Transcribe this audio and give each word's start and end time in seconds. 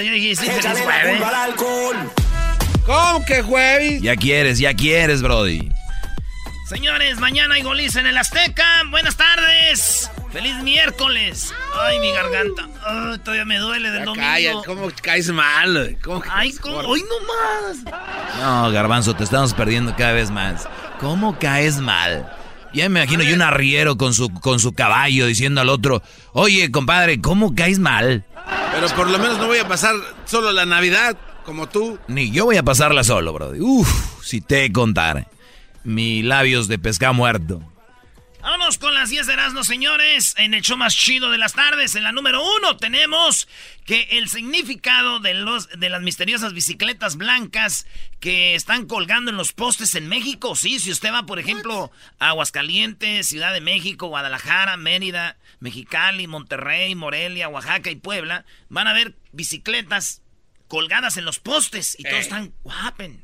¡Feliz 0.00 0.40
jueves! 0.40 1.20
¿Cómo 2.86 3.24
que 3.26 3.42
jueves? 3.42 4.00
Ya 4.00 4.16
quieres, 4.16 4.58
ya 4.58 4.72
quieres, 4.72 5.20
Brody. 5.20 5.70
Señores, 6.68 7.18
mañana 7.18 7.56
hay 7.56 7.62
goliza 7.62 8.00
en 8.00 8.06
el 8.06 8.16
Azteca. 8.16 8.64
Buenas 8.90 9.16
tardes. 9.16 10.10
¡Feliz 10.32 10.54
miércoles! 10.62 11.52
Ay, 11.78 11.98
mi 11.98 12.12
garganta. 12.12 12.66
Ay, 12.82 13.18
todavía 13.18 13.44
me 13.44 13.58
duele 13.58 13.90
del 13.90 14.04
domingo. 14.06 14.26
Calla, 14.26 14.52
¿cómo 14.64 14.88
caes 15.02 15.28
mal? 15.30 15.98
¿Cómo 16.02 16.22
Ay, 16.30 16.52
¿cómo? 16.52 16.78
hoy 16.78 17.02
no 17.02 17.90
más. 17.90 18.38
No, 18.38 18.70
Garbanzo, 18.70 19.14
te 19.14 19.24
estamos 19.24 19.52
perdiendo 19.52 19.94
cada 19.96 20.12
vez 20.12 20.30
más. 20.30 20.66
¿Cómo 20.98 21.38
caes 21.38 21.76
mal? 21.78 22.32
Ya 22.72 22.88
me 22.88 23.00
imagino 23.00 23.22
yo 23.24 23.34
un 23.34 23.42
arriero 23.42 23.96
con 23.98 24.14
su, 24.14 24.32
con 24.32 24.60
su 24.60 24.72
caballo 24.72 25.26
diciendo 25.26 25.60
al 25.60 25.68
otro, 25.68 26.02
oye, 26.32 26.70
compadre, 26.70 27.20
¿cómo 27.20 27.54
caes 27.54 27.80
mal? 27.80 28.24
Pero 28.72 28.88
por 28.88 29.10
lo 29.10 29.18
menos 29.18 29.38
no 29.38 29.46
voy 29.46 29.58
a 29.58 29.68
pasar 29.68 29.94
solo 30.24 30.52
la 30.52 30.66
Navidad 30.66 31.16
como 31.44 31.68
tú. 31.68 31.98
Ni 32.08 32.30
yo 32.30 32.44
voy 32.44 32.56
a 32.56 32.62
pasarla 32.62 33.04
solo, 33.04 33.32
brody. 33.32 33.60
Uf, 33.60 33.88
si 34.22 34.40
te 34.40 34.70
contara. 34.72 35.26
Mi 35.82 36.22
labios 36.22 36.68
de 36.68 36.78
pescado 36.78 37.14
muerto. 37.14 37.62
Vámonos 38.42 38.78
con 38.78 38.94
las 38.94 39.10
10 39.10 39.26
de 39.26 39.32
Erasmo, 39.34 39.64
señores. 39.64 40.34
En 40.38 40.54
el 40.54 40.62
show 40.62 40.78
más 40.78 40.96
chido 40.96 41.30
de 41.30 41.36
las 41.36 41.52
tardes, 41.52 41.94
en 41.94 42.04
la 42.04 42.12
número 42.12 42.42
uno, 42.56 42.78
tenemos 42.78 43.48
que 43.84 44.08
el 44.12 44.30
significado 44.30 45.20
de, 45.20 45.34
los, 45.34 45.68
de 45.78 45.90
las 45.90 46.00
misteriosas 46.00 46.54
bicicletas 46.54 47.16
blancas 47.16 47.86
que 48.18 48.54
están 48.54 48.86
colgando 48.86 49.30
en 49.30 49.36
los 49.36 49.52
postes 49.52 49.94
en 49.94 50.08
México. 50.08 50.56
Sí, 50.56 50.78
si 50.78 50.90
usted 50.90 51.12
va, 51.12 51.26
por 51.26 51.38
ejemplo, 51.38 51.90
a 52.18 52.28
Aguascalientes, 52.28 53.28
Ciudad 53.28 53.52
de 53.52 53.60
México, 53.60 54.06
Guadalajara, 54.06 54.78
Mérida, 54.78 55.36
Mexicali, 55.60 56.26
Monterrey, 56.26 56.94
Morelia, 56.94 57.48
Oaxaca 57.48 57.90
y 57.90 57.96
Puebla, 57.96 58.44
van 58.68 58.86
a 58.88 58.92
ver 58.92 59.16
bicicletas 59.32 60.22
colgadas 60.68 61.16
en 61.16 61.24
los 61.24 61.38
postes 61.38 61.96
y 61.98 62.02
todos 62.04 62.20
están, 62.20 62.52
what 62.64 62.76
happened? 62.84 63.22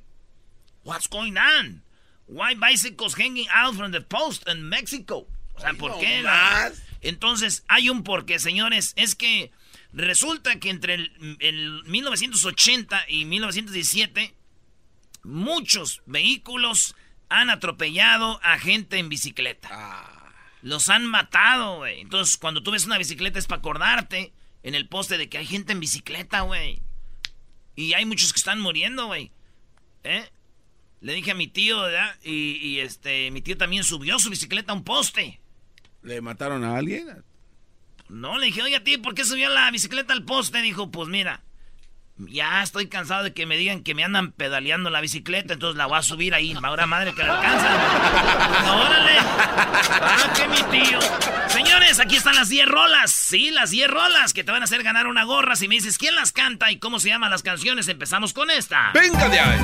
What's 0.85 1.09
going 1.09 1.37
on? 1.37 1.83
Why 2.29 2.55
bicycles 2.55 3.15
hanging 3.15 3.49
out 3.53 3.75
from 3.77 3.93
the 3.93 4.01
post 4.01 4.49
in 4.49 4.69
Mexico? 4.69 5.27
O 5.55 5.61
sea, 5.61 5.73
¿por 5.75 5.93
no 5.93 5.99
qué? 5.99 6.23
la- 6.23 6.73
Entonces, 7.03 7.65
hay 7.69 7.89
un 7.89 8.03
porqué, 8.03 8.39
señores. 8.39 8.93
Es 8.97 9.15
que 9.15 9.53
resulta 9.93 10.59
que 10.59 10.71
entre 10.71 10.95
el, 10.95 11.37
el 11.41 11.83
1980 11.85 13.05
y 13.09 13.25
1917, 13.25 14.35
muchos 15.23 16.03
vehículos 16.07 16.95
han 17.29 17.51
atropellado 17.51 18.41
a 18.43 18.59
gente 18.59 18.99
en 18.99 19.09
bicicleta. 19.09 19.69
Los 20.67 20.89
han 20.89 21.07
matado, 21.07 21.77
güey. 21.77 22.01
Entonces, 22.01 22.37
cuando 22.37 22.61
tú 22.61 22.73
ves 22.73 22.87
una 22.87 22.99
bicicleta 22.99 23.39
es 23.39 23.47
para 23.47 23.61
acordarte 23.61 24.33
en 24.65 24.75
el 24.75 24.89
poste 24.89 25.17
de 25.17 25.29
que 25.29 25.39
hay 25.39 25.47
gente 25.47 25.73
en 25.73 25.79
bicicleta, 25.79 26.41
güey. 26.41 26.83
Y 27.77 27.93
hay 27.93 28.05
muchos 28.05 28.33
que 28.33 28.39
están 28.39 28.59
muriendo, 28.59 29.07
güey. 29.07 29.31
¿Eh? 30.03 30.29
Le 31.01 31.15
dije 31.15 31.31
a 31.31 31.35
mi 31.37 31.47
tío, 31.47 31.83
¿verdad? 31.83 32.19
Y, 32.25 32.57
y, 32.57 32.81
este, 32.81 33.31
mi 33.31 33.43
tío 33.43 33.57
también 33.57 33.85
subió 33.85 34.19
su 34.19 34.29
bicicleta 34.29 34.73
a 34.73 34.75
un 34.75 34.83
poste. 34.83 35.39
¿Le 36.03 36.21
mataron 36.21 36.65
a 36.65 36.77
alguien? 36.77 37.23
No, 38.09 38.37
le 38.37 38.47
dije, 38.47 38.63
oye, 38.63 38.81
tío, 38.81 39.01
¿por 39.01 39.15
qué 39.15 39.25
subió 39.25 39.49
la 39.49 39.71
bicicleta 39.71 40.15
al 40.15 40.25
poste? 40.25 40.63
Dijo, 40.63 40.91
pues 40.91 41.09
mira, 41.09 41.45
ya 42.19 42.63
estoy 42.63 42.89
cansado 42.89 43.25
de 43.25 43.33
que 43.35 43.47
me 43.47 43.57
digan 43.57 43.83
que 43.83 43.95
me 43.95 44.05
andan 44.05 44.33
pedaleando 44.33 44.91
la 44.91 45.01
bicicleta, 45.01 45.55
entonces 45.55 45.77
la 45.77 45.87
voy 45.87 45.99
a 45.99 46.03
subir 46.03 46.35
ahí. 46.35 46.57
Ahora 46.63 46.87
madre 46.87 47.15
que 47.15 47.23
la 47.23 47.39
alcanza. 47.39 47.69
¡Órale! 48.75 49.13
¡Ah, 49.19 50.33
que 50.35 50.49
mi 50.49 50.63
tío! 50.79 50.99
Señores, 51.49 52.01
aquí 52.01 52.17
están 52.17 52.35
las 52.35 52.49
10 52.49 52.67
rolas. 52.67 53.11
Sí, 53.11 53.51
las 53.51 53.71
10 53.71 53.89
rolas 53.89 54.33
que 54.33 54.45
te 54.45 54.53
van 54.53 54.63
a 54.63 54.65
hacer 54.65 54.83
ganar 54.83 55.07
una 55.07 55.25
gorra. 55.25 55.57
Si 55.57 55.69
me 55.69 55.75
dices 55.75 55.99
quién 55.99 56.15
las 56.15 56.33
canta 56.33 56.71
y 56.71 56.79
cómo 56.79 57.01
se 57.01 57.09
llaman 57.09 57.31
las 57.31 57.43
canciones, 57.43 57.89
empezamos 57.89 58.33
con 58.33 58.51
esta. 58.51 58.91
¡Venga 58.95 59.29
de 59.29 59.41
ahí! 59.41 59.61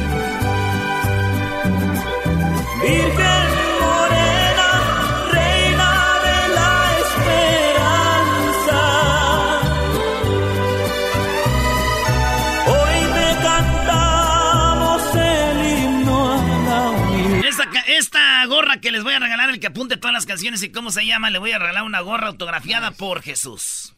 Esta, 17.98 18.44
gorra 18.46 18.80
que 18.80 18.90
les 18.90 19.02
voy 19.02 19.14
a 19.14 19.18
regalar, 19.18 19.50
el 19.50 19.60
que 19.60 19.66
apunte 19.66 19.96
todas 19.96 20.14
las 20.14 20.26
canciones 20.26 20.62
y 20.62 20.72
cómo 20.72 20.90
se 20.90 21.04
llama, 21.04 21.30
le 21.30 21.38
voy 21.38 21.52
a 21.52 21.58
regalar 21.58 21.82
una 21.82 22.00
gorra 22.00 22.28
autografiada 22.28 22.90
por 22.92 23.22
Jesús. 23.22 23.94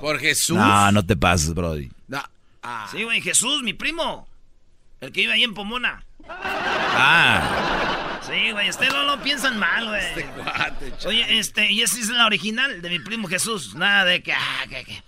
¿Por 0.00 0.18
Jesús? 0.18 0.56
No, 0.56 0.92
no 0.92 1.06
te 1.06 1.16
pases, 1.16 1.54
Brody. 1.54 1.90
No. 2.08 2.22
Ah. 2.62 2.88
Sí, 2.90 3.02
güey, 3.02 3.20
Jesús, 3.20 3.62
mi 3.62 3.72
primo. 3.72 4.28
El 5.00 5.12
que 5.12 5.22
vive 5.22 5.32
ahí 5.32 5.42
en 5.42 5.54
Pomona. 5.54 6.04
Ah. 6.28 8.20
Sí, 8.26 8.52
güey, 8.52 8.70
ustedes 8.70 8.92
no 8.92 9.02
lo 9.04 9.22
piensan 9.22 9.58
mal, 9.58 9.86
güey. 9.86 10.26
Oye, 11.06 11.38
este, 11.38 11.70
y 11.70 11.82
esa 11.82 11.98
es 11.98 12.08
la 12.08 12.26
original 12.26 12.80
de 12.82 12.88
mi 12.88 12.98
primo 12.98 13.28
Jesús. 13.28 13.74
Nada 13.74 14.04
de 14.04 14.22
que, 14.22 14.32
ah, 14.32 14.64
que, 14.68 14.84
que. 14.84 15.02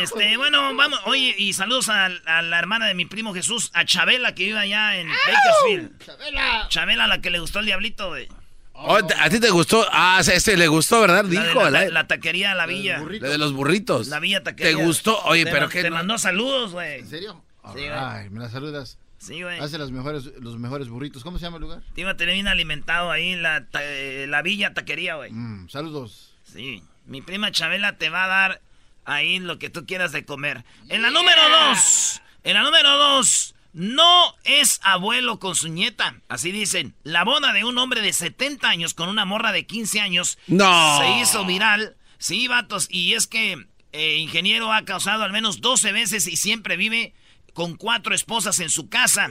Este, 0.00 0.36
bueno, 0.36 0.74
vamos. 0.76 1.00
Oye, 1.06 1.34
y 1.38 1.52
saludos 1.52 1.88
a, 1.88 2.06
a 2.06 2.42
la 2.42 2.58
hermana 2.58 2.86
de 2.86 2.94
mi 2.94 3.06
primo 3.06 3.32
Jesús, 3.34 3.70
a 3.74 3.84
Chabela, 3.84 4.34
que 4.34 4.44
vive 4.44 4.58
allá 4.58 4.96
en 4.98 5.08
Bakersfield. 5.08 6.04
Chabela. 6.04 6.66
Chabela, 6.68 7.06
la 7.06 7.20
que 7.20 7.30
le 7.30 7.38
gustó 7.40 7.58
el 7.60 7.66
diablito, 7.66 8.08
güey. 8.08 8.28
Oh, 8.74 8.96
¿A 8.96 9.30
ti 9.30 9.38
te 9.38 9.50
gustó? 9.50 9.86
Ah, 9.92 10.20
ese 10.20 10.56
le 10.56 10.66
gustó, 10.66 11.00
¿verdad? 11.00 11.24
La 11.24 11.42
Dijo. 11.44 11.62
la, 11.62 11.70
La, 11.70 11.88
la 11.88 12.06
taquería 12.06 12.54
La 12.54 12.66
Villa. 12.66 12.98
la 12.98 13.28
de 13.28 13.38
los 13.38 13.52
burritos. 13.52 14.08
La 14.08 14.18
Villa 14.18 14.42
Taquería. 14.42 14.76
¿Te 14.76 14.82
gustó? 14.84 15.18
Oye, 15.24 15.44
Te 15.44 15.50
pero 15.52 15.68
qué... 15.68 15.82
Te 15.82 15.90
no- 15.90 15.96
mandó 15.96 16.18
saludos, 16.18 16.72
güey. 16.72 17.00
¿En 17.00 17.08
serio? 17.08 17.44
Sí, 17.66 17.78
güey. 17.80 17.90
Ay, 17.90 18.30
me 18.30 18.40
la 18.40 18.48
saludas. 18.50 18.98
Sí, 19.18 19.40
güey. 19.42 19.60
Hace 19.60 19.78
los 19.78 19.92
mejores, 19.92 20.24
los 20.40 20.58
mejores 20.58 20.88
burritos. 20.88 21.22
¿Cómo 21.22 21.38
se 21.38 21.44
llama 21.44 21.58
el 21.58 21.62
lugar? 21.62 21.82
Te 21.94 22.00
iba 22.00 22.10
a 22.10 22.16
tener 22.16 22.34
bien 22.34 22.48
alimentado 22.48 23.12
ahí 23.12 23.28
en 23.32 23.42
la, 23.42 23.66
ta- 23.66 23.84
eh, 23.84 24.26
la 24.28 24.42
Villa 24.42 24.74
Taquería, 24.74 25.14
güey. 25.14 25.30
Mm, 25.30 25.68
saludos. 25.68 26.34
Sí. 26.52 26.82
Mi 27.06 27.22
prima 27.22 27.52
Chabela 27.52 27.96
te 27.98 28.10
va 28.10 28.24
a 28.24 28.28
dar 28.28 28.60
ahí 29.04 29.38
lo 29.38 29.58
que 29.58 29.70
tú 29.70 29.86
quieras 29.86 30.12
de 30.12 30.24
comer. 30.24 30.64
En 30.88 31.02
la 31.02 31.10
número 31.10 31.42
dos. 31.48 32.20
En 32.44 32.54
la 32.54 32.62
número 32.62 32.96
dos. 32.96 33.54
No 33.72 34.36
es 34.44 34.80
abuelo 34.82 35.38
con 35.38 35.56
su 35.56 35.68
nieta. 35.68 36.16
Así 36.28 36.52
dicen. 36.52 36.94
La 37.04 37.24
boda 37.24 37.52
de 37.52 37.64
un 37.64 37.78
hombre 37.78 38.00
de 38.00 38.12
70 38.12 38.68
años 38.68 38.94
con 38.94 39.08
una 39.08 39.24
morra 39.24 39.52
de 39.52 39.66
15 39.66 40.00
años. 40.00 40.38
No. 40.46 40.98
Se 40.98 41.20
hizo 41.20 41.44
viral. 41.44 41.96
Sí, 42.18 42.48
vatos. 42.48 42.86
Y 42.90 43.14
es 43.14 43.26
que 43.26 43.66
eh, 43.92 44.16
ingeniero 44.16 44.72
ha 44.72 44.84
casado 44.84 45.22
al 45.22 45.32
menos 45.32 45.60
12 45.60 45.92
veces 45.92 46.26
y 46.26 46.36
siempre 46.36 46.76
vive 46.76 47.14
con 47.52 47.76
cuatro 47.76 48.14
esposas 48.14 48.60
en 48.60 48.70
su 48.70 48.88
casa. 48.88 49.28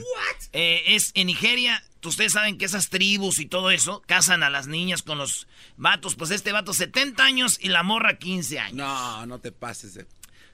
Eh, 0.53 0.83
es 0.88 1.12
en 1.15 1.27
Nigeria. 1.27 1.83
Ustedes 2.03 2.33
saben 2.33 2.57
que 2.57 2.65
esas 2.65 2.89
tribus 2.89 3.39
y 3.39 3.45
todo 3.45 3.69
eso 3.71 4.01
casan 4.07 4.41
a 4.44 4.50
las 4.50 4.68
niñas 4.68 5.03
con 5.03 5.18
los 5.18 5.47
vatos. 5.77 6.15
Pues 6.15 6.31
este 6.31 6.51
vato 6.51 6.73
70 6.73 7.23
años 7.23 7.57
y 7.62 7.69
la 7.69 7.83
morra 7.83 8.18
15 8.18 8.59
años. 8.59 8.75
No, 8.75 9.25
no 9.25 9.39
te 9.39 9.51
pases. 9.51 9.97
eh. 9.97 10.06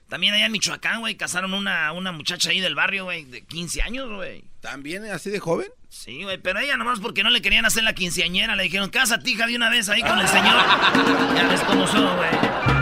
También 0.08 0.32
allá 0.32 0.46
en 0.46 0.52
Michoacán, 0.52 1.00
güey, 1.00 1.16
casaron 1.16 1.52
una, 1.52 1.92
una 1.92 2.12
muchacha 2.12 2.48
ahí 2.48 2.60
del 2.60 2.74
barrio, 2.74 3.04
güey, 3.04 3.24
de 3.26 3.42
15 3.44 3.82
años, 3.82 4.08
güey. 4.10 4.42
¿También 4.60 5.04
así 5.04 5.28
de 5.28 5.38
joven? 5.38 5.68
Sí, 5.90 6.22
güey, 6.22 6.38
pero 6.38 6.60
ella 6.60 6.78
nomás 6.78 7.00
porque 7.00 7.22
no 7.22 7.28
le 7.28 7.42
querían 7.42 7.66
hacer 7.66 7.82
la 7.84 7.92
quinceañera. 7.94 8.56
Le 8.56 8.62
dijeron, 8.64 8.88
cásate, 8.88 9.30
hija, 9.30 9.46
de 9.46 9.56
una 9.56 9.68
vez 9.68 9.88
ahí 9.90 10.00
con 10.00 10.18
el 10.18 10.28
señor. 10.28 10.56
Ya 11.36 11.46
ves 11.48 11.60
cómo 11.62 11.86
son, 11.86 12.16
güey. 12.16 12.77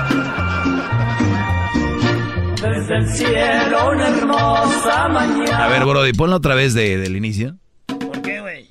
Desde 2.75 2.97
el 2.97 3.09
cielo 3.09 3.91
una 3.93 4.09
hermosa 4.09 5.09
mañana. 5.09 5.65
A 5.65 5.69
ver, 5.69 5.85
Brody, 5.85 6.13
ponlo 6.13 6.37
otra 6.37 6.55
vez 6.55 6.75
de- 6.75 6.99
del 6.99 7.17
inicio. 7.17 7.57
¿Por 7.87 8.23
qué, 8.23 8.41
güey? 8.41 8.69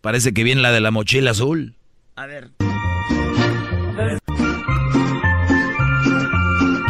Parece 0.00 0.32
que 0.32 0.44
viene 0.44 0.60
la 0.62 0.70
de 0.72 0.80
la 0.80 0.90
mochila 0.90 1.30
azul. 1.32 1.74
A 2.16 2.26
ver. 2.26 2.50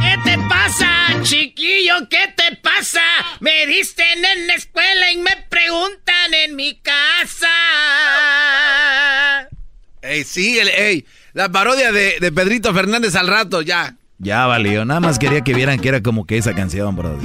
¿Qué 0.01 0.17
te 0.25 0.39
pasa, 0.49 0.89
chiquillo? 1.23 1.95
¿Qué 2.11 2.33
te 2.37 2.57
pasa? 2.57 3.01
Me 3.41 3.67
dicen 3.67 4.25
en 4.25 4.47
la 4.47 4.55
escuela 4.55 5.13
y 5.13 5.19
me 5.19 5.37
preguntan 5.49 6.35
en 6.45 6.57
mi 6.57 6.77
casa. 6.81 7.49
Ey, 10.03 10.25
sí, 10.25 10.59
el, 10.59 10.69
ey, 10.69 11.05
la 11.35 11.51
parodia 11.51 11.93
de, 11.93 12.19
de 12.21 12.33
Pedrito 12.33 12.73
Fernández 12.73 13.15
al 13.17 13.27
rato, 13.29 13.63
ya. 13.63 13.95
Ya 14.21 14.47
valió, 14.47 14.85
nada 14.85 14.99
más 14.99 15.17
quería 15.17 15.43
que 15.43 15.55
vieran 15.55 15.79
que 15.79 15.89
era 15.89 16.03
como 16.03 16.27
que 16.27 16.39
esa 16.39 16.53
canción, 16.53 16.97
Brody. 16.97 17.25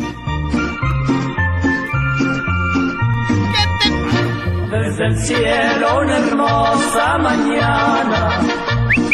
Desde 4.69 5.05
el 5.07 5.17
cielo 5.17 6.01
una 6.01 6.17
hermosa 6.19 7.17
mañana. 7.17 8.41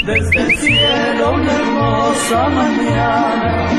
Desde 0.06 0.42
el 0.42 0.58
cielo 0.60 1.34
una 1.36 1.54
hermosa 1.54 2.50
mañana. 2.50 3.72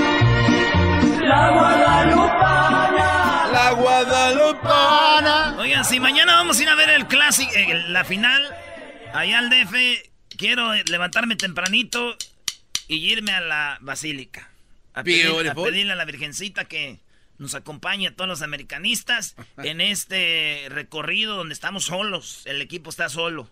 La 1.23 1.51
Guadalupana. 1.51 3.47
La 3.53 3.71
Guadalupana. 3.73 5.57
Oigan, 5.59 5.85
si 5.85 6.01
mañana 6.01 6.37
vamos 6.37 6.59
a 6.59 6.63
ir 6.63 6.69
a 6.71 6.75
ver 6.75 6.89
el 6.89 7.07
clásico, 7.07 7.53
eh, 7.55 7.85
la 7.89 8.05
final, 8.05 8.43
allá 9.13 9.41
al 9.41 9.51
DF, 9.51 9.75
quiero 10.39 10.73
levantarme 10.87 11.37
tempranito 11.37 12.17
y 12.95 13.11
irme 13.13 13.33
a 13.33 13.41
la 13.41 13.79
basílica. 13.81 14.51
A, 14.95 15.03
pedir- 15.05 15.27
a 15.51 15.55
pedirle 15.73 15.93
a 15.93 15.97
la 15.97 16.05
Virgencita 16.05 16.65
que 16.65 16.99
nos 17.39 17.55
acompañe 17.55 18.09
a 18.09 18.15
todos 18.17 18.29
los 18.29 18.43
americanistas 18.43 19.37
en 19.63 19.81
este 19.81 20.67
recorrido 20.69 21.37
donde 21.37 21.55
estamos 21.55 21.85
solos. 21.85 22.43
El 22.47 22.61
equipo 22.61 22.91
está 22.91 23.09
solo. 23.09 23.49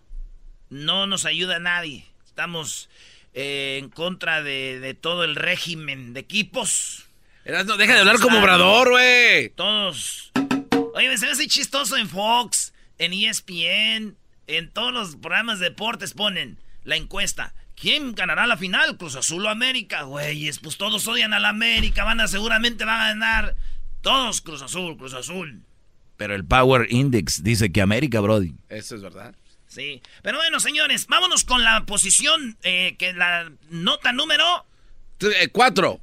No 0.69 1.07
nos 1.07 1.25
ayuda 1.25 1.59
nadie. 1.59 2.05
Estamos 2.25 2.89
eh, 3.33 3.77
en 3.81 3.89
contra 3.89 4.43
de, 4.43 4.79
de 4.79 4.93
todo 4.93 5.23
el 5.23 5.35
régimen 5.35 6.13
de 6.13 6.19
equipos. 6.19 7.05
Deja 7.45 7.63
de 7.93 7.99
hablar 7.99 8.19
como 8.19 8.39
obrador, 8.39 8.89
güey. 8.89 9.49
Todos. 9.49 10.31
Oye, 10.93 11.17
se 11.17 11.25
ve 11.25 11.31
así 11.31 11.47
chistoso 11.47 11.97
en 11.97 12.09
Fox, 12.09 12.73
en 12.97 13.13
ESPN, 13.13 14.15
en 14.47 14.69
todos 14.71 14.93
los 14.93 15.15
programas 15.15 15.59
de 15.59 15.69
deportes 15.69 16.13
ponen 16.13 16.59
la 16.83 16.95
encuesta. 16.97 17.53
¿Quién 17.79 18.13
ganará 18.13 18.45
la 18.45 18.57
final? 18.57 18.97
Cruz 18.97 19.15
Azul 19.15 19.45
o 19.45 19.49
América. 19.49 20.03
Güeyes, 20.03 20.59
pues 20.59 20.77
todos 20.77 21.07
odian 21.07 21.33
a 21.33 21.39
la 21.39 21.49
América. 21.49 22.03
Van 22.03 22.19
a, 22.19 22.27
seguramente 22.27 22.83
van 22.85 23.01
a 23.01 23.07
ganar. 23.09 23.55
Todos 24.01 24.41
Cruz 24.41 24.61
Azul, 24.61 24.97
Cruz 24.97 25.13
Azul. 25.13 25.63
Pero 26.17 26.35
el 26.35 26.43
Power 26.45 26.87
Index 26.91 27.43
dice 27.43 27.71
que 27.71 27.81
América, 27.81 28.19
Brody. 28.19 28.53
Eso 28.67 28.95
es 28.95 29.01
verdad. 29.01 29.33
Sí. 29.67 30.01
Pero 30.21 30.37
bueno, 30.37 30.59
señores, 30.59 31.07
vámonos 31.07 31.45
con 31.45 31.63
la 31.63 31.85
posición, 31.85 32.57
eh, 32.63 32.95
que 32.97 33.13
la 33.13 33.51
nota 33.69 34.11
número... 34.11 34.65
T- 35.17 35.49
cuatro. 35.51 36.01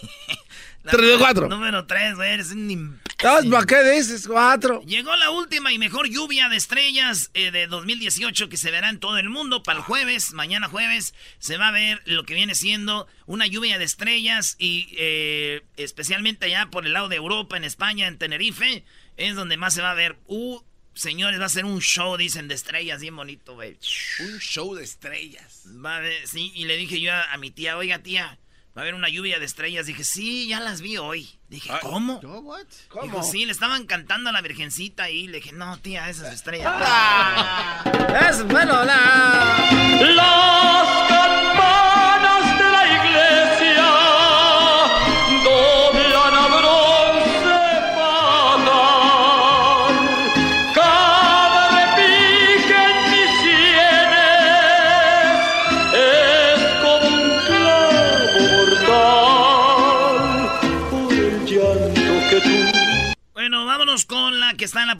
la 0.84 0.92
Tres 0.92 1.10
de 1.12 1.18
cuatro. 1.18 1.48
Número 1.48 1.86
3, 1.86 2.14
güey. 2.16 2.30
Eres 2.30 2.52
un 2.52 2.70
imbécil. 2.70 2.99
¿Sabes 2.99 2.99
para 3.22 3.66
qué 3.66 3.82
dices 3.92 4.26
cuatro? 4.26 4.82
Llegó 4.86 5.14
la 5.16 5.30
última 5.30 5.72
y 5.72 5.78
mejor 5.78 6.08
lluvia 6.08 6.48
de 6.48 6.56
estrellas 6.56 7.30
eh, 7.34 7.50
de 7.50 7.66
2018 7.66 8.48
que 8.48 8.56
se 8.56 8.70
verá 8.70 8.88
en 8.88 8.98
todo 8.98 9.18
el 9.18 9.28
mundo. 9.28 9.62
Para 9.62 9.78
el 9.78 9.84
jueves, 9.84 10.32
mañana 10.32 10.68
jueves, 10.68 11.14
se 11.38 11.56
va 11.56 11.68
a 11.68 11.72
ver 11.72 12.02
lo 12.06 12.24
que 12.24 12.34
viene 12.34 12.54
siendo 12.54 13.06
una 13.26 13.46
lluvia 13.46 13.78
de 13.78 13.84
estrellas 13.84 14.56
y 14.58 14.88
eh, 14.96 15.62
especialmente 15.76 16.46
allá 16.46 16.66
por 16.70 16.86
el 16.86 16.92
lado 16.94 17.08
de 17.08 17.16
Europa, 17.16 17.56
en 17.56 17.64
España, 17.64 18.06
en 18.06 18.18
Tenerife, 18.18 18.84
es 19.16 19.34
donde 19.34 19.56
más 19.56 19.74
se 19.74 19.82
va 19.82 19.90
a 19.90 19.94
ver. 19.94 20.16
Uh, 20.26 20.60
señores, 20.94 21.40
va 21.40 21.44
a 21.46 21.50
ser 21.50 21.64
un 21.66 21.80
show, 21.80 22.16
dicen, 22.16 22.48
de 22.48 22.54
estrellas, 22.54 23.00
bien 23.00 23.14
bonito, 23.16 23.54
güey. 23.54 23.76
Un 24.20 24.38
show 24.40 24.74
de 24.74 24.82
estrellas. 24.84 25.64
Va 25.84 25.94
a 25.94 25.98
haber- 25.98 26.26
sí, 26.26 26.52
y 26.54 26.64
le 26.64 26.76
dije 26.76 27.00
yo 27.00 27.12
a, 27.12 27.32
a 27.32 27.36
mi 27.36 27.50
tía, 27.50 27.76
oiga 27.76 28.00
tía, 28.00 28.38
va 28.76 28.82
a 28.82 28.84
haber 28.84 28.94
una 28.94 29.08
lluvia 29.08 29.38
de 29.38 29.44
estrellas. 29.44 29.86
Dije, 29.86 30.04
sí, 30.04 30.48
ya 30.48 30.60
las 30.60 30.80
vi 30.80 30.96
hoy. 30.96 31.28
Dije, 31.48 31.70
¿cómo? 31.82 32.20
¿Yo? 32.20 32.40
¿What? 32.40 32.66
Dijo, 33.02 33.22
sí, 33.22 33.44
le 33.44 33.52
estaban 33.52 33.86
cantando 33.86 34.30
a 34.30 34.32
la 34.32 34.40
virgencita 34.40 35.04
ahí. 35.04 35.26
Le 35.26 35.38
dije, 35.38 35.52
no, 35.52 35.78
tía, 35.78 36.08
esas 36.08 36.32
estrellas. 36.32 36.72
Ah. 36.72 37.84
Es 38.30 38.46
bueno, 38.46 38.84
la... 38.84 39.68
Las 40.14 41.09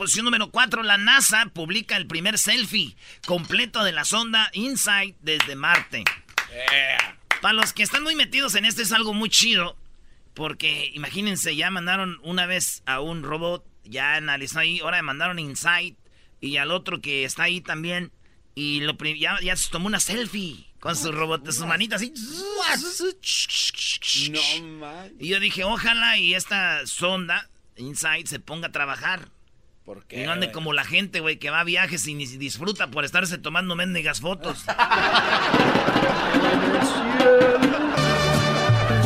posición 0.00 0.25
número 0.25 0.50
4. 0.50 0.82
La 0.82 0.97
NASA 0.97 1.50
publica 1.52 1.99
el 1.99 2.06
primer 2.06 2.38
selfie 2.38 2.97
completo 3.26 3.85
de 3.85 3.93
la 3.93 4.06
sonda 4.06 4.49
InSight 4.55 5.14
desde 5.20 5.56
Marte. 5.56 6.05
Para 7.43 7.52
los 7.52 7.75
que 7.75 7.82
están 7.82 8.02
muy 8.02 8.14
metidos 8.14 8.55
en 8.55 8.64
esto 8.64 8.81
es 8.81 8.93
algo 8.93 9.12
muy 9.12 9.29
chido. 9.29 9.76
Porque 10.32 10.91
imagínense, 10.94 11.55
ya 11.55 11.70
mandaron 11.70 12.19
una 12.23 12.47
vez 12.47 12.82
a 12.87 13.00
un 13.00 13.23
robot, 13.23 13.62
ya 13.85 14.14
analizó 14.14 14.61
ahí, 14.61 14.80
ahora 14.80 15.02
mandaron 15.02 15.38
InSight 15.38 15.99
y 16.40 16.57
al 16.57 16.71
otro 16.71 17.02
que 17.02 17.25
está 17.25 17.42
ahí 17.42 17.61
también. 17.61 18.11
Y 18.54 18.80
lo 18.80 18.97
ya, 18.97 19.38
ya 19.42 19.54
se 19.54 19.69
tomó 19.69 19.87
una 19.87 20.00
selfie 20.00 20.66
con 20.80 20.97
su 20.97 21.12
robot, 21.12 21.42
de 21.42 21.52
sus 21.52 21.66
manitas 21.66 22.00
así. 22.00 22.14
No, 24.30 24.66
man. 24.78 25.12
Y 25.19 25.28
yo 25.28 25.40
dije, 25.40 25.62
ojalá 25.64 26.16
y 26.16 26.35
esta 26.35 26.87
sonda, 26.87 27.50
Insight, 27.76 28.28
se 28.28 28.40
ponga 28.40 28.69
a 28.69 28.73
trabajar. 28.73 29.28
¿Por 29.85 29.99
Y 29.99 30.03
qué? 30.09 30.25
no 30.27 30.33
ande 30.33 30.53
como 30.53 30.73
la 30.73 30.85
gente, 30.85 31.21
güey, 31.21 31.39
que 31.39 31.51
va 31.51 31.61
a 31.61 31.65
viajes 31.65 32.07
y 32.07 32.15
ni 32.15 32.27
disfruta 32.27 32.89
por 32.91 33.05
estarse 33.05 33.39
tomando 33.39 33.75
mendigas 33.77 34.21
fotos. 34.21 34.65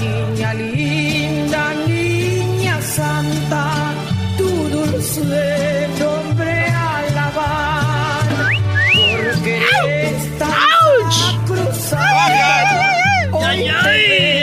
Niña 0.00 0.54
linda, 0.54 1.74
niña 1.86 2.80
santa, 2.82 3.92
tu 4.36 4.48
dulce 4.68 5.88
nombre 5.98 6.66
alabar, 6.68 8.28
porque 8.92 9.62
esta 10.10 10.48
cruzada 11.46 12.26
¡Ay, 13.48 13.68
ay! 13.68 13.74
vengo 13.84 14.33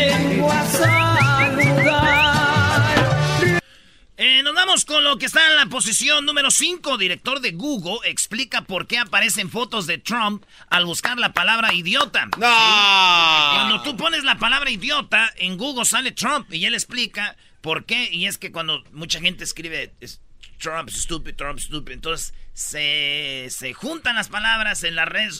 Eh, 4.41 4.43
nos 4.43 4.55
vamos 4.55 4.85
con 4.85 5.03
lo 5.03 5.19
que 5.19 5.27
está 5.27 5.47
en 5.51 5.55
la 5.55 5.67
posición 5.67 6.25
número 6.25 6.49
5. 6.49 6.97
Director 6.97 7.41
de 7.41 7.51
Google 7.51 7.99
explica 8.09 8.63
por 8.63 8.87
qué 8.87 8.97
aparecen 8.97 9.51
fotos 9.51 9.85
de 9.85 9.99
Trump 9.99 10.43
al 10.71 10.85
buscar 10.85 11.19
la 11.19 11.31
palabra 11.31 11.75
idiota. 11.75 12.25
¡No! 12.25 12.39
Cuando 12.39 13.83
tú 13.83 13.95
pones 13.95 14.23
la 14.23 14.39
palabra 14.39 14.71
idiota, 14.71 15.31
en 15.37 15.57
Google 15.57 15.85
sale 15.85 16.11
Trump 16.11 16.51
y 16.51 16.65
él 16.65 16.73
explica 16.73 17.37
por 17.61 17.85
qué. 17.85 18.09
Y 18.11 18.25
es 18.25 18.39
que 18.39 18.51
cuando 18.51 18.83
mucha 18.93 19.19
gente 19.19 19.43
escribe 19.43 19.93
es 19.99 20.21
Trump, 20.57 20.89
stupid, 20.89 21.35
Trump, 21.35 21.59
stupid, 21.59 21.93
entonces 21.93 22.33
se, 22.53 23.45
se 23.51 23.73
juntan 23.73 24.15
las 24.15 24.29
palabras 24.29 24.83
en 24.83 24.95
la 24.95 25.05
red 25.05 25.31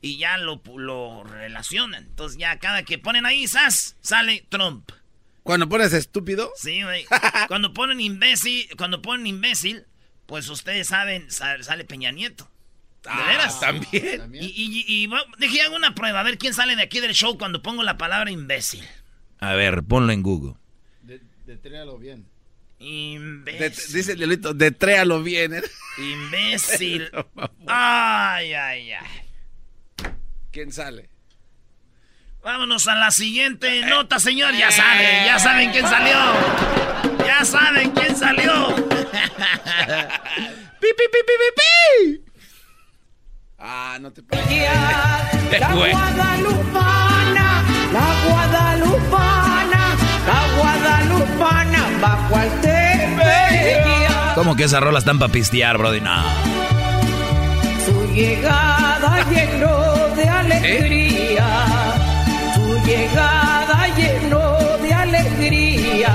y 0.00 0.18
ya 0.18 0.36
lo, 0.36 0.60
lo 0.76 1.22
relacionan. 1.22 2.06
Entonces 2.06 2.38
ya 2.38 2.58
cada 2.58 2.82
que 2.82 2.98
ponen 2.98 3.24
ahí, 3.24 3.46
¡zas! 3.46 3.96
sale 4.00 4.46
Trump. 4.48 4.90
Cuando 5.48 5.66
pones 5.66 5.94
estúpido, 5.94 6.52
Sí, 6.56 6.82
güey. 6.82 7.06
Cuando 7.48 7.72
ponen 7.72 8.02
imbécil, 8.02 8.68
cuando 8.76 9.00
ponen 9.00 9.26
imbécil, 9.26 9.86
pues 10.26 10.46
ustedes 10.50 10.88
saben, 10.88 11.30
sa- 11.30 11.62
sale 11.62 11.86
Peña 11.86 12.10
Nieto. 12.10 12.50
¿De 13.02 13.08
Ah, 13.10 13.26
veras? 13.28 13.58
también. 13.58 14.18
También. 14.18 14.44
Y, 14.44 14.48
y, 14.48 14.84
y 14.86 15.06
va- 15.06 15.24
dije, 15.38 15.62
hago 15.62 15.74
una 15.76 15.94
prueba, 15.94 16.20
a 16.20 16.22
ver 16.22 16.36
quién 16.36 16.52
sale 16.52 16.76
de 16.76 16.82
aquí 16.82 17.00
del 17.00 17.14
show 17.14 17.38
cuando 17.38 17.62
pongo 17.62 17.82
la 17.82 17.96
palabra 17.96 18.30
imbécil. 18.30 18.84
A 19.38 19.54
ver, 19.54 19.82
ponlo 19.84 20.12
en 20.12 20.22
Google. 20.22 20.52
De, 21.00 21.22
detréalo 21.46 21.96
bien. 21.96 22.26
Imbécil. 22.78 23.94
dice 23.94 24.12
el 24.12 24.18
Diablito, 24.18 24.52
detréalo 24.52 25.22
bien. 25.22 25.54
¿eh? 25.54 25.62
Imbécil. 25.96 27.10
ay, 27.66 28.52
ay, 28.52 28.92
ay. 28.92 29.06
¿Quién 30.52 30.72
sale? 30.72 31.08
Vámonos 32.42 32.86
a 32.88 32.94
la 32.94 33.10
siguiente 33.10 33.82
nota, 33.82 34.18
señor. 34.18 34.54
Ya 34.54 34.70
saben, 34.70 35.24
ya 35.24 35.38
saben 35.38 35.70
quién 35.70 35.86
salió. 35.86 36.16
Ya 37.26 37.44
saben 37.44 37.90
quién 37.90 38.16
salió. 38.16 38.74
pi, 38.76 38.84
pi, 40.80 41.04
pi, 41.12 41.20
pi, 41.26 41.34
pi, 41.38 41.50
pi. 41.56 42.24
Ah, 43.58 43.98
no 44.00 44.12
te 44.12 44.22
La 45.58 45.72
guadalupana, 45.72 47.64
la 47.92 48.06
guadalupana, 48.24 49.96
la 50.26 50.40
guadalupana, 50.56 51.80
bajo 52.00 52.36
al 52.36 52.50
¿Cómo 54.38 54.54
que 54.54 54.62
esas 54.64 54.80
rolas 54.80 55.02
están 55.02 55.18
para 55.18 55.32
pistear, 55.32 55.76
brody? 55.78 56.00
No. 56.00 56.22
Su 57.84 58.14
llegada 58.14 59.24
llenó 59.28 60.14
de 60.14 60.28
alegría. 60.28 61.46
Su 61.66 61.87
llegada 62.88 63.94
llenó 63.96 64.78
de 64.78 64.94
alegría, 64.94 66.10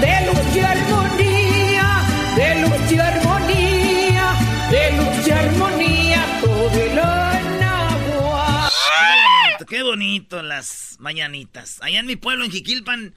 de 0.00 0.26
luz 0.26 0.56
y 0.56 0.60
armonía, 0.60 2.02
de 2.36 2.60
luz 2.62 2.92
y 2.92 2.98
armonía, 2.98 4.34
de 4.70 4.92
luz 4.96 5.26
y 5.26 5.30
armonía, 5.30 6.40
todo 6.42 6.82
el 6.82 6.98
agua. 6.98 8.70
Qué 9.68 9.82
bonito 9.82 10.42
las 10.42 10.96
mañanitas. 10.98 11.78
Allá 11.80 12.00
en 12.00 12.06
mi 12.06 12.16
pueblo, 12.16 12.44
en 12.44 12.50
Jiquilpan, 12.50 13.14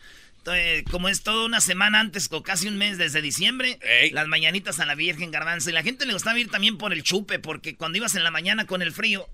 eh, 0.54 0.84
como 0.92 1.10
es 1.10 1.24
toda 1.24 1.46
una 1.46 1.62
semana 1.62 2.00
antes, 2.00 2.30
o 2.32 2.44
casi 2.44 2.68
un 2.68 2.78
mes 2.78 3.00
desde 3.00 3.24
diciembre, 3.24 3.80
las 4.12 4.28
mañanitas 4.28 4.80
a 4.80 4.86
la 4.86 4.94
Virgen 4.94 5.32
Garbanzo. 5.32 5.72
Y 5.72 5.74
la 5.74 5.84
gente 5.84 6.06
le 6.06 6.14
gustaba 6.14 6.38
ir 6.38 6.52
también 6.52 6.78
por 6.78 6.94
el 6.94 7.02
chupe, 7.02 7.40
porque 7.40 7.76
cuando 7.76 7.98
ibas 7.98 8.14
en 8.16 8.24
la 8.24 8.32
mañana 8.32 8.68
con 8.68 8.84
el 8.84 8.92
frío, 8.92 9.28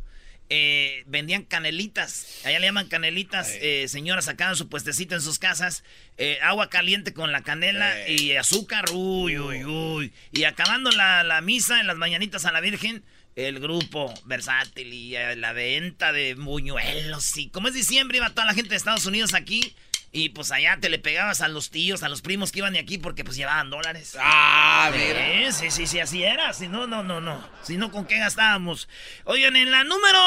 eh, 0.49 1.03
vendían 1.07 1.43
canelitas. 1.43 2.41
Allá 2.45 2.59
le 2.59 2.67
llaman 2.67 2.87
canelitas. 2.87 3.49
Eh, 3.61 3.87
señoras 3.87 4.25
sacaban 4.25 4.55
su 4.55 4.69
puestecito 4.69 5.15
en 5.15 5.21
sus 5.21 5.39
casas. 5.39 5.83
eh, 6.17 6.39
agua 6.41 6.69
caliente 6.69 7.13
con 7.13 7.31
la 7.31 7.41
canela 7.41 8.07
y 8.07 8.33
azúcar. 8.33 8.85
Uy, 8.93 9.37
uy, 9.37 9.65
uy. 9.65 10.13
Y 10.31 10.43
acabando 10.45 10.91
la, 10.91 11.23
la 11.23 11.41
misa 11.41 11.79
en 11.79 11.87
las 11.87 11.97
mañanitas 11.97 12.45
a 12.45 12.51
la 12.51 12.61
Virgen, 12.61 13.03
el 13.35 13.59
grupo 13.59 14.13
versátil 14.25 14.93
y 14.93 15.15
eh, 15.15 15.35
la 15.35 15.51
venta 15.53 16.13
de 16.13 16.35
buñuelos. 16.35 17.35
Y 17.37 17.49
como 17.49 17.67
es 17.67 17.73
diciembre, 17.73 18.17
iba 18.17 18.29
toda 18.29 18.45
la 18.45 18.53
gente 18.53 18.69
de 18.69 18.75
Estados 18.77 19.05
Unidos 19.05 19.33
aquí. 19.33 19.75
Y 20.17 20.29
pues 20.29 20.49
allá 20.53 20.77
te 20.79 20.87
le 20.87 20.97
pegabas 20.97 21.41
a 21.41 21.49
los 21.49 21.71
tíos, 21.71 22.01
a 22.01 22.07
los 22.07 22.21
primos 22.21 22.53
que 22.53 22.59
iban 22.59 22.71
de 22.71 22.79
aquí 22.79 22.97
porque 22.97 23.25
pues 23.25 23.35
llevaban 23.35 23.69
dólares. 23.69 24.15
Ah, 24.17 24.89
Sí, 24.93 24.97
mira. 24.97 25.51
Sí, 25.51 25.71
sí, 25.71 25.87
sí, 25.87 25.99
así 25.99 26.23
era. 26.23 26.53
Si 26.53 26.69
no, 26.69 26.87
no, 26.87 27.03
no, 27.03 27.19
no. 27.19 27.45
Si 27.63 27.75
no, 27.75 27.91
¿con 27.91 28.05
qué 28.05 28.17
gastábamos? 28.19 28.87
Oigan, 29.25 29.57
en 29.57 29.71
la 29.71 29.83
número 29.83 30.17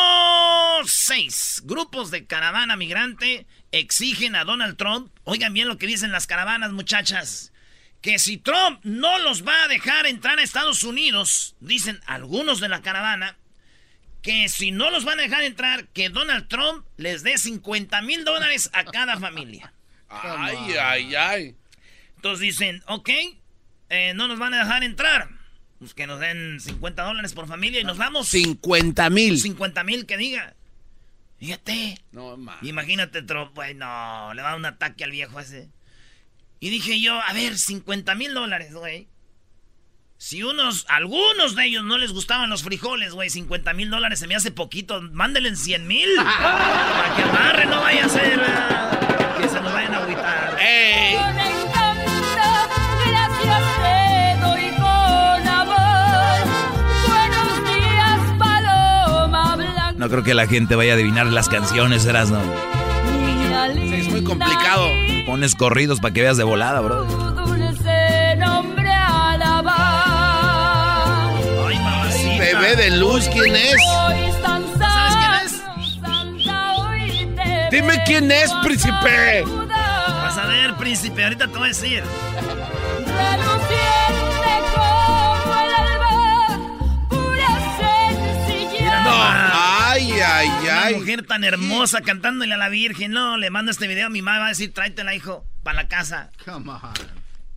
6, 0.85 1.63
grupos 1.65 2.11
de 2.11 2.27
caravana 2.27 2.77
migrante 2.77 3.47
exigen 3.73 4.37
a 4.37 4.45
Donald 4.45 4.77
Trump. 4.77 5.11
Oigan 5.25 5.55
bien 5.55 5.69
lo 5.69 5.79
que 5.79 5.87
dicen 5.87 6.13
las 6.13 6.27
caravanas, 6.27 6.73
muchachas. 6.73 7.55
Que 8.03 8.19
si 8.19 8.37
Trump 8.37 8.81
no 8.83 9.19
los 9.21 9.43
va 9.43 9.65
a 9.65 9.69
dejar 9.69 10.05
entrar 10.05 10.39
a 10.39 10.43
Estados 10.43 10.83
Unidos, 10.83 11.57
dicen 11.61 11.99
algunos 12.05 12.61
de 12.61 12.69
la 12.69 12.83
caravana, 12.83 13.39
que 14.21 14.51
si 14.51 14.71
no 14.71 14.91
los 14.91 15.07
van 15.07 15.19
a 15.19 15.23
dejar 15.23 15.45
entrar, 15.45 15.89
que 15.89 16.11
Donald 16.11 16.47
Trump 16.47 16.85
les 16.99 17.23
dé 17.23 17.39
50 17.39 18.03
mil 18.03 18.27
dólares 18.27 18.69
a 18.75 18.85
cada 18.85 19.19
familia. 19.19 19.73
Ay, 20.09 20.75
ay, 20.81 21.15
ay. 21.15 21.57
Entonces 22.17 22.41
dicen, 22.41 22.83
ok, 22.87 23.11
eh, 23.91 24.13
no 24.15 24.29
nos 24.29 24.39
van 24.39 24.55
a 24.55 24.65
dejar 24.65 24.83
entrar. 24.83 25.29
Pues 25.79 25.95
que 25.95 26.07
nos 26.07 26.19
den 26.19 26.59
50 26.61 27.03
dólares 27.03 27.33
por 27.33 27.47
familia 27.47 27.81
y 27.81 27.85
nos 27.85 27.99
vamos. 27.99 28.29
50 28.29 29.11
mil. 29.11 29.39
50 29.39 29.85
mil 29.85 30.07
que 30.07 30.17
diga. 30.17 30.55
Fíjate. 31.39 31.99
No, 32.11 32.37
ma. 32.37 32.59
Imagínate, 32.63 33.23
Trump, 33.23 33.55
güey, 33.55 33.75
no, 33.75 34.35
le 34.35 34.43
va 34.43 34.57
un 34.57 34.65
ataque 34.65 35.05
al 35.05 35.13
viejo 35.13 35.39
ese. 35.39 35.69
Y 36.59 36.71
dije 36.71 37.01
yo, 37.01 37.21
a 37.21 37.33
ver, 37.33 37.57
50 37.57 38.17
mil 38.17 38.35
dólares, 38.35 38.75
güey. 38.75 39.07
Si 40.17 40.43
unos, 40.43 40.85
algunos 40.89 41.55
de 41.55 41.67
ellos 41.67 41.85
no 41.85 41.97
les 41.97 42.11
gustaban 42.11 42.51
los 42.51 42.65
frijoles, 42.65 43.13
güey, 43.13 43.31
50 43.31 43.73
mil 43.75 43.89
dólares 43.89 44.19
se 44.19 44.27
me 44.27 44.35
hace 44.35 44.51
poquito. 44.51 45.01
Mándenle 45.01 45.55
100 45.55 45.87
mil. 45.87 46.09
para 46.17 47.15
que 47.15 47.23
amarre, 47.23 47.67
no 47.67 47.81
vaya 47.81 48.05
a 48.05 48.09
ser. 48.09 48.37
¿verdad? 48.37 48.88
No 60.09 60.13
creo 60.13 60.25
que 60.25 60.33
la 60.33 60.47
gente 60.47 60.75
vaya 60.75 60.93
a 60.93 60.95
adivinar 60.95 61.27
las 61.27 61.51
canciones, 61.51 62.07
Erasno. 62.07 62.41
Niña 63.27 63.75
Sí, 63.75 63.95
es 63.97 64.09
muy 64.09 64.25
complicado. 64.25 64.89
Pones 65.27 65.55
corridos 65.55 66.01
para 66.01 66.15
que 66.15 66.23
veas 66.23 66.39
de 66.39 66.45
volada, 66.45 66.81
bro. 66.81 67.05
tu 67.05 67.31
dulce 67.33 68.35
nombre 68.39 68.91
alabar. 68.91 69.75
Ay, 71.69 71.77
mamacita. 71.77 72.39
Bebé 72.39 72.77
de 72.77 72.91
luz, 72.97 73.29
¿quién 73.29 73.55
es? 73.55 73.77
¿Sabes 74.79 75.15
quién 75.15 75.31
es? 77.45 77.71
Dime 77.71 78.03
quién 78.07 78.33
es, 78.33 78.51
príncipe. 78.65 79.45
Vas 79.45 80.39
a 80.39 80.47
ver, 80.47 80.75
príncipe, 80.77 81.23
ahorita 81.23 81.49
te 81.49 81.59
voy 81.59 81.67
a 81.67 81.69
decir. 81.69 82.03
Mira 83.07 83.37
No. 89.05 89.88
Nomás. 90.07 90.21
Ay, 90.23 90.49
ay, 90.49 90.49
Una 90.63 90.85
ay. 90.87 90.95
mujer 90.97 91.27
tan 91.27 91.45
hermosa 91.45 92.01
cantándole 92.03 92.55
a 92.55 92.59
la 92.59 92.69
Virgen. 92.69 93.13
No, 93.13 93.37
le 93.37 93.51
mando 93.51 93.71
este 93.71 93.87
video 93.87 94.07
a 94.07 94.11
mi 94.11 94.23
mamá. 94.23 94.39
Va 94.39 94.47
a 94.47 94.51
decir, 94.51 94.73
tráetela, 94.73 95.15
hijo, 95.15 95.45
para 95.63 95.83
la 95.83 95.89
casa. 95.89 96.31
Come 96.45 96.71
on. 96.71 96.81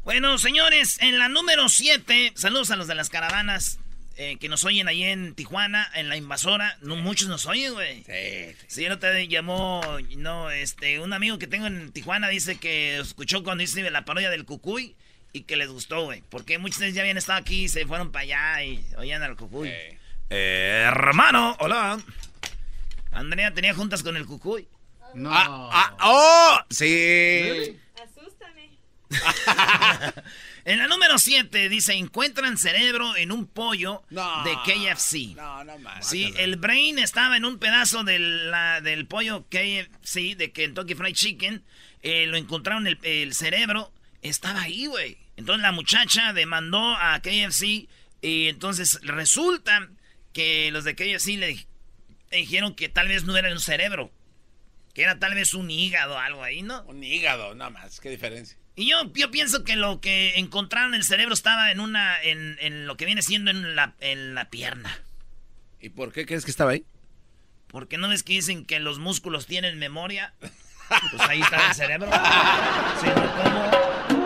Bueno, 0.03 0.37
señores, 0.37 0.97
en 1.01 1.19
la 1.19 1.29
número 1.29 1.69
7, 1.69 2.33
saludos 2.35 2.71
a 2.71 2.75
los 2.75 2.87
de 2.87 2.95
las 2.95 3.09
caravanas 3.09 3.79
eh, 4.17 4.37
que 4.39 4.49
nos 4.49 4.63
oyen 4.65 4.87
ahí 4.87 5.03
en 5.03 5.35
Tijuana, 5.35 5.89
en 5.93 6.09
la 6.09 6.17
invasora. 6.17 6.77
No, 6.81 6.95
muchos 6.95 7.27
nos 7.27 7.45
oyen, 7.45 7.73
güey. 7.73 8.03
Sí. 8.03 8.55
Sí, 8.67 8.89
no 8.89 8.97
te 8.97 9.27
llamó, 9.27 9.81
no, 10.17 10.49
este, 10.49 10.99
un 10.99 11.13
amigo 11.13 11.37
que 11.37 11.47
tengo 11.47 11.67
en 11.67 11.91
Tijuana 11.91 12.29
dice 12.29 12.57
que 12.57 12.97
escuchó 12.99 13.43
cuando 13.43 13.63
hice 13.63 13.89
la 13.91 14.03
parodia 14.03 14.31
del 14.31 14.45
Cucuy 14.45 14.95
y 15.33 15.41
que 15.41 15.55
les 15.55 15.69
gustó, 15.69 16.03
güey. 16.05 16.23
Porque 16.29 16.57
muchos 16.57 16.79
de 16.79 16.87
ellos 16.87 16.95
ya 16.95 17.01
habían 17.03 17.17
estado 17.17 17.39
aquí 17.39 17.65
y 17.65 17.69
se 17.69 17.85
fueron 17.85 18.11
para 18.11 18.23
allá 18.23 18.63
y 18.63 18.83
oían 18.97 19.21
al 19.21 19.35
Cucuy. 19.35 19.69
Sí. 19.69 19.97
Eh, 20.31 20.83
hermano, 20.87 21.55
hola. 21.59 21.99
Andrea 23.11 23.53
tenía 23.53 23.73
juntas 23.73 24.03
con 24.03 24.15
el 24.17 24.25
Cucuy. 24.25 24.67
No. 25.13 25.29
Ah, 25.33 25.69
ah, 25.71 25.95
oh, 26.03 26.59
sí. 26.69 27.77
En 30.63 30.77
la 30.77 30.87
número 30.87 31.17
7 31.17 31.69
dice, 31.69 31.93
encuentran 31.93 32.55
cerebro 32.55 33.15
en 33.15 33.31
un 33.31 33.47
pollo 33.47 34.03
No. 34.11 34.43
de 34.43 34.53
KFC. 34.63 35.35
No, 35.35 35.63
no 35.63 35.79
más. 35.79 36.07
Sí, 36.07 36.31
el 36.37 36.57
brain 36.57 36.99
estaba 36.99 37.35
en 37.35 37.45
un 37.45 37.57
pedazo 37.57 38.03
del, 38.03 38.51
la- 38.51 38.79
del 38.79 39.07
pollo 39.07 39.47
KFC, 39.49 40.35
de 40.35 40.51
Kentucky 40.53 40.93
Fried 40.93 41.15
Chicken. 41.15 41.63
Eh, 42.03 42.27
lo 42.27 42.37
encontraron, 42.37 42.85
el, 42.85 42.99
el 43.01 43.33
cerebro 43.33 43.91
estaba 44.21 44.61
ahí, 44.61 44.85
güey. 44.85 45.17
Entonces 45.35 45.63
la 45.63 45.71
muchacha 45.71 46.31
demandó 46.31 46.95
a 46.95 47.19
KFC 47.21 47.87
y 48.21 48.47
entonces 48.47 48.99
resulta 49.01 49.89
que 50.31 50.69
los 50.71 50.83
de 50.83 50.95
KFC 50.95 51.37
le, 51.39 51.65
le 52.31 52.37
dijeron 52.37 52.73
que 52.75 52.89
tal 52.89 53.07
vez 53.07 53.23
no 53.25 53.35
era 53.37 53.51
un 53.51 53.59
cerebro, 53.59 54.11
que 54.93 55.03
era 55.03 55.19
tal 55.19 55.35
vez 55.35 55.53
un 55.53 55.69
hígado 55.69 56.15
o 56.15 56.17
algo 56.17 56.43
ahí, 56.43 56.61
¿no? 56.61 56.83
Un 56.83 57.03
hígado, 57.03 57.53
nada 57.55 57.69
más. 57.69 57.99
¿Qué 57.99 58.09
diferencia? 58.09 58.57
Y 58.75 58.89
yo, 58.89 59.11
yo 59.13 59.29
pienso 59.31 59.63
que 59.63 59.75
lo 59.75 59.99
que 59.99 60.39
encontraron 60.39 60.93
en 60.93 61.01
el 61.01 61.05
cerebro 61.05 61.33
estaba 61.33 61.71
en 61.71 61.79
una, 61.81 62.21
en, 62.23 62.57
en 62.61 62.87
lo 62.87 62.95
que 62.97 63.05
viene 63.05 63.21
siendo 63.21 63.51
en 63.51 63.75
la, 63.75 63.95
en 63.99 64.33
la 64.33 64.49
pierna. 64.49 64.97
¿Y 65.79 65.89
por 65.89 66.13
qué 66.13 66.25
crees 66.25 66.45
que 66.45 66.51
estaba 66.51 66.71
ahí? 66.71 66.85
Porque 67.67 67.97
no 67.97 68.07
ves 68.09 68.23
que 68.23 68.33
dicen 68.33 68.65
que 68.65 68.79
los 68.79 68.99
músculos 68.99 69.45
tienen 69.45 69.77
memoria. 69.77 70.33
Pues 70.39 71.21
ahí 71.29 71.41
está 71.41 71.69
el 71.69 71.75
cerebro. 71.75 72.09
Sí, 73.01 73.07
¿no? 73.07 73.35
¿Cómo? 73.43 74.20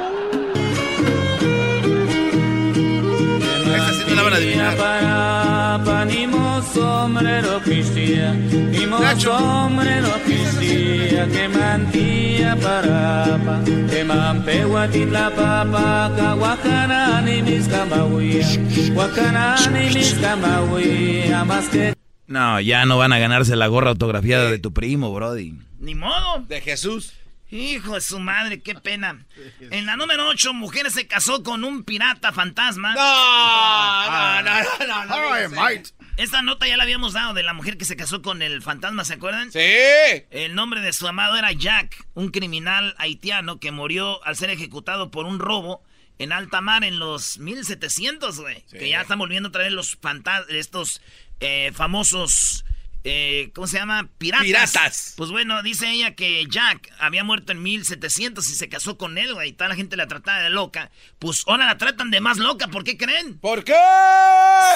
Que 21.70 21.96
No, 22.28 22.60
ya 22.60 22.86
no 22.86 22.98
van 22.98 23.14
a 23.14 23.20
ganarse 23.20 23.56
la 23.56 23.68
gorra 23.68 23.92
autografiada 23.92 24.50
de 24.50 24.60
tu 24.60 24.74
primo, 24.74 25.14
Brody. 25.14 25.54
Ni 25.80 25.96
modo. 25.96 26.44
De 26.48 26.60
Jesús. 26.62 27.14
Hijo 27.52 27.94
de 27.94 28.02
su 28.02 28.20
madre, 28.20 28.62
qué 28.62 28.76
pena. 28.76 29.26
En 29.72 29.86
la 29.86 29.96
número 29.96 30.28
8, 30.28 30.54
mujer 30.54 30.92
se 30.92 31.08
casó 31.08 31.44
con 31.44 31.64
un 31.64 31.84
pirata 31.84 32.32
fantasma. 32.32 32.94
No, 32.94 34.42
no, 34.42 34.86
no, 34.88 35.06
no, 35.06 35.50
no. 35.50 35.50
Mate. 35.56 35.92
Esta 36.18 36.42
nota 36.42 36.68
ya 36.68 36.78
la 36.78 36.84
habíamos 36.84 37.14
dado 37.14 37.34
de 37.34 37.44
la 37.44 37.54
mujer 37.54 37.78
que 37.78 37.86
se 37.86 37.98
casó 37.98 38.22
con 38.22 38.42
el 38.42 38.62
fantasma, 38.62 39.04
¿se 39.04 39.16
acuerdan? 39.16 39.52
Sí. 39.52 39.60
El 39.60 40.56
nombre 40.56 40.82
de 40.82 40.94
su 40.94 41.08
amado 41.08 41.36
era 41.36 41.52
Jack, 41.52 42.08
un 42.14 42.30
criminal 42.30 42.96
haitiano 42.98 43.60
que 43.60 43.72
murió 43.72 44.24
al 44.26 44.38
ser 44.38 44.50
ejecutado 44.50 45.12
por 45.12 45.26
un 45.26 45.40
robo 45.40 45.84
en 46.18 46.32
alta 46.32 46.62
mar 46.62 46.84
en 46.84 47.00
los 47.00 47.38
1700, 47.40 48.40
güey. 48.40 48.64
Que 48.72 48.90
ya 48.90 49.02
están 49.02 49.20
volviendo 49.20 49.50
a 49.50 49.52
traer 49.52 49.72
los 49.72 49.98
fantas 50.02 50.46
estos 50.50 51.02
eh, 51.40 51.72
famosos, 51.74 52.65
eh, 53.08 53.52
¿cómo 53.54 53.68
se 53.68 53.78
llama? 53.78 54.10
Piratas. 54.18 54.46
Piratas. 54.46 55.14
Pues 55.16 55.30
bueno, 55.30 55.62
dice 55.62 55.92
ella 55.92 56.16
que 56.16 56.44
Jack 56.50 56.92
había 56.98 57.24
muerto 57.24 57.52
en 57.52 57.62
1700 57.62 58.50
y 58.50 58.56
se 58.56 58.68
casó 58.68 58.98
con 58.98 59.20
él, 59.20 59.36
güey. 59.36 59.50
Y 59.50 59.54
toda 59.54 59.70
la 59.70 59.76
gente 59.76 59.96
la 59.96 60.08
trataba 60.08 60.40
de 60.40 60.50
loca. 60.50 60.90
Pues 61.20 61.44
ahora 61.46 61.68
la 61.68 61.78
tratan 61.78 62.10
de 62.10 62.20
más 62.20 62.40
loca, 62.40 62.68
¿por 62.68 62.84
qué 62.84 62.98
creen? 62.98 63.38
¿Por 63.38 63.64
qué? 63.64 63.76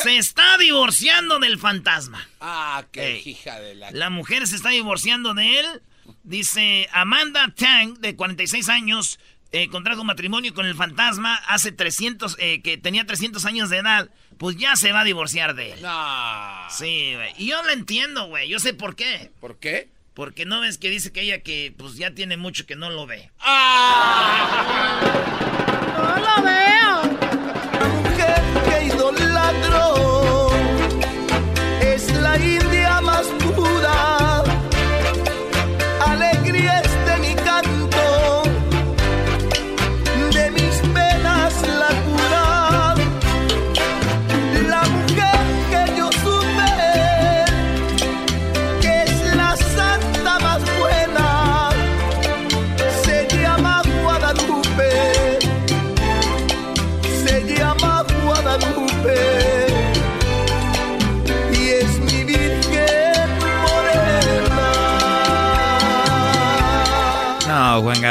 Se 0.03 0.15
está 0.17 0.59
divorciando 0.59 1.39
del 1.39 1.57
fantasma. 1.57 2.29
Ah, 2.39 2.85
qué 2.91 3.19
hija 3.25 3.59
de 3.59 3.73
la... 3.73 3.89
La 3.89 4.11
mujer 4.11 4.45
se 4.45 4.55
está 4.55 4.69
divorciando 4.69 5.33
de 5.33 5.61
él. 5.61 5.81
Dice 6.21 6.87
Amanda 6.91 7.51
Tang, 7.57 7.97
de 7.97 8.15
46 8.15 8.69
años, 8.69 9.19
eh, 9.51 9.69
contrajo 9.69 10.03
matrimonio 10.03 10.53
con 10.53 10.67
el 10.67 10.75
fantasma 10.75 11.33
hace 11.47 11.71
300, 11.71 12.37
eh, 12.37 12.61
que 12.61 12.77
tenía 12.77 13.07
300 13.07 13.43
años 13.45 13.71
de 13.71 13.77
edad. 13.77 14.09
Pues 14.39 14.55
ya 14.55 14.75
se 14.77 14.91
va 14.93 15.01
a 15.01 15.03
divorciar 15.03 15.53
de 15.53 15.73
él. 15.73 15.81
No. 15.81 16.69
Sí, 16.69 17.11
güey. 17.13 17.33
Y 17.37 17.47
yo 17.47 17.61
lo 17.61 17.71
entiendo, 17.71 18.27
güey. 18.27 18.47
Yo 18.47 18.57
sé 18.59 18.73
por 18.73 18.95
qué. 18.95 19.31
¿Por 19.41 19.59
qué? 19.59 19.89
Porque 20.13 20.45
no 20.45 20.61
ves 20.61 20.77
que 20.77 20.89
dice 20.89 21.11
que 21.11 21.21
ella 21.21 21.41
que 21.41 21.73
pues 21.77 21.97
ya 21.97 22.15
tiene 22.15 22.37
mucho 22.37 22.65
que 22.65 22.77
no 22.77 22.89
lo 22.89 23.05
ve. 23.05 23.29
No 25.97 26.15
lo 26.19 26.41
veo. 26.41 26.58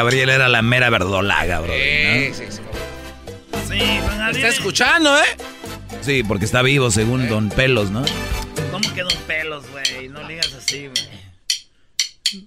Gabriel 0.09 0.31
era 0.31 0.49
la 0.49 0.63
mera 0.63 0.89
verdolaga, 0.89 1.61
bro. 1.61 1.71
Sí, 1.75 2.33
sí, 2.33 2.45
sí. 2.49 2.63
Sí, 3.69 3.79
Juan 3.79 4.19
Gabriel. 4.19 4.37
Está 4.37 4.49
escuchando, 4.49 5.15
¿eh? 5.19 5.37
Sí, 6.01 6.23
porque 6.23 6.47
está 6.47 6.63
vivo, 6.63 6.91
según 6.91 7.29
Don 7.29 7.51
Pelos, 7.51 7.91
¿no? 7.91 8.03
¿Cómo 8.71 8.95
quedó 8.95 9.09
un 9.09 9.23
pelos, 9.27 9.67
güey? 9.71 10.09
No 10.09 10.27
digas 10.27 10.51
así, 10.55 10.87
güey. 10.87 12.47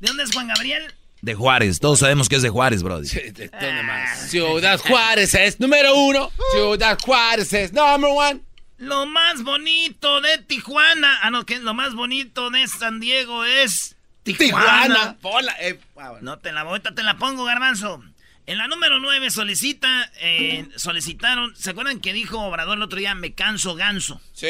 ¿De 0.00 0.08
dónde 0.08 0.24
es 0.24 0.32
Juan 0.32 0.48
Gabriel? 0.48 0.92
De 1.22 1.36
Juárez. 1.36 1.78
Todos 1.78 2.00
sabemos 2.00 2.28
que 2.28 2.34
es 2.34 2.42
de 2.42 2.48
Juárez, 2.48 2.82
bro. 2.82 3.00
¿De 3.00 3.32
¿Dónde 3.32 3.82
más? 3.84 4.28
Ciudad 4.28 4.80
Juárez 4.80 5.34
es 5.34 5.60
número 5.60 5.94
uno. 5.94 6.32
Ciudad 6.50 6.98
Juárez 7.00 7.52
es 7.52 7.72
number 7.72 8.10
one. 8.12 8.40
Lo 8.78 9.06
más 9.06 9.44
bonito 9.44 10.20
de 10.20 10.38
Tijuana. 10.38 11.20
Ah, 11.22 11.30
no, 11.30 11.46
que 11.46 11.60
lo 11.60 11.74
más 11.74 11.94
bonito 11.94 12.50
de 12.50 12.66
San 12.66 12.98
Diego 12.98 13.44
es 13.44 13.95
Tijuana. 14.34 15.16
Eh, 15.60 15.78
ah. 15.96 16.18
No 16.20 16.38
te 16.38 16.52
la 16.52 16.62
ahorita 16.62 16.94
te 16.94 17.02
la 17.02 17.16
pongo, 17.16 17.44
garbanzo. 17.44 18.02
En 18.46 18.58
la 18.58 18.68
número 18.68 19.00
9 19.00 19.30
solicita, 19.30 20.10
eh, 20.20 20.68
solicitaron, 20.76 21.54
¿se 21.56 21.70
acuerdan 21.70 22.00
que 22.00 22.12
dijo 22.12 22.40
Obrador 22.40 22.76
el 22.76 22.82
otro 22.82 22.98
día, 22.98 23.14
me 23.14 23.34
canso 23.34 23.74
ganso? 23.74 24.20
Sí. 24.32 24.48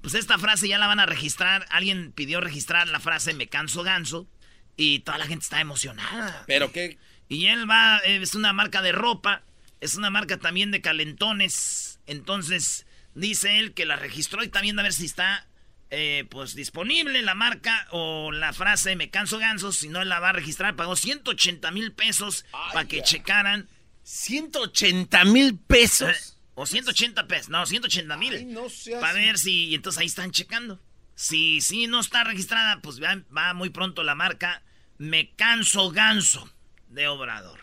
Pues 0.00 0.14
esta 0.14 0.38
frase 0.38 0.68
ya 0.68 0.78
la 0.78 0.86
van 0.86 1.00
a 1.00 1.06
registrar, 1.06 1.66
alguien 1.70 2.12
pidió 2.12 2.40
registrar 2.40 2.88
la 2.88 3.00
frase 3.00 3.34
me 3.34 3.48
canso 3.48 3.82
ganso 3.82 4.28
y 4.76 5.00
toda 5.00 5.18
la 5.18 5.26
gente 5.26 5.42
está 5.42 5.60
emocionada. 5.60 6.44
Pero 6.46 6.72
qué. 6.72 6.98
Y 7.28 7.46
él 7.46 7.68
va, 7.68 7.98
eh, 8.04 8.20
es 8.22 8.34
una 8.34 8.52
marca 8.52 8.80
de 8.80 8.92
ropa, 8.92 9.42
es 9.80 9.96
una 9.96 10.10
marca 10.10 10.38
también 10.38 10.70
de 10.70 10.80
calentones. 10.80 11.98
Entonces, 12.06 12.86
dice 13.14 13.58
él 13.58 13.74
que 13.74 13.86
la 13.86 13.96
registró 13.96 14.44
y 14.44 14.48
también 14.48 14.78
a 14.78 14.82
ver 14.82 14.92
si 14.92 15.06
está 15.06 15.46
eh, 15.94 16.24
pues 16.30 16.54
disponible 16.54 17.20
la 17.20 17.34
marca 17.34 17.86
o 17.90 18.32
la 18.32 18.54
frase 18.54 18.96
me 18.96 19.10
canso 19.10 19.38
gansos. 19.38 19.76
Si 19.76 19.90
no, 19.90 20.02
la 20.04 20.20
va 20.20 20.30
a 20.30 20.32
registrar. 20.32 20.74
Pagó 20.74 20.96
180 20.96 21.70
mil 21.70 21.92
pesos 21.92 22.46
para 22.72 22.88
que 22.88 23.02
checaran. 23.02 23.68
180 24.02 25.22
mil 25.26 25.58
pesos. 25.58 26.08
Eh, 26.08 26.38
o 26.54 26.64
180 26.64 27.26
pesos. 27.26 27.50
No, 27.50 27.66
180 27.66 28.14
Ay, 28.14 28.20
mil. 28.20 28.54
no 28.54 28.68
Para 29.00 29.12
ver 29.12 29.38
si. 29.38 29.66
Y 29.66 29.74
entonces 29.74 30.00
ahí 30.00 30.06
están 30.06 30.30
checando. 30.30 30.80
Si, 31.14 31.60
si 31.60 31.86
no 31.88 32.00
está 32.00 32.24
registrada, 32.24 32.80
pues 32.80 32.98
va, 32.98 33.20
va 33.36 33.52
muy 33.52 33.68
pronto 33.68 34.02
la 34.02 34.14
marca 34.14 34.62
Me 34.96 35.34
canso 35.34 35.90
ganso 35.90 36.50
de 36.88 37.06
Obrador. 37.06 37.60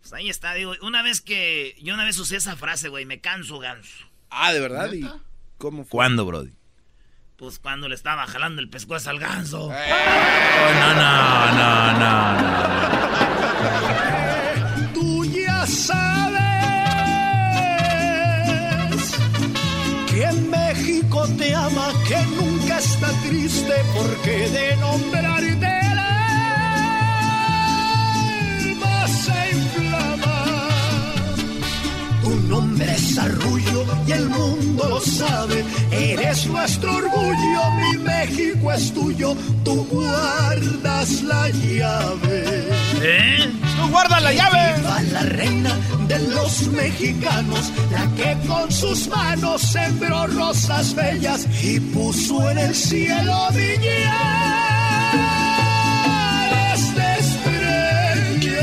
Pues 0.00 0.12
ahí 0.14 0.28
está, 0.28 0.52
digo, 0.54 0.74
una 0.82 1.02
vez 1.02 1.20
que. 1.20 1.76
Yo 1.80 1.94
una 1.94 2.04
vez 2.04 2.18
usé 2.18 2.38
esa 2.38 2.56
frase, 2.56 2.88
güey, 2.88 3.04
me 3.04 3.20
canso 3.20 3.60
ganso. 3.60 4.10
Ah, 4.30 4.52
¿de 4.52 4.58
verdad? 4.58 4.92
¿Y 4.92 5.08
cómo 5.58 5.84
fue? 5.84 5.90
¿Cuándo, 5.90 6.26
Brody? 6.26 6.50
Pues 7.42 7.58
cuando 7.58 7.88
le 7.88 7.96
estaba 7.96 8.24
jalando 8.28 8.62
el 8.62 8.68
pescuezo 8.68 9.10
al 9.10 9.18
ganso. 9.18 9.64
Oh, 9.64 9.72
no, 10.80 10.94
no, 10.94 11.52
no, 11.58 11.92
no, 11.98 12.40
no. 12.40 12.52
Tú 14.94 15.24
ya 15.24 15.66
sabes 15.66 16.38
que 20.08 20.30
México 20.56 21.26
te 21.36 21.52
ama, 21.52 21.88
que 22.06 22.22
nunca 22.36 22.78
está 22.78 23.08
triste 23.26 23.74
porque 23.92 24.48
de 24.48 24.76
nombrarte 24.76 25.80
el 25.90 25.98
alma 28.68 29.08
se 29.08 29.50
inflama. 29.50 30.44
Tu 32.22 32.30
nombre 32.46 32.92
es 32.94 33.18
Arrullo 33.18 33.71
y 34.12 34.18
el 34.18 34.28
mundo 34.28 34.88
lo 34.88 35.00
sabe. 35.00 35.64
Eres 35.90 36.46
nuestro 36.46 36.96
orgullo, 36.96 37.70
mi 37.72 37.98
México 37.98 38.72
es 38.72 38.92
tuyo. 38.92 39.36
Tú 39.64 39.86
guardas 39.90 41.22
la 41.22 41.48
llave. 41.50 42.44
¿Eh? 43.02 43.50
¡Tú 43.76 43.88
guardas 43.88 44.22
la 44.22 44.32
llave! 44.32 44.74
Viva 44.76 45.02
la 45.12 45.22
reina 45.22 45.76
de 46.08 46.18
los 46.28 46.68
mexicanos, 46.68 47.72
la 47.90 48.06
que 48.16 48.36
con 48.46 48.70
sus 48.70 49.08
manos 49.08 49.62
sembró 49.62 50.26
rosas 50.26 50.94
bellas 50.94 51.46
y 51.62 51.80
puso 51.80 52.50
en 52.50 52.58
el 52.58 52.74
cielo 52.74 53.48
millares 53.52 53.74
de 56.94 57.18
estrellas. 57.18 58.60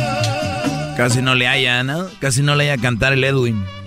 Casi 0.97 1.21
no 1.21 1.35
le 1.35 1.47
haya, 1.47 1.83
¿no? 1.83 2.07
Casi 2.19 2.41
no 2.41 2.55
le 2.55 2.71
haya 2.71 2.81
cantar 2.81 3.13
el 3.13 3.23
Edwin. 3.23 3.78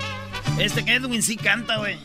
Este 0.58 0.84
que 0.84 0.94
Edwin 0.94 1.22
sí 1.22 1.36
canta, 1.36 1.78
güey. 1.78 1.98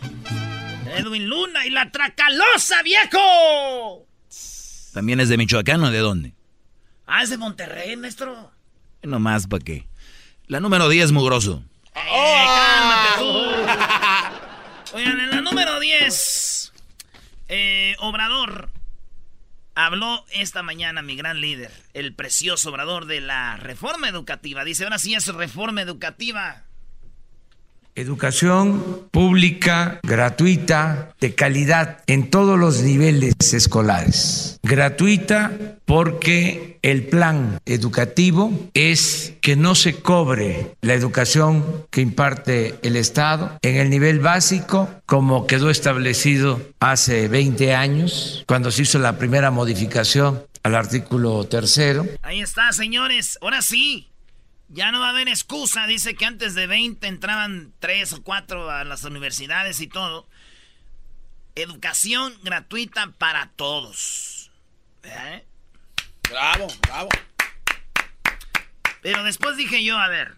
Edwin 0.96 1.28
Luna 1.28 1.66
y 1.66 1.70
la 1.70 1.92
Tracalosa, 1.92 2.82
viejo. 2.84 4.08
¿También 4.94 5.20
es 5.20 5.30
de 5.30 5.38
Michoacán 5.38 5.84
o 5.84 5.92
de 5.92 6.00
dónde? 6.00 6.34
Ah, 7.06 7.24
es 7.24 7.30
de 7.30 7.38
Monterrey, 7.38 7.96
maestro. 7.96 8.52
No 9.04 9.20
más, 9.20 9.48
¿para 9.48 9.64
qué? 9.64 9.88
La 10.48 10.60
número 10.60 10.90
10, 10.90 11.12
mugroso. 11.12 11.64
Eh, 11.94 12.46
cálmate 12.46 13.20
tú. 13.20 14.94
Oigan, 14.98 15.20
en 15.20 15.30
la 15.30 15.42
número 15.42 15.80
10, 15.80 16.74
eh, 17.50 17.96
Obrador 18.00 18.70
habló 19.76 20.26
esta 20.32 20.64
mañana, 20.64 21.02
mi 21.02 21.16
gran 21.16 21.40
líder, 21.40 21.72
el 21.94 22.16
precioso 22.16 22.70
Obrador 22.70 23.06
de 23.06 23.22
la 23.22 23.58
reforma 23.58 24.10
educativa. 24.10 24.64
Dice, 24.64 24.86
ahora 24.86 24.98
sí 24.98 25.14
es 25.14 25.28
reforma 25.28 25.82
educativa. 25.82 26.64
Educación 27.98 29.08
pública, 29.10 30.00
gratuita, 30.04 31.16
de 31.20 31.34
calidad 31.34 32.04
en 32.06 32.30
todos 32.30 32.60
los 32.60 32.84
niveles 32.84 33.34
escolares. 33.40 34.60
Gratuita 34.62 35.52
porque 35.86 36.78
el 36.84 37.08
plan 37.08 37.60
educativo 37.66 38.70
es 38.76 39.34
que 39.42 39.56
no 39.56 39.74
se 39.74 39.96
cobre 39.96 40.76
la 40.82 40.94
educación 40.94 41.88
que 41.90 42.02
imparte 42.02 42.76
el 42.84 42.98
Estado 42.98 43.58
en 43.64 43.78
el 43.78 43.90
nivel 43.90 44.20
básico, 44.20 44.88
como 45.08 45.48
quedó 45.48 45.72
establecido 45.72 46.62
hace 46.80 47.28
20 47.28 47.74
años, 47.74 48.44
cuando 48.48 48.70
se 48.70 48.84
hizo 48.84 49.00
la 49.00 49.18
primera 49.18 49.50
modificación 49.50 50.44
al 50.62 50.76
artículo 50.76 51.46
tercero. 51.46 52.06
Ahí 52.22 52.42
está, 52.42 52.72
señores. 52.74 53.40
Ahora 53.42 53.64
sí. 53.64 54.08
Ya 54.70 54.92
no 54.92 55.00
va 55.00 55.08
a 55.08 55.10
haber 55.12 55.28
excusa. 55.30 55.88
Dice 55.88 56.16
que 56.16 56.26
antes 56.26 56.54
de 56.56 56.68
20 56.68 57.08
entraban 57.08 57.74
3 57.80 58.14
o 58.14 58.24
4 58.24 58.70
a 58.70 58.84
las 58.84 59.04
universidades 59.04 59.80
y 59.80 59.88
todo. 59.88 60.28
Educación 61.56 62.38
gratuita 62.44 63.12
para 63.18 63.50
todos. 63.52 64.52
¿Eh? 65.04 65.46
Bravo, 66.30 66.68
bravo. 66.82 67.10
Pero 69.02 69.24
después 69.24 69.56
dije 69.56 69.84
yo, 69.84 69.98
a 69.98 70.10
ver, 70.10 70.36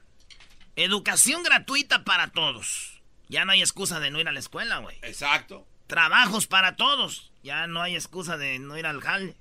educación 0.76 1.44
gratuita 1.44 2.04
para 2.04 2.28
todos. 2.28 3.02
Ya 3.28 3.46
no 3.46 3.52
hay 3.52 3.62
excusa 3.62 4.00
de 4.00 4.12
no 4.12 4.20
ir 4.20 4.28
a 4.28 4.32
la 4.32 4.40
escuela, 4.40 4.78
güey. 4.78 4.98
Exacto. 5.02 5.68
Trabajos 5.88 6.48
para 6.48 6.76
todos. 6.76 7.32
Ya 7.44 7.68
no 7.68 7.82
hay 7.82 7.96
excusa 7.96 8.38
de 8.38 8.60
no 8.60 8.78
ir 8.78 8.86
al 8.86 9.02
jale. 9.02 9.36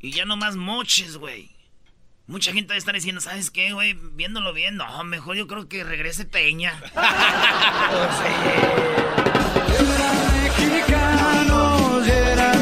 Y 0.00 0.12
ya 0.12 0.24
no 0.24 0.36
más 0.36 0.56
moches, 0.56 1.16
güey. 1.16 1.55
Mucha 2.28 2.52
gente 2.52 2.76
estar 2.76 2.94
diciendo, 2.94 3.20
¿sabes 3.20 3.52
qué, 3.52 3.72
güey? 3.72 3.92
Viéndolo 3.92 4.52
bien, 4.52 4.76
no, 4.76 5.04
mejor 5.04 5.36
yo 5.36 5.46
creo 5.46 5.68
que 5.68 5.84
regrese 5.84 6.24
Peña. 6.24 6.72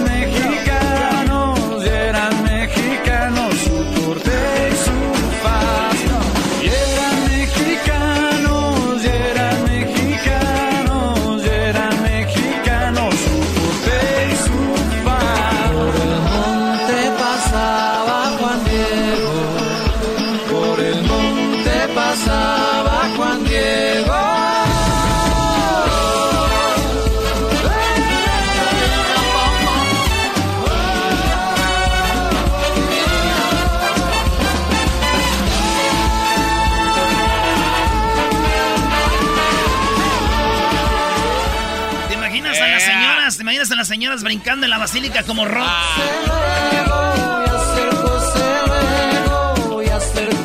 brincando 44.22 44.66
en 44.66 44.70
la 44.70 44.78
basílica 44.78 45.22
como 45.24 45.44
rock? 45.44 45.66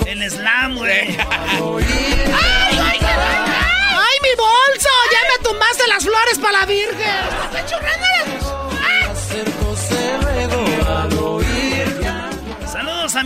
El 0.05 0.31
slam, 0.31 0.75
güey. 0.75 1.17
¡Ay, 1.17 1.17
mi 4.21 4.35
bolso! 4.35 4.89
¡Ya 5.11 5.19
me 5.31 5.43
tumbaste 5.43 5.87
las 5.87 6.03
flores 6.03 6.39
para 6.39 6.59
la 6.59 6.65
Virgen! 6.65 7.21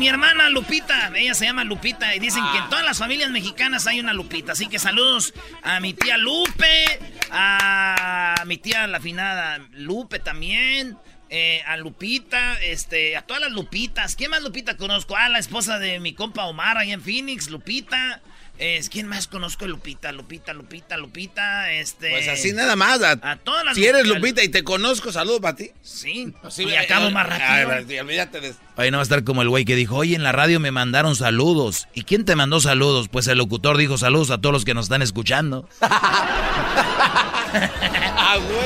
Mi 0.04 0.10
hermana 0.10 0.50
Lupita. 0.50 1.14
Ella 1.16 1.34
se 1.34 1.46
llama 1.46 1.64
Lupita 1.64 2.14
y 2.14 2.20
dicen 2.20 2.44
que 2.52 2.58
en 2.58 2.70
todas 2.70 2.84
las 2.84 2.98
familias 2.98 3.32
mexicanas 3.32 3.88
hay 3.88 4.02
una 4.02 4.12
Lupita. 4.12 4.52
Así 4.52 4.68
que 4.68 4.78
saludos 4.78 5.34
a 5.62 5.80
mi 5.80 5.94
tía 5.94 6.18
Lupe, 6.18 7.00
a 7.32 8.36
mi 8.46 8.58
tía 8.58 8.86
la 8.88 8.98
afinada 8.98 9.60
Lupe 9.72 10.20
también. 10.20 10.98
eh, 11.30 11.64
a 11.66 11.78
Lupita, 11.78 12.62
este, 12.62 13.16
a 13.16 13.22
todas 13.22 13.42
las 13.42 13.54
Lupitas. 13.54 14.18
¿Quién 14.18 14.32
más 14.32 14.44
Lupita 14.44 14.76
conozco? 14.76 15.16
Ah, 15.16 15.30
la 15.30 15.40
esposa 15.40 15.80
de 15.80 16.02
mi 16.02 16.14
compa 16.14 16.44
Omar 16.48 16.78
ahí 16.78 16.92
en 16.92 17.02
Phoenix, 17.02 17.50
Lupita. 17.50 18.22
Es, 18.60 18.88
¿Quién 18.90 19.08
más 19.08 19.28
conozco 19.28 19.68
Lupita? 19.68 20.12
Lupita, 20.12 20.54
Lupita, 20.54 20.96
Lupita, 20.96 21.72
este... 21.74 22.12
Pues 22.12 22.28
así 22.28 22.54
nada 22.54 22.76
más. 22.76 23.02
A, 23.02 23.12
a 23.32 23.36
todas 23.38 23.66
las 23.66 23.76
si 23.76 23.84
eres 23.86 24.06
Lupita- 24.06 24.44
y 24.44 24.50
te 24.50 24.64
conozco, 24.64 25.12
saludos 25.12 25.40
para 25.42 25.56
ti. 25.56 25.72
Sí, 25.82 26.32
Así, 26.44 26.64
y 26.66 26.76
acabo 26.76 27.10
más 27.10 27.28
rápido. 27.28 27.88
Sí, 27.90 27.98
olvídate 28.00 28.40
de 28.42 28.54
Ahí 28.78 28.92
no 28.92 28.98
va 28.98 29.02
a 29.02 29.04
estar 29.04 29.24
como 29.24 29.42
el 29.42 29.50
güey 29.50 29.66
que 29.66 29.76
dijo, 29.76 29.96
oye, 29.98 30.16
en 30.16 30.22
la 30.24 30.32
radio 30.32 30.60
me 30.60 30.70
mandaron 30.72 31.16
saludos. 31.16 31.88
¿Y 31.96 32.04
quién 32.04 32.26
te 32.26 32.36
mandó 32.36 32.62
saludos? 32.62 33.10
Pues 33.10 33.28
el 33.28 33.40
locutor 33.40 33.76
dijo 33.78 33.98
saludos 33.98 34.30
a 34.30 34.38
todos 34.40 34.54
los 34.54 34.66
que 34.66 34.74
nos 34.76 34.86
están 34.86 35.02
escuchando. 35.02 35.68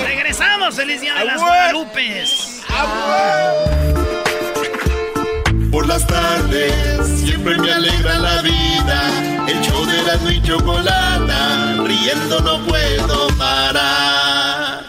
Regresamos, 0.06 0.76
feliz 0.76 1.02
día 1.02 1.14
de 1.14 1.20
Ah, 1.22 1.24
las 1.26 1.38
güey. 1.38 1.48
Guadalupes. 1.50 2.62
Por 5.72 5.88
las 5.88 6.06
tardes 6.08 7.08
siempre 7.20 7.58
me 7.58 7.72
alegra 7.72 8.18
la 8.20 8.42
vida. 8.42 9.37
El 9.48 9.62
show 9.62 9.86
de 9.86 10.04
la 10.04 10.32
y 10.32 10.42
chocolata, 10.42 11.76
riendo 11.86 12.40
no 12.42 12.66
puedo 12.66 13.28
parar. 13.38 14.84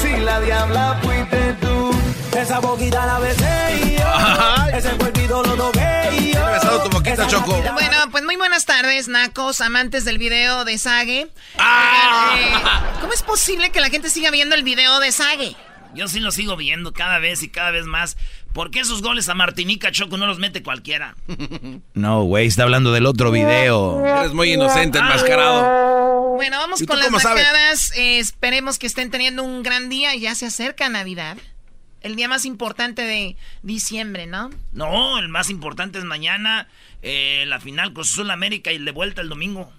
Si 0.00 0.16
la 0.18 0.40
diabla 0.40 1.00
fuiste 1.02 1.54
tú, 1.54 1.90
esa 2.38 2.58
boquita 2.60 3.06
la 3.06 3.18
besé 3.18 3.80
y 3.82 3.96
yo, 3.96 4.76
ese 4.76 4.90
cuerpito 4.90 5.42
lo 5.42 5.54
toqué 5.54 6.10
y 6.18 6.34
yo. 6.34 6.44
besado 6.44 6.82
tu 6.82 6.90
boquita, 6.90 7.26
Choco. 7.26 7.56
Bueno, 7.72 7.96
pues 8.10 8.24
muy 8.24 8.36
buenas 8.36 8.66
tardes, 8.66 9.08
nacos, 9.08 9.62
amantes 9.62 10.04
del 10.04 10.18
video 10.18 10.66
de 10.66 10.76
Sage. 10.76 11.28
Ah. 11.56 12.34
Eh, 12.36 13.00
¿Cómo 13.00 13.14
es 13.14 13.22
posible 13.22 13.70
que 13.70 13.80
la 13.80 13.88
gente 13.88 14.10
siga 14.10 14.30
viendo 14.30 14.54
el 14.54 14.62
video 14.62 15.00
de 15.00 15.12
Sage? 15.12 15.56
Yo 15.94 16.08
sí 16.08 16.20
lo 16.20 16.30
sigo 16.30 16.56
viendo 16.56 16.92
cada 16.92 17.18
vez 17.18 17.42
y 17.42 17.48
cada 17.48 17.70
vez 17.70 17.86
más. 17.86 18.16
¿Por 18.52 18.70
qué 18.70 18.80
esos 18.80 19.02
goles 19.02 19.28
a 19.28 19.34
Martinica 19.34 19.90
Choco 19.90 20.16
no 20.16 20.26
los 20.26 20.38
mete 20.38 20.62
cualquiera? 20.62 21.16
No, 21.94 22.22
güey, 22.22 22.46
está 22.46 22.62
hablando 22.62 22.92
del 22.92 23.06
otro 23.06 23.32
video. 23.32 24.04
Eres 24.06 24.32
muy 24.32 24.52
inocente, 24.52 24.98
enmascarado. 24.98 26.34
Bueno, 26.36 26.58
vamos 26.58 26.80
¿Y 26.80 26.86
tú 26.86 26.92
con 26.92 27.00
las 27.00 27.10
nacadas. 27.10 27.92
Eh, 27.96 28.20
esperemos 28.20 28.78
que 28.78 28.86
estén 28.86 29.10
teniendo 29.10 29.42
un 29.42 29.64
gran 29.64 29.88
día. 29.88 30.14
Ya 30.14 30.36
se 30.36 30.46
acerca 30.46 30.88
Navidad. 30.88 31.36
El 32.00 32.14
día 32.14 32.28
más 32.28 32.44
importante 32.44 33.02
de 33.02 33.36
diciembre, 33.62 34.26
¿no? 34.26 34.50
No, 34.72 35.18
el 35.18 35.28
más 35.28 35.50
importante 35.50 35.98
es 35.98 36.04
mañana, 36.04 36.68
eh, 37.02 37.44
la 37.48 37.58
final 37.58 37.92
con 37.92 38.02
Azul 38.02 38.30
América 38.30 38.70
y 38.70 38.78
de 38.78 38.92
vuelta 38.92 39.20
el 39.20 39.28
domingo. 39.28 39.72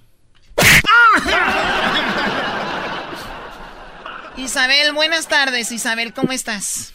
Isabel, 4.39 4.93
buenas 4.93 5.27
tardes. 5.27 5.71
Isabel, 5.71 6.13
¿cómo 6.13 6.31
estás? 6.31 6.93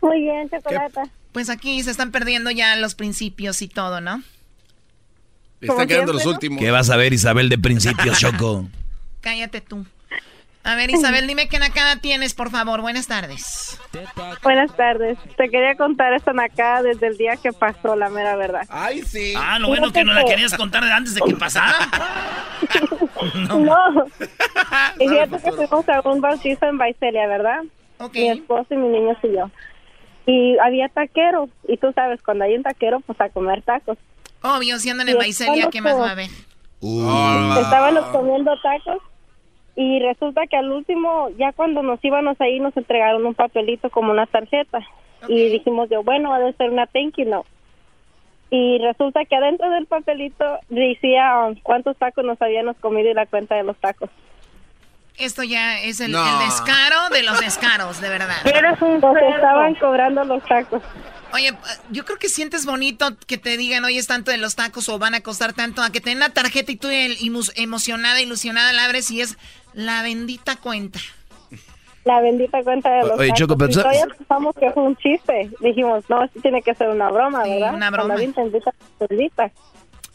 Muy 0.00 0.20
bien, 0.22 0.48
chocolate. 0.48 1.00
Pues 1.32 1.50
aquí 1.50 1.82
se 1.82 1.90
están 1.90 2.12
perdiendo 2.12 2.50
ya 2.50 2.76
los 2.76 2.94
principios 2.94 3.60
y 3.60 3.68
todo, 3.68 4.00
¿no? 4.00 4.22
Están 5.60 5.88
quedando 5.88 6.12
los 6.12 6.26
últimos. 6.26 6.60
¿Qué 6.60 6.70
vas 6.70 6.90
a 6.90 6.96
ver, 6.96 7.12
Isabel, 7.12 7.48
de 7.48 7.58
principios, 7.58 8.18
Choco? 8.20 8.68
Cállate 9.20 9.60
tú. 9.60 9.84
A 10.66 10.76
ver, 10.76 10.90
Isabel, 10.90 11.26
dime 11.26 11.46
qué 11.48 11.58
nacada 11.58 11.96
tienes, 11.96 12.32
por 12.32 12.50
favor. 12.50 12.80
Buenas 12.80 13.06
tardes. 13.06 13.78
Buenas 14.42 14.74
tardes. 14.74 15.18
Te 15.36 15.50
quería 15.50 15.74
contar 15.76 16.14
esta 16.14 16.32
nacada 16.32 16.82
desde 16.82 17.08
el 17.08 17.18
día 17.18 17.36
que 17.36 17.52
pasó, 17.52 17.94
la 17.94 18.08
mera 18.08 18.34
verdad. 18.36 18.62
Ay, 18.70 19.02
sí. 19.02 19.34
Ah, 19.36 19.58
lo 19.58 19.68
bueno 19.68 19.92
que 19.92 20.04
no 20.04 20.14
la 20.14 20.24
querías 20.24 20.54
contar 20.54 20.82
de 20.82 20.90
antes 20.90 21.14
de 21.14 21.20
que 21.20 21.36
pasara. 21.36 21.76
No. 23.48 24.06
Y 24.98 25.08
fíjate 25.08 25.42
que 25.42 25.52
fuimos 25.52 25.88
a 25.88 26.00
un 26.08 26.20
bautizo 26.20 26.66
en 26.66 26.78
Baicelia, 26.78 27.26
¿verdad? 27.26 27.60
Mi 28.12 28.28
esposo 28.28 28.66
y 28.70 28.76
mis 28.76 28.90
niños 28.90 29.16
y 29.22 29.32
yo. 29.32 29.50
Y 30.26 30.58
había 30.58 30.88
taqueros. 30.88 31.48
Y 31.68 31.76
tú 31.76 31.92
sabes, 31.94 32.20
cuando 32.22 32.44
hay 32.44 32.54
un 32.54 32.62
taquero, 32.62 33.00
pues 33.00 33.20
a 33.20 33.28
comer 33.28 33.62
tacos. 33.62 33.98
Obvio, 34.42 34.78
si 34.78 34.90
andan 34.90 35.08
en 35.08 35.18
Baicelia, 35.18 35.68
¿qué 35.70 35.80
más 35.80 35.94
va 35.98 36.08
a 36.08 36.12
haber? 36.12 36.30
Estábamos 36.82 38.04
comiendo 38.06 38.52
tacos. 38.62 39.02
Y 39.76 39.98
resulta 40.00 40.46
que 40.46 40.56
al 40.56 40.70
último, 40.70 41.30
ya 41.38 41.52
cuando 41.52 41.82
nos 41.82 41.98
íbamos 42.04 42.40
ahí, 42.40 42.60
nos 42.60 42.76
entregaron 42.76 43.26
un 43.26 43.34
papelito 43.34 43.90
como 43.90 44.12
una 44.12 44.26
tarjeta. 44.26 44.78
Y 45.26 45.48
dijimos 45.48 45.88
yo, 45.90 46.02
bueno, 46.04 46.32
ha 46.34 46.38
de 46.38 46.52
ser 46.54 46.70
una 46.70 46.86
thank 46.86 47.16
you 47.16 47.24
note. 47.24 47.48
Y 48.50 48.78
resulta 48.78 49.24
que 49.24 49.34
adentro 49.34 49.68
del 49.70 49.86
papelito 49.86 50.44
decía 50.68 51.46
um, 51.48 51.56
cuántos 51.62 51.96
tacos 51.96 52.24
nos 52.24 52.40
habíamos 52.40 52.76
comido 52.76 53.10
y 53.10 53.14
la 53.14 53.26
cuenta 53.26 53.56
de 53.56 53.64
los 53.64 53.76
tacos. 53.78 54.10
Esto 55.16 55.42
ya 55.42 55.80
es 55.80 55.98
el, 56.00 56.12
No. 56.12 56.24
el 56.24 56.46
descaro 56.48 57.08
de 57.10 57.22
los 57.22 57.40
descaros, 57.40 58.00
de 58.00 58.08
verdad. 58.10 58.36
Nos 58.44 59.16
estaban 59.16 59.74
cobrando 59.76 60.24
los 60.24 60.44
tacos. 60.44 60.82
Oye, 61.32 61.50
yo 61.90 62.04
creo 62.04 62.18
que 62.18 62.28
sientes 62.28 62.64
bonito 62.66 63.16
que 63.26 63.38
te 63.38 63.56
digan, 63.56 63.84
oye, 63.84 63.98
es 63.98 64.06
tanto 64.06 64.30
de 64.30 64.36
los 64.38 64.54
tacos 64.54 64.88
o 64.88 64.98
van 65.00 65.14
a 65.14 65.20
costar 65.20 65.52
tanto, 65.52 65.82
a 65.82 65.90
que 65.90 66.00
te 66.00 66.10
den 66.10 66.20
la 66.20 66.30
tarjeta 66.30 66.70
y 66.70 66.76
tú 66.76 66.88
el- 66.88 67.16
emocionada, 67.56 68.20
ilusionada 68.20 68.72
la 68.72 68.84
abres 68.84 69.10
y 69.10 69.20
es 69.20 69.36
la 69.74 70.02
bendita 70.02 70.56
cuenta. 70.56 70.98
La 72.04 72.20
bendita 72.20 72.62
cuenta 72.62 72.90
de 72.90 73.00
los 73.02 73.18
Oye, 73.18 73.28
tacos. 73.28 73.38
Choco, 73.40 73.56
pero 73.56 73.70
y 73.70 73.74
sa- 73.74 73.80
todavía 73.82 74.06
pensamos 74.18 74.54
que 74.56 74.70
fue 74.72 74.82
un 74.82 74.96
chiste. 74.96 75.50
Dijimos, 75.60 76.04
no, 76.10 76.22
esto 76.24 76.38
tiene 76.42 76.60
que 76.62 76.74
ser 76.74 76.88
una 76.90 77.10
broma, 77.10 77.44
Sí, 77.44 77.50
¿verdad? 77.52 77.74
una 77.74 77.90
broma. 77.90 78.14
Tendita. 78.98 79.50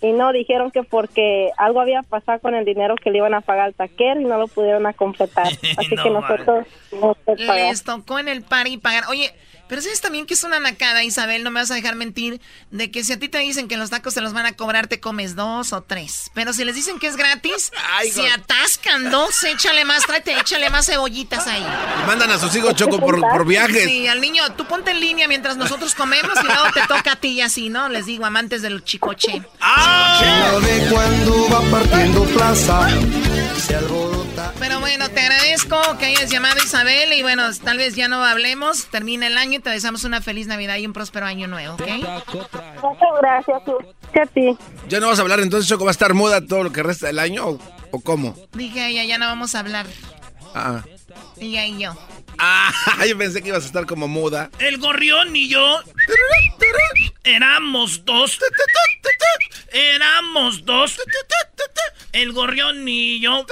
Y 0.02 0.12
no, 0.14 0.32
dijeron 0.32 0.72
que 0.72 0.84
porque 0.84 1.50
algo 1.58 1.82
había 1.82 2.04
pasado 2.04 2.40
con 2.40 2.56
el 2.56 2.64
dinero 2.64 2.96
que 2.96 3.10
le 3.12 3.18
iban 3.18 3.34
a 3.34 3.42
pagar 3.42 3.66
al 3.66 3.74
taquero 3.74 4.22
y 4.22 4.26
no 4.26 4.38
lo 4.38 4.48
pudieron 4.48 4.86
a 4.86 4.94
completar. 4.94 5.48
Así 5.78 5.94
No, 5.96 6.04
que 6.04 6.10
nosotros 6.12 6.68
pagar. 7.26 7.70
Les 7.70 7.84
tocó 7.84 8.20
en 8.20 8.28
el 8.30 8.44
party 8.44 8.78
pagar. 8.78 9.06
Oye, 9.10 9.34
Pero 9.70 9.82
sabes 9.82 10.02
también 10.02 10.26
que 10.26 10.34
es 10.34 10.44
una 10.44 10.60
nacada, 10.60 11.04
Isabel, 11.04 11.44
no 11.44 11.52
me 11.52 11.62
vas 11.62 11.72
a 11.72 11.76
dejar 11.76 11.96
mentir, 11.96 12.42
de 12.72 12.92
que 12.92 13.04
si 13.04 13.14
a 13.14 13.20
ti 13.20 13.30
te 13.30 13.38
dicen 13.38 13.68
que 13.68 13.78
los 13.78 13.92
tacos 13.92 14.16
se 14.16 14.22
los 14.22 14.34
van 14.34 14.48
a 14.48 14.54
cobrar, 14.54 14.88
te 14.88 15.00
comes 15.00 15.36
dos 15.36 15.72
o 15.72 15.82
tres. 15.82 16.32
Pero 16.34 16.52
si 16.52 16.66
les 16.66 16.76
dicen 16.76 17.00
que 17.00 17.08
es 17.08 17.16
gratis, 17.16 17.72
se 18.14 18.28
atascan 18.30 19.12
dos, 19.12 19.44
échale 19.44 19.86
más, 19.86 20.04
tráete, 20.06 20.38
échale 20.40 20.70
más 20.70 20.88
cebollitas 20.88 21.48
ahí. 21.48 21.66
mandan 22.08 22.32
a 22.32 22.40
sus 22.40 22.54
hijos 22.56 22.76
choco 22.76 23.00
por, 23.00 23.22
por 23.22 23.46
viajes. 23.46 23.86
Sí, 23.86 24.08
al 24.08 24.20
niño, 24.20 24.44
tú 24.58 24.66
ponte 24.66 24.92
en 24.92 25.00
línea 25.00 25.28
mientras 25.28 25.56
nosotros 25.56 25.96
comemos 25.96 26.34
y 26.44 26.48
luego 26.48 26.72
te 26.74 26.82
toca 26.82 27.14
a 27.14 27.16
ti 27.16 27.30
y 27.30 27.42
así, 27.42 27.70
¿no? 27.70 27.90
Les 27.90 28.08
digo, 28.08 28.26
amantes 28.26 28.62
del 28.62 28.84
chicoche. 28.84 29.44
¡Ah! 29.62 30.20
cuando 30.92 31.50
va 31.50 31.62
partiendo 31.72 32.24
plaza, 32.26 32.90
se 33.58 33.76
Pero 34.60 34.80
bueno, 34.80 35.10
te 35.10 35.20
agradezco 35.20 35.78
que 35.98 36.06
hayas 36.06 36.30
llamado 36.30 36.58
Isabel 36.64 37.14
y 37.14 37.22
bueno, 37.22 37.44
tal 37.64 37.78
vez 37.78 37.96
ya 37.96 38.08
no 38.08 38.24
hablemos, 38.24 38.86
termina 38.88 39.28
el 39.28 39.38
año 39.38 39.60
y 39.60 39.60
te 39.60 39.70
deseamos 39.70 40.04
una 40.04 40.22
feliz 40.22 40.48
Navidad 40.48 40.78
y 40.78 40.86
un 40.86 40.94
próspero 40.94 41.26
año 41.26 41.48
nuevo, 41.48 41.76
¿ok? 41.76 41.88
Muchas 42.82 43.10
gracias, 43.22 43.62
a 44.22 44.26
ti. 44.34 44.58
¿Ya 44.88 45.00
no 45.00 45.08
vas 45.08 45.20
a 45.20 45.22
hablar 45.22 45.40
entonces, 45.40 45.70
Choco? 45.70 45.86
¿Va 45.86 45.92
a 45.92 45.94
estar 45.94 46.14
muda 46.14 46.46
todo 46.46 46.64
lo 46.64 46.72
que 46.72 46.84
resta 46.84 47.08
del 47.08 47.20
año 47.20 47.48
o, 47.48 47.60
o 47.92 48.00
cómo? 48.02 48.36
Dije 48.54 48.88
ella, 48.88 49.04
ya 49.04 49.18
no 49.18 49.26
vamos 49.26 49.56
a 49.56 49.60
hablar. 49.60 49.86
Ah. 50.54 50.82
Ella 51.38 51.66
y 51.66 51.80
yo. 51.80 51.96
Ah, 52.38 52.72
yo 53.08 53.18
pensé 53.18 53.42
que 53.42 53.50
ibas 53.50 53.64
a 53.64 53.68
estar 53.68 53.86
como 53.86 54.08
muda. 54.08 54.50
El 54.60 54.78
gorrión 54.78 55.36
y 55.36 55.50
yo 55.50 55.82
éramos 57.24 58.06
dos. 58.06 58.40
Éramos 59.72 60.66
dos. 60.66 61.00
El 62.12 62.34
gorrión 62.34 62.88
y 62.88 63.20
yo. 63.20 63.46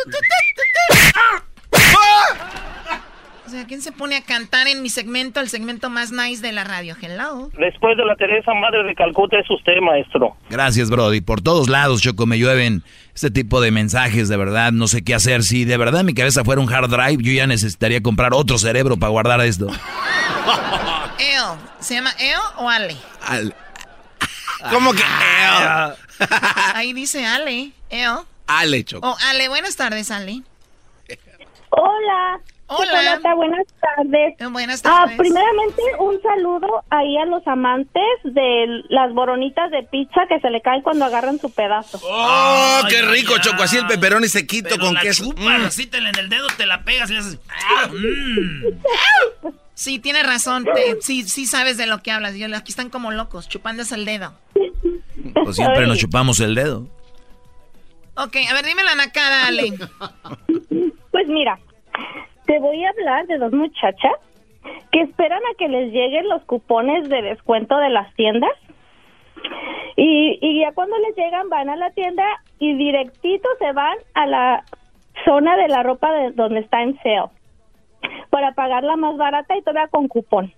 O 3.48 3.50
sea, 3.50 3.66
¿quién 3.66 3.82
se 3.82 3.94
pone 3.94 4.18
a 4.18 4.22
cantar 4.22 4.68
en 4.68 4.82
mi 4.82 4.90
segmento, 4.90 5.40
el 5.40 5.48
segmento 5.48 5.90
más 5.90 6.12
nice 6.12 6.42
de 6.42 6.52
la 6.52 6.66
radio? 6.66 6.98
Hello. 7.02 7.50
Después 7.58 7.96
de 7.96 8.04
la 8.04 8.18
Teresa 8.18 8.54
Madre 8.54 8.84
de 8.84 8.94
Calcuta 8.94 9.40
es 9.40 9.50
usted, 9.50 9.80
maestro. 9.82 10.36
Gracias, 10.50 10.90
Brody. 10.90 11.22
Por 11.22 11.40
todos 11.40 11.70
lados, 11.70 12.02
Choco, 12.02 12.26
me 12.26 12.38
llueven 12.38 12.84
este 13.16 13.32
tipo 13.32 13.62
de 13.62 13.72
mensajes, 13.72 14.28
de 14.28 14.36
verdad. 14.36 14.74
No 14.74 14.90
sé 14.90 15.02
qué 15.02 15.16
hacer. 15.16 15.44
Si 15.44 15.64
de 15.64 15.78
verdad 15.78 16.04
mi 16.04 16.14
cabeza 16.14 16.44
fuera 16.44 16.60
un 16.60 16.70
hard 16.70 16.90
drive, 16.90 17.24
yo 17.24 17.32
ya 17.32 17.48
necesitaría 17.48 18.04
comprar 18.04 18.34
otro 18.34 18.58
cerebro 18.58 18.98
para 18.98 19.12
guardar 19.12 19.40
esto. 19.40 19.68
Eo. 21.18 21.58
¿Se 21.80 21.94
llama 21.94 22.12
Eo 22.20 22.42
o 22.58 22.70
Ale? 22.70 22.98
Ale. 23.26 23.54
¿Cómo 24.70 24.92
que 24.92 25.04
Eo? 25.04 25.96
Ahí 26.76 26.92
dice 26.92 27.26
Ale. 27.26 27.72
Eo. 27.90 28.26
Ale, 28.46 28.84
Choco. 28.84 29.08
Oh, 29.10 29.18
Ale, 29.30 29.48
buenas 29.48 29.78
tardes, 29.78 30.12
Ale. 30.12 30.42
Hola. 31.70 32.42
Hola. 32.70 33.20
buenas 33.36 33.66
tardes. 33.80 34.36
Eh, 34.40 34.46
buenas 34.48 34.82
Ah, 34.86 35.02
tardes. 35.06 35.18
primeramente, 35.18 35.82
un 36.00 36.22
saludo 36.22 36.84
ahí 36.90 37.18
a 37.18 37.26
los 37.26 37.46
amantes 37.48 38.04
de 38.24 38.84
las 38.90 39.14
boronitas 39.14 39.72
de 39.72 39.84
pizza 39.84 40.22
que 40.28 40.40
se 40.42 40.50
le 40.50 40.62
caen 40.62 40.82
cuando 40.82 41.06
agarran 41.06 41.40
su 41.40 41.50
pedazo. 41.52 42.00
¡Oh, 42.04 42.82
qué 42.90 43.02
rico, 43.04 43.34
Choco! 43.40 43.64
Así 43.64 43.78
el 43.78 43.88
peperón 43.88 44.24
y 44.26 44.28
sequito 44.28 44.70
Pero 44.72 44.82
con 44.84 44.94
la 44.96 45.02
queso. 45.02 45.24
chupas, 45.26 45.62
Mm. 45.62 45.66
así 45.66 45.88
te 45.88 46.02
la 46.02 46.10
en 46.10 46.20
el 46.20 46.30
dedo, 46.30 46.48
te 46.58 46.66
la 46.66 46.84
pegas 46.84 47.10
y 47.10 47.14
le 47.14 47.20
haces. 47.20 47.40
Mm. 47.90 48.66
Sí, 49.74 50.00
tienes 50.00 50.26
razón. 50.26 50.66
te- 50.66 51.02
sí, 51.02 51.24
sí 51.24 51.46
sabes 51.46 51.78
de 51.78 51.86
lo 51.86 52.02
que 52.04 52.12
hablas. 52.12 52.36
Yo, 52.36 52.48
aquí 52.56 52.72
están 52.72 52.90
como 52.90 53.12
locos, 53.12 53.48
chupándose 53.48 53.96
el 53.96 54.06
dedo. 54.06 54.34
Pues 55.44 55.56
siempre 55.56 55.86
nos 55.88 56.00
chupamos 56.00 56.40
el 56.42 56.56
dedo. 56.56 56.88
Ok, 58.16 58.36
a 58.50 58.54
ver, 58.54 58.66
dime 58.66 58.84
la 58.84 58.96
nacada, 58.96 59.48
Ale. 59.48 59.74
Pues 61.12 61.28
mira, 61.28 61.60
te 62.48 62.60
voy 62.60 62.84
a 62.84 62.90
hablar 62.90 63.28
de 63.28 63.38
dos 63.38 63.54
muchachas 63.54 64.14
que 64.92 65.02
esperan 65.02 65.42
a 65.44 65.58
que 65.58 65.68
les 65.68 65.92
lleguen 65.92 66.28
los 66.30 66.44
cupones 66.44 67.08
de 67.08 67.22
descuento 67.22 67.78
de 67.78 67.90
las 67.90 68.14
tiendas. 68.16 68.52
Y, 69.96 70.40
y 70.42 70.62
ya 70.62 70.72
cuando 70.72 70.98
les 70.98 71.16
llegan 71.16 71.50
van 71.50 71.70
a 71.70 71.76
la 71.76 71.92
tienda 71.92 72.24
y 72.60 72.76
directito 72.76 73.48
se 73.60 73.72
van 73.74 73.98
a 74.16 74.26
la 74.26 74.64
zona 75.26 75.56
de 75.58 75.68
la 75.68 75.84
ropa 75.84 76.12
de 76.12 76.32
donde 76.32 76.62
está 76.62 76.82
en 76.82 76.98
sale 77.04 77.30
para 78.30 78.54
pagarla 78.54 78.96
más 78.96 79.18
barata 79.18 79.56
y 79.58 79.62
todavía 79.62 79.88
con 79.90 80.08
cupón. 80.08 80.54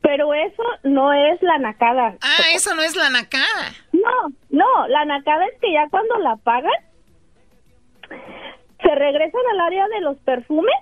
Pero 0.00 0.34
eso 0.34 0.62
no 0.82 1.12
es 1.12 1.40
la 1.42 1.58
nacada. 1.58 2.16
Ah, 2.20 2.42
eso 2.54 2.74
no 2.74 2.82
es 2.82 2.96
la 2.96 3.10
nacada. 3.10 3.72
No, 3.92 4.32
no, 4.50 4.88
la 4.88 5.04
nacada 5.04 5.46
es 5.46 5.60
que 5.60 5.72
ya 5.72 5.88
cuando 5.90 6.18
la 6.18 6.36
pagan, 6.36 6.72
se 8.82 8.94
regresan 8.94 9.40
al 9.52 9.60
área 9.60 9.88
de 9.88 10.00
los 10.00 10.16
perfumes, 10.18 10.74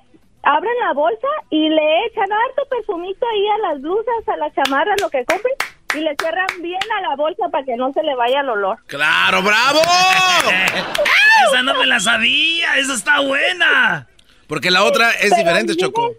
abren 0.42 0.72
la 0.80 0.92
bolsa 0.94 1.28
y 1.50 1.68
le 1.68 2.06
echan 2.06 2.30
harto 2.32 2.62
perfumito 2.68 3.26
ahí 3.26 3.48
a 3.48 3.58
las 3.68 3.82
blusas, 3.82 4.28
a 4.28 4.36
las 4.36 4.54
chamarras, 4.54 5.00
lo 5.00 5.10
que 5.10 5.24
compren, 5.24 5.54
y 5.94 6.00
le 6.00 6.14
cierran 6.16 6.46
bien 6.62 6.80
a 6.98 7.00
la 7.02 7.16
bolsa 7.16 7.48
para 7.50 7.64
que 7.64 7.76
no 7.76 7.92
se 7.92 8.02
le 8.02 8.14
vaya 8.14 8.40
el 8.40 8.48
olor. 8.48 8.78
¡Claro, 8.86 9.42
bravo! 9.42 9.80
Esa 11.48 11.62
no 11.62 11.74
me 11.74 11.86
la 11.86 12.00
sabía, 12.00 12.76
esa 12.76 12.94
está 12.94 13.20
buena. 13.20 14.06
Porque 14.46 14.70
la 14.70 14.84
otra 14.84 15.10
es 15.12 15.34
diferente, 15.34 15.74
Choco. 15.74 16.12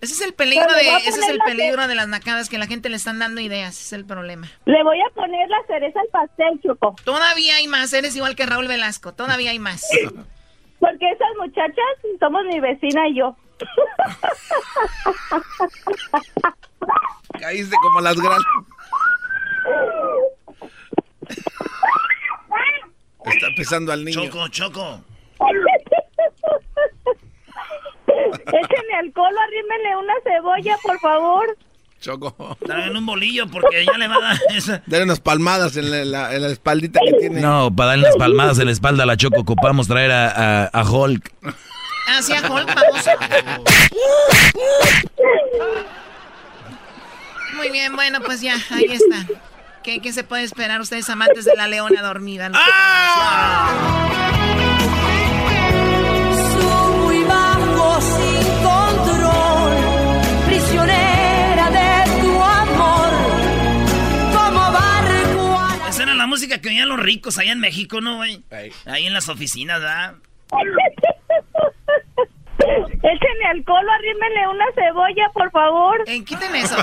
Ese 0.00 0.12
es 0.12 0.20
el 0.20 0.34
peligro 0.34 0.70
de, 0.72 0.80
ese 0.98 1.20
es 1.20 1.28
el 1.28 1.38
la 1.38 1.44
peligro 1.44 1.88
de 1.88 1.94
las 1.94 2.08
nacadas 2.08 2.48
que 2.50 2.58
la 2.58 2.66
gente 2.66 2.88
le 2.88 2.96
están 2.96 3.18
dando 3.18 3.40
ideas, 3.40 3.74
ese 3.74 3.84
es 3.84 3.92
el 3.94 4.04
problema. 4.04 4.48
Le 4.66 4.82
voy 4.82 4.98
a 5.00 5.14
poner 5.14 5.48
la 5.48 5.62
cereza 5.66 6.00
al 6.00 6.08
pastel, 6.08 6.60
Choco. 6.62 6.96
Todavía 7.04 7.56
hay 7.56 7.68
más, 7.68 7.92
eres 7.92 8.14
igual 8.16 8.36
que 8.36 8.44
Raúl 8.44 8.68
Velasco, 8.68 9.14
todavía 9.14 9.52
hay 9.52 9.58
más. 9.58 9.82
Porque 10.86 11.10
esas 11.10 11.28
muchachas 11.36 11.84
somos 12.20 12.44
mi 12.44 12.60
vecina 12.60 13.08
y 13.08 13.16
yo. 13.16 13.36
Caíste 17.40 17.74
como 17.82 18.00
las 18.02 18.14
grandes. 18.14 18.46
Está 23.24 23.48
pesando 23.56 23.90
al 23.90 24.04
niño. 24.04 24.26
Choco, 24.26 24.46
Choco. 24.48 25.00
Échenle 28.06 28.94
alcohol 29.00 29.34
o 29.34 29.40
arrímenle 29.40 29.96
una 29.96 30.14
cebolla, 30.22 30.76
por 30.84 31.00
favor. 31.00 31.56
Choco. 32.00 32.56
Traen 32.64 32.96
un 32.96 33.04
bolillo 33.06 33.46
porque 33.48 33.84
ya 33.84 33.96
le 33.98 34.06
va 34.08 34.16
a 34.16 34.20
dar 34.20 34.38
esa. 34.54 34.82
Dale 34.86 35.04
unas 35.04 35.20
palmadas 35.20 35.76
en 35.76 35.90
la, 35.90 36.04
la- 36.04 36.34
en 36.34 36.42
la 36.42 36.48
espaldita 36.48 37.00
que 37.04 37.14
tiene. 37.18 37.40
No, 37.40 37.74
para 37.74 37.90
darle 37.90 38.04
unas 38.04 38.16
palmadas 38.16 38.58
en 38.58 38.66
la 38.66 38.72
espalda 38.72 39.02
a 39.02 39.06
la 39.06 39.16
Choco, 39.16 39.40
ocupamos 39.40 39.88
traer 39.88 40.12
a, 40.12 40.30
a- 40.64 40.66
a 40.66 40.84
Hulk. 40.90 41.32
Hacia 42.08 42.40
Hulk, 42.40 42.66
vamos. 42.74 43.04
Muy 47.56 47.70
bien, 47.70 47.96
bueno, 47.96 48.20
pues 48.20 48.40
ya, 48.40 48.54
ahí 48.70 48.84
está. 48.90 49.26
¿Qué, 49.82 50.00
qué 50.00 50.12
se 50.12 50.24
puede 50.24 50.42
esperar 50.42 50.80
ustedes 50.80 51.08
amantes 51.08 51.44
de 51.44 51.54
la 51.56 51.68
leona 51.68 52.02
dormida? 52.02 52.48
¿no? 52.48 52.58
Soy 52.58 52.64
música 66.46 66.60
que 66.62 66.68
oían 66.68 66.88
los 66.88 67.00
ricos 67.00 67.38
allá 67.38 67.52
en 67.52 67.58
México, 67.60 68.00
¿no, 68.00 68.16
güey? 68.16 68.42
Ahí 68.86 69.06
en 69.06 69.12
las 69.12 69.28
oficinas, 69.28 69.80
¿verdad? 69.80 70.14
Échenle 72.58 73.44
alcohol 73.50 73.84
o 73.86 73.92
arrímenle 73.92 74.48
una 74.48 74.64
cebolla, 74.74 75.28
por 75.34 75.50
favor. 75.50 76.04
Eh, 76.06 76.24
quiten 76.24 76.54
eso. 76.54 76.76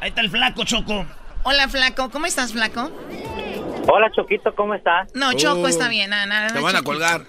Ahí 0.00 0.08
está 0.08 0.20
el 0.22 0.30
flaco, 0.30 0.64
Choco. 0.64 1.06
Hola, 1.44 1.68
flaco. 1.68 2.10
¿Cómo 2.10 2.26
estás, 2.26 2.52
flaco? 2.52 2.90
Hola, 3.88 4.10
Choquito, 4.12 4.54
¿cómo 4.54 4.74
estás? 4.74 5.08
No, 5.14 5.32
Choco 5.34 5.62
Oh. 5.62 5.68
está 5.68 5.88
bien. 5.88 6.10
Nada, 6.10 6.26
nada, 6.26 6.48
Te 6.54 6.60
van 6.60 6.76
a 6.76 6.82
colgar. 6.82 7.22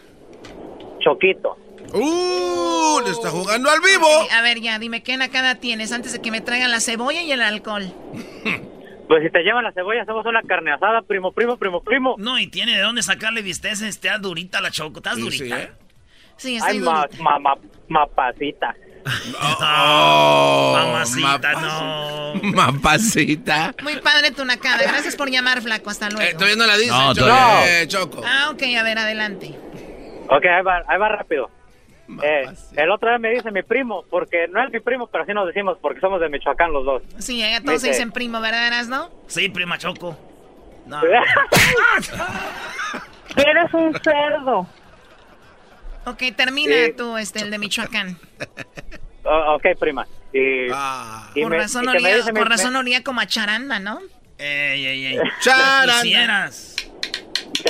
Choquito. 1.00 1.58
¡Uh! 1.94 3.00
Le 3.06 3.12
está 3.12 3.30
jugando 3.30 3.70
al 3.70 3.80
vivo. 3.82 4.08
A 4.32 4.42
ver, 4.42 4.60
ya, 4.62 4.80
dime, 4.80 5.04
¿qué 5.04 5.16
nacada 5.18 5.56
tienes 5.56 5.92
antes 5.92 6.14
de 6.14 6.22
que 6.22 6.32
me 6.32 6.42
traigan 6.42 6.72
la 6.72 6.80
cebolla 6.80 7.22
y 7.22 7.32
el 7.32 7.42
alcohol? 7.42 7.94
Pues 9.08 9.22
si 9.24 9.30
te 9.30 9.44
llevan 9.44 9.64
la 9.64 9.72
cebolla, 9.74 10.02
hacemos 10.04 10.26
una 10.26 10.42
carne 10.44 10.72
asada, 10.72 11.02
primo, 11.02 11.32
primo, 11.32 11.58
primo, 11.58 11.82
primo. 11.84 12.16
No, 12.18 12.40
y 12.40 12.48
tiene 12.48 12.76
de 12.76 12.82
dónde 12.82 13.04
sacarle 13.04 13.42
bisteces. 13.42 13.82
Está 13.90 14.18
durita 14.18 14.62
la 14.62 14.72
Choco, 14.72 15.00
estás 15.00 15.16
Sí, 15.16 15.22
durita. 15.22 15.44
sí, 15.58 15.62
¿eh? 15.62 15.72
Sí, 16.38 16.56
estoy 16.56 16.78
Ay, 16.78 16.80
ma, 16.80 17.06
ma, 17.20 17.40
ma- 17.40 17.56
mapacita. 17.90 18.76
Oh, 19.66 20.74
Mamacita, 20.76 21.54
mapas- 21.54 21.62
no. 21.62 22.34
Mapacita. 22.56 23.76
Muy 23.84 23.98
padre 23.98 24.32
tu 24.32 24.46
nacada. 24.46 24.82
Gracias 24.84 25.16
por 25.16 25.30
llamar, 25.30 25.62
flaco. 25.62 25.90
Hasta 25.90 26.10
luego. 26.10 26.24
Eh, 26.30 26.34
todavía 26.34 26.56
no 26.56 26.66
la 26.66 26.78
dice, 26.78 26.90
No, 26.92 27.14
Choco. 27.14 27.30
Eh, 27.68 27.86
Choco. 27.88 28.22
Ah, 28.26 28.50
ok, 28.52 28.64
a 28.80 28.84
ver, 28.84 28.98
adelante. 28.98 29.54
Ok, 30.30 30.46
ahí 30.46 30.64
va, 30.64 30.82
ahí 30.88 30.98
va 30.98 31.10
rápido. 31.10 31.50
Eh, 32.22 32.46
el 32.76 32.92
otro 32.92 33.08
día 33.10 33.18
me 33.18 33.30
dice 33.32 33.50
mi 33.52 33.64
primo, 33.64 34.04
porque 34.10 34.48
no 34.50 34.62
es 34.64 34.72
mi 34.72 34.80
primo, 34.82 35.08
pero 35.08 35.24
así 35.24 35.34
nos 35.34 35.48
decimos, 35.48 35.78
porque 35.82 36.00
somos 36.02 36.20
de 36.20 36.28
Michoacán 36.30 36.74
los 36.74 36.84
dos. 36.86 37.02
Sí, 37.20 37.40
ya 37.40 37.62
todos 37.62 37.82
se 37.82 37.88
Dice- 37.88 38.00
dicen 38.00 38.12
primo, 38.12 38.42
¿verdad, 38.42 38.84
no? 38.88 39.10
Sí, 39.28 39.48
prima 39.50 39.78
Choco. 39.78 40.18
No. 40.86 41.02
Eres 43.36 43.74
un 43.74 43.94
cerdo. 44.04 44.68
Ok, 46.06 46.22
termina 46.36 46.76
Sí. 46.88 46.94
tú, 46.98 47.18
este, 47.18 47.40
el 47.40 47.52
de 47.52 47.58
Michoacán. 47.58 48.18
O- 49.24 49.30
ok, 49.56 49.64
prima. 49.80 50.06
Y, 50.34 50.68
Ah. 50.74 51.30
y 51.34 51.42
Con 51.44 51.52
me- 51.52 51.58
razón, 51.60 51.86
y 51.86 51.88
olía, 51.88 52.18
mi- 52.18 52.34
con 52.40 52.50
razón 52.50 52.76
olía 52.76 53.02
como 53.04 53.22
a 53.22 53.26
charanda, 53.28 53.80
¿no? 53.80 54.00
Ey, 54.38 54.86
ey, 54.86 55.06
ey. 55.06 55.20
Charanda. 55.42 56.02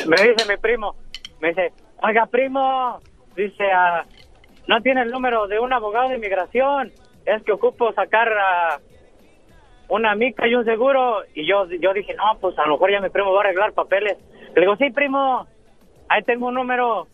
Me 0.08 0.16
dice 0.18 0.46
mi 0.50 0.58
primo, 0.58 0.96
me 1.40 1.50
dice, 1.50 1.72
oiga 2.02 2.26
primo, 2.26 3.00
dice, 3.36 3.64
ah, 3.72 4.04
no 4.68 4.82
tiene 4.82 5.02
el 5.02 5.12
número 5.12 5.48
de 5.48 5.60
un 5.60 5.74
abogado 5.74 6.10
de 6.10 6.16
inmigración, 6.16 6.92
es 7.26 7.44
que 7.44 7.52
ocupo 7.52 7.92
sacar 7.94 8.30
ah, 8.38 8.78
una 9.90 10.16
mica 10.16 10.48
y 10.48 10.56
un 10.56 10.66
seguro. 10.66 11.22
Y 11.36 11.46
yo, 11.48 11.68
yo 11.70 11.94
dije, 11.94 12.14
no, 12.16 12.38
pues 12.40 12.58
a 12.60 12.66
lo 12.66 12.74
mejor 12.74 12.92
ya 12.92 13.02
mi 13.02 13.10
primo 13.10 13.32
va 13.34 13.42
a 13.42 13.44
arreglar 13.46 13.74
papeles. 13.74 14.18
Le 14.56 14.62
digo, 14.62 14.76
sí 14.78 14.90
primo, 14.92 15.46
ahí 16.10 16.24
tengo 16.24 16.48
un 16.48 16.56
número. 16.56 17.08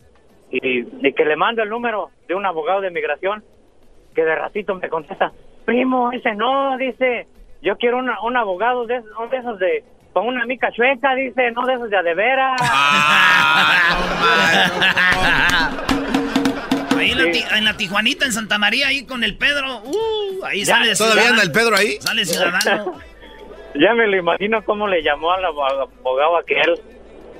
Y, 0.50 0.80
y 1.06 1.12
que 1.12 1.24
le 1.24 1.36
mando 1.36 1.62
el 1.62 1.68
número 1.68 2.10
de 2.26 2.34
un 2.34 2.44
abogado 2.44 2.80
de 2.80 2.88
inmigración, 2.88 3.44
que 4.16 4.24
de 4.24 4.34
ratito 4.34 4.74
me 4.74 4.88
contesta, 4.88 5.30
primo, 5.64 6.10
ese 6.10 6.34
no, 6.34 6.76
dice, 6.76 7.28
yo 7.62 7.76
quiero 7.76 7.98
una- 7.98 8.20
un 8.22 8.36
abogado 8.36 8.84
de, 8.86 8.96
esos- 8.96 9.30
de 9.30 9.36
esos 9.36 9.58
de, 9.60 9.84
con 10.12 10.26
una 10.26 10.44
mica 10.46 10.72
chueca, 10.72 11.14
dice, 11.14 11.52
no 11.52 11.64
de 11.66 11.74
esos 11.74 11.88
de 11.88 11.96
a 11.96 12.02
de 12.02 12.14
veras. 12.14 12.60
Ahí 17.00 17.10
en 17.12 17.18
la, 17.18 17.58
en 17.58 17.64
la 17.64 17.76
Tijuanita, 17.76 18.24
en 18.26 18.32
Santa 18.32 18.58
María, 18.58 18.88
ahí 18.88 19.04
con 19.04 19.24
el 19.24 19.36
Pedro. 19.36 19.82
Uh, 19.84 20.44
ahí 20.44 20.64
Ya, 20.64 20.76
sale 20.76 20.94
¿todavía 20.94 21.22
ciudadano. 21.22 21.30
anda 21.30 21.42
el 21.42 21.52
Pedro 21.52 21.76
ahí? 21.76 21.98
Sale 22.00 22.24
ciudadano. 22.24 23.00
Ya 23.76 23.94
me 23.94 24.04
lo 24.08 24.16
imagino 24.16 24.64
cómo 24.64 24.88
le 24.88 25.00
llamó 25.00 25.30
al 25.32 25.44
abo- 25.44 25.64
abogado 26.00 26.36
aquel. 26.38 26.74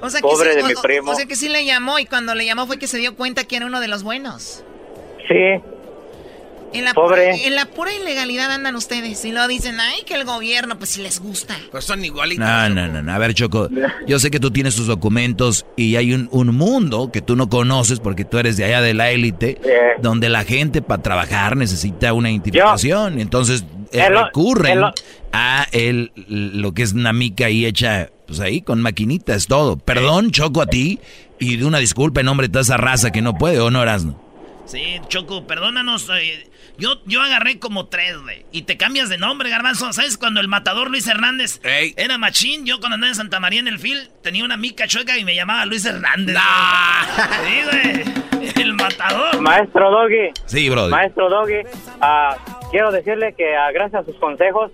O 0.00 0.08
sea, 0.08 0.20
Pobre 0.20 0.52
sí, 0.52 0.56
de 0.58 0.62
mi 0.62 0.74
primo. 0.80 1.10
O 1.10 1.14
sea 1.16 1.26
que 1.26 1.34
sí 1.34 1.48
le 1.48 1.64
llamó 1.64 1.98
y 1.98 2.06
cuando 2.06 2.36
le 2.36 2.46
llamó 2.46 2.68
fue 2.68 2.78
que 2.78 2.86
se 2.86 2.98
dio 2.98 3.16
cuenta 3.16 3.42
que 3.48 3.56
era 3.56 3.66
uno 3.66 3.80
de 3.80 3.88
los 3.88 4.04
buenos. 4.04 4.64
Sí. 5.26 5.60
En 6.72 6.84
la, 6.84 6.94
Pobre. 6.94 7.46
en 7.46 7.54
la 7.56 7.66
pura 7.66 7.92
ilegalidad 7.92 8.50
andan 8.52 8.76
ustedes 8.76 9.24
y 9.24 9.32
luego 9.32 9.48
dicen, 9.48 9.80
ay, 9.80 10.02
que 10.06 10.14
el 10.14 10.24
gobierno, 10.24 10.78
pues 10.78 10.90
si 10.90 11.02
les 11.02 11.18
gusta. 11.20 11.56
Pues 11.72 11.84
son 11.84 12.04
igualitos. 12.04 12.46
No, 12.46 12.68
no, 12.68 12.86
no, 12.86 13.02
no. 13.02 13.12
A 13.12 13.18
ver, 13.18 13.34
Choco, 13.34 13.68
yo 14.06 14.18
sé 14.20 14.30
que 14.30 14.38
tú 14.38 14.50
tienes 14.52 14.76
tus 14.76 14.86
documentos 14.86 15.66
y 15.76 15.96
hay 15.96 16.14
un, 16.14 16.28
un 16.30 16.54
mundo 16.56 17.10
que 17.12 17.22
tú 17.22 17.34
no 17.34 17.48
conoces 17.48 17.98
porque 17.98 18.24
tú 18.24 18.38
eres 18.38 18.56
de 18.56 18.64
allá 18.66 18.80
de 18.82 18.94
la 18.94 19.10
élite, 19.10 19.60
donde 20.00 20.28
la 20.28 20.44
gente 20.44 20.80
para 20.80 21.02
trabajar 21.02 21.56
necesita 21.56 22.12
una 22.12 22.30
identificación. 22.30 23.18
Entonces 23.20 23.64
eh, 23.92 24.08
recurren 24.08 24.80
a 25.32 25.66
el, 25.72 26.12
lo 26.28 26.72
que 26.72 26.82
es 26.82 26.92
una 26.92 27.12
mica 27.12 27.46
ahí 27.46 27.66
hecha, 27.66 28.10
pues 28.28 28.38
ahí 28.38 28.62
con 28.62 28.80
maquinitas, 28.80 29.46
todo. 29.48 29.76
Perdón, 29.76 30.30
Choco, 30.30 30.62
a 30.62 30.66
ti 30.66 31.00
y 31.40 31.56
de 31.56 31.64
una 31.64 31.78
disculpa 31.78 32.20
en 32.20 32.26
nombre 32.26 32.46
de 32.46 32.52
toda 32.52 32.62
esa 32.62 32.76
raza 32.76 33.10
que 33.10 33.22
no 33.22 33.34
puede, 33.36 33.58
¿o 33.58 33.70
no, 33.72 33.82
Erasmo? 33.82 34.20
Sí, 34.66 35.00
Choco, 35.08 35.48
perdónanos. 35.48 36.08
eh, 36.14 36.46
yo, 36.80 37.00
yo 37.04 37.20
agarré 37.22 37.58
como 37.58 37.86
tres, 37.86 38.20
güey. 38.20 38.44
Y 38.50 38.62
te 38.62 38.76
cambias 38.76 39.08
de 39.08 39.18
nombre, 39.18 39.50
Garbanzo. 39.50 39.92
¿Sabes? 39.92 40.16
Cuando 40.16 40.40
el 40.40 40.48
matador 40.48 40.90
Luis 40.90 41.06
Hernández 41.06 41.60
era 41.62 42.18
machín, 42.18 42.66
yo 42.66 42.80
cuando 42.80 42.94
andaba 42.94 43.10
en 43.10 43.14
Santa 43.14 43.38
María 43.38 43.60
en 43.60 43.68
el 43.68 43.78
field, 43.78 44.08
tenía 44.22 44.44
una 44.44 44.56
mica 44.56 44.86
chueca 44.86 45.16
y 45.18 45.24
me 45.24 45.34
llamaba 45.34 45.64
Luis 45.66 45.84
Hernández. 45.84 46.36
Sí, 47.44 47.62
güey. 47.70 48.54
El 48.56 48.74
matador. 48.74 49.40
Maestro 49.40 49.90
Doggy. 49.90 50.30
Sí, 50.46 50.68
brother. 50.70 50.90
Maestro 50.90 51.28
Doggy, 51.28 51.62
ah, 52.00 52.36
quiero 52.70 52.90
decirle 52.90 53.34
que 53.36 53.54
ah, 53.54 53.70
gracias 53.72 54.02
a 54.02 54.04
sus 54.04 54.16
consejos, 54.16 54.72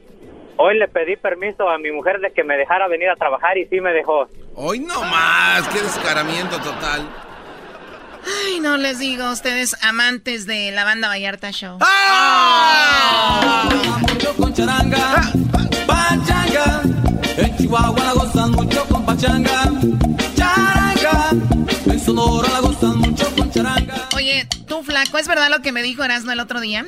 hoy 0.57 0.79
le 0.79 0.89
pedí 0.89 1.17
permiso 1.17 1.69
a 1.69 1.79
mi 1.79 1.91
mujer 1.91 2.21
de 2.21 2.33
que 2.33 2.45
me 2.45 2.57
dejara 2.57 2.87
venir 2.89 3.09
a 3.09 3.17
trabajar 3.17 3.59
y 3.59 3.67
sí 3.67 3.81
me 3.81 3.93
dejó. 3.93 4.29
Hoy 4.55 4.79
no 4.79 5.03
más, 5.03 5.69
qué 5.69 5.81
descaramiento 5.81 6.59
total. 6.61 7.26
Ay, 8.27 8.61
no 8.61 8.77
les 8.77 8.99
digo, 8.99 9.31
ustedes 9.31 9.77
amantes 9.83 10.47
de 10.47 10.71
la 10.73 10.85
banda 10.85 11.09
Vallarta 11.09 11.51
Show. 11.53 11.79
Mucho 14.01 14.35
con 14.37 14.53
charanga, 14.55 15.31
pachanga. 15.87 16.83
En 17.37 17.57
Chihuahua 17.57 18.05
la 18.05 18.13
gozan 18.13 18.51
mucho 18.53 18.85
con 18.87 19.05
pachanga. 19.07 19.65
Charanga. 20.35 21.31
En 21.87 22.01
Sonora 22.01 22.49
la 22.53 22.61
gozan 22.61 22.99
mucho 22.99 23.27
con 23.37 23.51
charanga. 23.51 23.95
Oye, 24.17 24.47
tú 24.67 24.83
flaco, 24.83 25.19
¿es 25.19 25.29
verdad 25.29 25.49
lo 25.51 25.61
que 25.63 25.73
me 25.73 25.83
dijo 25.83 26.03
Erasmo 26.03 26.33
el 26.33 26.41
otro 26.41 26.61
día? 26.61 26.85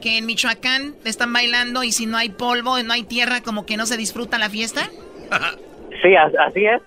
Que 0.00 0.18
en 0.18 0.26
Michoacán 0.26 0.94
están 1.04 1.32
bailando 1.32 1.82
y 1.82 1.90
si 1.92 2.06
no 2.06 2.16
hay 2.16 2.28
polvo, 2.28 2.80
no 2.82 2.92
hay 2.92 3.02
tierra, 3.02 3.40
como 3.42 3.66
que 3.66 3.76
no 3.76 3.86
se 3.86 3.96
disfruta 3.96 4.38
la 4.38 4.50
fiesta. 4.50 4.88
Sí, 6.02 6.14
as- 6.14 6.32
así 6.46 6.62
es. 6.66 6.82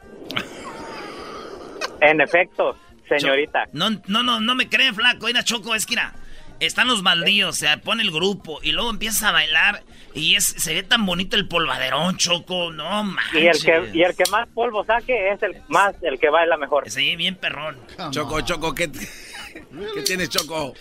En 2.00 2.22
efecto, 2.22 2.78
señorita. 3.10 3.68
No, 3.74 3.90
no, 4.08 4.24
no, 4.24 4.40
no 4.40 4.56
me 4.56 4.70
creen, 4.70 4.94
flaco. 4.96 5.26
Mira, 5.28 5.44
Choco, 5.44 5.74
es 5.76 5.86
que 5.86 5.92
mira, 5.96 6.14
están 6.60 6.88
los 6.88 7.04
baldíos, 7.04 7.58
se 7.58 7.78
pone 7.78 8.04
el 8.04 8.12
grupo 8.12 8.60
y 8.62 8.72
luego 8.72 8.90
empiezas 8.90 9.24
a 9.24 9.32
bailar 9.32 9.84
y 10.14 10.36
es, 10.36 10.44
se 10.46 10.74
ve 10.74 10.84
tan 10.84 11.06
bonito 11.06 11.36
el 11.38 11.48
polvaderón, 11.48 12.18
Choco. 12.18 12.72
No 12.72 13.04
manches. 13.04 13.34
Y 13.42 13.48
el 13.48 13.64
que 13.92 13.98
y 13.98 14.02
el 14.04 14.16
que 14.16 14.24
más 14.32 14.48
polvo 14.50 14.84
saque 14.86 15.32
es 15.32 15.42
el 15.44 15.56
más 15.68 15.96
el 16.02 16.20
que 16.20 16.30
baila 16.30 16.58
mejor. 16.58 16.90
Sí, 16.90 17.16
bien 17.16 17.36
perrón. 17.36 17.78
Choco, 18.12 18.42
Choco, 18.42 18.74
¿qué, 18.76 18.90
¿qué 18.92 20.02
tienes, 20.06 20.30
Choco? 20.30 20.74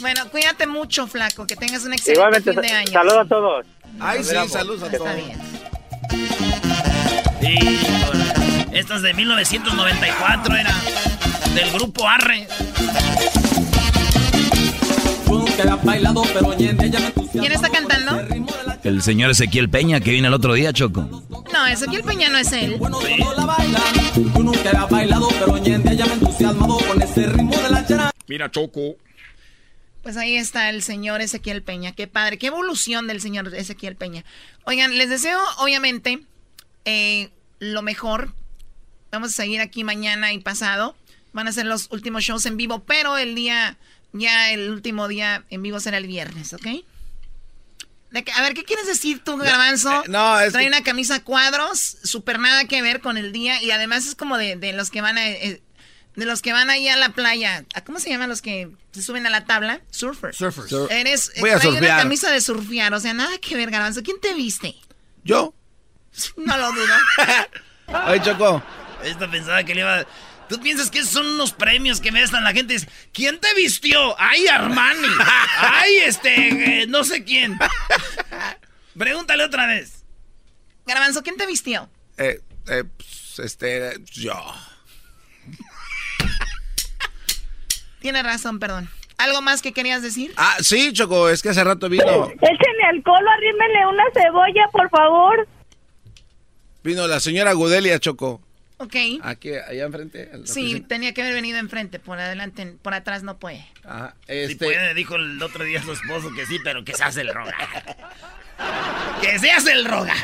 Bueno, 0.00 0.28
cuídate 0.30 0.66
mucho, 0.66 1.06
flaco, 1.06 1.46
que 1.46 1.56
tengas 1.56 1.84
un 1.84 1.92
excelente 1.92 2.18
Igualmente, 2.20 2.52
fin 2.52 2.60
de 2.60 2.68
año. 2.70 2.92
saludos 2.92 3.18
a 3.20 3.28
todos. 3.28 3.66
Ay, 4.00 4.18
Nos 4.18 4.26
sí, 4.28 4.48
saludos 4.48 4.82
a 4.82 4.90
Que- 4.90 4.96
todos. 4.98 5.10
Híjole. 7.42 8.24
Esta 8.72 8.96
es 8.96 9.02
de 9.02 9.14
1994, 9.14 10.56
era 10.56 10.70
del 11.54 11.70
grupo 11.72 12.08
Arre. 12.08 12.46
¿Quién 17.32 17.52
está 17.52 17.68
cantando? 17.70 18.20
El 18.84 19.02
señor 19.02 19.30
Ezequiel 19.30 19.68
Peña 19.70 20.00
que 20.00 20.10
vino 20.10 20.28
el 20.28 20.34
otro 20.34 20.54
día, 20.54 20.72
Choco. 20.72 21.02
No, 21.52 21.66
Ezequiel 21.66 22.02
Peña 22.02 22.28
no 22.28 22.38
es 22.38 22.52
él. 22.52 22.78
Yo 22.78 22.88
nunca 24.42 24.70
había 24.70 24.86
bailado, 24.86 25.28
pero 25.38 25.58
ñende 25.58 25.96
ya 25.96 26.06
me 26.06 26.14
entusiasmado 26.14 26.78
con 26.78 27.00
ese 27.00 27.26
ritmo 27.26 27.56
de 27.56 27.70
la 27.70 27.86
charanga. 27.86 28.12
Mira, 28.26 28.50
Choco. 28.50 28.96
Pues 30.02 30.16
ahí 30.16 30.36
está 30.36 30.68
el 30.70 30.82
señor 30.82 31.20
Ezequiel 31.20 31.62
Peña. 31.62 31.92
Qué 31.92 32.08
padre, 32.08 32.38
qué 32.38 32.48
evolución 32.48 33.06
del 33.06 33.20
señor 33.20 33.54
Ezequiel 33.54 33.94
Peña. 33.94 34.24
Oigan, 34.64 34.98
les 34.98 35.08
deseo, 35.08 35.38
obviamente, 35.58 36.20
eh, 36.84 37.30
lo 37.60 37.82
mejor. 37.82 38.34
Vamos 39.12 39.30
a 39.30 39.32
seguir 39.32 39.60
aquí 39.60 39.84
mañana 39.84 40.32
y 40.32 40.38
pasado. 40.40 40.96
Van 41.32 41.48
a 41.48 41.52
ser 41.52 41.66
los 41.66 41.88
últimos 41.90 42.22
shows 42.24 42.44
en 42.46 42.56
vivo, 42.56 42.84
pero 42.84 43.16
el 43.18 43.34
día, 43.34 43.76
ya 44.12 44.50
el 44.52 44.70
último 44.70 45.08
día 45.08 45.44
en 45.50 45.62
vivo 45.62 45.80
será 45.80 45.96
el 45.98 46.06
viernes, 46.06 46.52
¿ok? 46.52 46.66
De 48.10 48.24
que- 48.24 48.32
a 48.32 48.42
ver, 48.42 48.52
¿qué 48.52 48.64
quieres 48.64 48.86
decir 48.86 49.24
tú, 49.24 49.38
Garbanzo? 49.38 50.02
eh, 50.04 50.08
no, 50.08 50.38
es 50.38 50.52
Trae 50.52 50.64
que- 50.64 50.68
una 50.68 50.82
camisa 50.82 51.16
a 51.16 51.24
cuadros, 51.24 51.96
súper 52.04 52.38
nada 52.38 52.66
que 52.66 52.82
ver 52.82 53.00
con 53.00 53.16
el 53.16 53.32
día 53.32 53.62
y 53.62 53.70
además 53.70 54.06
es 54.06 54.14
como 54.14 54.36
de, 54.36 54.56
de 54.56 54.72
los 54.74 54.90
que 54.90 55.00
van 55.00 55.16
a... 55.18 55.26
eh, 55.30 55.62
de 56.14 56.26
los 56.26 56.42
que 56.42 56.52
van 56.52 56.68
ahí 56.68 56.88
a 56.88 56.96
la 56.98 57.08
playa. 57.08 57.64
¿A 57.74 57.80
¿Cómo 57.84 57.98
se 57.98 58.10
llaman 58.10 58.28
los 58.28 58.42
que 58.42 58.68
se 58.90 59.00
suben 59.02 59.26
a 59.26 59.30
la 59.30 59.46
tabla? 59.46 59.80
Surfers. 59.90 60.36
Surfers. 60.36 60.68
Sur- 60.68 60.92
Eres, 60.92 61.32
Voy 61.40 61.48
a 61.48 61.54
trae 61.56 61.68
una 61.70 61.78
surfear. 61.78 61.98
camisa 62.02 62.30
de 62.30 62.42
surfear, 62.42 62.92
o 62.92 63.00
sea, 63.00 63.14
nada 63.14 63.38
que 63.38 63.56
ver, 63.56 63.70
Garbanzo. 63.70 64.02
¿Quién 64.02 64.20
te 64.20 64.34
viste? 64.34 64.74
¿Yo? 65.24 65.54
No 66.36 66.58
lo 66.58 66.70
dudo. 66.72 66.94
Ay, 67.86 68.20
Choco. 68.20 68.62
Esta 69.02 69.30
pensaba 69.30 69.64
que 69.64 69.74
le 69.74 69.80
iba. 69.80 70.06
¿Tú 70.52 70.60
piensas 70.60 70.90
que 70.90 70.98
esos 70.98 71.12
son 71.12 71.26
unos 71.26 71.54
premios 71.54 71.98
que 71.98 72.12
me 72.12 72.22
dan 72.26 72.44
la 72.44 72.52
gente? 72.52 72.74
Dice, 72.74 72.86
¿Quién 73.10 73.40
te 73.40 73.54
vistió? 73.54 74.14
¡Ay, 74.20 74.46
Armani! 74.48 75.08
¡Ay, 75.56 75.96
este! 76.04 76.82
eh, 76.82 76.86
no 76.88 77.04
sé 77.04 77.24
quién. 77.24 77.58
Pregúntale 78.98 79.44
otra 79.44 79.66
vez. 79.66 80.04
Garbanzo, 80.84 81.22
¿quién 81.22 81.38
te 81.38 81.46
vistió? 81.46 81.88
Eh, 82.18 82.42
eh, 82.68 82.84
pues, 82.84 83.38
este, 83.38 83.94
yo. 84.04 84.34
Tienes 88.00 88.22
razón, 88.22 88.58
perdón. 88.58 88.90
¿Algo 89.16 89.40
más 89.40 89.62
que 89.62 89.72
querías 89.72 90.02
decir? 90.02 90.34
Ah, 90.36 90.58
sí, 90.60 90.92
Choco, 90.92 91.30
es 91.30 91.42
que 91.42 91.48
hace 91.48 91.64
rato 91.64 91.88
vino, 91.88 92.04
Échenle 92.04 92.84
alcohol, 92.90 93.26
arrímenle 93.26 93.86
una 93.86 94.04
cebolla, 94.12 94.68
por 94.70 94.90
favor. 94.90 95.48
vino 96.82 97.06
la 97.08 97.20
señora 97.20 97.54
Gudelia, 97.54 97.98
Choco. 97.98 98.42
Ok. 98.82 98.94
Aquí, 99.22 99.50
allá 99.54 99.84
enfrente. 99.84 100.30
Sí, 100.44 100.62
oficina. 100.62 100.88
tenía 100.88 101.14
que 101.14 101.22
haber 101.22 101.34
venido 101.34 101.58
enfrente, 101.58 101.98
por 101.98 102.18
adelante, 102.18 102.74
por 102.82 102.94
atrás 102.94 103.22
no 103.22 103.38
puede. 103.38 103.64
Ajá, 103.84 104.14
Si 104.26 104.32
este, 104.34 104.64
puede, 104.64 104.94
dijo 104.94 105.16
el 105.16 105.42
otro 105.42 105.64
día 105.64 105.82
su 105.82 105.92
esposo 105.92 106.30
que 106.34 106.46
sí, 106.46 106.58
pero 106.64 106.84
que 106.84 106.94
se 106.94 107.04
hace 107.04 107.20
el 107.20 107.32
roga. 107.32 107.56
¡Que 109.20 109.38
se 109.38 109.50
hace 109.50 109.72
el 109.72 109.84
roga! 109.84 110.14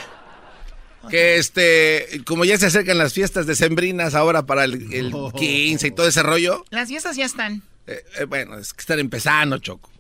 que 1.10 1.36
este, 1.36 2.20
como 2.26 2.44
ya 2.44 2.58
se 2.58 2.66
acercan 2.66 2.98
las 2.98 3.14
fiestas 3.14 3.46
decembrinas 3.46 4.14
ahora 4.14 4.44
para 4.44 4.64
el, 4.64 4.92
el 4.92 5.12
15 5.38 5.86
y 5.86 5.90
todo 5.92 6.08
ese 6.08 6.22
rollo, 6.22 6.64
Las 6.70 6.88
fiestas 6.88 7.16
ya 7.16 7.24
están. 7.24 7.62
eh, 7.86 8.04
eh, 8.18 8.24
bueno, 8.24 8.58
es 8.58 8.74
que 8.74 8.80
están 8.80 8.98
empezando, 8.98 9.58
Choco. 9.58 9.90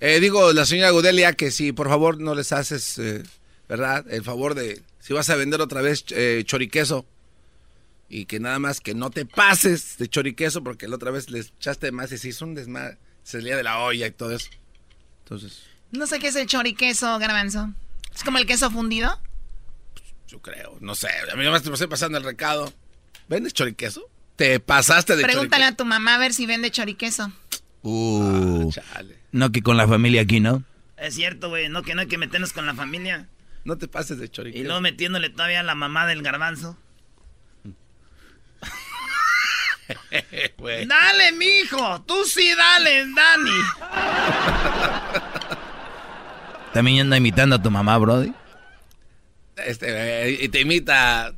Eh, 0.00 0.18
digo, 0.20 0.52
la 0.52 0.66
señora 0.66 0.90
Gudelia, 0.90 1.32
que 1.32 1.50
si 1.52 1.72
por 1.72 1.88
favor 1.88 2.18
no 2.20 2.34
les 2.34 2.52
haces, 2.52 2.98
eh, 2.98 3.22
¿verdad? 3.68 4.04
El 4.10 4.22
favor 4.24 4.54
de, 4.54 4.82
si 4.98 5.12
vas 5.14 5.30
a 5.30 5.36
vender 5.36 5.60
otra 5.62 5.80
vez 5.80 6.04
eh, 6.10 6.42
choriqueso, 6.44 7.06
y 8.08 8.26
que 8.26 8.40
nada 8.40 8.58
más 8.58 8.80
que 8.80 8.94
no 8.94 9.10
te 9.10 9.26
pases 9.26 9.96
de 9.98 10.08
choriqueso, 10.08 10.62
porque 10.62 10.88
la 10.88 10.96
otra 10.96 11.10
vez 11.10 11.30
les 11.30 11.48
echaste 11.56 11.92
más 11.92 12.12
y 12.12 12.18
se 12.18 12.28
hizo 12.28 12.44
un 12.44 12.54
desmadre, 12.54 12.98
se 13.22 13.38
salía 13.38 13.56
de 13.56 13.62
la 13.62 13.80
olla 13.80 14.06
y 14.06 14.10
todo 14.10 14.32
eso. 14.32 14.48
Entonces, 15.24 15.62
No 15.90 16.06
sé 16.06 16.18
qué 16.18 16.28
es 16.28 16.36
el 16.36 16.46
choriqueso, 16.46 17.18
garbanzo. 17.18 17.72
¿Es 18.14 18.22
como 18.22 18.38
el 18.38 18.46
queso 18.46 18.70
fundido? 18.70 19.20
Yo 20.28 20.40
creo, 20.40 20.76
no 20.80 20.94
sé. 20.94 21.08
A 21.32 21.36
mí 21.36 21.44
nomás 21.44 21.62
te 21.62 21.70
pasé 21.70 21.88
pasando 21.88 22.18
el 22.18 22.24
recado. 22.24 22.72
¿Vendes 23.28 23.54
choriqueso? 23.54 24.08
¿Te 24.36 24.58
pasaste 24.60 25.16
de 25.16 25.22
Pregúntale 25.22 25.64
a 25.64 25.76
tu 25.76 25.84
mamá 25.84 26.16
a 26.16 26.18
ver 26.18 26.32
si 26.34 26.46
vende 26.46 26.70
choriqueso. 26.70 27.32
Uh, 27.82 28.70
no 29.32 29.52
que 29.52 29.62
con 29.62 29.76
la 29.76 29.86
familia 29.86 30.22
aquí, 30.22 30.40
¿no? 30.40 30.64
Es 30.96 31.14
cierto, 31.14 31.50
güey. 31.50 31.68
No 31.68 31.82
que 31.82 31.94
no 31.94 32.02
hay 32.02 32.08
que 32.08 32.18
meternos 32.18 32.52
con 32.52 32.66
la 32.66 32.74
familia. 32.74 33.28
No 33.64 33.78
te 33.78 33.88
pases 33.88 34.18
de 34.18 34.28
choriqueso. 34.28 34.62
Y 34.62 34.66
luego 34.66 34.80
metiéndole 34.80 35.30
todavía 35.30 35.60
a 35.60 35.62
la 35.64 35.74
mamá 35.74 36.06
del 36.06 36.22
garbanzo. 36.22 36.76
dale, 40.86 41.32
mijo. 41.32 42.02
Tú 42.02 42.24
sí, 42.24 42.54
dale, 42.54 43.06
Dani. 43.14 43.50
También 46.72 47.02
anda 47.02 47.16
imitando 47.16 47.56
a 47.56 47.62
tu 47.62 47.70
mamá, 47.70 47.96
Brody. 47.98 48.32
Este, 49.56 50.38
y 50.40 50.48
te 50.48 50.60
imita 50.60 51.34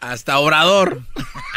hasta 0.00 0.38
Obrador. 0.38 1.02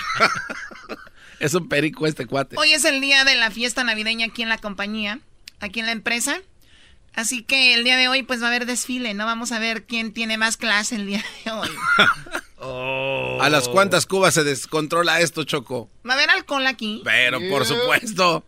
es 1.40 1.54
un 1.54 1.70
perico 1.70 2.08
este 2.08 2.26
cuate. 2.26 2.58
Hoy 2.58 2.74
es 2.74 2.86
el 2.86 3.02
día 3.02 3.24
de 3.24 3.36
la 3.36 3.52
fiesta 3.52 3.84
navideña 3.84 4.28
aquí 4.28 4.42
en 4.42 4.50
la 4.50 4.58
compañía, 4.58 5.20
aquí 5.60 5.80
en 5.80 5.86
la 5.86 5.92
empresa. 5.94 6.42
Así 7.16 7.44
que 7.44 7.74
el 7.74 7.84
día 7.84 7.98
de 7.98 8.08
hoy 8.08 8.24
pues 8.24 8.42
va 8.42 8.46
a 8.46 8.50
haber 8.50 8.66
desfile, 8.66 9.14
¿no? 9.14 9.26
Vamos 9.26 9.52
a 9.52 9.60
ver 9.60 9.86
quién 9.86 10.14
tiene 10.14 10.38
más 10.38 10.58
clase 10.58 10.96
el 10.96 11.06
día 11.06 11.24
de 11.44 11.52
hoy. 11.52 11.70
¿A 12.62 13.50
las 13.50 13.70
cuantas 13.70 14.06
cubas 14.06 14.34
se 14.34 14.44
descontrola 14.44 15.22
esto, 15.22 15.44
Choco? 15.44 15.90
Va 16.08 16.14
a 16.14 16.18
haber 16.18 16.30
alcohol 16.30 16.68
aquí. 16.68 17.02
Pero, 17.04 17.40
por 17.50 17.66
supuesto. 17.66 18.44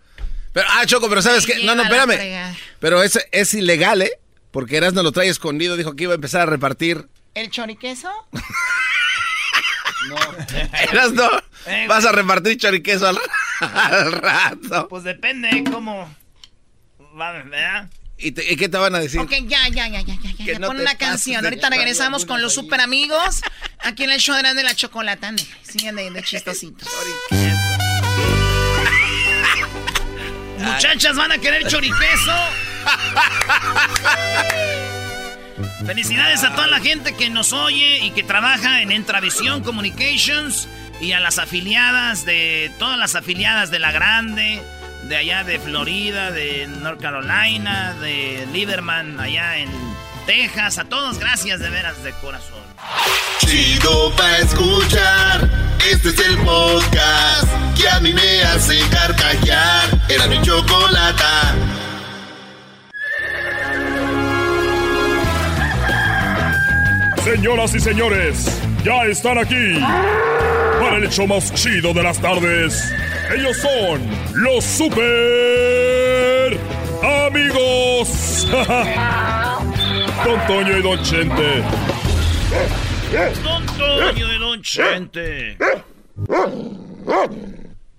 Pero, 0.54 0.68
ah, 0.70 0.86
Choco, 0.86 1.08
pero 1.10 1.22
¿sabes 1.22 1.46
qué? 1.46 1.64
No, 1.64 1.76
no, 1.76 1.84
espérame. 1.84 2.56
Pero 2.80 3.02
es, 3.04 3.20
es 3.32 3.54
ilegal, 3.54 4.02
¿eh? 4.02 4.12
Porque 4.52 4.78
Erasmo 4.78 5.02
lo 5.02 5.14
trae 5.14 5.30
escondido, 5.30 5.78
dijo 5.78 5.96
que 5.96 6.04
iba 6.04 6.14
a 6.14 6.16
empezar 6.16 6.42
a 6.42 6.46
repartir. 6.46 7.08
¿El 7.34 7.50
choriqueso? 7.50 8.10
no. 10.10 10.18
Erasmo, 10.92 11.30
eh, 11.68 11.86
vas 11.88 12.04
a 12.06 12.12
repartir 12.12 12.58
choriqueso 12.58 13.08
al, 13.62 14.12
rato. 14.12 14.88
Pues 14.90 15.04
depende 15.04 15.64
cómo 15.72 16.14
va, 17.20 17.32
¿verdad? 17.32 17.90
¿Y, 18.22 18.32
qué 18.32 18.70
te 18.70 18.78
van 18.78 18.96
a 18.96 19.00
decir? 19.00 19.20
Ok, 19.20 19.32
ya, 19.48 19.68
ya, 19.70 19.88
ya, 19.88 20.02
ya, 20.02 20.16
ya. 20.16 20.46
ya. 20.46 20.60
Pon 20.60 20.80
una 20.80 20.96
canción. 20.96 21.44
Ahorita 21.44 21.70
regresamos 21.70 22.26
con 22.26 22.42
los 22.42 22.54
super 22.54 22.80
amigos 22.80 23.42
aquí 23.80 24.04
en 24.04 24.12
el 24.12 24.20
show 24.20 24.36
de 24.36 24.64
la 24.64 24.76
chocolata. 24.76 25.34
Sigan 25.64 25.96
de, 25.96 26.12
de 26.12 26.24
chistositos. 26.24 26.88
Muchachas, 30.58 31.16
¿van 31.16 31.32
a 31.32 31.38
querer 31.40 31.68
choriqueso? 31.68 32.36
Felicidades 35.86 36.44
a 36.44 36.54
toda 36.54 36.68
la 36.68 36.80
gente 36.80 37.16
que 37.16 37.30
nos 37.30 37.54
oye 37.54 38.06
y 38.06 38.12
que 38.12 38.24
trabaja 38.24 38.82
en 38.82 38.92
Entravisión 38.92 39.64
Communications 39.64 40.68
y 41.00 41.14
a 41.14 41.20
las 41.20 41.40
afiliadas 41.40 42.26
de 42.26 42.72
todas 42.78 43.00
las 43.00 43.16
afiliadas 43.16 43.72
de 43.72 43.80
La 43.80 43.92
Grande, 43.92 44.62
de 45.04 45.16
allá 45.16 45.44
de 45.44 45.60
Florida, 45.60 46.32
de 46.32 46.68
North 46.68 47.02
Carolina, 47.02 47.94
de 48.00 48.48
Lieberman 48.52 49.20
allá 49.20 49.58
en 49.58 49.70
Texas. 50.26 50.78
A 50.78 50.86
todos, 50.86 51.20
gracias 51.20 51.60
de 51.60 51.70
veras 51.70 52.04
de 52.04 52.12
corazón. 52.14 52.62
Chido 53.40 54.14
pa 54.16 54.38
escuchar. 54.38 55.50
Este 55.92 56.10
es 56.10 56.20
el 56.20 56.38
podcast 56.38 57.48
que 57.76 57.90
a 57.90 58.00
mí 58.00 58.14
me 58.14 58.44
hace 58.44 58.80
carcajear. 58.90 59.90
Era 60.10 60.28
mi 60.28 60.42
chocolata. 60.42 61.56
Señoras 67.24 67.76
y 67.76 67.80
señores, 67.80 68.62
ya 68.84 69.04
están 69.06 69.38
aquí 69.38 69.78
el 70.98 71.06
hecho 71.06 71.28
más 71.28 71.54
chido 71.54 71.94
de 71.94 72.04
las 72.04 72.20
tardes. 72.20 72.92
Ellos 73.36 73.58
son 73.58 74.02
los 74.34 74.64
super 74.64 74.98
amigos. 77.28 78.48
Don 80.26 80.48
Toño 80.48 80.78
y 80.78 80.82
Don 80.82 81.04
Chente. 81.04 81.64
Don 83.44 83.66
Toño 83.78 84.36
y 84.36 84.40
Don 84.40 84.62
Chente. 84.62 85.58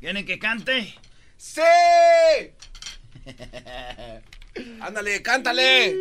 ¿Quieren 0.01 0.27
que 0.27 0.39
cante? 0.39 0.95
¡Sí! 1.37 1.61
Ándale, 4.81 5.23
cántale. 5.23 5.97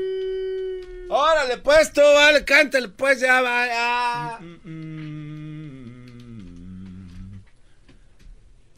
Órale, 1.10 1.58
pues 1.58 1.92
tú, 1.92 2.02
vale, 2.02 2.44
cántale, 2.46 2.88
pues 2.90 3.20
ya 3.20 3.42
va. 3.42 4.40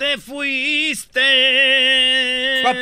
Te 0.04 0.18
fuiste. 0.18 1.22
¡Ay, 2.68 2.76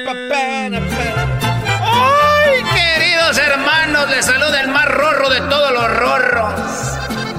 queridos 2.74 3.38
hermanos! 3.38 4.10
Les 4.10 4.26
saluda 4.26 4.60
el 4.62 4.70
más 4.70 4.86
rorro 4.86 5.30
de 5.30 5.42
todos 5.42 5.72
los 5.72 5.98
rorros. 5.98 6.54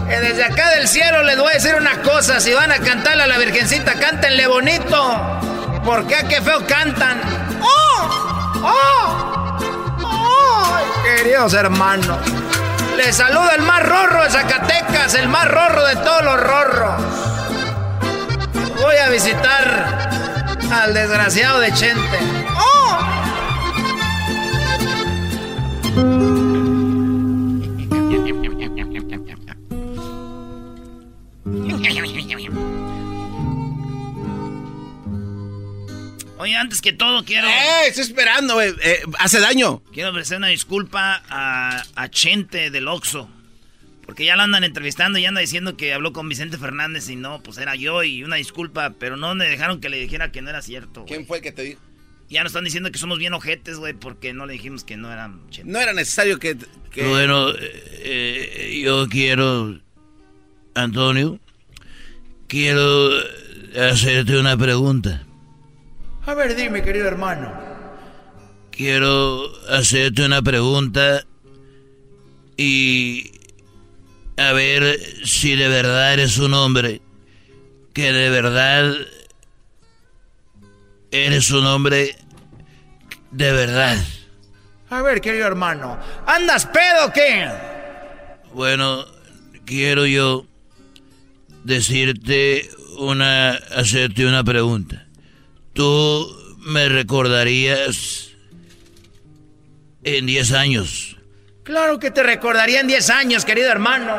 Que 0.09 0.21
desde 0.21 0.45
acá 0.45 0.71
del 0.77 0.87
cielo 0.87 1.25
les 1.25 1.37
voy 1.37 1.51
a 1.51 1.55
decir 1.55 1.75
una 1.75 2.01
cosa. 2.03 2.39
Si 2.39 2.55
van 2.55 2.71
a 2.71 2.79
cantarle 2.79 3.25
a 3.25 3.27
la 3.27 3.39
Virgencita, 3.39 3.95
cántenle 3.95 4.47
bonito. 4.47 5.41
Porque 5.85 6.15
a 6.15 6.29
qué 6.29 6.41
feo 6.41 6.65
cantan. 6.65 7.21
¡Oh! 7.61 8.63
¡Oh! 8.63 9.59
queridos 11.03 11.55
hermanos. 11.55 12.19
Les 12.97 13.17
saluda 13.17 13.57
el 13.57 13.63
más 13.63 13.83
rorro 13.83 14.23
de 14.23 14.31
Zacatecas, 14.31 15.15
el 15.15 15.27
más 15.27 15.49
rorro 15.49 15.85
de 15.87 15.97
todos 15.97 16.23
los 16.23 16.41
rorros. 16.41 17.32
Voy 18.83 18.97
a 18.97 19.11
visitar 19.11 20.09
al 20.73 20.93
desgraciado 20.93 21.61
de 21.61 21.73
Chente. 21.73 22.19
¡Oh! 22.57 22.99
Oye, 36.39 36.57
antes 36.57 36.81
que 36.81 36.93
todo 36.93 37.25
quiero... 37.25 37.47
¡Eh! 37.47 37.87
Estoy 37.87 38.03
esperando, 38.03 38.55
güey. 38.55 38.75
Eh, 38.83 39.03
hace 39.21 39.39
daño. 39.39 39.81
Quiero 39.93 40.11
ofrecer 40.11 40.39
una 40.39 40.49
disculpa 40.49 41.23
a, 41.31 41.85
a 41.95 42.09
Chente 42.11 42.71
del 42.71 42.89
Oxo. 42.89 43.29
Porque 44.13 44.27
ya 44.27 44.37
lo 44.37 44.43
andan 44.43 44.63
entrevistando 44.63 45.19
y 45.19 45.25
anda 45.25 45.41
diciendo 45.41 45.75
que 45.75 45.95
habló 45.95 46.13
con 46.13 46.29
Vicente 46.29 46.59
Fernández 46.59 47.09
y 47.09 47.17
no, 47.17 47.43
pues 47.43 47.57
era 47.57 47.77
yo 47.77 48.03
y 48.03 48.23
una 48.25 48.37
disculpa, 48.37 48.95
pero 48.99 49.17
no 49.17 49.35
me 49.35 49.49
dejaron 49.49 49.81
que 49.81 49.89
le 49.89 49.97
dijera 49.97 50.31
que 50.31 50.43
no 50.43 50.51
era 50.51 50.61
cierto. 50.61 51.07
¿Quién 51.07 51.27
fue 51.27 51.39
el 51.39 51.43
que 51.43 51.51
te 51.51 51.63
dijo? 51.63 51.81
Ya 52.29 52.43
nos 52.43 52.51
están 52.51 52.65
diciendo 52.65 52.93
que 52.93 52.99
somos 52.99 53.19
bien 53.19 53.33
ojetes, 53.33 53.79
güey, 53.79 53.95
porque 53.95 54.35
no 54.35 54.45
le 54.45 54.53
dijimos 54.53 54.85
que 54.85 54.99
no 54.99 55.11
eran. 55.11 55.41
No 55.65 55.79
era 55.79 55.95
necesario 55.95 56.39
que... 56.39 56.59
Bueno, 56.95 57.55
eh, 57.57 58.83
yo 58.85 59.09
quiero, 59.09 59.81
Antonio, 60.75 61.41
quiero 62.49 63.13
hacerte 63.75 64.37
una 64.37 64.59
pregunta. 64.59 65.25
A 66.27 66.35
ver, 66.35 66.55
dime, 66.55 66.83
querido 66.83 67.09
hermano. 67.09 67.51
Quiero 68.73 69.51
hacerte 69.71 70.23
una 70.27 70.43
pregunta 70.43 71.25
y 72.59 73.41
a 74.49 74.53
ver 74.53 74.99
si 75.25 75.55
de 75.55 75.69
verdad 75.69 76.15
eres 76.15 76.39
un 76.39 76.55
hombre 76.55 77.01
que 77.93 78.13
de 78.13 78.31
verdad 78.31 78.95
eres 81.11 81.51
un 81.51 81.67
hombre 81.67 82.17
de 83.31 83.53
verdad. 83.53 83.99
A 84.91 85.03
ver, 85.03 85.21
querido 85.21 85.47
hermano, 85.47 85.99
¿andas 86.27 86.67
pedo 86.67 87.07
o 87.07 87.13
qué? 87.13 87.49
Bueno, 88.53 89.07
quiero 89.65 90.07
yo 90.07 90.47
decirte 91.65 92.69
una, 92.99 93.53
hacerte 93.53 94.27
una 94.27 94.45
pregunta. 94.45 95.07
Tú 95.73 96.29
me 96.59 96.89
recordarías 96.89 98.33
en 100.05 100.27
10 100.27 100.53
años. 100.53 101.12
Claro 101.65 101.99
que 101.99 102.11
te 102.11 102.23
recordaría 102.23 102.81
en 102.81 102.87
10 102.87 103.11
años, 103.11 103.45
querido 103.45 103.71
hermano. 103.71 104.17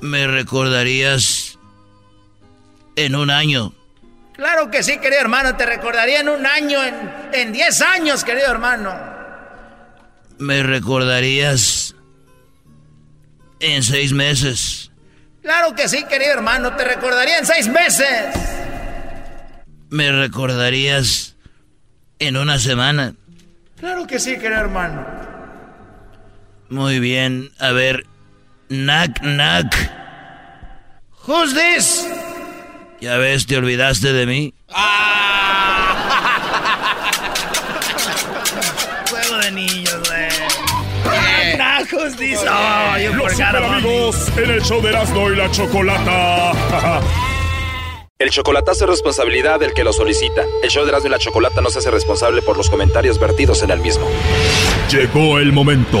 Me 0.00 0.26
recordarías 0.26 1.58
en 2.96 3.14
un 3.14 3.30
año. 3.30 3.72
Claro 4.34 4.70
que 4.70 4.82
sí, 4.82 4.98
querido 4.98 5.20
hermano, 5.20 5.56
te 5.56 5.64
recordaría 5.64 6.20
en 6.20 6.28
un 6.28 6.44
año, 6.44 6.80
en 7.32 7.52
10 7.52 7.80
años, 7.82 8.24
querido 8.24 8.50
hermano. 8.50 8.92
Me 10.38 10.62
recordarías 10.64 11.94
en 13.60 13.82
seis 13.84 14.12
meses. 14.12 14.90
Claro 15.42 15.74
que 15.74 15.88
sí, 15.88 16.04
querido 16.04 16.32
hermano, 16.32 16.74
te 16.74 16.84
recordaría 16.84 17.38
en 17.38 17.46
seis 17.46 17.68
meses 17.68 18.34
me 19.94 20.10
recordarías 20.10 21.36
en 22.18 22.36
una 22.36 22.58
semana. 22.58 23.14
Claro 23.78 24.08
que 24.08 24.18
sí, 24.18 24.32
querido 24.32 24.60
hermano. 24.60 25.23
Muy 26.68 26.98
bien, 27.00 27.50
a 27.58 27.72
ver. 27.72 28.06
Knock, 28.68 29.20
knock. 29.20 29.74
Who's 31.26 31.54
this? 31.54 32.06
Ya 33.00 33.16
ves, 33.18 33.46
te 33.46 33.56
olvidaste 33.56 34.12
de 34.12 34.26
mí. 34.26 34.54
Juego 39.10 39.36
de 39.38 39.50
niños, 39.52 40.00
güey. 40.08 40.28
Los 41.92 43.32
super 43.32 43.56
amigos 43.56 44.28
en 44.36 44.50
el 44.50 44.62
show 44.62 44.82
de 44.82 44.88
Erasmo 44.90 45.30
y 45.30 45.36
la 45.36 45.50
Chocolata. 45.50 46.52
El 48.18 48.30
chocolatazo 48.30 48.84
es 48.84 48.90
responsabilidad 48.90 49.60
del 49.60 49.74
que 49.74 49.84
lo 49.84 49.92
solicita. 49.92 50.44
El 50.62 50.70
show 50.70 50.84
de 50.84 50.90
Erasmo 50.90 51.08
y 51.08 51.10
la 51.10 51.18
Chocolata 51.18 51.60
no 51.60 51.70
se 51.70 51.80
hace 51.80 51.90
responsable 51.90 52.42
por 52.42 52.56
los 52.56 52.70
comentarios 52.70 53.18
vertidos 53.18 53.62
en 53.62 53.70
el 53.70 53.80
mismo. 53.80 54.06
Llegó 54.90 55.38
el 55.38 55.52
momento 55.52 56.00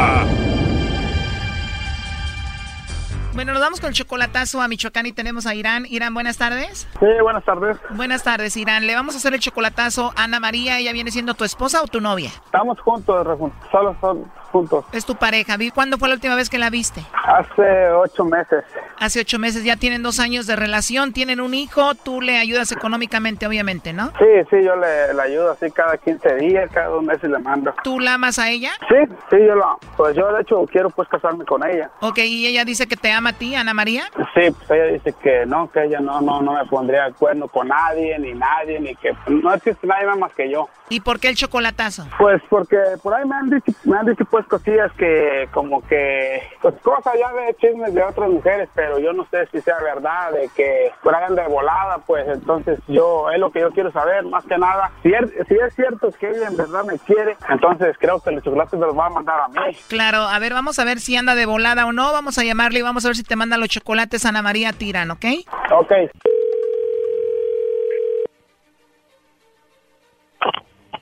Bueno, 3.41 3.53
nos 3.53 3.61
vamos 3.63 3.81
con 3.81 3.87
el 3.87 3.95
chocolatazo 3.95 4.61
a 4.61 4.67
Michoacán 4.67 5.07
y 5.07 5.13
tenemos 5.13 5.47
a 5.47 5.55
Irán. 5.55 5.87
Irán, 5.89 6.13
buenas 6.13 6.37
tardes. 6.37 6.87
Sí, 6.99 7.07
buenas 7.23 7.43
tardes. 7.43 7.75
Buenas 7.89 8.21
tardes, 8.21 8.55
Irán. 8.55 8.85
Le 8.85 8.93
vamos 8.93 9.15
a 9.15 9.17
hacer 9.17 9.33
el 9.33 9.39
chocolatazo 9.39 10.13
a 10.15 10.25
Ana 10.25 10.39
María. 10.39 10.77
¿Ella 10.77 10.93
viene 10.93 11.09
siendo 11.09 11.33
tu 11.33 11.43
esposa 11.43 11.81
o 11.81 11.87
tu 11.87 12.01
novia? 12.01 12.29
Estamos 12.45 12.79
juntos, 12.81 13.25
solo 13.71 13.95
son 13.99 14.31
juntos. 14.51 14.85
Es 14.91 15.05
tu 15.05 15.15
pareja. 15.15 15.57
¿Cuándo 15.73 15.97
fue 15.97 16.07
la 16.09 16.15
última 16.15 16.35
vez 16.35 16.49
que 16.49 16.57
la 16.57 16.69
viste? 16.69 17.03
Hace 17.13 17.89
ocho 17.91 18.25
meses. 18.25 18.63
Hace 18.99 19.21
ocho 19.21 19.39
meses. 19.39 19.63
Ya 19.63 19.75
tienen 19.75 20.03
dos 20.03 20.19
años 20.19 20.47
de 20.47 20.55
relación, 20.55 21.13
tienen 21.13 21.39
un 21.41 21.53
hijo. 21.53 21.95
Tú 21.95 22.21
le 22.21 22.37
ayudas 22.37 22.71
económicamente, 22.71 23.47
obviamente, 23.47 23.93
¿no? 23.93 24.07
Sí, 24.19 24.25
sí, 24.49 24.63
yo 24.63 24.75
le, 24.75 25.13
le 25.13 25.21
ayudo 25.21 25.51
así 25.51 25.71
cada 25.71 25.97
15 25.97 26.35
días, 26.35 26.69
cada 26.73 26.87
dos 26.87 27.03
meses 27.03 27.29
le 27.29 27.39
mando. 27.39 27.73
¿Tú 27.83 27.99
la 27.99 28.15
amas 28.15 28.39
a 28.39 28.49
ella? 28.49 28.71
Sí, 28.87 28.95
sí, 29.29 29.37
yo 29.45 29.55
lo 29.55 29.79
Pues 29.97 30.15
yo 30.15 30.31
de 30.33 30.41
hecho 30.41 30.65
quiero 30.71 30.89
pues 30.89 31.07
casarme 31.07 31.45
con 31.45 31.67
ella. 31.67 31.89
Ok, 32.01 32.19
¿y 32.19 32.47
ella 32.47 32.65
dice 32.65 32.87
que 32.87 32.97
te 32.97 33.11
ama 33.11 33.31
a 33.31 33.33
ti, 33.33 33.55
Ana 33.55 33.73
María? 33.73 34.03
Sí, 34.33 34.51
pues 34.51 34.71
ella 34.71 34.85
dice 34.85 35.13
que 35.21 35.45
no, 35.45 35.71
que 35.71 35.83
ella 35.83 35.99
no, 35.99 36.21
no, 36.21 36.41
no 36.41 36.53
me 36.53 36.65
pondría 36.65 37.03
de 37.03 37.09
acuerdo 37.09 37.47
con 37.47 37.67
nadie, 37.67 38.17
ni 38.19 38.33
nadie, 38.33 38.79
ni 38.79 38.95
que 38.95 39.15
no 39.27 39.53
existe 39.53 39.87
nadie 39.87 40.05
más 40.15 40.33
que 40.33 40.49
yo. 40.51 40.69
¿Y 40.89 40.99
por 40.99 41.19
qué 41.19 41.29
el 41.29 41.35
chocolatazo? 41.35 42.05
Pues 42.17 42.41
porque 42.49 42.77
por 43.01 43.13
ahí 43.13 43.25
me 43.25 43.35
han 43.35 43.49
dicho, 43.49 43.71
me 43.85 43.97
han 43.97 44.05
dicho 44.05 44.25
pues 44.25 44.40
cosillas 44.47 44.91
que 44.93 45.47
como 45.51 45.81
que, 45.87 46.41
pues 46.61 46.75
cosas 46.81 47.13
ya 47.19 47.31
de 47.33 47.53
chismes 47.55 47.93
de 47.93 48.03
otras 48.03 48.29
mujeres, 48.29 48.69
pero 48.75 48.99
yo 48.99 49.13
no 49.13 49.25
sé 49.31 49.47
si 49.51 49.61
sea 49.61 49.79
verdad, 49.79 50.31
de 50.31 50.49
que 50.55 50.91
por 51.03 51.15
ahí 51.15 51.23
anda 51.23 51.43
de 51.43 51.49
volada, 51.49 51.99
pues 52.05 52.27
entonces 52.27 52.79
yo, 52.87 53.29
es 53.31 53.39
lo 53.39 53.51
que 53.51 53.61
yo 53.61 53.71
quiero 53.71 53.91
saber, 53.91 54.23
más 54.25 54.45
que 54.45 54.57
nada, 54.57 54.91
si 55.03 55.13
es, 55.13 55.29
si 55.47 55.55
es 55.55 55.75
cierto 55.75 56.11
que 56.19 56.29
ella 56.29 56.47
en 56.47 56.57
verdad 56.57 56.83
me 56.83 56.97
quiere, 56.99 57.35
entonces 57.49 57.95
creo 57.99 58.19
que 58.19 58.29
el 58.29 58.41
chocolate 58.41 58.77
me 58.77 58.85
los 58.85 58.97
va 58.97 59.07
a 59.07 59.09
mandar 59.09 59.39
a 59.41 59.47
mí. 59.47 59.75
Claro, 59.87 60.19
a 60.19 60.39
ver, 60.39 60.53
vamos 60.53 60.79
a 60.79 60.85
ver 60.85 60.99
si 60.99 61.15
anda 61.15 61.35
de 61.35 61.45
volada 61.45 61.85
o 61.85 61.91
no. 61.91 62.11
Vamos 62.11 62.37
a 62.37 62.43
llamarle 62.43 62.79
y 62.79 62.81
vamos 62.81 63.05
a 63.05 63.09
ver 63.09 63.15
si 63.15 63.23
te 63.23 63.35
manda 63.35 63.57
los 63.57 63.69
chocolates 63.69 64.25
Ana 64.25 64.41
María 64.41 64.73
Tiran, 64.73 65.11
¿ok? 65.11 65.25
Ok. 65.71 65.93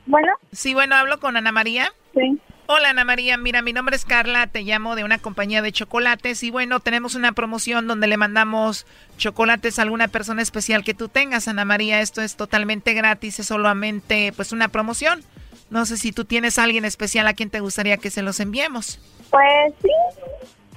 Bueno. 0.06 0.34
Sí, 0.52 0.74
bueno, 0.74 0.96
hablo 0.96 1.20
con 1.20 1.38
Ana 1.38 1.52
María. 1.52 1.92
Sí. 2.14 2.42
Hola 2.72 2.92
Ana 2.92 3.04
María, 3.04 3.36
mira, 3.36 3.64
mi 3.64 3.74
nombre 3.74 3.96
es 3.96 4.06
Carla, 4.06 4.46
te 4.46 4.62
llamo 4.62 4.96
de 4.96 5.04
una 5.04 5.18
compañía 5.18 5.64
de 5.64 5.72
chocolates 5.72 6.44
y 6.44 6.52
bueno, 6.52 6.80
tenemos 6.80 7.16
una 7.16 7.32
promoción 7.32 7.88
donde 7.88 8.06
le 8.06 8.16
mandamos 8.16 8.86
chocolates 9.18 9.80
a 9.80 9.82
alguna 9.82 10.08
persona 10.08 10.44
especial 10.44 10.84
que 10.84 10.94
tú 10.94 11.10
tengas, 11.10 11.48
Ana 11.48 11.66
María. 11.66 12.00
Esto 12.00 12.22
es 12.22 12.36
totalmente 12.36 12.94
gratis, 12.94 13.40
es 13.40 13.48
solamente 13.48 14.34
pues 14.36 14.52
una 14.52 14.68
promoción. 14.68 15.24
No 15.72 15.88
sé 15.88 15.98
si 15.98 16.12
tú 16.12 16.26
tienes 16.26 16.60
a 16.60 16.64
alguien 16.64 16.86
especial 16.86 17.26
a 17.26 17.34
quien 17.34 17.50
te 17.50 17.60
gustaría 17.60 17.98
que 17.98 18.12
se 18.12 18.22
los 18.22 18.40
enviemos. 18.40 19.00
Pues 19.32 19.74
sí, 19.82 19.90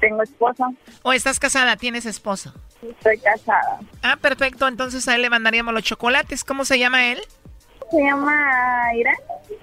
tengo 0.01 0.23
esposo. 0.23 0.73
¿O 1.03 1.13
estás 1.13 1.39
casada? 1.39 1.77
¿Tienes 1.77 2.07
esposo? 2.07 2.55
Estoy 2.81 3.19
casada. 3.19 3.81
Ah, 4.03 4.17
perfecto, 4.17 4.67
entonces 4.67 5.07
a 5.09 5.17
él 5.17 5.21
le 5.21 5.29
mandaríamos 5.29 5.75
los 5.75 5.83
chocolates. 5.83 6.43
¿Cómo 6.43 6.65
se 6.65 6.79
llama 6.79 7.09
él? 7.13 7.21
Se 7.91 8.03
llama 8.03 8.33
Irán. 8.97 9.15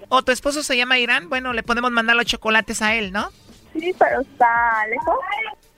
¿O 0.09 0.23
tu 0.23 0.31
esposo 0.31 0.63
se 0.63 0.75
llama 0.75 0.97
Irán? 0.97 1.29
Bueno, 1.29 1.53
le 1.53 1.63
podemos 1.63 1.91
mandar 1.91 2.15
los 2.15 2.25
chocolates 2.25 2.81
a 2.81 2.95
él, 2.95 3.11
¿no? 3.11 3.29
Sí, 3.73 3.93
pero 3.97 4.21
está 4.21 4.87
lejos. 4.89 5.15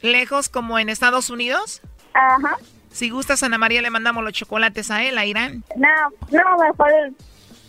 ¿Lejos 0.02 0.50
como 0.50 0.80
en 0.80 0.90
Estados 0.90 1.30
Unidos? 1.30 1.82
Ajá. 2.14 2.58
Si 2.92 3.10
gustas, 3.10 3.44
Ana 3.44 3.58
María, 3.58 3.82
le 3.82 3.90
mandamos 3.90 4.24
los 4.24 4.34
chocolates 4.34 4.90
a 4.90 5.04
él, 5.04 5.18
a 5.18 5.26
Irán. 5.26 5.64
No, 5.76 5.90
no, 6.32 6.58
mejor. 6.58 6.92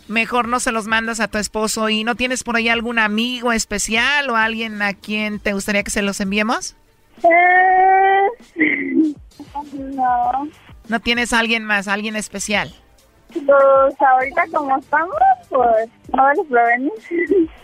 Mejor 0.07 0.47
no 0.47 0.59
se 0.59 0.71
los 0.71 0.85
mandas 0.85 1.19
a 1.19 1.27
tu 1.27 1.37
esposo. 1.37 1.89
¿Y 1.89 2.03
no 2.03 2.15
tienes 2.15 2.43
por 2.43 2.55
ahí 2.55 2.69
algún 2.69 2.99
amigo 2.99 3.51
especial 3.51 4.29
o 4.29 4.35
alguien 4.35 4.81
a 4.81 4.93
quien 4.93 5.39
te 5.39 5.53
gustaría 5.53 5.83
que 5.83 5.91
se 5.91 6.01
los 6.01 6.19
enviemos? 6.19 6.75
Eh, 7.23 9.13
no. 9.73 10.47
¿No 10.87 10.99
tienes 10.99 11.31
a 11.33 11.39
alguien 11.39 11.63
más, 11.63 11.87
alguien 11.87 12.15
especial? 12.15 12.73
Pues 13.33 14.01
ahorita 14.01 14.43
como 14.53 14.77
estamos, 14.77 15.15
pues 15.49 15.89
no 16.13 16.23
vale 16.23 16.43
prevenir. 16.49 16.91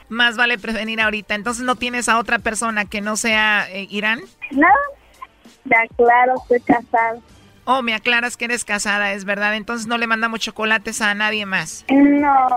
Más 0.09 0.37
vale 0.37 0.57
prevenir 0.57 1.01
ahorita. 1.01 1.35
Entonces, 1.35 1.63
¿no 1.63 1.75
tienes 1.75 2.09
a 2.09 2.17
otra 2.17 2.39
persona 2.39 2.85
que 2.85 3.01
no 3.01 3.15
sea 3.15 3.67
eh, 3.71 3.87
Irán? 3.89 4.21
No, 4.51 4.67
ya 5.65 5.77
claro, 5.95 6.35
estoy 6.41 6.59
casada. 6.61 7.19
Oh, 7.65 7.83
me 7.83 7.93
aclaras 7.93 8.35
que 8.35 8.45
eres 8.45 8.65
casada, 8.65 9.13
es 9.13 9.25
verdad. 9.25 9.55
Entonces, 9.55 9.85
no 9.85 9.99
le 9.99 10.07
mandamos 10.07 10.39
chocolates 10.39 11.01
a 11.01 11.13
nadie 11.13 11.45
más. 11.45 11.85
No, 11.89 12.47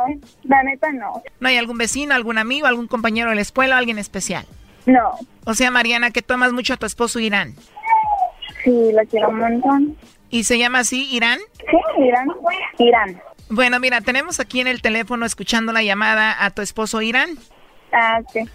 la 0.44 0.62
neta 0.62 0.90
no. 0.92 1.22
¿No 1.38 1.48
hay 1.48 1.58
algún 1.58 1.76
vecino, 1.76 2.14
algún 2.14 2.38
amigo, 2.38 2.66
algún 2.66 2.88
compañero 2.88 3.28
de 3.28 3.36
la 3.36 3.42
escuela, 3.42 3.76
alguien 3.76 3.98
especial? 3.98 4.46
No. 4.86 5.12
O 5.44 5.52
sea, 5.52 5.70
Mariana, 5.70 6.10
que 6.12 6.22
tomas 6.22 6.52
mucho 6.54 6.72
a 6.72 6.76
tu 6.78 6.86
esposo 6.86 7.20
Irán. 7.20 7.54
Sí, 8.64 8.90
lo 8.94 9.04
quiero 9.10 9.28
un 9.28 9.38
montón. 9.38 9.96
¿Y 10.30 10.44
se 10.44 10.58
llama 10.58 10.78
así, 10.78 11.14
Irán? 11.14 11.38
Sí, 11.58 12.04
Irán. 12.04 12.28
Irán. 12.78 13.22
Bueno, 13.54 13.78
mira, 13.80 14.00
tenemos 14.00 14.40
aquí 14.40 14.60
en 14.62 14.66
el 14.66 14.80
teléfono 14.80 15.26
escuchando 15.26 15.74
la 15.74 15.82
llamada 15.82 16.42
a 16.42 16.48
tu 16.52 16.62
esposo 16.62 17.02
Irán. 17.02 17.36
Ah, 17.92 18.20
sí. 18.32 18.48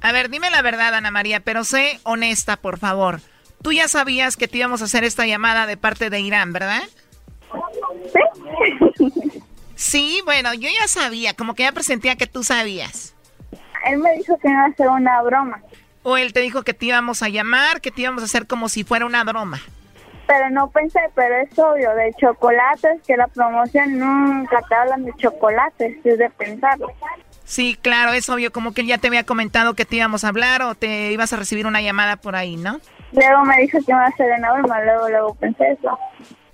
A 0.00 0.12
ver, 0.12 0.30
dime 0.30 0.50
la 0.50 0.62
verdad, 0.62 0.94
Ana 0.94 1.10
María, 1.10 1.40
pero 1.40 1.62
sé 1.62 2.00
honesta, 2.04 2.56
por 2.56 2.78
favor. 2.78 3.20
Tú 3.60 3.72
ya 3.72 3.86
sabías 3.86 4.38
que 4.38 4.48
te 4.48 4.56
íbamos 4.56 4.80
a 4.80 4.86
hacer 4.86 5.04
esta 5.04 5.26
llamada 5.26 5.66
de 5.66 5.76
parte 5.76 6.08
de 6.08 6.20
Irán, 6.20 6.54
¿verdad? 6.54 6.80
Sí. 8.96 9.12
Sí, 9.74 10.22
bueno, 10.24 10.54
yo 10.54 10.70
ya 10.70 10.88
sabía, 10.88 11.34
como 11.34 11.54
que 11.54 11.64
ya 11.64 11.72
presentía 11.72 12.16
que 12.16 12.26
tú 12.26 12.42
sabías. 12.42 13.14
Él 13.84 13.98
me 13.98 14.16
dijo 14.16 14.38
que 14.38 14.48
iba 14.48 14.62
a 14.62 14.68
hacer 14.68 14.88
una 14.88 15.20
broma. 15.20 15.60
O 16.02 16.16
él 16.16 16.32
te 16.32 16.40
dijo 16.40 16.62
que 16.62 16.72
te 16.72 16.86
íbamos 16.86 17.22
a 17.22 17.28
llamar, 17.28 17.82
que 17.82 17.90
te 17.90 18.00
íbamos 18.00 18.22
a 18.22 18.24
hacer 18.24 18.46
como 18.46 18.70
si 18.70 18.84
fuera 18.84 19.04
una 19.04 19.22
broma. 19.22 19.60
Pero 20.30 20.48
no 20.50 20.70
pensé, 20.70 21.00
pero 21.16 21.34
es 21.38 21.58
obvio, 21.58 21.92
de 21.96 22.14
chocolates, 22.14 23.02
que 23.04 23.16
la 23.16 23.26
promoción 23.26 23.98
nunca 23.98 24.62
te 24.68 24.76
hablan 24.76 25.04
de 25.04 25.12
chocolates, 25.16 25.96
es 26.04 26.18
de 26.18 26.30
pensarlo. 26.30 26.86
Sí, 27.42 27.76
claro, 27.82 28.12
es 28.12 28.28
obvio, 28.28 28.52
como 28.52 28.72
que 28.72 28.82
él 28.82 28.86
ya 28.86 28.98
te 28.98 29.08
había 29.08 29.24
comentado 29.24 29.74
que 29.74 29.84
te 29.84 29.96
íbamos 29.96 30.22
a 30.22 30.28
hablar 30.28 30.62
o 30.62 30.76
te 30.76 31.10
ibas 31.10 31.32
a 31.32 31.36
recibir 31.36 31.66
una 31.66 31.82
llamada 31.82 32.14
por 32.14 32.36
ahí, 32.36 32.54
¿no? 32.56 32.80
Luego 33.10 33.44
me 33.44 33.60
dijo 33.60 33.78
que 33.78 33.90
iba 33.90 34.04
a 34.04 34.06
hacer 34.06 34.30
una 34.38 34.52
broma, 34.52 34.80
luego, 34.84 35.08
luego 35.08 35.34
pensé 35.34 35.72
eso. 35.72 35.98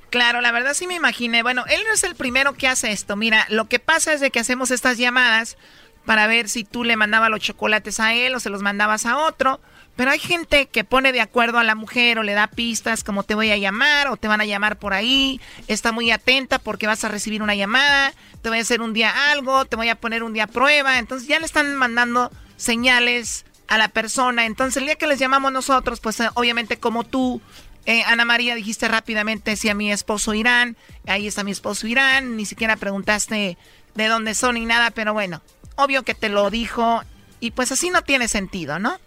Claro, 0.08 0.40
la 0.40 0.52
verdad 0.52 0.72
sí 0.72 0.86
me 0.86 0.94
imaginé. 0.94 1.42
Bueno, 1.42 1.62
él 1.68 1.82
no 1.86 1.92
es 1.92 2.02
el 2.02 2.14
primero 2.14 2.54
que 2.54 2.68
hace 2.68 2.92
esto. 2.92 3.14
Mira, 3.14 3.44
lo 3.50 3.66
que 3.66 3.78
pasa 3.78 4.14
es 4.14 4.22
de 4.22 4.30
que 4.30 4.40
hacemos 4.40 4.70
estas 4.70 4.96
llamadas 4.96 5.58
para 6.06 6.26
ver 6.26 6.48
si 6.48 6.64
tú 6.64 6.82
le 6.82 6.96
mandabas 6.96 7.28
los 7.28 7.40
chocolates 7.40 8.00
a 8.00 8.14
él 8.14 8.34
o 8.34 8.40
se 8.40 8.48
los 8.48 8.62
mandabas 8.62 9.04
a 9.04 9.18
otro. 9.18 9.60
Pero 9.96 10.10
hay 10.10 10.18
gente 10.18 10.66
que 10.66 10.84
pone 10.84 11.10
de 11.10 11.22
acuerdo 11.22 11.58
a 11.58 11.64
la 11.64 11.74
mujer 11.74 12.18
o 12.18 12.22
le 12.22 12.34
da 12.34 12.48
pistas 12.48 13.02
como 13.02 13.22
te 13.22 13.34
voy 13.34 13.50
a 13.50 13.56
llamar 13.56 14.08
o 14.08 14.18
te 14.18 14.28
van 14.28 14.42
a 14.42 14.44
llamar 14.44 14.78
por 14.78 14.92
ahí. 14.92 15.40
Está 15.68 15.90
muy 15.90 16.10
atenta 16.10 16.58
porque 16.58 16.86
vas 16.86 17.02
a 17.04 17.08
recibir 17.08 17.42
una 17.42 17.54
llamada, 17.54 18.12
te 18.42 18.50
voy 18.50 18.58
a 18.58 18.62
hacer 18.62 18.82
un 18.82 18.92
día 18.92 19.32
algo, 19.32 19.64
te 19.64 19.76
voy 19.76 19.88
a 19.88 19.96
poner 19.96 20.22
un 20.22 20.34
día 20.34 20.46
prueba. 20.46 20.98
Entonces 20.98 21.26
ya 21.26 21.38
le 21.38 21.46
están 21.46 21.74
mandando 21.76 22.30
señales 22.58 23.46
a 23.68 23.78
la 23.78 23.88
persona. 23.88 24.44
Entonces 24.44 24.76
el 24.76 24.84
día 24.84 24.96
que 24.96 25.06
les 25.06 25.18
llamamos 25.18 25.50
nosotros, 25.50 26.00
pues 26.00 26.20
eh, 26.20 26.28
obviamente 26.34 26.78
como 26.78 27.04
tú, 27.04 27.40
eh, 27.86 28.02
Ana 28.04 28.26
María, 28.26 28.54
dijiste 28.54 28.88
rápidamente 28.88 29.56
si 29.56 29.70
a 29.70 29.74
mi 29.74 29.90
esposo 29.90 30.34
Irán, 30.34 30.76
ahí 31.06 31.26
está 31.26 31.42
mi 31.42 31.52
esposo 31.52 31.86
Irán, 31.86 32.36
ni 32.36 32.44
siquiera 32.44 32.76
preguntaste 32.76 33.56
de 33.94 34.06
dónde 34.08 34.34
son 34.34 34.56
ni 34.56 34.66
nada, 34.66 34.90
pero 34.90 35.14
bueno, 35.14 35.40
obvio 35.76 36.02
que 36.02 36.14
te 36.14 36.28
lo 36.28 36.50
dijo 36.50 37.02
y 37.40 37.52
pues 37.52 37.72
así 37.72 37.90
no 37.90 38.02
tiene 38.02 38.28
sentido, 38.28 38.78
¿no? 38.78 38.98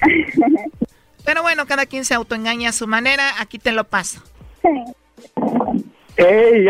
Pero 1.24 1.42
bueno, 1.42 1.66
cada 1.66 1.86
quien 1.86 2.04
se 2.04 2.14
autoengaña 2.14 2.70
a 2.70 2.72
su 2.72 2.86
manera, 2.86 3.24
aquí 3.40 3.58
te 3.58 3.72
lo 3.72 3.84
paso. 3.84 4.22
¡Ey! 6.16 6.68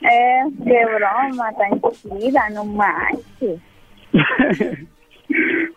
Eh, 0.00 0.42
qué 0.64 0.86
broma, 0.86 1.52
tan 1.52 1.80
chida, 1.92 2.48
no 2.50 2.64
manches. 2.64 3.60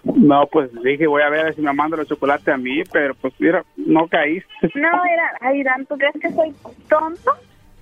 no, 0.03 0.47
pues 0.47 0.69
dije, 0.83 1.07
voy 1.07 1.21
a 1.23 1.29
ver 1.29 1.53
si 1.55 1.61
me 1.61 1.73
manda 1.73 1.97
los 1.97 2.07
chocolates 2.07 2.47
a 2.47 2.57
mí, 2.57 2.83
pero 2.91 3.13
pues 3.15 3.33
mira, 3.39 3.65
no 3.75 4.07
caíste. 4.07 4.71
No, 4.75 4.89
Irán, 5.05 5.55
Irán, 5.55 5.85
¿tú 5.85 5.97
crees 5.97 6.15
que 6.21 6.31
soy 6.31 6.53
tonto? 6.87 7.31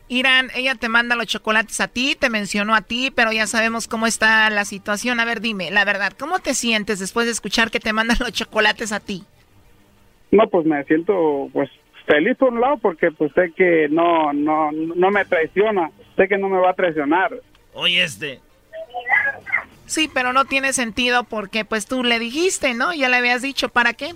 Irán, 0.10 0.50
ella 0.56 0.74
te 0.74 0.90
manda 0.90 1.16
los 1.16 1.28
chocolates 1.28 1.80
a 1.80 1.88
ti, 1.88 2.18
te 2.20 2.32
mencionó 2.32 2.76
a 2.76 2.82
ti, 2.82 3.12
pero 3.16 3.32
ya 3.32 3.46
sabemos 3.46 3.88
cómo 3.88 4.08
está 4.08 4.50
la 4.50 4.66
situación. 4.66 5.20
A 5.20 5.26
ver, 5.26 5.40
dime, 5.40 5.70
la 5.70 5.86
verdad, 5.86 6.14
¿cómo 6.18 6.40
te 6.40 6.56
sientes 6.56 6.98
después 6.98 7.28
de 7.28 7.32
escuchar 7.32 7.70
que 7.70 7.80
te 7.80 7.94
mandan 7.94 8.18
los 8.20 8.34
chocolates 8.34 8.92
a 8.92 9.00
ti? 9.00 9.24
No, 10.32 10.48
pues 10.50 10.66
me 10.66 10.84
siento 10.86 11.48
pues 11.54 11.70
feliz 12.08 12.36
por 12.38 12.52
un 12.52 12.60
lado 12.60 12.78
porque 12.78 13.12
pues 13.12 13.32
sé 13.34 13.52
que 13.56 13.88
no 13.90 14.34
no 14.34 14.72
no 14.72 15.12
me 15.12 15.26
traiciona, 15.26 15.92
sé 16.16 16.28
que 16.28 16.38
no 16.38 16.50
me 16.50 16.60
va 16.60 16.72
a 16.72 16.76
traicionar. 16.76 17.32
Oye, 17.74 18.04
este. 18.04 18.40
Sí, 19.90 20.08
pero 20.14 20.34
no 20.34 20.46
tiene 20.46 20.72
sentido 20.72 21.24
porque 21.24 21.66
pues 21.66 21.88
tú 21.88 22.04
le 22.04 22.20
dijiste, 22.20 22.76
¿no? 22.76 22.94
Ya 22.94 23.10
le 23.10 23.18
habías 23.18 23.42
dicho, 23.42 23.70
¿para 23.70 23.94
qué? 23.94 24.14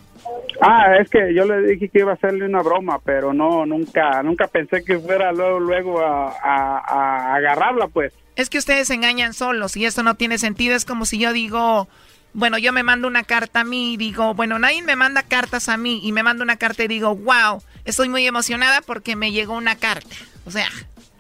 Ah, 0.61 0.95
es 1.01 1.09
que 1.09 1.33
yo 1.33 1.45
le 1.45 1.63
dije 1.63 1.89
que 1.89 1.99
iba 1.99 2.11
a 2.11 2.13
hacerle 2.13 2.45
una 2.45 2.61
broma, 2.61 2.99
pero 3.03 3.33
no, 3.33 3.65
nunca, 3.65 4.21
nunca 4.21 4.45
pensé 4.45 4.83
que 4.83 4.99
fuera 4.99 5.31
luego, 5.31 5.59
luego 5.59 5.99
a, 5.99 6.29
a 6.37 7.35
agarrarla, 7.35 7.87
pues. 7.87 8.13
Es 8.35 8.51
que 8.51 8.59
ustedes 8.59 8.87
se 8.87 8.93
engañan 8.93 9.33
solos 9.33 9.75
y 9.75 9.85
esto 9.85 10.03
no 10.03 10.13
tiene 10.13 10.37
sentido. 10.37 10.75
Es 10.75 10.85
como 10.85 11.05
si 11.05 11.17
yo 11.17 11.33
digo, 11.33 11.87
bueno, 12.33 12.59
yo 12.59 12.71
me 12.71 12.83
mando 12.83 13.07
una 13.07 13.23
carta 13.23 13.61
a 13.61 13.63
mí 13.63 13.93
y 13.93 13.97
digo, 13.97 14.35
bueno, 14.35 14.59
nadie 14.59 14.83
me 14.83 14.95
manda 14.95 15.23
cartas 15.23 15.69
a 15.69 15.77
mí 15.77 16.01
y 16.03 16.11
me 16.11 16.21
mando 16.21 16.43
una 16.43 16.57
carta 16.57 16.83
y 16.83 16.87
digo, 16.87 17.15
wow, 17.15 17.63
estoy 17.83 18.09
muy 18.09 18.27
emocionada 18.27 18.81
porque 18.81 19.15
me 19.15 19.31
llegó 19.31 19.57
una 19.57 19.75
carta. 19.75 20.15
O 20.45 20.51
sea. 20.51 20.67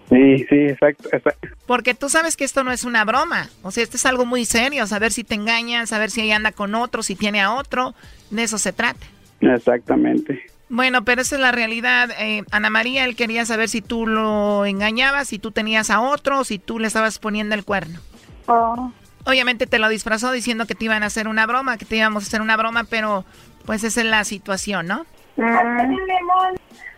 Sí, 0.09 0.45
sí, 0.49 0.55
exacto, 0.55 1.09
exacto. 1.11 1.47
Porque 1.65 1.93
tú 1.93 2.09
sabes 2.09 2.35
que 2.35 2.43
esto 2.43 2.63
no 2.63 2.71
es 2.71 2.83
una 2.83 3.05
broma. 3.05 3.49
O 3.61 3.71
sea, 3.71 3.83
esto 3.83 3.97
es 3.97 4.05
algo 4.05 4.25
muy 4.25 4.45
serio. 4.45 4.85
Saber 4.87 5.11
si 5.11 5.23
te 5.23 5.35
engañan, 5.35 5.87
saber 5.87 6.11
si 6.11 6.21
ella 6.21 6.35
anda 6.35 6.51
con 6.51 6.75
otro, 6.75 7.03
si 7.03 7.15
tiene 7.15 7.41
a 7.41 7.53
otro. 7.53 7.95
De 8.29 8.43
eso 8.43 8.57
se 8.57 8.73
trata. 8.73 9.05
Exactamente. 9.41 10.45
Bueno, 10.69 11.03
pero 11.03 11.21
esa 11.21 11.35
es 11.35 11.41
la 11.41 11.51
realidad. 11.51 12.09
Eh, 12.19 12.43
Ana 12.51 12.69
María, 12.69 13.05
él 13.05 13.15
quería 13.15 13.45
saber 13.45 13.69
si 13.69 13.81
tú 13.81 14.07
lo 14.07 14.65
engañabas, 14.65 15.27
si 15.27 15.39
tú 15.39 15.51
tenías 15.51 15.89
a 15.89 16.01
otro, 16.01 16.43
si 16.43 16.59
tú 16.59 16.79
le 16.79 16.87
estabas 16.87 17.19
poniendo 17.19 17.55
el 17.55 17.63
cuerno. 17.63 17.99
Oh. 18.47 18.91
Obviamente 19.25 19.67
te 19.67 19.79
lo 19.79 19.87
disfrazó 19.87 20.31
diciendo 20.31 20.65
que 20.65 20.75
te 20.75 20.85
iban 20.85 21.03
a 21.03 21.07
hacer 21.07 21.27
una 21.27 21.45
broma, 21.45 21.77
que 21.77 21.85
te 21.85 21.95
íbamos 21.97 22.23
a 22.23 22.27
hacer 22.27 22.41
una 22.41 22.57
broma, 22.57 22.83
pero 22.85 23.23
pues 23.65 23.83
esa 23.83 24.01
es 24.01 24.07
la 24.07 24.23
situación, 24.23 24.87
¿no? 24.87 25.05
Mm. 25.37 25.95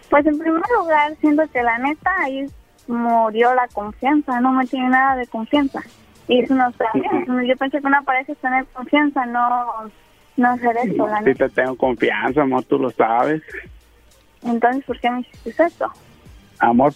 Pues 0.09 0.25
en 0.25 0.37
primer 0.39 0.63
lugar, 0.79 1.15
siento 1.19 1.43
que 1.51 1.61
la 1.61 1.77
neta 1.77 2.11
ahí 2.23 2.47
murió 2.87 3.53
la 3.53 3.67
confianza, 3.67 4.39
no 4.41 4.51
me 4.51 4.65
tiene 4.65 4.89
nada 4.89 5.15
de 5.15 5.27
confianza. 5.27 5.81
Y 6.27 6.39
eso 6.39 6.55
no 6.55 6.69
está 6.69 6.85
bien. 6.93 7.47
Yo 7.47 7.55
pensé 7.55 7.79
que 7.79 7.87
una 7.87 8.01
pareja 8.01 8.31
es 8.31 8.37
tener 8.39 8.65
confianza, 8.73 9.25
no, 9.25 9.91
no 10.37 10.49
hacer 10.49 10.75
eso, 10.83 11.07
Sí 11.23 11.33
te 11.35 11.49
tengo 11.49 11.75
confianza, 11.75 12.41
amor, 12.41 12.63
tú 12.63 12.79
lo 12.79 12.89
sabes. 12.91 13.41
Entonces, 14.43 14.83
¿por 14.85 14.99
qué 14.99 15.09
me 15.09 15.21
hiciste 15.21 15.63
eso? 15.63 15.91
Amor, 16.59 16.93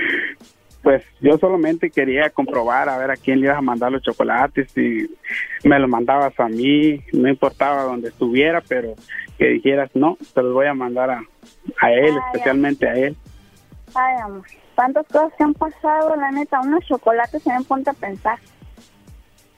pues 0.82 1.02
yo 1.20 1.36
solamente 1.38 1.90
quería 1.90 2.30
comprobar 2.30 2.88
a 2.88 2.96
ver 2.98 3.10
a 3.10 3.16
quién 3.16 3.40
le 3.40 3.46
ibas 3.46 3.58
a 3.58 3.62
mandar 3.62 3.90
los 3.90 4.02
chocolates 4.02 4.76
y 4.76 5.06
me 5.64 5.78
los 5.78 5.88
mandabas 5.88 6.38
a 6.38 6.48
mí, 6.48 7.02
no 7.12 7.28
importaba 7.28 7.82
dónde 7.82 8.08
estuviera, 8.08 8.62
pero 8.66 8.94
que 9.38 9.48
dijeras, 9.48 9.90
no, 9.94 10.16
te 10.34 10.42
los 10.42 10.52
voy 10.52 10.66
a 10.66 10.74
mandar 10.74 11.10
a, 11.10 11.22
a 11.80 11.92
él, 11.92 12.14
especialmente 12.26 12.88
a 12.88 12.94
él. 12.94 13.16
Ay, 13.94 14.16
amor, 14.22 14.44
tantas 14.76 15.06
cosas 15.08 15.32
que 15.36 15.42
han 15.44 15.54
pasado, 15.54 16.14
la 16.16 16.30
neta, 16.30 16.60
unos 16.60 16.84
chocolates 16.86 17.42
se 17.42 17.52
me 17.52 17.64
ponte 17.64 17.90
a 17.90 17.94
pensar. 17.94 18.38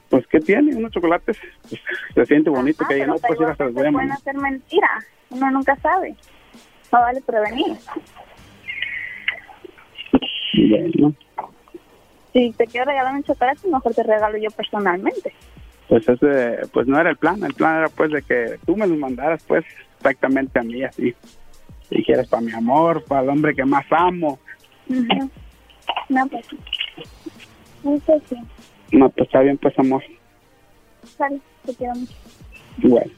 Pues, 0.08 0.26
¿qué 0.28 0.40
tiene? 0.40 0.74
Unos 0.74 0.92
chocolates, 0.92 1.36
pues, 1.68 1.80
se 2.14 2.24
siente 2.26 2.48
bonito 2.48 2.86
que 2.88 2.94
digan, 2.94 3.10
no, 3.10 3.16
pues 3.18 3.38
ya 3.38 3.54
se 3.54 3.64
los 3.64 3.74
voy 3.74 3.86
a 3.86 3.92
Pueden 3.92 4.12
hacer 4.12 4.34
mentira, 4.36 4.88
uno 5.30 5.50
nunca 5.50 5.76
sabe. 5.76 6.14
No 6.90 7.00
vale 7.00 7.20
prevenir. 7.20 7.76
Bueno, 10.54 11.14
Si 12.32 12.52
te 12.52 12.66
quiero 12.66 12.86
regalar 12.86 13.14
un 13.14 13.22
chocolate, 13.22 13.68
mejor 13.68 13.94
te 13.94 14.02
regalo 14.02 14.38
yo 14.38 14.50
personalmente. 14.50 15.32
pues 15.88 16.08
ese, 16.08 16.60
pues 16.72 16.86
no 16.86 16.98
era 16.98 17.10
el 17.10 17.16
plan, 17.16 17.42
el 17.44 17.54
plan 17.54 17.78
era 17.78 17.88
pues 17.88 18.10
de 18.12 18.22
que 18.22 18.58
tú 18.66 18.76
me 18.76 18.86
los 18.86 18.98
mandaras 18.98 19.42
pues 19.44 19.64
exactamente 19.98 20.58
a 20.58 20.62
mí 20.62 20.82
así. 20.84 21.14
Dijeras 21.90 22.28
para 22.28 22.42
mi 22.42 22.52
amor, 22.52 23.04
para 23.04 23.22
el 23.22 23.28
hombre 23.30 23.54
que 23.54 23.64
más 23.64 23.86
amo. 23.90 24.38
No, 24.88 26.26
pues. 26.28 26.44
Eso 27.84 28.22
sí. 28.28 28.36
No, 28.92 29.10
pues 29.10 29.26
está 29.26 29.40
bien 29.40 29.58
pues 29.58 29.78
amor. 29.78 30.02
Sale, 31.16 31.40
te 31.66 31.74
quiero 31.74 31.94
mucho. 31.96 32.14
Bueno. 32.78 33.17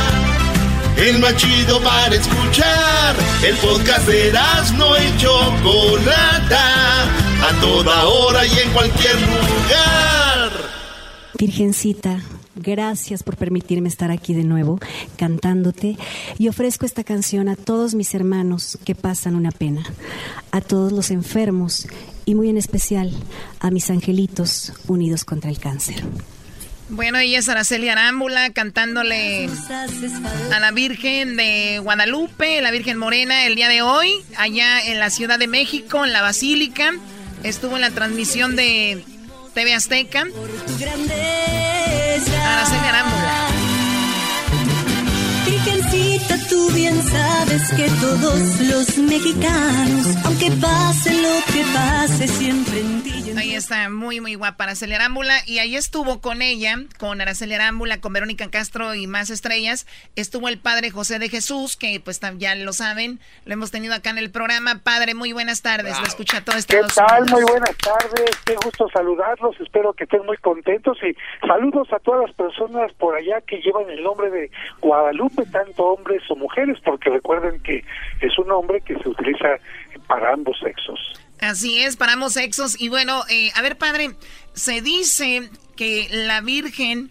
El 1.01 1.17
más 1.17 1.35
chido 1.35 1.81
para 1.81 2.13
escuchar. 2.13 3.15
El 3.43 3.55
podcast 3.55 4.07
de 4.07 4.31
no 4.77 4.95
y 4.95 5.17
Chocolata. 5.17 7.05
A 7.43 7.59
toda 7.59 8.07
hora 8.07 8.45
y 8.45 8.51
en 8.51 8.71
cualquier 8.71 9.15
lugar. 9.15 10.51
Virgencita, 11.39 12.21
gracias 12.55 13.23
por 13.23 13.35
permitirme 13.35 13.89
estar 13.89 14.11
aquí 14.11 14.35
de 14.35 14.43
nuevo 14.43 14.79
cantándote 15.15 15.97
y 16.37 16.49
ofrezco 16.49 16.85
esta 16.85 17.03
canción 17.03 17.49
a 17.49 17.55
todos 17.55 17.95
mis 17.95 18.13
hermanos 18.13 18.77
que 18.85 18.93
pasan 18.93 19.33
una 19.33 19.49
pena, 19.49 19.83
a 20.51 20.61
todos 20.61 20.91
los 20.91 21.09
enfermos 21.09 21.87
y 22.25 22.35
muy 22.35 22.47
en 22.49 22.57
especial 22.57 23.11
a 23.59 23.71
mis 23.71 23.89
angelitos 23.89 24.73
unidos 24.87 25.25
contra 25.25 25.49
el 25.49 25.57
cáncer. 25.57 26.03
Bueno, 26.91 27.19
ella 27.19 27.39
es 27.39 27.47
Araceli 27.47 27.87
Arámbula 27.87 28.49
cantándole 28.49 29.49
a 30.53 30.59
la 30.59 30.71
Virgen 30.71 31.37
de 31.37 31.79
Guadalupe, 31.81 32.61
la 32.61 32.69
Virgen 32.69 32.97
Morena, 32.97 33.45
el 33.45 33.55
día 33.55 33.69
de 33.69 33.81
hoy, 33.81 34.11
allá 34.37 34.81
en 34.85 34.99
la 34.99 35.09
Ciudad 35.09 35.39
de 35.39 35.47
México, 35.47 36.05
en 36.05 36.11
la 36.11 36.21
Basílica. 36.21 36.91
Estuvo 37.43 37.75
en 37.75 37.81
la 37.81 37.91
transmisión 37.91 38.57
de 38.57 39.03
TV 39.53 39.73
Azteca. 39.73 40.25
Araceli 42.43 42.87
Arámbula. 42.87 43.47
Virgencita, 45.45 46.37
tú 46.49 46.69
bien 46.71 47.01
sabes 47.03 47.69
que 47.69 47.89
todos 48.01 48.59
los 48.61 48.97
mexicanos, 48.97 50.07
aunque 50.25 50.51
pase 50.51 51.13
lo 51.13 51.53
que 51.53 51.63
pase, 51.73 52.27
siempre 52.27 52.81
en 52.81 53.03
ti. 53.03 53.30
Ahí 53.37 53.55
está, 53.55 53.89
muy, 53.89 54.21
muy 54.21 54.35
guapa 54.35 54.65
Araceli 54.65 54.93
Arámbula. 54.93 55.33
Y 55.45 55.59
ahí 55.59 55.75
estuvo 55.75 56.21
con 56.21 56.41
ella, 56.41 56.77
con 56.99 57.21
Araceli 57.21 57.53
Arámbula, 57.53 57.99
con 57.99 58.13
Verónica 58.13 58.49
Castro 58.49 58.95
y 58.95 59.07
más 59.07 59.29
estrellas. 59.29 59.87
Estuvo 60.15 60.49
el 60.49 60.59
padre 60.59 60.91
José 60.91 61.19
de 61.19 61.29
Jesús, 61.29 61.77
que 61.77 61.99
pues 61.99 62.19
ya 62.37 62.55
lo 62.55 62.73
saben, 62.73 63.19
lo 63.45 63.53
hemos 63.53 63.71
tenido 63.71 63.93
acá 63.93 64.09
en 64.09 64.17
el 64.17 64.31
programa. 64.31 64.79
Padre, 64.83 65.13
muy 65.13 65.33
buenas 65.33 65.61
tardes. 65.61 65.99
Lo 65.99 66.05
escucha 66.05 66.43
todo 66.43 66.55
¿Qué 66.55 66.59
Estados 66.59 66.95
tal? 66.95 67.29
Muy 67.29 67.43
buenas 67.43 67.75
tardes, 67.77 68.31
qué 68.45 68.55
gusto 68.63 68.87
saludarlos, 68.93 69.59
espero 69.59 69.93
que 69.93 70.03
estén 70.03 70.25
muy 70.25 70.37
contentos 70.37 70.97
y 71.03 71.15
saludos 71.45 71.91
a 71.93 71.99
todas 71.99 72.27
las 72.27 72.35
personas 72.35 72.91
por 72.93 73.15
allá 73.15 73.41
que 73.41 73.61
llevan 73.61 73.89
el 73.89 74.03
nombre 74.03 74.29
de 74.29 74.51
Guadalupe, 74.81 75.45
tanto 75.51 75.83
hombres 75.83 76.21
o 76.29 76.35
mujeres, 76.35 76.77
porque 76.83 77.09
recuerden 77.09 77.61
que 77.63 77.83
es 78.21 78.37
un 78.37 78.47
nombre 78.47 78.81
que 78.81 78.97
se 78.99 79.09
utiliza 79.09 79.57
para 80.07 80.33
ambos 80.33 80.57
sexos. 80.59 81.13
Así 81.41 81.79
es, 81.79 81.97
para 81.97 82.13
ambos 82.13 82.33
sexos. 82.33 82.79
Y 82.79 82.89
bueno, 82.89 83.23
eh, 83.29 83.51
a 83.55 83.61
ver, 83.61 83.77
padre, 83.77 84.15
se 84.53 84.81
dice 84.81 85.49
que 85.75 86.07
la 86.11 86.41
Virgen 86.41 87.09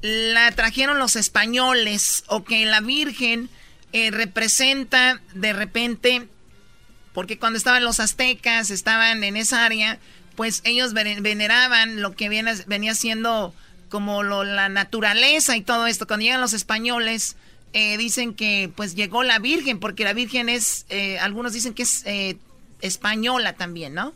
la 0.00 0.50
trajeron 0.52 0.98
los 0.98 1.14
españoles 1.16 2.24
o 2.26 2.42
que 2.44 2.66
la 2.66 2.80
Virgen 2.80 3.48
eh, 3.92 4.10
representa 4.10 5.20
de 5.34 5.52
repente, 5.52 6.26
porque 7.12 7.38
cuando 7.38 7.56
estaban 7.56 7.84
los 7.84 8.00
aztecas, 8.00 8.70
estaban 8.70 9.22
en 9.22 9.36
esa 9.36 9.64
área, 9.64 9.98
pues 10.34 10.62
ellos 10.64 10.92
vene- 10.92 11.20
veneraban 11.20 12.00
lo 12.02 12.16
que 12.16 12.28
viene, 12.28 12.52
venía 12.66 12.94
siendo 12.96 13.54
como 13.90 14.22
lo- 14.24 14.42
la 14.44 14.68
naturaleza 14.70 15.56
y 15.56 15.60
todo 15.62 15.86
esto. 15.86 16.06
Cuando 16.08 16.24
llegan 16.24 16.40
los 16.40 16.54
españoles, 16.54 17.36
eh, 17.74 17.96
dicen 17.96 18.34
que 18.34 18.72
pues 18.74 18.96
llegó 18.96 19.22
la 19.22 19.38
Virgen, 19.38 19.78
porque 19.78 20.02
la 20.04 20.14
Virgen 20.14 20.48
es, 20.48 20.84
eh, 20.88 21.18
algunos 21.20 21.52
dicen 21.52 21.74
que 21.74 21.84
es 21.84 22.02
eh, 22.06 22.38
española 22.82 23.54
también, 23.54 23.94
¿no? 23.94 24.12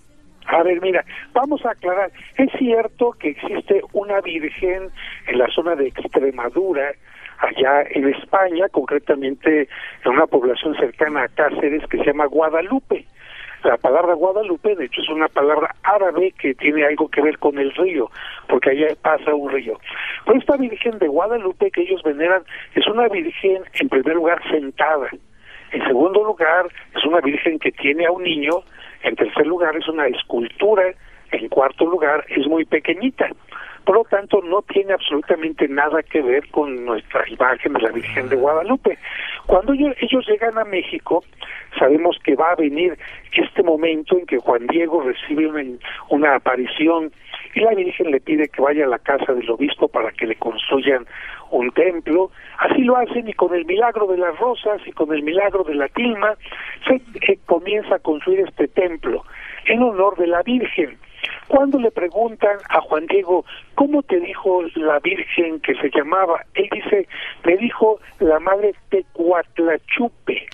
A 0.46 0.62
ver, 0.62 0.80
mira, 0.80 1.04
vamos 1.32 1.64
a 1.64 1.70
aclarar. 1.70 2.10
Es 2.36 2.50
cierto 2.58 3.12
que 3.18 3.30
existe 3.30 3.82
una 3.92 4.20
virgen 4.20 4.90
en 5.26 5.38
la 5.38 5.48
zona 5.48 5.74
de 5.74 5.88
Extremadura, 5.88 6.92
allá 7.38 7.82
en 7.90 8.08
España, 8.08 8.68
concretamente 8.70 9.68
en 10.04 10.12
una 10.12 10.26
población 10.26 10.76
cercana 10.76 11.24
a 11.24 11.28
Cáceres 11.28 11.86
que 11.88 11.98
se 11.98 12.04
llama 12.04 12.26
Guadalupe. 12.26 13.06
La 13.64 13.76
palabra 13.76 14.14
Guadalupe, 14.14 14.76
de 14.76 14.84
hecho, 14.84 15.00
es 15.00 15.08
una 15.08 15.28
palabra 15.28 15.74
árabe 15.82 16.32
que 16.38 16.54
tiene 16.54 16.84
algo 16.84 17.08
que 17.08 17.22
ver 17.22 17.38
con 17.38 17.58
el 17.58 17.74
río, 17.74 18.10
porque 18.48 18.70
allá 18.70 18.94
pasa 19.02 19.34
un 19.34 19.50
río. 19.50 19.78
Pero 20.24 20.38
esta 20.38 20.56
Virgen 20.56 20.98
de 20.98 21.08
Guadalupe 21.08 21.70
que 21.72 21.82
ellos 21.82 22.02
veneran 22.04 22.42
es 22.74 22.86
una 22.86 23.08
Virgen, 23.08 23.64
en 23.80 23.88
primer 23.88 24.14
lugar, 24.14 24.40
sentada. 24.50 25.08
En 25.72 25.84
segundo 25.84 26.24
lugar, 26.24 26.66
es 26.94 27.04
una 27.04 27.20
Virgen 27.20 27.58
que 27.58 27.72
tiene 27.72 28.06
a 28.06 28.12
un 28.12 28.22
niño. 28.22 28.62
En 29.02 29.16
tercer 29.16 29.46
lugar, 29.46 29.76
es 29.76 29.88
una 29.88 30.06
escultura. 30.06 30.84
En 31.32 31.48
cuarto 31.48 31.84
lugar, 31.84 32.24
es 32.28 32.46
muy 32.46 32.64
pequeñita. 32.64 33.28
Por 33.86 33.94
lo 33.94 34.04
tanto, 34.04 34.40
no 34.42 34.62
tiene 34.62 34.94
absolutamente 34.94 35.68
nada 35.68 36.02
que 36.02 36.20
ver 36.20 36.48
con 36.50 36.84
nuestra 36.84 37.22
imagen 37.28 37.72
de 37.72 37.80
la 37.80 37.92
Virgen 37.92 38.28
de 38.28 38.34
Guadalupe. 38.34 38.98
Cuando 39.46 39.72
ellos, 39.74 40.26
llegan 40.26 40.58
a 40.58 40.64
México, 40.64 41.22
sabemos 41.78 42.18
que 42.24 42.34
va 42.34 42.50
a 42.50 42.56
venir 42.56 42.98
este 43.32 43.62
momento 43.62 44.18
en 44.18 44.26
que 44.26 44.38
Juan 44.38 44.66
Diego 44.66 45.02
recibe 45.02 45.46
una, 45.46 45.62
una 46.10 46.34
aparición 46.34 47.12
y 47.54 47.60
la 47.60 47.74
Virgen 47.74 48.10
le 48.10 48.20
pide 48.20 48.48
que 48.48 48.60
vaya 48.60 48.86
a 48.86 48.88
la 48.88 48.98
casa 48.98 49.32
del 49.32 49.48
obispo 49.50 49.86
para 49.86 50.10
que 50.10 50.26
le 50.26 50.34
construyan 50.34 51.06
un 51.50 51.70
templo. 51.72 52.30
Así 52.58 52.82
lo 52.82 52.96
hacen 52.96 53.28
y 53.28 53.32
con 53.32 53.54
el 53.54 53.64
milagro 53.64 54.06
de 54.06 54.18
las 54.18 54.38
rosas 54.38 54.80
y 54.86 54.92
con 54.92 55.12
el 55.12 55.22
milagro 55.22 55.64
de 55.64 55.74
la 55.74 55.88
tilma 55.88 56.34
se 56.86 56.94
eh, 56.96 57.38
comienza 57.46 57.96
a 57.96 57.98
construir 57.98 58.40
este 58.40 58.68
templo 58.68 59.24
en 59.66 59.82
honor 59.82 60.16
de 60.16 60.26
la 60.26 60.42
Virgen. 60.42 60.96
Cuando 61.48 61.78
le 61.78 61.90
preguntan 61.90 62.58
a 62.68 62.80
Juan 62.80 63.06
Diego, 63.06 63.44
¿cómo 63.74 64.02
te 64.02 64.18
dijo 64.20 64.62
la 64.74 64.98
Virgen 64.98 65.60
que 65.60 65.74
se 65.76 65.90
llamaba? 65.90 66.44
Él 66.54 66.68
dice, 66.72 67.08
me 67.44 67.56
dijo 67.56 68.00
la 68.18 68.40
madre 68.40 68.74
Tecuatlachupe. 68.90 70.46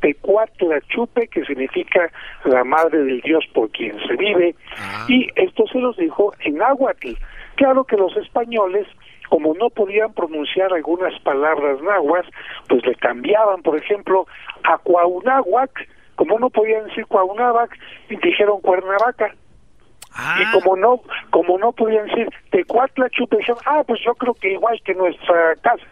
Tecuatlachupe, 0.00 1.28
que 1.28 1.44
significa 1.46 2.10
la 2.44 2.62
madre 2.62 3.04
del 3.04 3.20
Dios 3.22 3.44
por 3.54 3.70
quien 3.70 3.98
se 4.06 4.16
vive, 4.16 4.54
y 5.08 5.28
esto 5.36 5.66
se 5.66 5.78
los 5.78 5.96
dijo 5.96 6.34
en 6.40 6.58
náhuatl. 6.58 7.14
Claro 7.54 7.84
que 7.84 7.96
los 7.96 8.14
españoles 8.16 8.86
como 9.28 9.54
no 9.54 9.70
podían 9.70 10.12
pronunciar 10.12 10.72
algunas 10.72 11.18
palabras 11.20 11.80
nahuas, 11.82 12.26
pues 12.68 12.84
le 12.86 12.94
cambiaban, 12.96 13.62
por 13.62 13.76
ejemplo, 13.76 14.26
a 14.64 14.78
Cuaunáhuac, 14.78 15.88
como 16.16 16.38
no 16.38 16.50
podían 16.50 16.84
decir 16.86 17.06
Cuaunáhuac, 17.06 17.76
dijeron 18.08 18.60
Cuernavaca. 18.60 19.34
Y 20.40 20.52
como 20.52 20.76
no, 20.76 21.00
como 21.30 21.58
no 21.58 21.72
podían 21.72 22.06
decir 22.06 22.28
Tecuatlachupe, 22.50 23.38
dijeron, 23.38 23.60
ah, 23.66 23.82
pues 23.84 24.00
yo 24.04 24.14
creo 24.14 24.34
que 24.34 24.52
igual 24.52 24.80
que 24.84 24.94
nuestra 24.94 25.56
casa, 25.56 25.84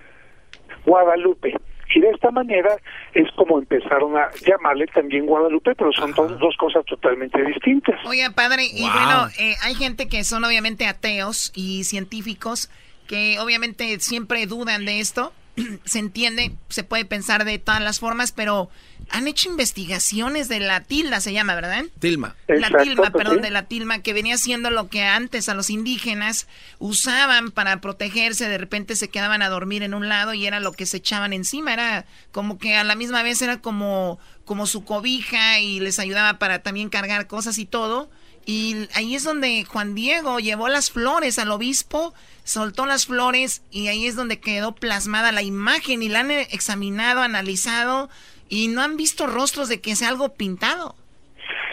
Guadalupe. 0.86 1.56
Y 1.94 2.00
de 2.00 2.10
esta 2.10 2.30
manera 2.30 2.76
es 3.12 3.30
como 3.32 3.58
empezaron 3.58 4.16
a 4.16 4.30
llamarle 4.46 4.86
también 4.86 5.26
Guadalupe, 5.26 5.74
pero 5.74 5.92
son 5.92 6.12
dos 6.14 6.56
cosas 6.56 6.84
totalmente 6.86 7.42
distintas. 7.44 7.98
Oiga, 8.06 8.30
padre, 8.30 8.64
y 8.72 8.88
bueno, 8.88 9.26
eh, 9.38 9.54
hay 9.62 9.74
gente 9.74 10.08
que 10.08 10.24
son 10.24 10.44
obviamente 10.44 10.86
ateos 10.86 11.52
y 11.54 11.84
científicos 11.84 12.70
que 13.12 13.38
obviamente 13.40 14.00
siempre 14.00 14.46
dudan 14.46 14.86
de 14.86 15.00
esto. 15.00 15.34
se 15.84 15.98
entiende, 15.98 16.52
se 16.70 16.82
puede 16.82 17.04
pensar 17.04 17.44
de 17.44 17.58
todas 17.58 17.82
las 17.82 18.00
formas, 18.00 18.32
pero 18.32 18.70
han 19.10 19.28
hecho 19.28 19.50
investigaciones 19.50 20.48
de 20.48 20.60
la 20.60 20.80
tilma, 20.80 21.20
se 21.20 21.34
llama, 21.34 21.54
¿verdad? 21.54 21.84
Tilma. 21.98 22.34
La 22.48 22.70
tilma, 22.70 23.10
perdón, 23.10 23.42
de 23.42 23.50
la 23.50 23.64
tilma, 23.64 23.98
que 23.98 24.14
venía 24.14 24.38
siendo 24.38 24.70
lo 24.70 24.88
que 24.88 25.02
antes 25.02 25.50
a 25.50 25.54
los 25.54 25.68
indígenas 25.68 26.48
usaban 26.78 27.50
para 27.50 27.82
protegerse, 27.82 28.48
de 28.48 28.56
repente 28.56 28.96
se 28.96 29.08
quedaban 29.08 29.42
a 29.42 29.50
dormir 29.50 29.82
en 29.82 29.92
un 29.92 30.08
lado 30.08 30.32
y 30.32 30.46
era 30.46 30.58
lo 30.58 30.72
que 30.72 30.86
se 30.86 30.96
echaban 30.96 31.34
encima, 31.34 31.74
era 31.74 32.06
como 32.30 32.56
que 32.56 32.76
a 32.76 32.84
la 32.84 32.94
misma 32.94 33.22
vez 33.22 33.42
era 33.42 33.60
como, 33.60 34.18
como 34.46 34.66
su 34.66 34.86
cobija 34.86 35.58
y 35.58 35.80
les 35.80 35.98
ayudaba 35.98 36.38
para 36.38 36.62
también 36.62 36.88
cargar 36.88 37.26
cosas 37.26 37.58
y 37.58 37.66
todo. 37.66 38.08
Y 38.44 38.88
ahí 38.94 39.14
es 39.14 39.24
donde 39.24 39.64
Juan 39.64 39.94
Diego 39.94 40.40
llevó 40.40 40.68
las 40.68 40.90
flores 40.90 41.38
al 41.38 41.50
obispo, 41.50 42.12
soltó 42.44 42.86
las 42.86 43.06
flores 43.06 43.62
y 43.70 43.88
ahí 43.88 44.06
es 44.06 44.16
donde 44.16 44.40
quedó 44.40 44.74
plasmada 44.74 45.30
la 45.32 45.42
imagen 45.42 46.02
y 46.02 46.08
la 46.08 46.20
han 46.20 46.30
examinado, 46.30 47.20
analizado 47.20 48.08
y 48.48 48.68
no 48.68 48.82
han 48.82 48.96
visto 48.96 49.26
rostros 49.26 49.68
de 49.68 49.80
que 49.80 49.94
sea 49.94 50.08
algo 50.08 50.30
pintado. 50.34 50.96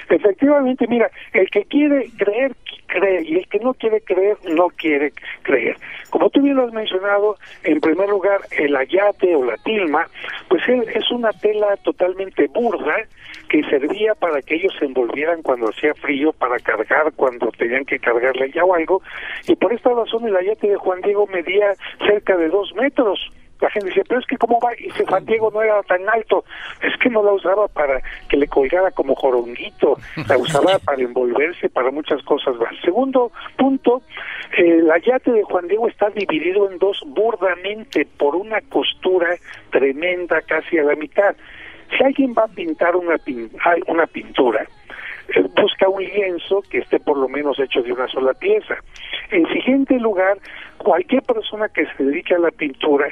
Efectivamente, 0.09 0.87
mira, 0.87 1.09
el 1.33 1.49
que 1.49 1.65
quiere 1.65 2.09
creer, 2.17 2.55
cree, 2.87 3.23
y 3.23 3.37
el 3.37 3.47
que 3.47 3.59
no 3.59 3.73
quiere 3.75 4.01
creer, 4.01 4.37
no 4.43 4.69
quiere 4.69 5.13
creer. 5.43 5.77
Como 6.09 6.29
tú 6.31 6.41
bien 6.41 6.55
lo 6.55 6.65
has 6.65 6.73
mencionado, 6.73 7.37
en 7.63 7.79
primer 7.79 8.09
lugar, 8.09 8.41
el 8.51 8.75
ayate 8.75 9.35
o 9.35 9.45
la 9.45 9.57
tilma, 9.57 10.07
pues 10.47 10.63
es 10.67 11.11
una 11.11 11.31
tela 11.33 11.77
totalmente 11.83 12.47
burda 12.47 12.95
que 13.49 13.63
servía 13.63 14.15
para 14.15 14.41
que 14.41 14.55
ellos 14.55 14.73
se 14.79 14.85
envolvieran 14.85 15.41
cuando 15.41 15.69
hacía 15.69 15.93
frío, 15.95 16.31
para 16.33 16.57
cargar 16.59 17.11
cuando 17.15 17.51
tenían 17.51 17.85
que 17.85 17.99
cargarle 17.99 18.51
ya 18.51 18.63
o 18.63 18.73
algo, 18.73 19.01
y 19.47 19.55
por 19.55 19.73
esta 19.73 19.89
razón 19.89 20.27
el 20.27 20.35
ayate 20.35 20.69
de 20.69 20.75
Juan 20.75 21.01
Diego 21.01 21.27
medía 21.27 21.73
cerca 22.07 22.37
de 22.37 22.49
dos 22.49 22.73
metros 22.75 23.31
la 23.61 23.69
gente 23.69 23.89
dice, 23.89 24.03
pero 24.07 24.19
es 24.19 24.25
que 24.25 24.37
cómo 24.37 24.59
va, 24.59 24.71
y 24.73 24.89
si 24.91 25.03
Juan 25.05 25.25
Diego 25.25 25.51
no 25.51 25.61
era 25.61 25.81
tan 25.83 26.07
alto, 26.07 26.45
es 26.81 26.95
que 26.97 27.09
no 27.09 27.23
la 27.23 27.33
usaba 27.33 27.67
para 27.67 28.01
que 28.29 28.37
le 28.37 28.47
colgara 28.47 28.91
como 28.91 29.15
joronguito, 29.15 29.97
la 30.27 30.37
usaba 30.37 30.79
para 30.85 31.01
envolverse, 31.01 31.69
para 31.69 31.91
muchas 31.91 32.23
cosas 32.23 32.55
más. 32.55 32.73
Segundo 32.83 33.31
punto, 33.57 34.01
el 34.57 34.89
ayate 34.89 35.31
de 35.31 35.43
Juan 35.43 35.67
Diego 35.67 35.89
está 35.89 36.09
dividido 36.09 36.69
en 36.71 36.77
dos 36.77 37.01
burdamente 37.05 38.07
por 38.17 38.35
una 38.35 38.61
costura 38.61 39.35
tremenda 39.71 40.41
casi 40.41 40.77
a 40.77 40.83
la 40.83 40.95
mitad. 40.95 41.35
Si 41.89 42.03
alguien 42.03 42.33
va 42.37 42.43
a 42.43 42.47
pintar 42.47 42.95
una, 42.95 43.15
una 43.87 44.07
pintura, 44.07 44.65
eh, 45.35 45.41
busca 45.55 45.87
un 45.89 46.03
lienzo 46.03 46.61
que 46.69 46.79
esté 46.79 46.99
por 46.99 47.17
lo 47.17 47.27
menos 47.27 47.59
hecho 47.59 47.81
de 47.81 47.93
una 47.93 48.07
sola 48.07 48.33
pieza. 48.33 48.75
En 49.31 49.47
siguiente 49.47 49.99
lugar, 49.99 50.37
cualquier 50.77 51.21
persona 51.23 51.67
que 51.69 51.85
se 51.85 52.03
dedique 52.03 52.35
a 52.35 52.39
la 52.39 52.51
pintura 52.51 53.07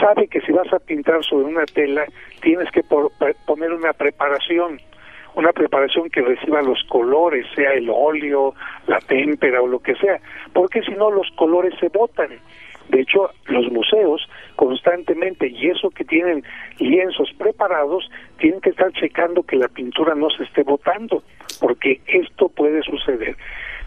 sabe 0.00 0.28
que 0.28 0.40
si 0.42 0.52
vas 0.52 0.72
a 0.72 0.78
pintar 0.78 1.22
sobre 1.24 1.46
una 1.46 1.64
tela 1.64 2.04
tienes 2.40 2.70
que 2.70 2.82
poner 2.82 3.72
una 3.72 3.92
preparación, 3.92 4.80
una 5.34 5.52
preparación 5.52 6.08
que 6.10 6.22
reciba 6.22 6.62
los 6.62 6.82
colores, 6.84 7.46
sea 7.54 7.72
el 7.72 7.90
óleo, 7.90 8.54
la 8.86 8.98
témpera 9.00 9.60
o 9.62 9.66
lo 9.66 9.80
que 9.80 9.94
sea, 9.96 10.18
porque 10.52 10.82
si 10.82 10.92
no 10.92 11.10
los 11.10 11.30
colores 11.36 11.74
se 11.80 11.88
botan. 11.88 12.30
De 12.88 13.00
hecho, 13.00 13.30
los 13.46 13.70
museos 13.70 14.28
constantemente, 14.54 15.48
y 15.48 15.68
eso 15.68 15.90
que 15.90 16.04
tienen 16.04 16.44
lienzos 16.78 17.30
preparados, 17.38 18.08
tienen 18.38 18.60
que 18.60 18.70
estar 18.70 18.92
checando 18.92 19.42
que 19.42 19.56
la 19.56 19.68
pintura 19.68 20.14
no 20.14 20.30
se 20.30 20.44
esté 20.44 20.62
botando, 20.62 21.22
porque 21.60 22.00
esto 22.06 22.48
puede 22.48 22.82
suceder. 22.82 23.36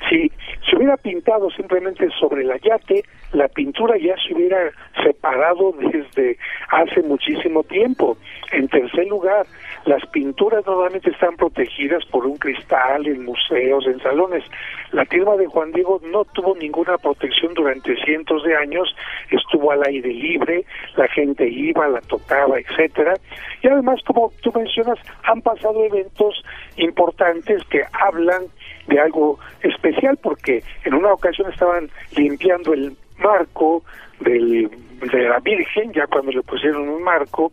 Si 0.08 0.32
se 0.68 0.76
hubiera 0.78 0.96
pintado 0.98 1.50
simplemente 1.52 2.08
sobre 2.20 2.44
el 2.44 2.52
ayate, 2.52 3.04
la 3.34 3.48
pintura 3.50 3.98
ya 3.98 4.16
se 4.18 4.34
hubiera 4.34 4.72
separado 5.04 5.74
desde 5.92 6.38
hace 6.70 7.02
muchísimo 7.02 7.64
tiempo. 7.64 8.18
En 8.52 8.68
tercer 8.70 9.08
lugar, 9.08 9.46
las 9.86 10.06
pinturas 10.08 10.66
normalmente 10.66 11.10
están 11.10 11.36
protegidas 11.36 12.04
por 12.06 12.26
un 12.26 12.38
cristal 12.38 13.08
en 13.08 13.24
museos, 13.24 13.86
en 13.88 14.00
salones. 14.02 14.44
La 14.92 15.06
firma 15.06 15.36
de 15.36 15.48
Juan 15.48 15.72
Diego 15.72 16.02
no 16.12 16.26
tuvo 16.26 16.56
ninguna 16.56 16.98
protección 16.98 17.54
durante 17.54 17.96
cientos 18.04 18.44
de 18.44 18.56
años, 18.56 18.96
estuvo 19.30 19.72
al 19.72 19.84
aire 19.86 20.10
libre, 20.10 20.66
la 20.96 21.08
gente 21.08 21.48
iba, 21.48 21.88
la 21.88 22.02
tocaba, 22.02 22.60
etcétera. 22.60 23.14
Y 23.62 23.68
además, 23.68 24.00
como 24.06 24.32
tú 24.42 24.52
mencionas, 24.54 25.00
han 25.24 25.42
pasado 25.42 25.84
eventos 25.86 26.44
importantes 26.78 27.64
que 27.66 27.84
hablan 27.94 28.44
de 28.88 29.00
algo 29.00 29.40
especial 29.62 30.18
porque 30.22 30.64
en 30.84 30.94
una 30.94 31.14
ocasión 31.14 31.52
estaban 31.52 31.90
limpiando 32.16 32.74
el 32.74 32.96
marco 33.20 33.84
del, 34.20 34.70
de 35.12 35.30
la 35.30 35.40
Virgen, 35.40 35.94
ya 35.94 36.08
cuando 36.08 36.32
le 36.32 36.42
pusieron 36.42 36.90
un 36.90 37.04
marco, 37.04 37.52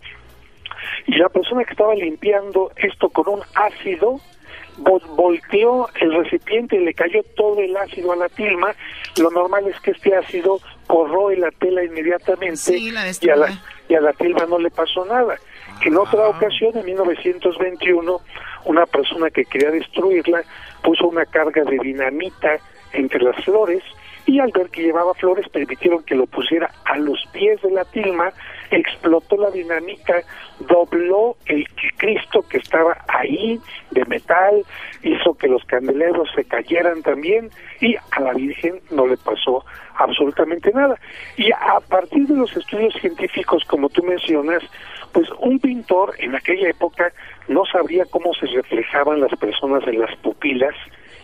y 1.07 1.17
la 1.17 1.29
persona 1.29 1.65
que 1.65 1.73
estaba 1.73 1.95
limpiando 1.95 2.73
esto 2.77 3.09
con 3.09 3.29
un 3.29 3.41
ácido, 3.55 4.21
volteó 4.79 5.89
el 6.01 6.13
recipiente 6.13 6.77
y 6.77 6.85
le 6.85 6.95
cayó 6.95 7.23
todo 7.35 7.59
el 7.61 7.77
ácido 7.77 8.13
a 8.13 8.17
la 8.17 8.29
tilma. 8.29 8.75
Lo 9.19 9.31
normal 9.31 9.67
es 9.69 9.81
que 9.81 9.93
este 9.93 10.15
ácido 10.15 10.61
corroe 10.87 11.37
la 11.37 11.51
tela 11.53 11.83
inmediatamente 11.83 12.77
y, 12.77 12.91
a 13.31 13.37
la, 13.37 13.59
y 13.89 13.95
a 13.95 14.01
la 14.01 14.13
tilma 14.13 14.47
no 14.47 14.59
le 14.59 14.71
pasó 14.71 15.05
nada. 15.07 15.37
En 15.85 15.97
otra 15.97 16.29
ocasión, 16.29 16.77
en 16.77 16.85
1921, 16.85 18.21
una 18.65 18.87
persona 18.87 19.31
que 19.31 19.45
quería 19.45 19.71
destruirla 19.71 20.43
puso 20.83 21.07
una 21.07 21.25
carga 21.25 21.65
de 21.65 21.79
dinamita 21.79 22.59
entre 22.93 23.23
las 23.23 23.37
flores 23.45 23.83
y 24.27 24.41
al 24.41 24.51
ver 24.53 24.69
que 24.71 24.83
llevaba 24.83 25.15
flores 25.15 25.49
permitieron 25.49 26.03
que 26.03 26.15
lo 26.15 26.27
pusiera 26.27 26.71
a 26.85 26.99
los 26.99 27.25
pies 27.33 27.61
de 27.63 27.71
la 27.71 27.85
tilma 27.85 28.33
explotó 28.71 29.37
la 29.37 29.51
dinámica, 29.51 30.23
dobló 30.61 31.37
el 31.47 31.67
Cristo 31.97 32.45
que 32.49 32.59
estaba 32.59 32.97
ahí 33.09 33.61
de 33.91 34.05
metal, 34.07 34.65
hizo 35.03 35.35
que 35.35 35.49
los 35.49 35.65
candeleros 35.65 36.29
se 36.35 36.45
cayeran 36.45 37.03
también 37.03 37.51
y 37.81 37.97
a 37.97 38.21
la 38.21 38.33
Virgen 38.33 38.81
no 38.91 39.07
le 39.07 39.17
pasó 39.17 39.65
absolutamente 39.97 40.71
nada. 40.73 40.99
Y 41.37 41.51
a 41.53 41.81
partir 41.89 42.27
de 42.27 42.37
los 42.37 42.57
estudios 42.57 42.95
científicos, 43.01 43.65
como 43.65 43.89
tú 43.89 44.03
mencionas, 44.03 44.63
pues 45.13 45.29
un 45.41 45.59
pintor 45.59 46.15
en 46.19 46.35
aquella 46.35 46.69
época 46.69 47.13
no 47.49 47.65
sabría 47.65 48.05
cómo 48.07 48.35
se 48.35 48.47
reflejaban 48.47 49.21
las 49.21 49.35
personas 49.39 49.87
en 49.87 50.01
las 50.01 50.15
pupilas 50.17 50.75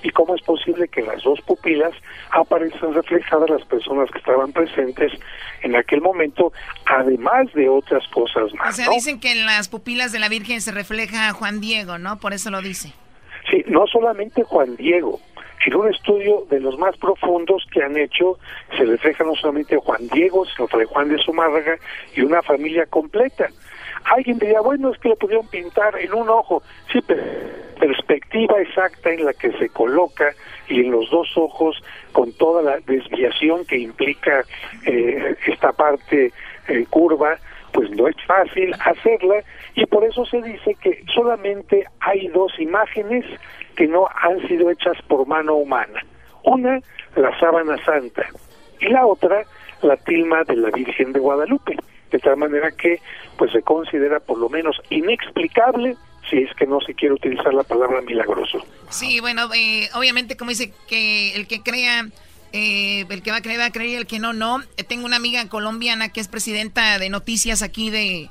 y 0.02 0.10
cómo 0.10 0.34
es 0.34 0.42
posible 0.42 0.88
que 0.88 1.02
las 1.02 1.22
dos 1.22 1.40
pupilas 1.42 1.92
aparezcan 2.30 2.94
reflejadas 2.94 3.50
las 3.50 3.64
personas 3.64 4.10
que 4.10 4.18
estaban 4.18 4.52
presentes 4.52 5.12
en 5.62 5.76
aquel 5.76 6.00
momento, 6.00 6.52
además 6.86 7.52
de 7.54 7.68
otras 7.68 8.06
cosas 8.08 8.52
más. 8.54 8.74
O 8.74 8.82
sea, 8.82 8.90
dicen 8.90 9.20
que 9.20 9.32
en 9.32 9.46
las 9.46 9.68
pupilas 9.68 10.12
de 10.12 10.18
la 10.18 10.28
Virgen 10.28 10.60
se 10.60 10.72
refleja 10.72 11.32
Juan 11.32 11.60
Diego, 11.60 11.98
¿no? 11.98 12.18
Por 12.18 12.32
eso 12.32 12.50
lo 12.50 12.60
dice. 12.60 12.92
Sí, 13.50 13.64
no 13.66 13.86
solamente 13.86 14.42
Juan 14.44 14.76
Diego. 14.76 15.20
En 15.64 15.76
un 15.76 15.92
estudio 15.92 16.44
de 16.50 16.58
los 16.58 16.76
más 16.76 16.96
profundos 16.96 17.64
que 17.72 17.82
han 17.82 17.96
hecho, 17.96 18.38
se 18.76 18.84
refleja 18.84 19.22
no 19.22 19.36
solamente 19.36 19.76
Juan 19.76 20.08
Diego, 20.08 20.44
sino 20.46 20.66
Fray 20.66 20.86
Juan 20.86 21.08
de 21.08 21.22
Zumárraga 21.22 21.76
y 22.16 22.22
una 22.22 22.42
familia 22.42 22.84
completa. 22.86 23.48
Alguien 24.04 24.38
diría, 24.40 24.60
bueno, 24.60 24.90
es 24.90 24.98
que 24.98 25.10
lo 25.10 25.16
pudieron 25.16 25.46
pintar 25.46 25.96
en 25.98 26.12
un 26.12 26.28
ojo. 26.28 26.64
Sí, 26.92 26.98
pero 27.06 27.22
perspectiva 27.82 28.60
exacta 28.60 29.10
en 29.10 29.24
la 29.24 29.32
que 29.32 29.50
se 29.58 29.68
coloca 29.68 30.32
y 30.68 30.82
en 30.82 30.92
los 30.92 31.10
dos 31.10 31.36
ojos 31.36 31.82
con 32.12 32.32
toda 32.34 32.62
la 32.62 32.78
desviación 32.86 33.64
que 33.66 33.76
implica 33.76 34.44
eh, 34.86 35.34
esta 35.48 35.72
parte 35.72 36.32
eh, 36.68 36.86
curva, 36.88 37.36
pues 37.72 37.90
no 37.90 38.06
es 38.06 38.14
fácil 38.24 38.72
hacerla 38.84 39.42
y 39.74 39.84
por 39.86 40.04
eso 40.04 40.24
se 40.26 40.40
dice 40.42 40.76
que 40.80 41.02
solamente 41.12 41.84
hay 41.98 42.28
dos 42.28 42.52
imágenes 42.60 43.24
que 43.74 43.88
no 43.88 44.06
han 44.14 44.46
sido 44.46 44.70
hechas 44.70 44.96
por 45.08 45.26
mano 45.26 45.56
humana. 45.56 46.04
Una, 46.44 46.78
la 47.16 47.36
sábana 47.40 47.84
santa 47.84 48.24
y 48.78 48.90
la 48.90 49.04
otra, 49.04 49.42
la 49.82 49.96
tilma 49.96 50.44
de 50.44 50.54
la 50.54 50.70
Virgen 50.70 51.12
de 51.12 51.18
Guadalupe 51.18 51.76
de 52.12 52.18
tal 52.20 52.36
manera 52.36 52.70
que 52.70 53.00
pues 53.38 53.50
se 53.50 53.62
considera 53.62 54.20
por 54.20 54.38
lo 54.38 54.48
menos 54.48 54.80
inexplicable 54.90 55.96
si 56.30 56.38
es 56.38 56.54
que 56.56 56.66
no 56.66 56.80
se 56.80 56.94
quiere 56.94 57.14
utilizar 57.14 57.52
la 57.52 57.62
palabra 57.62 58.00
milagroso. 58.00 58.64
Sí, 58.90 59.20
bueno, 59.20 59.48
eh, 59.54 59.88
obviamente 59.94 60.36
como 60.36 60.50
dice 60.50 60.72
que 60.88 61.34
el 61.34 61.46
que 61.46 61.62
crea, 61.62 62.08
eh, 62.52 63.04
el 63.08 63.22
que 63.22 63.30
va 63.30 63.38
a 63.38 63.42
creer 63.42 63.60
va 63.60 63.66
a 63.66 63.72
creer, 63.72 63.98
el 63.98 64.06
que 64.06 64.18
no, 64.18 64.32
no. 64.32 64.62
Eh, 64.76 64.84
tengo 64.84 65.04
una 65.04 65.16
amiga 65.16 65.48
colombiana 65.48 66.10
que 66.10 66.20
es 66.20 66.28
presidenta 66.28 66.98
de 66.98 67.08
noticias 67.08 67.62
aquí 67.62 67.90
de, 67.90 68.30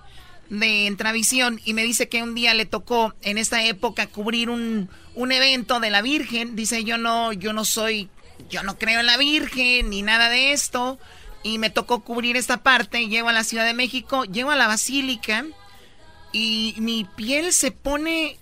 de 0.49 0.87
Entravisión 0.87 1.59
y 1.65 1.73
me 1.73 1.83
dice 1.83 2.09
que 2.09 2.23
un 2.23 2.35
día 2.35 2.53
le 2.53 2.65
tocó 2.65 3.13
en 3.21 3.37
esta 3.37 3.63
época 3.65 4.07
cubrir 4.07 4.49
un, 4.49 4.89
un 5.15 5.31
evento 5.31 5.79
de 5.79 5.89
la 5.89 6.01
Virgen. 6.01 6.55
Dice, 6.55 6.83
yo 6.83 6.97
no, 6.97 7.33
yo 7.33 7.53
no 7.53 7.65
soy, 7.65 8.09
yo 8.49 8.63
no 8.63 8.77
creo 8.77 8.99
en 9.01 9.05
la 9.05 9.17
Virgen 9.17 9.89
ni 9.89 10.01
nada 10.01 10.29
de 10.29 10.53
esto 10.53 10.97
y 11.43 11.57
me 11.57 11.69
tocó 11.69 12.01
cubrir 12.01 12.37
esta 12.37 12.63
parte. 12.63 13.07
Llego 13.07 13.29
a 13.29 13.33
la 13.33 13.43
Ciudad 13.43 13.65
de 13.65 13.73
México, 13.73 14.23
llego 14.25 14.51
a 14.51 14.55
la 14.55 14.67
Basílica 14.67 15.45
y 16.31 16.75
mi 16.77 17.05
piel 17.15 17.53
se 17.53 17.71
pone 17.71 18.37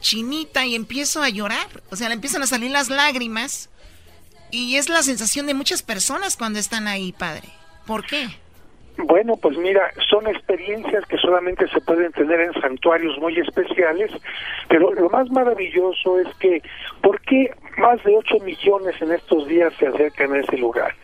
chinita 0.00 0.66
y 0.66 0.74
empiezo 0.74 1.22
a 1.22 1.30
llorar. 1.30 1.82
O 1.90 1.96
sea, 1.96 2.08
le 2.08 2.14
empiezan 2.14 2.42
a 2.42 2.46
salir 2.46 2.70
las 2.70 2.90
lágrimas. 2.90 3.70
Y 4.50 4.76
es 4.76 4.88
la 4.88 5.02
sensación 5.02 5.46
de 5.46 5.54
muchas 5.54 5.82
personas 5.82 6.36
cuando 6.36 6.58
están 6.58 6.86
ahí, 6.86 7.12
padre. 7.12 7.48
¿Por 7.86 8.06
qué? 8.06 8.28
Bueno, 8.96 9.36
pues 9.36 9.58
mira, 9.58 9.90
son 10.08 10.28
experiencias 10.28 11.04
que 11.06 11.18
solamente 11.18 11.66
se 11.68 11.80
pueden 11.80 12.12
tener 12.12 12.40
en 12.40 12.52
santuarios 12.60 13.18
muy 13.18 13.36
especiales, 13.40 14.12
pero 14.68 14.94
lo 14.94 15.10
más 15.10 15.28
maravilloso 15.30 16.20
es 16.20 16.28
que, 16.36 16.62
¿por 17.02 17.20
qué 17.22 17.50
más 17.76 18.02
de 18.04 18.16
8 18.16 18.38
millones 18.44 18.94
en 19.02 19.10
estos 19.10 19.48
días 19.48 19.72
se 19.80 19.88
acercan 19.88 20.32
a 20.32 20.38
ese 20.38 20.56
lugar? 20.58 20.94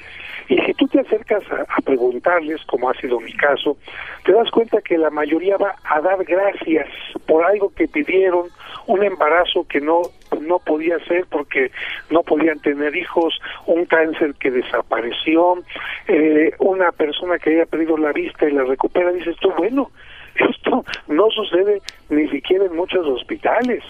Y 0.51 0.59
si 0.63 0.75
tú 0.75 0.89
te 0.89 0.99
acercas 0.99 1.45
a, 1.53 1.81
preguntarles, 1.81 2.61
como 2.67 2.91
ha 2.91 2.95
sido 2.95 3.21
mi 3.21 3.33
caso, 3.35 3.77
te 4.25 4.33
das 4.33 4.51
cuenta 4.51 4.83
que 4.83 4.99
la 4.99 5.09
mayoría 5.09 5.57
va 5.57 5.77
a 5.85 6.01
dar 6.01 6.25
gracias 6.25 6.89
por 7.25 7.45
algo 7.45 7.73
que 7.73 7.87
pidieron, 7.87 8.49
un 8.89 9.05
embarazo 9.05 9.65
que 9.69 9.81
no 9.81 10.03
no 10.41 10.59
podía 10.59 10.99
ser 11.05 11.27
porque 11.31 11.71
no 12.11 12.23
podían 12.23 12.59
tener 12.61 12.97
hijos, 12.97 13.39
un 13.67 13.85
cáncer 13.85 14.35
que 14.41 14.51
desapareció, 14.51 15.63
eh, 16.09 16.53
una 16.59 16.91
persona 16.91 17.39
que 17.39 17.51
había 17.51 17.67
perdido 17.67 17.97
la 17.97 18.13
vista 18.13 18.49
y 18.49 18.53
la 18.53 18.65
recupera, 18.65 19.13
dices 19.13 19.37
tú, 19.41 19.53
bueno, 19.57 19.91
esto 20.35 20.85
no 21.07 21.31
sucede 21.31 21.81
ni 22.09 22.29
siquiera 22.29 22.65
en 22.65 22.75
muchos 22.75 23.07
hospitales. 23.07 23.85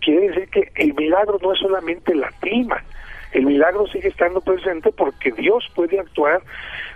Quiere 0.00 0.28
decir 0.28 0.48
que 0.48 0.70
el 0.76 0.94
milagro 0.94 1.38
no 1.42 1.52
es 1.52 1.58
solamente 1.58 2.14
la 2.14 2.30
clima, 2.40 2.82
el 3.36 3.44
milagro 3.44 3.86
sigue 3.88 4.08
estando 4.08 4.40
presente 4.40 4.90
porque 4.92 5.30
Dios 5.30 5.70
puede 5.74 6.00
actuar 6.00 6.40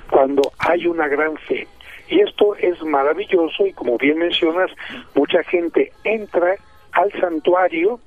cuando 0.09 0.41
hay 0.59 0.86
una 0.86 1.07
gran 1.07 1.36
fe. 1.36 1.66
Y 2.09 2.20
esto 2.20 2.57
es 2.57 2.82
maravilloso 2.82 3.66
y 3.66 3.74
como 3.74 3.99
bien 3.99 4.18
mencionas, 4.18 4.70
mucha 5.14 5.43
gente 5.45 5.93
entra 6.03 6.57
al 6.93 7.12
santuario 7.20 8.01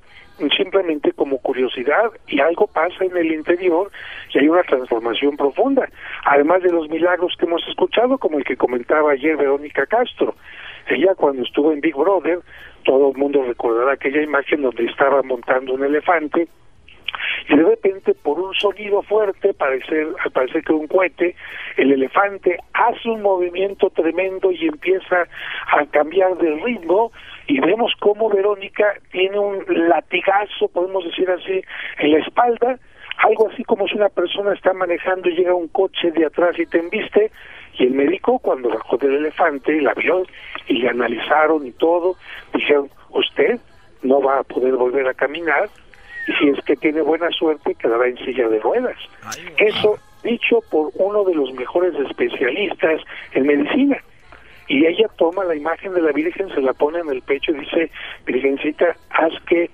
simplemente 0.56 1.12
como 1.12 1.38
curiosidad 1.38 2.10
y 2.26 2.40
algo 2.40 2.66
pasa 2.66 3.04
en 3.04 3.16
el 3.16 3.30
interior 3.30 3.92
y 4.32 4.38
hay 4.40 4.48
una 4.48 4.64
transformación 4.64 5.36
profunda. 5.36 5.88
Además 6.24 6.60
de 6.64 6.72
los 6.72 6.90
milagros 6.90 7.36
que 7.38 7.46
hemos 7.46 7.62
escuchado, 7.68 8.18
como 8.18 8.38
el 8.38 8.44
que 8.44 8.56
comentaba 8.56 9.12
ayer 9.12 9.36
Verónica 9.36 9.86
Castro. 9.86 10.34
Ella 10.88 11.14
cuando 11.14 11.44
estuvo 11.44 11.72
en 11.72 11.80
Big 11.80 11.94
Brother, 11.94 12.40
todo 12.82 13.12
el 13.12 13.16
mundo 13.16 13.44
recordará 13.44 13.92
aquella 13.92 14.22
imagen 14.22 14.62
donde 14.62 14.86
estaba 14.86 15.22
montando 15.22 15.74
un 15.74 15.84
elefante 15.84 16.48
y 17.48 17.56
de 17.56 17.62
repente 17.62 18.14
por 18.14 18.38
un 18.38 18.54
sonido 18.54 19.02
fuerte, 19.02 19.54
parece, 19.54 20.06
al 20.24 20.30
parecer 20.32 20.62
que 20.62 20.72
un 20.72 20.86
cohete, 20.86 21.34
el 21.76 21.92
elefante 21.92 22.58
hace 22.72 23.08
un 23.08 23.22
movimiento 23.22 23.90
tremendo 23.90 24.50
y 24.50 24.66
empieza 24.66 25.26
a 25.68 25.86
cambiar 25.86 26.36
de 26.38 26.50
ritmo 26.64 27.12
y 27.46 27.60
vemos 27.60 27.92
cómo 28.00 28.30
Verónica 28.30 28.94
tiene 29.10 29.38
un 29.38 29.64
latigazo, 29.68 30.68
podemos 30.68 31.04
decir 31.04 31.30
así, 31.30 31.62
en 31.98 32.12
la 32.12 32.18
espalda, 32.18 32.78
algo 33.18 33.48
así 33.50 33.64
como 33.64 33.86
si 33.86 33.96
una 33.96 34.08
persona 34.08 34.54
está 34.54 34.72
manejando 34.72 35.28
y 35.28 35.36
llega 35.36 35.54
un 35.54 35.68
coche 35.68 36.10
de 36.10 36.26
atrás 36.26 36.58
y 36.58 36.66
te 36.66 36.78
embiste, 36.78 37.30
y 37.78 37.84
el 37.84 37.92
médico 37.92 38.38
cuando 38.38 38.68
bajó 38.68 38.96
del 38.96 39.16
elefante 39.16 39.80
la 39.80 39.94
vio 39.94 40.22
y 40.68 40.74
le 40.74 40.88
analizaron 40.88 41.66
y 41.66 41.72
todo, 41.72 42.16
dijeron, 42.52 42.88
usted 43.10 43.58
no 44.02 44.20
va 44.20 44.38
a 44.38 44.42
poder 44.42 44.74
volver 44.74 45.08
a 45.08 45.14
caminar, 45.14 45.68
si 46.26 46.48
es 46.48 46.64
que 46.64 46.76
tiene 46.76 47.02
buena 47.02 47.30
suerte 47.30 47.74
quedará 47.74 48.06
en 48.08 48.16
silla 48.18 48.48
de 48.48 48.60
ruedas. 48.60 48.96
Eso 49.58 49.98
dicho 50.22 50.60
por 50.70 50.90
uno 50.94 51.24
de 51.24 51.34
los 51.34 51.52
mejores 51.52 51.94
especialistas 51.94 53.00
en 53.32 53.46
medicina. 53.46 53.98
Y 54.66 54.86
ella 54.86 55.08
toma 55.18 55.44
la 55.44 55.54
imagen 55.54 55.92
de 55.92 56.00
la 56.00 56.12
Virgen, 56.12 56.48
se 56.54 56.62
la 56.62 56.72
pone 56.72 56.98
en 56.98 57.10
el 57.10 57.20
pecho 57.20 57.52
y 57.52 57.60
dice, 57.60 57.90
Virgencita, 58.24 58.96
haz 59.10 59.32
que 59.46 59.70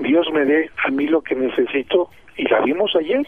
Dios 0.00 0.26
me 0.32 0.44
dé 0.44 0.68
a 0.84 0.90
mí 0.90 1.06
lo 1.06 1.22
que 1.22 1.36
necesito. 1.36 2.10
Y 2.36 2.48
la 2.48 2.60
vimos 2.60 2.96
ayer 2.96 3.24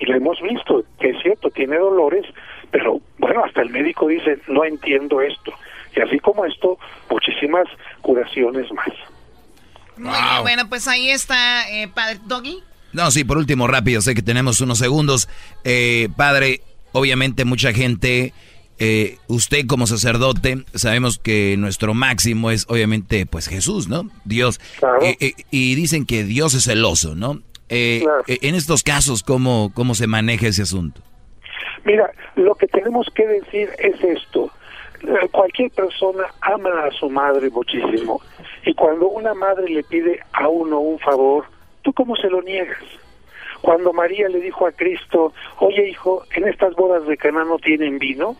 y 0.00 0.06
la 0.06 0.16
hemos 0.16 0.40
visto, 0.40 0.84
que 0.98 1.10
es 1.10 1.22
cierto, 1.22 1.50
tiene 1.50 1.76
dolores, 1.76 2.26
pero 2.70 3.00
bueno, 3.18 3.44
hasta 3.44 3.62
el 3.62 3.70
médico 3.70 4.08
dice, 4.08 4.38
no 4.48 4.64
entiendo 4.64 5.20
esto. 5.20 5.52
Y 5.94 6.00
así 6.00 6.18
como 6.18 6.44
esto, 6.44 6.78
muchísimas 7.10 7.68
curaciones 8.02 8.72
más. 8.72 8.92
Muy 9.98 10.10
bien, 10.12 10.42
bueno, 10.42 10.68
pues 10.68 10.86
ahí 10.88 11.10
está, 11.10 11.68
eh, 11.70 11.88
padre 11.88 12.20
Doggy. 12.26 12.62
No, 12.92 13.10
sí, 13.10 13.24
por 13.24 13.36
último, 13.36 13.66
rápido, 13.66 14.00
sé 14.00 14.14
que 14.14 14.22
tenemos 14.22 14.60
unos 14.60 14.78
segundos. 14.78 15.28
Eh, 15.64 16.08
padre, 16.16 16.62
obviamente 16.92 17.44
mucha 17.44 17.72
gente, 17.72 18.32
eh, 18.78 19.18
usted 19.26 19.66
como 19.66 19.86
sacerdote, 19.86 20.64
sabemos 20.74 21.18
que 21.18 21.56
nuestro 21.58 21.94
máximo 21.94 22.50
es 22.50 22.64
obviamente 22.68 23.26
pues 23.26 23.48
Jesús, 23.48 23.88
¿no? 23.88 24.10
Dios. 24.24 24.60
y 25.50 25.74
dicen 25.74 26.06
que 26.06 26.24
Dios 26.24 26.54
es 26.54 26.64
celoso, 26.64 27.14
¿no? 27.14 27.42
En 27.68 28.54
estos 28.54 28.82
casos, 28.82 29.22
¿cómo, 29.22 29.70
¿cómo 29.74 29.94
se 29.94 30.06
maneja 30.06 30.46
ese 30.46 30.62
asunto? 30.62 31.02
Mira, 31.84 32.10
lo 32.36 32.54
que 32.54 32.66
tenemos 32.66 33.06
que 33.14 33.26
decir 33.26 33.68
es 33.78 34.02
esto. 34.02 34.50
Cualquier 35.30 35.70
persona 35.70 36.24
ama 36.40 36.86
a 36.86 36.90
su 36.92 37.10
madre 37.10 37.50
muchísimo 37.50 38.20
y 38.68 38.74
cuando 38.74 39.08
una 39.08 39.32
madre 39.32 39.66
le 39.70 39.82
pide 39.82 40.20
a 40.34 40.46
uno 40.46 40.78
un 40.78 40.98
favor, 40.98 41.46
¿tú 41.80 41.90
cómo 41.94 42.14
se 42.16 42.28
lo 42.28 42.42
niegas? 42.42 42.84
Cuando 43.62 43.94
María 43.94 44.28
le 44.28 44.40
dijo 44.40 44.66
a 44.66 44.72
Cristo, 44.72 45.32
oye 45.60 45.88
hijo, 45.88 46.22
en 46.34 46.46
estas 46.46 46.74
bodas 46.74 47.06
de 47.06 47.16
Caná 47.16 47.44
no 47.44 47.56
tienen 47.56 47.98
vino, 47.98 48.36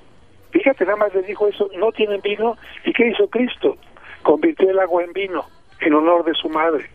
fíjate, 0.51 0.85
nada 0.85 0.99
más 0.99 1.15
le 1.15 1.23
dijo 1.23 1.49
eso, 1.49 1.71
no 1.79 1.93
tienen 1.93 2.21
vino, 2.21 2.59
¿y 2.85 2.93
qué 2.93 3.09
hizo 3.09 3.27
Cristo? 3.29 3.79
Convirtió 4.23 4.69
el 4.69 4.79
agua 4.81 5.03
en 5.03 5.15
vino, 5.15 5.47
en 5.81 5.95
honor 5.95 6.27
de 6.27 6.35
su 6.35 6.51
madre. 6.51 6.91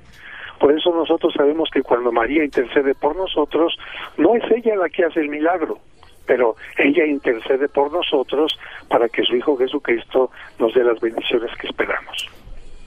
Por 0.59 0.71
eso 0.71 0.93
nosotros 0.93 1.33
sabemos 1.35 1.71
que 1.73 1.81
cuando 1.81 2.11
María 2.11 2.43
intercede 2.43 2.93
por 2.93 3.15
nosotros, 3.15 3.75
no 4.15 4.35
es 4.35 4.43
ella 4.51 4.75
la 4.75 4.89
que 4.89 5.05
hace 5.05 5.21
el 5.21 5.29
milagro, 5.29 5.79
pero 6.27 6.55
ella 6.77 7.03
intercede 7.03 7.67
por 7.67 7.91
nosotros 7.91 8.59
para 8.89 9.09
que 9.09 9.23
su 9.23 9.35
Hijo 9.35 9.57
Jesucristo 9.57 10.29
nos 10.59 10.71
dé 10.75 10.83
las 10.83 10.99
bendiciones 10.99 11.49
que 11.57 11.65
esperamos. 11.65 12.29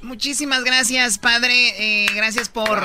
Muchísimas 0.07 0.63
gracias, 0.63 1.19
padre. 1.19 1.53
Eh, 1.79 2.07
gracias 2.15 2.49
por 2.49 2.79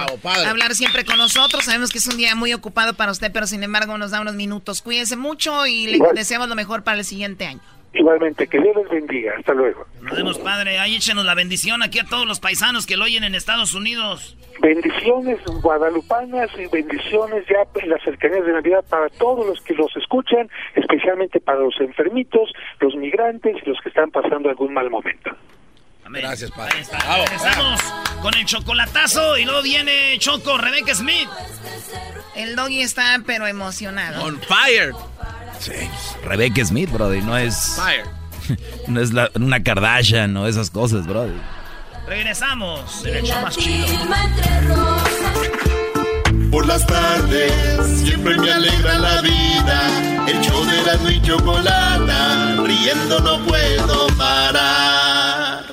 hablar 0.48 0.74
siempre 0.74 1.06
con 1.06 1.18
nosotros. 1.18 1.66
Sabemos 1.66 1.92
que 1.92 2.00
es 2.00 2.08
un 2.08 2.18
día 2.18 2.34
muy 2.34 2.52
ocupado 2.52 2.96
para 2.96 3.12
usted, 3.12 3.32
pero 3.32 3.46
sin 3.46 3.62
embargo 3.62 3.96
nos 4.00 4.10
da 4.10 4.22
unos 4.22 4.34
minutos. 4.34 4.82
Cuídense 4.82 5.16
mucho 5.16 5.68
y 5.68 5.86
le 5.86 6.00
deseamos 6.16 6.50
lo 6.50 6.56
mejor 6.56 6.84
para 6.84 6.98
el 6.98 7.06
siguiente 7.06 7.46
año. 7.46 7.62
Igualmente, 7.94 8.48
que 8.48 8.60
Dios 8.60 8.76
les 8.76 8.90
bendiga. 8.90 9.34
Hasta 9.38 9.54
luego. 9.54 9.86
Nos 10.02 10.16
vemos, 10.16 10.40
padre. 10.40 10.80
Ahí 10.80 10.96
échenos 10.96 11.24
la 11.24 11.36
bendición 11.36 11.84
aquí 11.84 12.00
a 12.00 12.06
todos 12.06 12.26
los 12.26 12.40
paisanos 12.40 12.88
que 12.88 12.98
lo 12.98 13.06
oyen 13.06 13.24
en 13.24 13.36
Estados 13.36 13.76
Unidos. 13.76 14.36
Bendiciones 14.60 15.40
guadalupanas 15.62 16.50
y 16.58 16.66
bendiciones 16.68 17.46
ya 17.48 17.68
en 17.82 17.90
las 17.90 18.02
cercanías 18.04 18.46
de 18.46 18.54
Navidad 18.54 18.84
para 18.90 19.10
todos 19.10 19.46
los 19.46 19.62
que 19.62 19.76
los 19.76 19.96
escuchan, 19.96 20.50
especialmente 20.76 21.40
para 21.40 21.60
los 21.60 21.80
enfermitos, 21.82 22.52
los 22.80 22.96
migrantes 22.96 23.58
y 23.64 23.70
los 23.70 23.80
que 23.82 23.90
están 23.90 24.10
pasando 24.10 24.50
algún 24.50 24.74
mal 24.74 24.90
momento. 24.90 25.32
Gracias, 26.20 26.52
padre. 26.52 26.82
Estamos 26.82 27.80
con 28.22 28.34
el 28.36 28.46
chocolatazo 28.46 29.38
y 29.38 29.46
luego 29.46 29.62
viene 29.62 30.18
Choco 30.20 30.58
Rebecca 30.58 30.94
Smith. 30.94 31.30
El 32.36 32.56
doggy 32.56 32.82
está 32.82 33.22
pero 33.26 33.48
emocionado. 33.48 34.24
On 34.24 34.40
fire. 34.42 34.94
Sí. 35.60 35.74
Rebecca 36.24 36.66
Smith, 36.66 36.92
brother, 36.92 37.24
no 37.24 37.38
es. 37.38 37.76
Fire. 37.76 38.06
No 38.88 39.00
es 39.00 39.14
la, 39.14 39.30
una 39.36 39.64
Kardashian 39.64 40.36
o 40.36 40.48
esas 40.48 40.70
cosas, 40.72 41.06
brother. 41.06 41.36
Regresamos 42.08 43.06
en 43.06 43.18
el 43.18 43.24
show 43.24 43.42
más 43.42 43.56
chido. 43.56 43.86
Por 46.52 46.66
las 46.66 46.86
tardes 46.86 48.02
siempre 48.04 48.38
me 48.38 48.52
alegra 48.52 48.98
la 48.98 49.22
vida. 49.22 50.28
El 50.28 50.42
show 50.42 50.66
de 50.66 50.82
la 50.82 51.12
y 51.12 51.22
chocolata, 51.22 52.56
riendo 52.66 53.20
no 53.22 53.46
puedo 53.46 54.08
parar. 54.18 55.71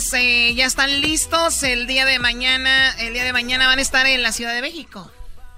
Ustedes 0.00 0.14
eh, 0.14 0.54
ya 0.54 0.66
están 0.66 1.00
listos. 1.00 1.62
El 1.62 1.86
día 1.86 2.04
de 2.04 2.18
mañana, 2.18 2.94
el 3.00 3.12
día 3.12 3.24
de 3.24 3.32
mañana 3.32 3.66
van 3.66 3.78
a 3.78 3.82
estar 3.82 4.06
en 4.06 4.22
la 4.22 4.32
Ciudad 4.32 4.54
de 4.54 4.62
México. 4.62 5.10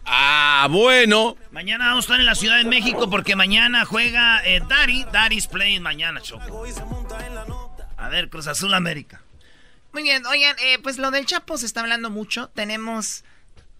Ah, 0.04 0.66
bueno. 0.70 1.36
Mañana 1.52 1.86
vamos 1.86 2.04
a 2.04 2.06
estar 2.06 2.20
en 2.20 2.26
la 2.26 2.34
Ciudad 2.34 2.56
de 2.56 2.64
México 2.64 3.08
porque 3.08 3.36
mañana 3.36 3.84
juega 3.84 4.42
eh, 4.44 4.60
Dari. 4.68 5.04
Dari's 5.12 5.46
playing 5.46 5.82
mañana, 5.82 6.20
Choco. 6.20 6.64
A 7.96 8.08
ver, 8.08 8.28
Cruz 8.30 8.48
Azul 8.48 8.74
América. 8.74 9.22
Muy 9.92 10.02
bien, 10.02 10.26
oigan, 10.26 10.56
eh, 10.58 10.78
pues 10.82 10.98
lo 10.98 11.10
del 11.10 11.26
Chapo 11.26 11.56
se 11.56 11.66
está 11.66 11.80
hablando 11.80 12.10
mucho. 12.10 12.48
Tenemos 12.48 13.24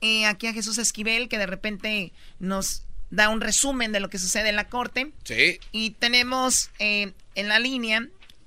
eh, 0.01 0.27
aquí 0.27 0.47
a 0.47 0.53
Jesús 0.53 0.79
Esquivel 0.79 1.29
que 1.29 1.39
de 1.39 1.47
repente 1.47 2.13
nos 2.39 2.85
da 3.11 3.31
un 3.31 3.41
resumen 3.41 3.91
de 3.91 4.01
lo 4.01 4.11
que 4.11 4.19
sucede 4.19 4.51
en 4.51 4.57
la 4.57 4.69
corte. 4.69 5.11
Sí. 5.25 5.59
Y 5.73 5.91
tenemos 5.91 6.71
en 6.79 7.15
la 7.35 7.59
línea 7.59 8.07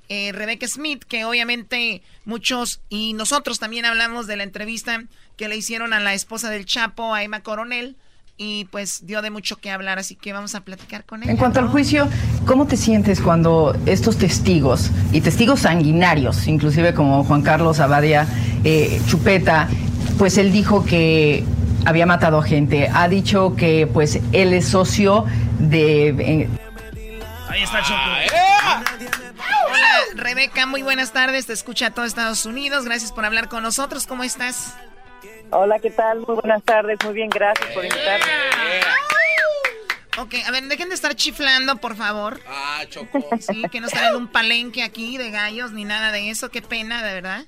eh, 0.10 0.32
Rebecca 0.32 0.68
Smith, 0.68 1.04
que 1.04 1.26
obviamente 1.26 2.02
muchos 2.26 2.82
y 2.90 3.14
nosotros 3.14 3.60
también 3.60 3.86
hablamos 3.86 4.28
de 4.28 4.38
la 4.38 4.44
entrevista 4.44 5.04
que 5.38 5.48
le 5.48 5.58
hicieron 5.58 5.94
a 5.94 6.00
la 6.00 6.14
esposa 6.14 6.50
del 6.50 6.66
Chapo, 6.66 7.14
a 7.14 7.24
Emma 7.24 7.42
Coronel, 7.42 7.96
y 8.38 8.66
pues 8.66 9.06
dio 9.06 9.22
de 9.22 9.30
mucho 9.30 9.58
que 9.58 9.72
hablar, 9.72 9.98
así 9.98 10.16
que 10.16 10.34
vamos 10.34 10.56
a 10.56 10.62
platicar 10.62 11.06
con 11.06 11.24
ella. 11.24 11.32
En 11.32 11.38
cuanto 11.38 11.60
al 11.60 11.70
juicio, 11.70 12.08
¿cómo 12.46 12.68
te 12.68 12.76
sientes 12.76 13.22
cuando 13.22 13.78
estos 13.86 14.18
testigos, 14.18 14.92
y 15.12 15.22
testigos 15.22 15.62
sanguinarios, 15.62 16.48
inclusive 16.48 16.94
como 16.94 17.24
Juan 17.24 17.42
Carlos 17.42 17.80
Abadia 17.80 18.28
eh, 18.64 19.02
Chupeta, 19.08 19.70
pues 20.18 20.38
él 20.38 20.52
dijo 20.52 20.84
que 20.86 21.46
había 21.86 22.06
matado 22.06 22.42
gente, 22.42 22.90
ha 22.94 23.08
dicho 23.08 23.56
que 23.56 23.88
pues 23.88 24.20
él 24.32 24.54
es 24.54 24.68
socio 24.68 25.26
de... 25.60 26.10
Eh, 26.10 26.50
Ahí 27.48 27.64
está 27.64 27.82
Choco. 27.84 28.00
Ah, 28.64 28.84
Hola, 29.68 30.00
Rebeca, 30.16 30.66
muy 30.66 30.82
buenas 30.84 31.14
tardes. 31.14 31.46
Te 31.46 31.54
escucha 31.54 31.92
todo 31.92 32.06
Estados 32.06 32.46
Unidos. 32.46 32.86
Gracias 32.86 33.12
por 33.12 33.26
hablar 33.26 33.50
con 33.50 33.64
nosotros. 33.64 34.08
¿Cómo 34.08 34.24
estás? 34.24 34.76
Hola, 35.52 35.80
¿qué 35.80 35.92
tal? 35.92 36.20
Muy 36.20 36.36
buenas 36.36 36.64
tardes. 36.64 36.98
Muy 37.04 37.14
bien, 37.14 37.30
gracias 37.30 37.70
por 37.72 37.84
invitarme. 37.84 38.26
Ok, 40.18 40.34
a 40.48 40.52
ver, 40.52 40.64
dejen 40.64 40.90
de 40.90 40.96
estar 40.96 41.14
chiflando, 41.16 41.76
por 41.78 41.96
favor. 41.96 42.40
Ah, 42.48 42.84
Choco. 42.90 43.20
Sí, 43.40 43.64
que 43.70 43.82
no 43.82 43.88
estén 43.88 44.06
en 44.06 44.16
un 44.16 44.28
palenque 44.28 44.82
aquí 44.84 45.18
de 45.18 45.30
gallos 45.30 45.72
ni 45.72 45.84
nada 45.84 46.12
de 46.12 46.30
eso. 46.30 46.50
Qué 46.50 46.62
pena, 46.62 47.04
de 47.04 47.14
verdad. 47.16 47.46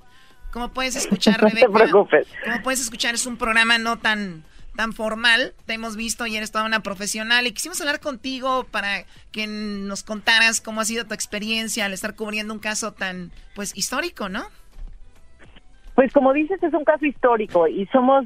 ¿Cómo 0.52 0.70
puedes 0.70 0.96
escuchar, 0.96 1.40
Rebeca? 1.42 1.68
No 1.70 1.74
te 1.74 1.86
preocupes. 1.86 2.28
¿Cómo 2.44 2.62
puedes 2.64 2.82
escuchar? 2.82 3.16
Es 3.16 3.26
un 3.26 3.38
programa 3.38 3.78
no 3.78 3.98
tan 3.98 4.44
tan 4.78 4.94
formal. 4.94 5.54
Te 5.66 5.74
hemos 5.74 5.98
visto 5.98 6.26
y 6.26 6.38
eres 6.38 6.54
toda 6.54 6.64
una 6.64 6.80
profesional 6.80 7.46
y 7.48 7.52
quisimos 7.52 7.82
hablar 7.82 8.00
contigo 8.00 8.66
para 8.72 9.04
que 9.34 9.48
nos 9.48 10.04
contaras 10.04 10.62
cómo 10.62 10.80
ha 10.80 10.86
sido 10.86 11.06
tu 11.06 11.14
experiencia 11.14 11.84
al 11.84 11.92
estar 11.92 12.16
cubriendo 12.16 12.54
un 12.54 12.60
caso 12.60 12.94
tan, 12.94 13.32
pues, 13.56 13.76
histórico, 13.76 14.30
¿no? 14.30 14.46
Pues 15.96 16.14
como 16.14 16.32
dices, 16.32 16.62
es 16.62 16.74
un 16.76 16.84
caso 16.84 17.08
histórico 17.08 17.68
y 17.68 17.88
somos 17.88 18.24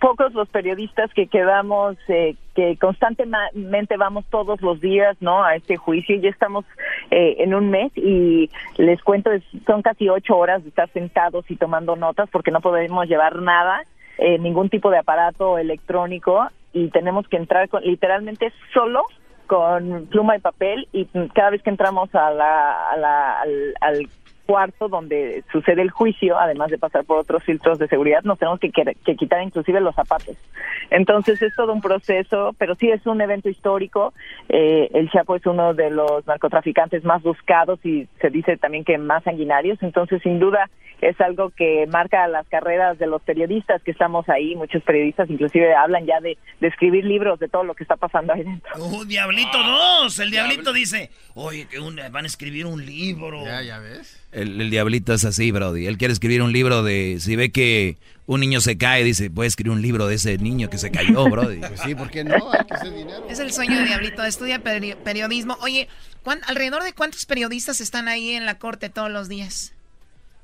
pocos 0.00 0.34
los 0.34 0.50
periodistas 0.50 1.10
que 1.14 1.28
quedamos, 1.28 1.96
eh, 2.08 2.36
que 2.54 2.76
constantemente 2.76 3.96
vamos 3.96 4.26
todos 4.28 4.60
los 4.60 4.82
días, 4.82 5.16
¿no? 5.20 5.42
A 5.42 5.56
este 5.56 5.78
juicio. 5.78 6.20
Ya 6.20 6.28
estamos 6.28 6.66
eh, 7.10 7.36
en 7.38 7.54
un 7.54 7.70
mes 7.70 7.90
y 7.96 8.50
les 8.76 9.02
cuento, 9.02 9.30
son 9.66 9.80
casi 9.80 10.10
ocho 10.10 10.36
horas 10.36 10.62
de 10.62 10.68
estar 10.68 10.90
sentados 10.92 11.50
y 11.50 11.56
tomando 11.56 11.96
notas 11.96 12.28
porque 12.30 12.50
no 12.50 12.60
podemos 12.60 13.08
llevar 13.08 13.40
nada 13.40 13.80
eh, 14.18 14.38
ningún 14.38 14.68
tipo 14.68 14.90
de 14.90 14.98
aparato 14.98 15.58
electrónico 15.58 16.48
y 16.72 16.88
tenemos 16.90 17.26
que 17.28 17.36
entrar 17.36 17.68
con, 17.68 17.82
literalmente 17.82 18.52
solo 18.72 19.02
con 19.46 20.06
pluma 20.06 20.36
y 20.36 20.40
papel 20.40 20.88
y 20.92 21.06
cada 21.34 21.50
vez 21.50 21.62
que 21.62 21.70
entramos 21.70 22.12
a 22.14 22.30
la, 22.30 22.90
al, 22.90 23.74
al 23.80 24.08
cuarto 24.46 24.88
donde 24.88 25.44
sucede 25.52 25.82
el 25.82 25.90
juicio, 25.90 26.38
además 26.38 26.70
de 26.70 26.78
pasar 26.78 27.04
por 27.04 27.18
otros 27.18 27.42
filtros 27.44 27.78
de 27.78 27.88
seguridad, 27.88 28.22
nos 28.22 28.38
tenemos 28.38 28.60
que, 28.60 28.70
que, 28.70 29.16
quitar 29.16 29.42
inclusive 29.42 29.80
los 29.80 29.94
zapatos. 29.94 30.36
Entonces 30.90 31.42
es 31.42 31.54
todo 31.54 31.72
un 31.72 31.80
proceso, 31.80 32.54
pero 32.58 32.74
sí 32.76 32.90
es 32.90 33.04
un 33.06 33.20
evento 33.20 33.48
histórico. 33.48 34.14
Eh, 34.48 34.88
el 34.94 35.10
Chapo 35.10 35.36
es 35.36 35.44
uno 35.46 35.74
de 35.74 35.90
los 35.90 36.26
narcotraficantes 36.26 37.04
más 37.04 37.22
buscados 37.22 37.84
y 37.84 38.08
se 38.20 38.30
dice 38.30 38.56
también 38.56 38.84
que 38.84 38.96
más 38.96 39.24
sanguinarios. 39.24 39.82
Entonces, 39.82 40.22
sin 40.22 40.38
duda, 40.38 40.70
es 41.00 41.20
algo 41.20 41.50
que 41.50 41.86
marca 41.86 42.26
las 42.28 42.46
carreras 42.48 42.98
de 42.98 43.06
los 43.06 43.22
periodistas 43.22 43.82
que 43.82 43.90
estamos 43.90 44.28
ahí. 44.28 44.54
Muchos 44.56 44.82
periodistas 44.82 45.28
inclusive 45.28 45.74
hablan 45.74 46.06
ya 46.06 46.20
de, 46.20 46.38
escribir 46.60 47.04
libros 47.04 47.38
de 47.38 47.48
todo 47.48 47.64
lo 47.64 47.74
que 47.74 47.84
está 47.84 47.96
pasando 47.96 48.32
ahí 48.32 48.42
dentro. 48.42 48.72
¡Oh, 48.76 49.04
Diablito 49.04 49.58
2! 49.62 50.18
El 50.18 50.30
Diablito 50.30 50.72
dice, 50.72 51.10
oye, 51.34 51.66
que 51.68 51.78
van 51.78 52.24
a 52.24 52.26
escribir 52.26 52.66
un 52.66 52.84
libro. 52.84 53.44
Ya, 53.44 53.62
ya 53.62 53.78
ves. 53.78 54.25
El, 54.32 54.70
diablito 54.70 55.14
es 55.14 55.24
así, 55.24 55.50
Brody. 55.50 55.86
Él 55.86 55.96
quiere 55.98 56.12
escribir 56.12 56.42
un 56.42 56.52
libro 56.52 56.82
de. 56.82 57.18
Si 57.20 57.36
ve 57.36 57.50
que 57.50 57.96
un 58.26 58.40
niño 58.40 58.60
se 58.60 58.76
cae, 58.76 59.04
dice, 59.04 59.30
puede 59.30 59.48
escribir 59.48 59.72
un 59.72 59.82
libro 59.82 60.06
de 60.06 60.16
ese 60.16 60.36
niño 60.38 60.68
que 60.68 60.78
se 60.78 60.90
cayó, 60.90 61.24
Brody. 61.30 61.58
Pues 61.58 61.80
sí, 61.80 61.94
¿por 61.94 62.10
qué 62.10 62.24
no? 62.24 62.52
Hay 62.52 62.64
que 62.66 62.74
hacer 62.74 62.94
dinero. 62.94 63.26
Es 63.28 63.38
el 63.38 63.52
sueño 63.52 63.78
de 63.78 63.84
Diablito. 63.84 64.22
Estudia 64.24 64.62
periodismo. 64.62 65.56
Oye, 65.62 65.88
¿alrededor 66.46 66.82
de 66.82 66.92
cuántos 66.92 67.24
periodistas 67.24 67.80
están 67.80 68.08
ahí 68.08 68.32
en 68.32 68.44
la 68.44 68.58
corte 68.58 68.90
todos 68.90 69.10
los 69.10 69.28
días? 69.28 69.75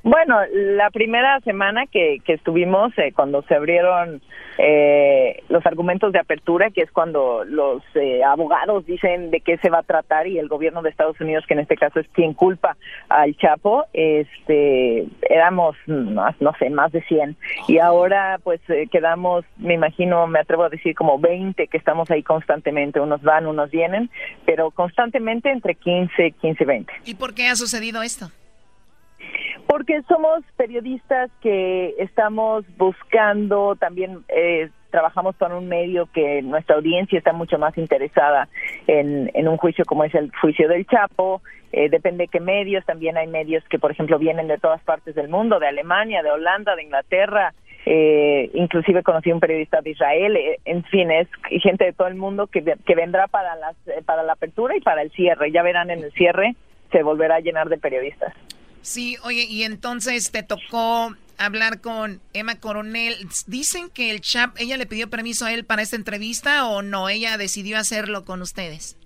Bueno, 0.02 0.38
la 0.52 0.90
primera 0.90 1.40
semana 1.40 1.86
que, 1.86 2.18
que 2.24 2.34
estuvimos, 2.34 2.92
eh, 2.98 3.12
cuando 3.14 3.42
se 3.42 3.54
abrieron 3.54 4.20
eh, 4.58 5.42
los 5.48 5.64
argumentos 5.64 6.12
de 6.12 6.18
apertura, 6.18 6.70
que 6.70 6.82
es 6.82 6.90
cuando 6.90 7.44
los 7.44 7.82
eh, 7.94 8.22
abogados 8.22 8.84
dicen 8.84 9.30
de 9.30 9.40
qué 9.40 9.56
se 9.58 9.70
va 9.70 9.78
a 9.78 9.82
tratar 9.82 10.26
y 10.26 10.38
el 10.38 10.48
gobierno 10.48 10.82
de 10.82 10.90
Estados 10.90 11.20
Unidos, 11.20 11.44
que 11.46 11.54
en 11.54 11.60
este 11.60 11.76
caso 11.76 12.00
es 12.00 12.08
quien 12.08 12.34
culpa 12.34 12.76
al 13.08 13.36
Chapo, 13.36 13.86
este, 13.92 15.06
éramos, 15.28 15.76
no, 15.86 16.52
sé, 16.58 16.68
más 16.70 16.92
de 16.92 17.02
100. 17.02 17.36
Y 17.68 17.78
ahora 17.78 18.38
pues 18.42 18.60
eh, 18.68 18.88
quedamos, 18.90 19.44
me 19.56 19.74
imagino, 19.74 20.26
me 20.26 20.40
atrevo 20.40 20.64
a 20.64 20.68
decir 20.68 20.94
como 20.94 21.18
20 21.18 21.68
que 21.68 21.76
estamos 21.78 22.10
ahí 22.10 22.22
constantemente, 22.22 23.00
unos 23.00 23.22
van, 23.22 23.46
unos 23.46 23.70
vienen, 23.70 24.10
pero 24.44 24.70
constantemente 24.70 25.50
entre 25.50 25.74
15, 25.74 26.32
15, 26.32 26.64
20. 26.64 26.92
¿Y 27.06 27.14
por 27.14 27.34
qué 27.34 27.48
ha 27.48 27.56
sucedido 27.56 28.02
esto? 28.02 28.30
Porque 29.66 30.02
somos 30.02 30.42
periodistas 30.56 31.30
que 31.40 31.94
estamos 31.98 32.64
buscando, 32.76 33.76
también 33.76 34.24
eh, 34.28 34.70
trabajamos 34.90 35.34
con 35.36 35.52
un 35.52 35.68
medio 35.68 36.06
que 36.12 36.42
nuestra 36.42 36.76
audiencia 36.76 37.18
está 37.18 37.32
mucho 37.32 37.58
más 37.58 37.76
interesada 37.78 38.48
en, 38.86 39.48
un 39.48 39.56
juicio 39.56 39.84
como 39.84 40.04
es 40.04 40.14
el 40.14 40.30
juicio 40.40 40.68
del 40.68 40.86
Chapo. 40.86 41.42
Eh, 41.72 41.88
depende 41.88 42.24
de 42.24 42.28
qué 42.28 42.38
medios, 42.38 42.84
también 42.84 43.16
hay 43.16 43.26
medios 43.26 43.64
que, 43.70 43.78
por 43.78 43.90
ejemplo, 43.90 44.18
vienen 44.18 44.46
de 44.46 44.58
todas 44.58 44.82
partes 44.82 45.14
del 45.14 45.28
mundo, 45.28 45.58
de 45.58 45.68
Alemania, 45.68 46.22
de 46.22 46.30
Holanda, 46.30 46.76
de 46.76 46.82
Inglaterra, 46.82 47.54
eh, 47.84 48.50
inclusive 48.54 49.02
conocí 49.02 49.32
un 49.32 49.40
periodista 49.40 49.80
de 49.80 49.90
Israel, 49.90 50.36
eh, 50.36 50.58
en 50.66 50.84
fin, 50.84 51.10
es 51.10 51.28
gente 51.62 51.86
de 51.86 51.92
todo 51.92 52.08
el 52.08 52.14
mundo 52.14 52.46
que, 52.46 52.60
vendrá 52.94 53.26
para, 53.26 53.56
las, 53.56 53.74
para 54.04 54.22
la 54.22 54.34
apertura 54.34 54.76
y 54.76 54.80
para 54.80 55.02
el 55.02 55.10
cierre. 55.12 55.50
Ya 55.50 55.62
verán 55.62 55.90
en 55.90 56.04
el 56.04 56.12
cierre 56.12 56.54
se 56.92 57.02
volverá 57.02 57.36
a 57.36 57.40
llenar 57.40 57.68
de 57.70 57.78
periodistas. 57.78 58.34
Sí, 58.82 59.16
oye, 59.24 59.46
y 59.48 59.62
entonces 59.62 60.30
te 60.30 60.42
tocó 60.42 61.14
hablar 61.38 61.80
con 61.80 62.20
Emma 62.34 62.56
Coronel. 62.56 63.14
Dicen 63.46 63.90
que 63.90 64.10
el 64.10 64.20
Chap, 64.20 64.56
ella 64.58 64.76
le 64.76 64.86
pidió 64.86 65.08
permiso 65.08 65.46
a 65.46 65.52
él 65.52 65.64
para 65.64 65.82
esta 65.82 65.96
entrevista 65.96 66.66
o 66.66 66.82
no, 66.82 67.08
ella 67.08 67.36
decidió 67.38 67.78
hacerlo 67.78 68.24
con 68.24 68.42
ustedes. 68.42 68.98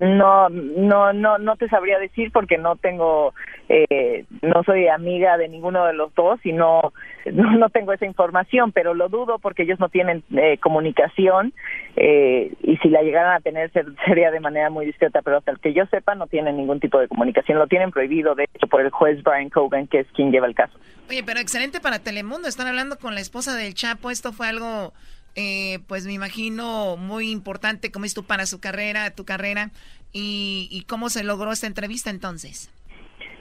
No, 0.00 0.48
no, 0.48 1.12
no, 1.12 1.38
no 1.38 1.56
te 1.56 1.68
sabría 1.68 1.98
decir 1.98 2.30
porque 2.32 2.58
no 2.58 2.76
tengo, 2.76 3.32
eh, 3.68 4.24
no 4.42 4.62
soy 4.64 4.88
amiga 4.88 5.38
de 5.38 5.48
ninguno 5.48 5.86
de 5.86 5.94
los 5.94 6.14
dos 6.14 6.38
y 6.44 6.52
no, 6.52 6.92
no, 7.32 7.68
tengo 7.70 7.92
esa 7.92 8.06
información, 8.06 8.72
pero 8.72 8.94
lo 8.94 9.08
dudo 9.08 9.38
porque 9.38 9.62
ellos 9.62 9.80
no 9.80 9.88
tienen 9.88 10.22
eh, 10.36 10.58
comunicación 10.58 11.52
eh, 11.96 12.52
y 12.62 12.76
si 12.78 12.88
la 12.88 13.02
llegaran 13.02 13.34
a 13.34 13.40
tener 13.40 13.70
sería 14.06 14.30
de 14.30 14.40
manera 14.40 14.70
muy 14.70 14.86
discreta, 14.86 15.22
pero 15.22 15.38
hasta 15.38 15.52
el 15.52 15.58
que 15.58 15.72
yo 15.72 15.86
sepa 15.86 16.14
no 16.14 16.26
tienen 16.26 16.56
ningún 16.56 16.80
tipo 16.80 16.98
de 16.98 17.08
comunicación, 17.08 17.58
lo 17.58 17.66
tienen 17.66 17.90
prohibido 17.90 18.34
de 18.34 18.44
hecho 18.44 18.66
por 18.66 18.80
el 18.80 18.90
juez 18.90 19.22
Brian 19.22 19.50
Cogan 19.50 19.86
que 19.86 20.00
es 20.00 20.06
quien 20.14 20.30
lleva 20.30 20.46
el 20.46 20.54
caso. 20.54 20.78
Oye, 21.08 21.22
pero 21.24 21.40
excelente 21.40 21.80
para 21.80 21.98
Telemundo, 21.98 22.48
están 22.48 22.66
hablando 22.66 22.96
con 22.98 23.14
la 23.14 23.20
esposa 23.20 23.56
del 23.56 23.74
Chapo, 23.74 24.10
esto 24.10 24.32
fue 24.32 24.48
algo 24.48 24.92
eh, 25.36 25.80
pues 25.88 26.06
me 26.06 26.12
imagino 26.12 26.96
muy 26.96 27.30
importante 27.30 27.90
como 27.90 28.04
es 28.04 28.14
tú 28.14 28.24
para 28.24 28.46
su 28.46 28.60
carrera, 28.60 29.10
tu 29.10 29.24
carrera, 29.24 29.72
y, 30.12 30.84
cómo 30.86 31.10
se 31.10 31.24
logró 31.24 31.50
esta 31.50 31.66
entrevista 31.66 32.10
entonces. 32.10 32.70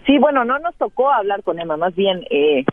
Sí, 0.06 0.18
bueno, 0.18 0.44
no 0.44 0.60
nos 0.60 0.76
tocó 0.76 1.12
hablar 1.12 1.44
con 1.44 1.60
Emma, 1.60 1.78
más 1.78 1.96
bien 1.96 2.26
eh, 2.30 2.66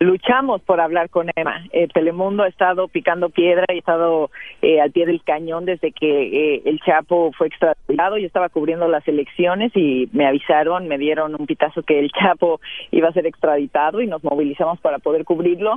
luchamos 0.00 0.60
por 0.62 0.80
hablar 0.80 1.10
con 1.10 1.30
Emma. 1.36 1.64
Eh, 1.72 1.86
Telemundo 1.86 2.42
ha 2.42 2.48
estado 2.48 2.88
picando 2.88 3.30
piedra 3.30 3.64
y 3.68 3.76
ha 3.76 3.78
estado 3.78 4.30
eh, 4.62 4.80
al 4.80 4.90
pie 4.90 5.06
del 5.06 5.22
cañón 5.22 5.64
desde 5.64 5.92
que 5.92 6.62
el 6.64 6.80
Chapo 6.80 7.30
fue 7.38 7.46
extraditado. 7.46 8.18
Yo 8.18 8.26
estaba 8.26 8.48
cubriendo 8.48 8.88
las 8.88 9.06
elecciones 9.06 9.70
y 9.76 10.08
me 10.12 10.26
avisaron, 10.26 10.88
me 10.88 10.98
dieron 10.98 11.36
un 11.38 11.46
pitazo 11.46 11.82
que 11.84 12.00
el 12.00 12.10
Chapo 12.10 12.60
iba 12.90 13.08
a 13.08 13.12
ser 13.12 13.26
extraditado 13.26 14.00
y 14.00 14.08
nos 14.08 14.24
movilizamos 14.24 14.80
para 14.80 14.98
poder 14.98 15.24
cubrirlo 15.24 15.76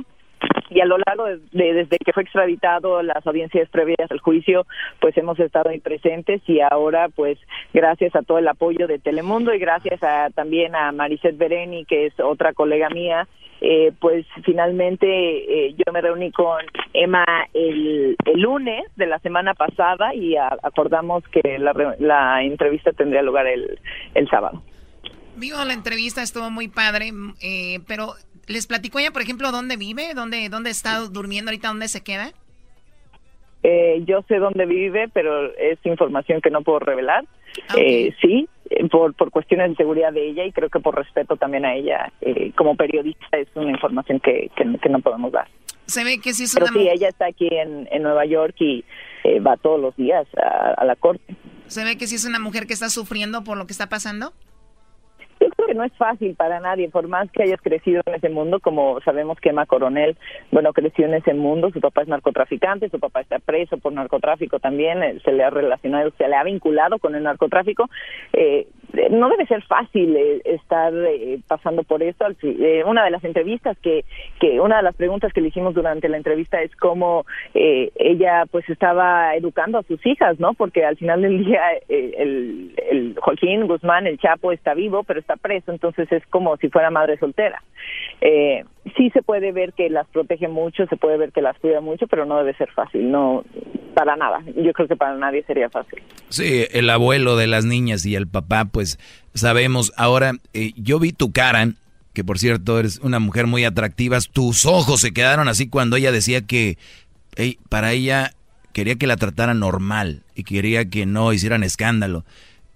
y 0.70 0.80
a 0.80 0.84
lo 0.84 0.98
largo 0.98 1.24
de, 1.26 1.72
desde 1.72 1.98
que 1.98 2.12
fue 2.12 2.22
extraditado 2.22 3.02
las 3.02 3.26
audiencias 3.26 3.68
previas 3.70 4.10
al 4.10 4.20
juicio 4.20 4.66
pues 5.00 5.16
hemos 5.16 5.38
estado 5.38 5.70
ahí 5.70 5.80
presentes 5.80 6.42
y 6.46 6.60
ahora 6.60 7.08
pues 7.08 7.38
gracias 7.72 8.14
a 8.16 8.22
todo 8.22 8.38
el 8.38 8.48
apoyo 8.48 8.86
de 8.86 8.98
Telemundo 8.98 9.54
y 9.54 9.58
gracias 9.58 10.02
a, 10.02 10.30
también 10.30 10.74
a 10.74 10.92
Maricet 10.92 11.36
Bereni 11.36 11.84
que 11.84 12.06
es 12.06 12.20
otra 12.20 12.52
colega 12.52 12.90
mía 12.90 13.28
eh, 13.60 13.92
pues 14.00 14.26
finalmente 14.44 15.06
eh, 15.06 15.74
yo 15.74 15.92
me 15.92 16.02
reuní 16.02 16.30
con 16.30 16.62
Emma 16.92 17.24
el, 17.54 18.16
lunes 18.34 18.84
de 18.96 19.06
la 19.06 19.18
semana 19.20 19.54
pasada 19.54 20.14
y 20.14 20.36
acordamos 20.36 21.24
que 21.28 21.58
la, 21.58 21.72
la 21.98 22.42
entrevista 22.42 22.92
tendría 22.92 23.22
lugar 23.22 23.46
el, 23.46 23.78
el 24.14 24.28
sábado. 24.28 24.62
Vivo 25.36 25.64
la 25.64 25.72
entrevista, 25.72 26.22
estuvo 26.22 26.50
muy 26.50 26.68
padre, 26.68 27.12
eh, 27.42 27.80
pero 27.86 28.14
¿Les 28.46 28.66
platicó 28.66 28.98
ella, 28.98 29.10
por 29.10 29.22
ejemplo, 29.22 29.50
dónde 29.50 29.76
vive? 29.76 30.14
¿Dónde, 30.14 30.48
dónde 30.48 30.70
está 30.70 31.00
durmiendo 31.00 31.50
ahorita? 31.50 31.68
¿Dónde 31.68 31.88
se 31.88 32.02
queda? 32.02 32.32
Eh, 33.62 34.04
yo 34.06 34.22
sé 34.28 34.36
dónde 34.36 34.64
vive, 34.64 35.08
pero 35.08 35.52
es 35.56 35.78
información 35.84 36.40
que 36.40 36.50
no 36.50 36.62
puedo 36.62 36.78
revelar. 36.78 37.24
Ah, 37.68 37.74
eh, 37.76 38.14
sí, 38.20 38.48
eh, 38.70 38.86
por, 38.88 39.14
por 39.14 39.32
cuestiones 39.32 39.70
de 39.70 39.76
seguridad 39.76 40.12
de 40.12 40.28
ella 40.28 40.44
y 40.44 40.52
creo 40.52 40.68
que 40.68 40.78
por 40.78 40.94
respeto 40.94 41.36
también 41.36 41.64
a 41.64 41.74
ella 41.74 42.12
como 42.54 42.76
periodista 42.76 43.38
es 43.38 43.48
una 43.54 43.70
información 43.70 44.20
que, 44.20 44.50
que, 44.54 44.88
no 44.88 45.00
podemos 45.00 45.32
dar. 45.32 45.48
Se 45.86 46.04
ve 46.04 46.20
que 46.20 46.32
sí 46.32 46.44
es 46.44 46.54
Pero 46.54 46.66
sí, 46.66 46.88
ella 46.88 47.08
está 47.08 47.26
aquí 47.26 47.48
en, 47.50 47.88
en 47.90 48.02
Nueva 48.02 48.24
York 48.26 48.54
y 48.60 48.84
va 49.44 49.56
todos 49.56 49.80
los 49.80 49.96
días 49.96 50.26
a, 50.36 50.74
a 50.74 50.84
la 50.84 50.94
corte. 50.94 51.34
¿Se 51.66 51.82
ve 51.82 51.98
que 51.98 52.06
sí 52.06 52.14
es 52.14 52.24
una 52.24 52.38
mujer 52.38 52.66
que 52.68 52.74
está 52.74 52.88
sufriendo 52.88 53.42
por 53.42 53.56
lo 53.58 53.66
que 53.66 53.72
está 53.72 53.88
pasando? 53.88 54.32
Creo 55.54 55.66
que 55.66 55.74
no 55.74 55.84
es 55.84 55.92
fácil 55.94 56.34
para 56.34 56.60
nadie, 56.60 56.88
por 56.88 57.08
más 57.08 57.30
que 57.30 57.42
hayas 57.42 57.60
crecido 57.60 58.02
en 58.06 58.14
ese 58.14 58.28
mundo, 58.28 58.60
como 58.60 59.00
sabemos 59.00 59.38
que 59.40 59.50
Emma 59.50 59.66
Coronel, 59.66 60.16
bueno, 60.50 60.72
creció 60.72 61.06
en 61.06 61.14
ese 61.14 61.34
mundo, 61.34 61.70
su 61.70 61.80
papá 61.80 62.02
es 62.02 62.08
narcotraficante, 62.08 62.88
su 62.88 62.98
papá 62.98 63.20
está 63.20 63.38
preso 63.38 63.78
por 63.78 63.92
narcotráfico 63.92 64.58
también, 64.58 65.02
eh, 65.02 65.20
se 65.24 65.32
le 65.32 65.44
ha 65.44 65.50
relacionado, 65.50 66.10
se 66.16 66.28
le 66.28 66.36
ha 66.36 66.44
vinculado 66.44 66.98
con 66.98 67.14
el 67.14 67.22
narcotráfico. 67.22 67.88
Eh, 68.32 68.66
no 69.10 69.28
debe 69.28 69.46
ser 69.46 69.62
fácil 69.62 70.16
eh, 70.16 70.40
estar 70.44 70.92
pasando 71.46 71.82
por 71.82 72.02
esto. 72.02 72.26
una 72.86 73.04
de 73.04 73.10
las 73.10 73.24
entrevistas 73.24 73.76
que, 73.78 74.04
que, 74.40 74.60
una 74.60 74.78
de 74.78 74.82
las 74.82 74.96
preguntas 74.96 75.32
que 75.32 75.40
le 75.40 75.48
hicimos 75.48 75.74
durante 75.74 76.08
la 76.08 76.16
entrevista 76.16 76.60
es 76.62 76.74
cómo 76.76 77.26
ella 77.54 78.44
pues 78.50 78.68
estaba 78.68 79.34
educando 79.34 79.78
a 79.78 79.82
sus 79.82 80.04
hijas, 80.06 80.38
¿no? 80.38 80.54
Porque 80.54 80.84
al 80.84 80.96
final 80.96 81.22
del 81.22 81.44
día 81.44 81.62
el, 81.88 82.72
el 82.90 83.14
Joaquín 83.20 83.66
Guzmán, 83.66 84.06
el 84.06 84.18
Chapo, 84.18 84.52
está 84.52 84.74
vivo, 84.74 85.02
pero 85.04 85.20
está 85.20 85.36
preso, 85.36 85.72
entonces 85.72 86.10
es 86.12 86.26
como 86.26 86.56
si 86.56 86.68
fuera 86.68 86.90
madre 86.90 87.18
soltera. 87.18 87.62
Sí 88.96 89.10
se 89.10 89.22
puede 89.22 89.52
ver 89.52 89.72
que 89.72 89.90
las 89.90 90.06
protege 90.08 90.48
mucho, 90.48 90.86
se 90.86 90.96
puede 90.96 91.16
ver 91.16 91.32
que 91.32 91.42
las 91.42 91.58
cuida 91.58 91.80
mucho, 91.80 92.06
pero 92.06 92.24
no 92.24 92.38
debe 92.38 92.54
ser 92.54 92.70
fácil, 92.70 93.10
no 93.10 93.44
para 93.94 94.14
nada. 94.14 94.42
Yo 94.56 94.72
creo 94.72 94.86
que 94.86 94.96
para 94.96 95.16
nadie 95.16 95.42
sería 95.44 95.70
fácil. 95.70 96.02
Sí, 96.28 96.66
el 96.70 96.88
abuelo 96.90 97.36
de 97.36 97.46
las 97.46 97.64
niñas 97.64 98.04
y 98.06 98.14
el 98.14 98.28
papá, 98.28 98.66
pues 98.66 98.98
sabemos. 99.34 99.92
Ahora, 99.96 100.32
eh, 100.52 100.72
yo 100.76 100.98
vi 100.98 101.12
tu 101.12 101.32
cara, 101.32 101.70
que 102.12 102.22
por 102.22 102.38
cierto 102.38 102.78
eres 102.78 102.98
una 103.00 103.18
mujer 103.18 103.46
muy 103.46 103.64
atractiva, 103.64 104.18
tus 104.32 104.66
ojos 104.66 105.00
se 105.00 105.12
quedaron 105.12 105.48
así 105.48 105.68
cuando 105.68 105.96
ella 105.96 106.12
decía 106.12 106.42
que 106.42 106.78
para 107.68 107.92
ella 107.92 108.32
quería 108.72 108.96
que 108.96 109.06
la 109.06 109.16
trataran 109.16 109.60
normal 109.60 110.22
y 110.34 110.44
quería 110.44 110.88
que 110.88 111.06
no 111.06 111.32
hicieran 111.32 111.62
escándalo. 111.62 112.24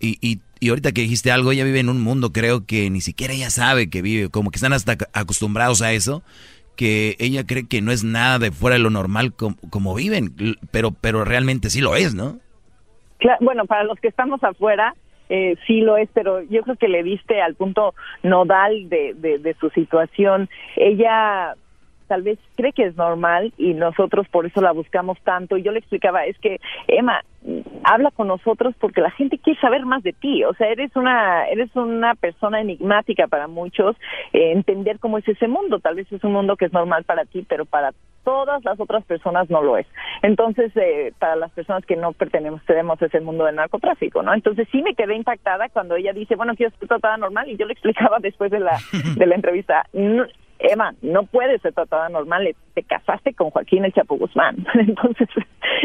Y, 0.01 0.19
y 0.21 0.41
y 0.61 0.69
ahorita 0.69 0.93
que 0.93 1.01
dijiste 1.01 1.33
algo, 1.33 1.53
ella 1.53 1.65
vive 1.65 1.81
en 1.81 1.89
un 1.89 2.03
mundo, 2.03 2.33
creo 2.33 2.67
que 2.67 2.91
ni 2.91 3.01
siquiera 3.01 3.33
ella 3.33 3.49
sabe 3.49 3.89
que 3.89 4.03
vive, 4.03 4.29
como 4.29 4.51
que 4.51 4.57
están 4.57 4.75
hasta 4.75 4.99
acostumbrados 5.15 5.81
a 5.81 5.93
eso, 5.93 6.23
que 6.77 7.17
ella 7.19 7.47
cree 7.47 7.67
que 7.67 7.81
no 7.81 7.93
es 7.93 8.05
nada 8.05 8.39
de 8.39 8.51
fuera 8.53 8.77
de 8.77 8.83
lo 8.83 8.91
normal 8.91 9.33
como, 9.33 9.95
viven, 9.95 10.35
pero, 10.71 10.91
pero 10.93 11.25
realmente 11.25 11.71
sí 11.71 11.81
lo 11.81 11.97
es, 11.97 12.15
¿no? 12.15 12.39
bueno, 13.41 13.67
para 13.67 13.85
los 13.85 13.99
que 14.01 14.09
estamos 14.09 14.43
afuera, 14.45 14.95
eh, 15.29 15.57
sí 15.67 15.81
lo 15.81 15.97
es, 15.97 16.09
pero 16.13 16.43
yo 16.43 16.63
creo 16.63 16.77
que 16.77 16.89
le 16.89 17.03
diste 17.03 17.41
al 17.41 17.55
punto 17.55 17.95
nodal 18.23 18.89
de, 18.89 19.15
de 19.15 19.57
su 19.61 19.69
situación. 19.71 20.49
Ella 20.77 21.55
tal 22.09 22.23
vez 22.23 22.39
cree 22.57 22.73
que 22.73 22.87
es 22.87 22.97
normal 22.97 23.53
y 23.57 23.75
nosotros 23.75 24.27
por 24.29 24.47
eso 24.47 24.61
la 24.61 24.73
buscamos 24.73 25.19
tanto. 25.21 25.57
Y 25.57 25.63
yo 25.63 25.71
le 25.71 25.79
explicaba, 25.79 26.25
es 26.25 26.37
que, 26.39 26.61
Emma, 26.89 27.23
habla 27.85 28.11
con 28.11 28.29
nosotros 28.29 28.75
porque 28.79 29.01
la 29.01 29.11
gente 29.11 29.39
quiere 29.39 29.61
saber 29.61 29.85
más 29.87 30.03
de 30.03 30.13
ti. 30.13 30.45
O 30.45 30.55
sea, 30.55 30.69
eres 30.69 30.95
una, 30.97 31.47
eres 31.47 31.75
una 31.75 32.15
persona 32.15 32.61
enigmática 32.61 33.27
para 33.27 33.49
muchos. 33.49 33.97
Eh, 34.33 34.53
entender 34.53 34.99
cómo 34.99 35.19
es 35.19 35.27
ese 35.29 35.49
mundo. 35.49 35.79
Tal 35.81 35.97
vez 35.97 36.11
es 36.13 36.23
un 36.25 36.33
mundo 36.33 36.57
que 36.57 36.67
es 36.67 36.73
normal 36.73 37.05
para 37.05 37.25
ti, 37.25 37.45
pero 37.49 37.65
para 37.65 37.93
todas 38.25 38.63
las 38.65 38.79
otras 38.79 39.05
personas 39.05 39.49
no 39.49 39.63
lo 39.63 39.79
es. 39.79 39.87
Entonces, 40.23 40.73
eh, 40.77 41.13
para 41.19 41.37
las 41.37 41.51
personas 41.53 41.85
que 41.87 41.97
no 41.97 42.13
pertenecemos 42.13 43.01
a 43.01 43.07
ese 43.07 43.21
mundo 43.21 43.45
del 43.45 43.57
narcotráfico, 43.57 44.23
¿no? 44.23 44.35
Entonces 44.35 44.69
sí 44.71 44.83
me 44.83 44.95
quedé 44.95 45.17
impactada 45.17 45.69
cuando 45.71 45.97
ella 45.97 46.13
dice, 46.13 46.37
bueno, 46.37 46.55
ser 46.55 46.73
tratada 46.87 47.17
normal 47.17 47.49
y 47.49 47.57
yo 47.57 47.67
le 47.67 47.73
explicaba 47.73 48.19
después 48.21 48.51
de 48.51 48.61
la, 48.61 48.79
de 49.17 49.27
la 49.27 49.35
entrevista, 49.35 49.87
Emma, 50.61 50.95
no 51.03 51.25
puedes 51.25 51.61
ser 51.63 51.73
tratada 51.73 52.09
normal, 52.09 52.55
te 52.75 52.83
casaste 52.83 53.35
con 53.35 53.51
Joaquín 53.51 53.85
el 53.85 53.93
Chapo 53.93 54.17
Guzmán. 54.17 54.67
Entonces, 54.75 55.29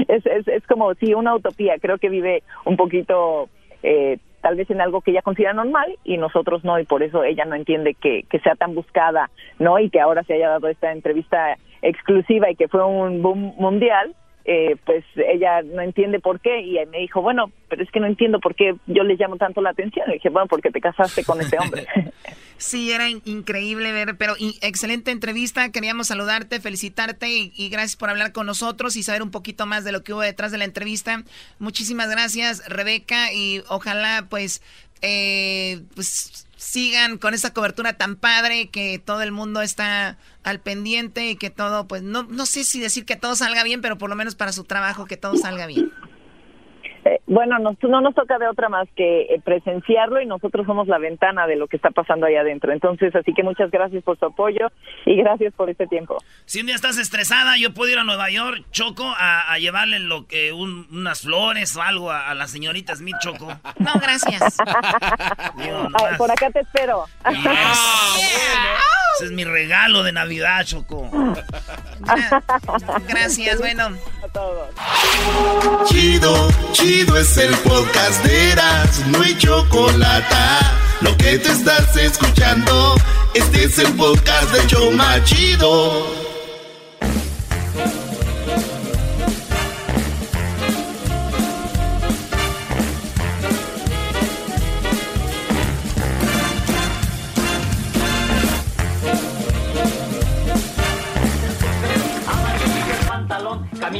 es, 0.08 0.26
es, 0.26 0.48
es 0.48 0.68
como 0.68 0.94
si 0.96 1.14
una 1.14 1.36
utopía, 1.36 1.76
creo 1.80 1.98
que 1.98 2.10
vive 2.10 2.44
un 2.66 2.78
poquito... 2.78 3.50
Eh, 3.84 4.18
tal 4.42 4.58
vez 4.58 4.70
en 4.70 4.80
algo 4.80 5.02
que 5.02 5.10
ella 5.10 5.24
considera 5.24 5.54
normal 5.54 5.98
y 6.04 6.18
nosotros 6.18 6.64
no, 6.64 6.78
y 6.78 6.86
por 6.86 7.02
eso 7.02 7.24
ella 7.24 7.46
no 7.46 7.56
entiende 7.56 7.96
que, 7.96 8.26
que 8.30 8.40
sea 8.42 8.54
tan 8.54 8.76
buscada, 8.76 9.32
¿no? 9.58 9.80
Y 9.80 9.90
que 9.90 10.00
ahora 10.00 10.22
se 10.22 10.36
haya 10.36 10.50
dado 10.50 10.68
esta 10.68 10.92
entrevista 10.92 11.58
exclusiva 11.82 12.52
y 12.52 12.56
que 12.56 12.68
fue 12.68 12.86
un 12.86 13.24
boom 13.24 13.56
mundial, 13.58 14.14
eh, 14.48 14.76
pues 14.86 15.04
ella 15.16 15.64
no 15.64 15.82
entiende 15.82 16.20
por 16.20 16.40
qué 16.40 16.62
y 16.62 16.78
me 16.86 17.00
dijo, 17.00 17.20
bueno, 17.22 17.52
pero 17.68 17.82
es 17.82 17.90
que 17.90 18.00
no 18.00 18.06
entiendo 18.06 18.40
por 18.40 18.54
qué 18.54 18.76
yo 18.86 19.04
le 19.04 19.16
llamo 19.16 19.38
tanto 19.38 19.60
la 19.60 19.72
atención. 19.72 20.08
Y 20.10 20.14
dije, 20.14 20.30
bueno, 20.30 20.48
porque 20.48 20.70
te 20.70 20.80
casaste 20.80 21.24
con 21.24 21.42
ese 21.42 21.58
hombre. 21.58 21.88
sí, 22.58 22.92
era 22.92 23.10
increíble 23.10 23.92
ver, 23.92 24.18
pero 24.18 24.36
excelente 24.62 25.10
entrevista. 25.10 25.72
Queríamos 25.72 26.08
saludarte, 26.08 26.60
felicitarte 26.60 27.28
y, 27.28 27.70
gracias 27.70 27.96
por 27.96 28.12
hablar 28.12 28.34
con 28.34 28.46
nosotros 28.46 28.96
y 28.96 29.04
saber 29.04 29.24
un 29.24 29.32
poquito 29.32 29.66
más 29.66 29.84
de 29.84 29.92
lo 29.92 30.04
que 30.04 30.14
hubo 30.14 30.22
detrás 30.22 30.52
de 30.52 30.60
la 30.60 30.66
entrevista. 30.66 31.24
Muchísimas 31.58 32.12
gracias, 32.12 32.70
Rebeca, 32.70 33.34
y 33.34 33.64
ojalá 33.68 34.28
pues, 34.30 34.62
eh, 35.02 35.82
pues 35.96 36.45
sigan 36.66 37.20
con 37.20 37.36
esa 37.36 37.54
cobertura 37.54 37.94
tan 37.94 38.16
padre 38.16 38.70
que 38.70 38.98
todo 38.98 39.22
el 39.22 39.32
mundo 39.32 39.62
está 39.62 40.18
al 40.44 40.60
pendiente 40.60 41.30
y 41.30 41.36
que 41.36 41.52
todo, 41.52 41.88
pues 41.88 42.02
no, 42.02 42.24
no 42.24 42.46
sé 42.48 42.64
si 42.64 42.80
decir 42.80 43.06
que 43.06 43.16
todo 43.16 43.36
salga 43.36 43.64
bien, 43.64 43.82
pero 43.82 44.00
por 44.00 44.10
lo 44.10 44.16
menos 44.16 44.34
para 44.34 44.52
su 44.52 44.64
trabajo 44.64 45.06
que 45.06 45.16
todo 45.16 45.38
salga 45.38 45.68
bien. 45.68 45.92
Eh, 47.06 47.20
bueno, 47.28 47.60
nos- 47.60 47.78
no 47.84 48.02
nos 48.02 48.16
toca 48.16 48.40
de 48.40 48.48
otra 48.48 48.68
más 48.68 48.88
que 48.96 49.22
eh, 49.24 49.40
presenciarlo 49.44 50.20
y 50.22 50.26
nosotros 50.26 50.66
somos 50.66 50.88
la 50.88 50.98
ventana 50.98 51.46
de 51.46 51.56
lo 51.56 51.68
que 51.68 51.76
está 51.78 51.92
pasando 51.92 52.26
ahí 52.26 52.36
adentro. 52.36 52.74
Entonces, 52.74 53.16
así 53.16 53.32
que 53.34 53.44
muchas 53.44 53.70
gracias 53.70 54.04
por 54.04 54.18
su 54.18 54.26
apoyo 54.26 54.72
y 55.06 55.16
gracias 55.18 55.54
por 55.54 55.70
este 55.70 55.86
tiempo. 55.86 56.18
Si 56.46 56.62
un 56.62 56.66
día 56.66 56.74
estás 56.76 56.98
estresada, 56.98 57.58
yo 57.60 57.74
puedo 57.76 57.92
ir 57.92 58.00
a 58.00 58.04
Nueva 58.04 58.32
York, 58.32 58.64
Choco, 58.72 59.06
a, 59.06 59.54
a 59.54 59.60
llevarle 59.60 60.00
lo 60.00 60.26
que 60.26 60.52
un- 60.52 60.88
unas 60.92 61.22
flores 61.22 61.76
o 61.78 61.82
algo 61.84 62.10
a, 62.12 62.30
a 62.30 62.34
la 62.34 62.48
señorita 62.48 62.96
Smith, 62.96 63.18
Choco. 63.20 63.48
No, 63.78 63.94
gracias. 64.02 64.58
Digo, 65.58 65.88
Ay, 66.04 66.18
por 66.18 66.32
acá 66.32 66.50
te 66.50 66.62
espero. 66.62 67.06
Ese 69.16 69.26
es 69.26 69.32
mi 69.32 69.46
regalo 69.46 70.04
de 70.04 70.12
Navidad, 70.12 70.66
Choco. 70.66 71.10
Gracias, 73.08 73.58
bueno. 73.60 73.98
Chido, 75.86 76.50
chido 76.74 77.18
es 77.18 77.38
el 77.38 77.56
podcast 77.60 78.24
de 78.26 78.52
Eras, 78.52 79.06
no 79.08 79.22
hay 79.22 79.38
chocolate. 79.38 80.36
Lo 81.02 81.16
que 81.18 81.38
te 81.38 81.50
estás 81.50 81.96
escuchando, 81.96 82.96
este 83.34 83.66
es 83.66 83.80
el 83.80 83.94
podcast 83.94 84.52
de 84.52 84.68
Choma 84.68 85.24
Chido. 85.24 86.25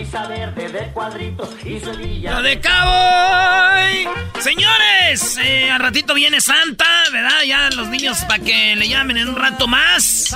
Camisa 0.06 0.28
verde 0.28 0.70
de 0.70 0.92
cuadritos 0.92 1.50
y 1.66 1.80
sevilla. 1.80 2.36
¡Lo 2.36 2.42
de 2.42 2.60
Cowboy! 2.60 4.08
Señores, 4.40 5.38
eh, 5.38 5.72
al 5.72 5.80
ratito 5.80 6.14
viene 6.14 6.42
Santa, 6.42 6.86
¿verdad? 7.12 7.44
Ya 7.46 7.70
los 7.72 7.88
niños 7.88 8.20
para 8.28 8.44
que 8.44 8.76
le 8.76 8.88
llamen 8.88 9.18
en 9.18 9.30
un 9.30 9.36
rato 9.36 9.68
más. 9.68 10.36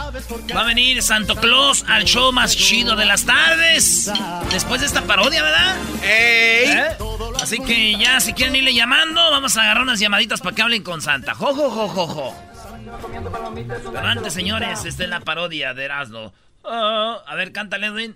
Va 0.55 0.61
a 0.61 0.65
venir 0.65 1.01
Santo 1.01 1.35
Claus 1.35 1.85
al 1.87 2.05
show 2.05 2.31
más 2.31 2.55
chido 2.55 2.95
de 2.95 3.05
las 3.05 3.25
tardes. 3.25 4.11
Después 4.51 4.81
de 4.81 4.87
esta 4.87 5.03
parodia, 5.03 5.43
¿verdad? 5.43 5.75
¿Eh? 6.03 6.97
Así 7.41 7.59
que 7.59 7.97
ya, 7.97 8.19
si 8.19 8.33
quieren 8.33 8.55
irle 8.55 8.73
llamando, 8.73 9.21
vamos 9.31 9.55
a 9.57 9.63
agarrar 9.63 9.83
unas 9.83 9.99
llamaditas 9.99 10.41
para 10.41 10.55
que 10.55 10.61
hablen 10.61 10.83
con 10.83 11.01
Santa. 11.01 11.35
¡Jo, 11.35 11.53
jo, 11.53 11.69
jo, 11.69 11.87
jo, 11.87 12.07
jo! 12.07 12.35
Pero 13.93 14.07
antes, 14.07 14.33
señores, 14.33 14.85
esta 14.85 15.03
es 15.03 15.09
la 15.09 15.19
parodia 15.19 15.73
de 15.73 15.85
Erasmo. 15.85 16.33
Ah, 16.63 17.21
a 17.25 17.35
ver, 17.35 17.51
cántale, 17.51 17.87
Edwin. 17.87 18.15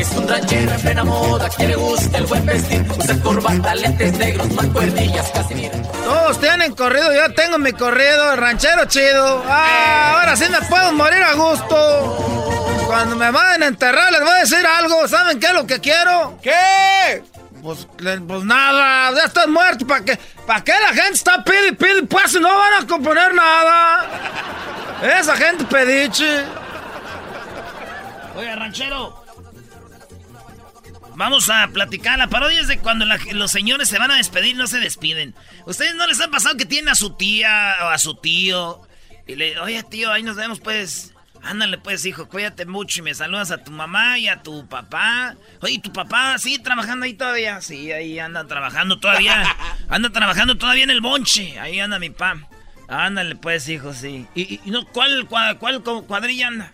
Es 0.00 0.10
un 0.12 0.26
ranchero 0.26 0.72
en 0.72 0.80
plena 0.80 1.04
moda 1.04 1.50
que 1.50 1.68
le 1.68 1.76
gusta 1.76 2.16
el 2.16 2.24
buen 2.24 2.46
vestir. 2.46 2.86
Usa 2.98 3.20
corbata, 3.20 3.74
lentes 3.74 4.14
negros, 4.16 4.50
mancuernillas, 4.54 5.30
casi 5.30 5.54
mira. 5.54 5.76
Todos 5.82 6.40
tienen 6.40 6.74
corrido, 6.74 7.12
yo 7.12 7.34
tengo 7.34 7.58
mi 7.58 7.70
corrido, 7.72 8.32
el 8.32 8.38
ranchero 8.38 8.86
chido. 8.86 9.44
Ah, 9.46 10.14
ahora 10.14 10.36
sí 10.36 10.46
me 10.50 10.58
puedo 10.68 10.90
morir 10.94 11.22
a 11.22 11.34
gusto. 11.34 12.86
Cuando 12.86 13.14
me 13.14 13.30
vayan 13.30 13.62
a 13.62 13.66
enterrar 13.66 14.10
les 14.10 14.22
voy 14.22 14.30
a 14.30 14.40
decir 14.40 14.66
algo. 14.66 15.06
¿Saben 15.06 15.38
qué 15.38 15.48
es 15.48 15.52
lo 15.52 15.66
que 15.66 15.80
quiero? 15.80 16.38
¿Qué? 16.42 17.22
Pues, 17.62 17.86
pues 18.26 18.44
nada, 18.44 19.14
ya 19.14 19.24
estás 19.24 19.48
muerto. 19.48 19.86
¿Para 19.86 20.02
qué, 20.02 20.18
¿Para 20.46 20.64
qué 20.64 20.72
la 20.80 20.94
gente 20.94 21.12
está 21.12 21.44
pide 21.44 21.74
pide? 21.74 22.04
Pues 22.04 22.40
no 22.40 22.48
van 22.48 22.82
a 22.82 22.86
componer 22.86 23.34
nada. 23.34 24.06
Esa 25.20 25.36
gente 25.36 25.62
pediche. 25.64 26.46
Oye, 28.34 28.56
ranchero. 28.56 29.19
Vamos 31.20 31.50
a 31.50 31.68
platicar. 31.68 32.18
La 32.18 32.28
parodia 32.28 32.62
es 32.62 32.66
de 32.68 32.78
cuando 32.78 33.04
la- 33.04 33.18
los 33.32 33.50
señores 33.50 33.90
se 33.90 33.98
van 33.98 34.10
a 34.10 34.16
despedir, 34.16 34.56
no 34.56 34.66
se 34.66 34.80
despiden. 34.80 35.34
¿Ustedes 35.66 35.94
no 35.94 36.06
les 36.06 36.18
han 36.18 36.30
pasado 36.30 36.56
que 36.56 36.64
tienen 36.64 36.88
a 36.88 36.94
su 36.94 37.10
tía 37.10 37.76
o 37.82 37.88
a 37.88 37.98
su 37.98 38.14
tío? 38.14 38.80
Y 39.26 39.34
le, 39.34 39.60
oye, 39.60 39.82
tío, 39.82 40.10
ahí 40.10 40.22
nos 40.22 40.36
vemos, 40.36 40.60
pues. 40.60 41.12
Ándale, 41.42 41.76
pues, 41.76 42.06
hijo, 42.06 42.26
cuídate 42.26 42.64
mucho 42.64 43.00
y 43.00 43.02
me 43.02 43.14
saludas 43.14 43.50
a 43.50 43.62
tu 43.62 43.70
mamá 43.70 44.18
y 44.18 44.28
a 44.28 44.42
tu 44.42 44.66
papá. 44.66 45.34
Oye, 45.60 45.74
¿y 45.74 45.78
¿tu 45.78 45.92
papá 45.92 46.38
sigue 46.38 46.58
trabajando 46.58 47.04
ahí 47.04 47.12
todavía? 47.12 47.60
Sí, 47.60 47.92
ahí 47.92 48.18
anda 48.18 48.46
trabajando 48.46 48.98
todavía. 48.98 49.44
Anda 49.90 50.08
trabajando 50.08 50.56
todavía 50.56 50.84
en 50.84 50.90
el 50.90 51.02
bonche. 51.02 51.58
Ahí 51.60 51.80
anda 51.80 51.98
mi 51.98 52.08
papá. 52.08 52.48
Ándale, 52.88 53.36
pues, 53.36 53.68
hijo, 53.68 53.92
sí. 53.92 54.26
¿Y, 54.34 54.54
y- 54.54 54.60
y 54.64 54.70
no, 54.70 54.86
cuál, 54.86 55.26
cuál, 55.26 55.58
cuál 55.58 55.82
cuadrilla 55.82 56.48
anda? 56.48 56.72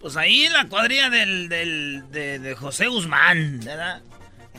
Pues 0.00 0.16
ahí 0.16 0.48
la 0.48 0.68
cuadrilla 0.68 1.10
del, 1.10 1.48
del, 1.48 2.04
de, 2.10 2.38
de 2.38 2.54
José 2.54 2.86
Guzmán, 2.86 3.60
¿verdad? 3.64 4.02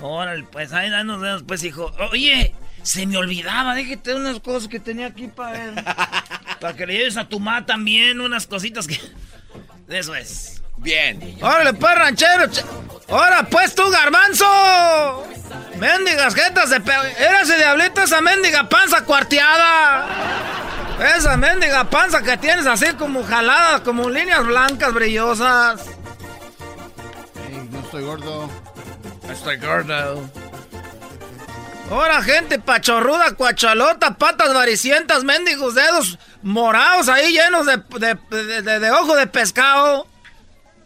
Órale, 0.01 0.45
pues 0.51 0.71
ahí 0.73 0.89
ahí 0.89 1.03
nos 1.03 1.21
vemos, 1.21 1.43
pues, 1.43 1.63
hijo. 1.63 1.93
Oye, 2.11 2.53
se 2.83 3.05
me 3.05 3.17
olvidaba, 3.17 3.75
déjate 3.75 4.15
unas 4.15 4.39
cosas 4.39 4.67
que 4.67 4.79
tenía 4.79 5.07
aquí 5.07 5.27
para 5.27 5.73
para 6.59 6.75
que 6.75 6.85
le 6.85 6.93
lleves 6.93 7.17
a 7.17 7.27
tu 7.27 7.39
mamá 7.39 7.65
también, 7.65 8.19
unas 8.19 8.47
cositas 8.47 8.87
que... 8.87 8.99
Eso 9.87 10.13
es. 10.15 10.61
Bien. 10.77 11.37
Órale, 11.41 11.73
pues, 11.73 11.95
ranchero. 11.95 12.45
Ahora, 13.11 13.43
pues, 13.49 13.73
tú, 13.75 13.89
garbanzo. 13.89 15.25
Mendigas 15.77 16.35
jetas 16.35 16.69
de 16.69 16.79
pe... 16.81 16.91
Era 17.17 17.41
ese 17.41 17.57
diablito, 17.57 18.01
esa 18.01 18.21
mendiga 18.21 18.67
panza 18.69 19.03
cuarteada. 19.05 20.05
Esa 21.17 21.37
mendiga 21.37 21.85
panza 21.89 22.21
que 22.21 22.37
tienes 22.37 22.65
así 22.67 22.87
como 22.93 23.23
jalada, 23.23 23.81
como 23.83 24.09
líneas 24.09 24.45
blancas 24.45 24.93
brillosas. 24.93 25.81
no 27.71 27.79
estoy 27.79 28.03
gordo. 28.03 28.49
Estoy 29.31 29.57
gordo. 29.57 30.29
Ahora, 31.89 32.21
gente 32.21 32.59
pachorruda, 32.59 33.31
cuachalota, 33.35 34.15
patas 34.15 34.53
varicientas, 34.53 35.23
mendigos 35.23 35.73
dedos 35.73 36.19
morados 36.43 37.09
ahí 37.09 37.31
llenos 37.31 37.65
de, 37.65 37.77
de, 37.97 38.17
de- 38.29 38.61
de- 38.61 38.79
de 38.79 38.91
ojo 38.91 39.15
de 39.15 39.25
pescado. 39.25 40.05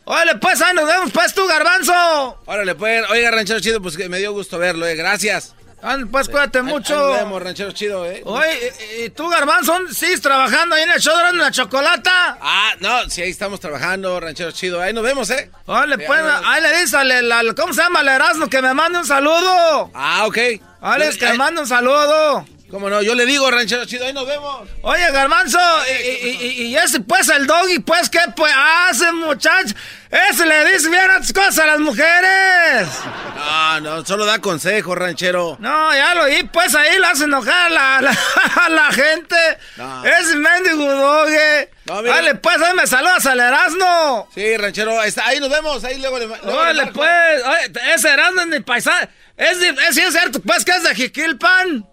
Órale, 0.06 0.36
pues, 0.36 0.62
ahí 0.62 0.74
nos 0.76 0.86
vemos, 0.86 1.12
pues, 1.12 1.34
tú, 1.34 1.46
garbanzo. 1.48 2.38
Órale, 2.46 2.76
pues, 2.76 3.04
oiga, 3.10 3.32
ranchero 3.32 3.60
chido, 3.60 3.82
pues 3.82 3.96
que 3.96 4.10
me 4.10 4.20
dio 4.20 4.34
gusto 4.34 4.58
verlo, 4.58 4.86
eh. 4.86 4.96
Gracias. 4.96 5.56
Ande, 5.82 6.06
pues, 6.06 6.30
cuídate 6.30 6.62
mucho. 6.62 6.96
nos 6.96 7.18
vemos, 7.18 7.42
ranchero 7.42 7.72
chido, 7.74 8.06
eh. 8.06 8.22
Oye, 8.26 8.74
¿y- 9.00 9.04
¿y 9.04 9.10
tú, 9.10 9.28
Garbanzo, 9.30 9.78
sigues 9.94 10.22
trabajando 10.22 10.76
ahí 10.76 10.84
en 10.84 10.92
el 10.92 11.00
show 11.02 11.14
de 11.18 11.34
la 11.34 11.52
chocolata? 11.52 12.38
Ah, 12.42 12.72
no, 12.80 13.10
sí, 13.10 13.22
ahí 13.22 13.30
estamos 13.30 13.60
trabajando, 13.60 14.18
ranchero 14.20 14.52
chido. 14.52 14.82
Ahí 14.82 14.94
nos 14.94 15.04
vemos, 15.04 15.30
¿eh? 15.30 15.50
Órale, 15.66 15.98
Sí, 15.98 16.04
pues, 16.08 16.22
ahí 16.22 16.42
ahí 16.46 16.62
le 16.62 16.72
dices 16.80 16.94
al, 16.94 17.56
¿cómo 17.56 17.74
se 17.74 17.82
llama? 17.82 18.00
Al 18.00 18.08
Erasmo 18.10 18.50
que 18.50 18.62
me 18.62 18.74
mande 18.74 19.00
un 19.00 19.06
saludo. 19.06 19.92
Ah, 19.94 20.26
ok. 20.26 20.38
Órale, 20.82 21.08
es 21.08 21.18
que 21.18 21.28
me 21.28 21.34
mande 21.38 21.62
un 21.62 21.68
saludo. 21.68 22.46
¿Cómo 22.74 22.90
no? 22.90 23.04
Yo 23.04 23.14
le 23.14 23.28
digo, 23.28 23.52
ranchero 23.52 23.86
chido, 23.86 24.04
ahí 24.08 24.14
nos 24.14 24.26
vemos. 24.26 24.68
Oye, 24.82 25.12
Garbanzo, 25.12 25.60
y, 25.88 26.28
y- 26.28 26.62
y- 26.64 26.76
ese, 26.76 27.02
pues, 27.02 27.30
el 27.30 27.46
doggy, 27.46 27.78
pues, 27.78 28.10
¿qué 28.10 28.22
pues 28.36 28.52
hace, 28.90 29.12
muchacho? 29.12 29.76
Ese 30.10 30.44
le 30.48 30.66
dice 30.74 30.90
bien 30.90 31.04
otras 31.12 31.32
cosas 31.32 31.60
a 31.60 31.66
las 31.68 31.80
mujeres. 31.80 32.88
No, 33.36 33.80
no, 33.80 34.04
solo 34.08 34.26
da 34.26 34.40
consejo, 34.40 34.96
ranchero. 34.96 35.56
No, 35.60 35.94
ya 35.94 36.16
lo 36.16 36.24
oí, 36.24 36.42
pues, 36.52 36.74
ahí 36.74 36.98
lo 36.98 37.06
hace 37.06 37.26
enojar 37.26 37.68
a 37.68 37.70
la, 37.70 38.02
la- 38.02 38.18
a 38.66 38.70
la 38.70 38.92
gente. 38.92 39.36
No. 39.78 40.04
Ese 40.06 40.36
mendigo 40.38 40.92
doggy. 40.92 41.68
No. 41.86 42.02
Dale, 42.02 42.34
pues, 42.34 42.60
ahí 42.60 42.74
me 42.74 42.88
saludas 42.88 43.24
al 43.28 43.40
Erasmo. 43.40 44.30
Sí, 44.34 44.58
ranchero, 44.58 45.00
ahí 45.00 45.10
está- 45.10 45.28
ahí 45.28 45.40
nos 45.40 45.52
vemos, 45.52 45.84
ahí 45.84 46.00
luego 46.00 46.18
le 46.18 46.26
luego 46.26 46.44
le 46.48 46.52
Órale, 46.54 46.86
marco. 46.86 47.00
pues, 47.02 47.44
oye, 47.46 47.94
ese 47.94 48.10
Erasmo 48.10 48.42
es 48.42 48.48
mi 48.48 48.60
paisano. 48.62 49.08
Es, 49.38 49.58
es, 49.60 49.98
es 49.98 50.12
cierto, 50.14 50.40
pues, 50.42 50.66
que 50.66 50.72
es 50.72 50.82
de 50.82 50.96
Jiquilpan. 50.96 51.86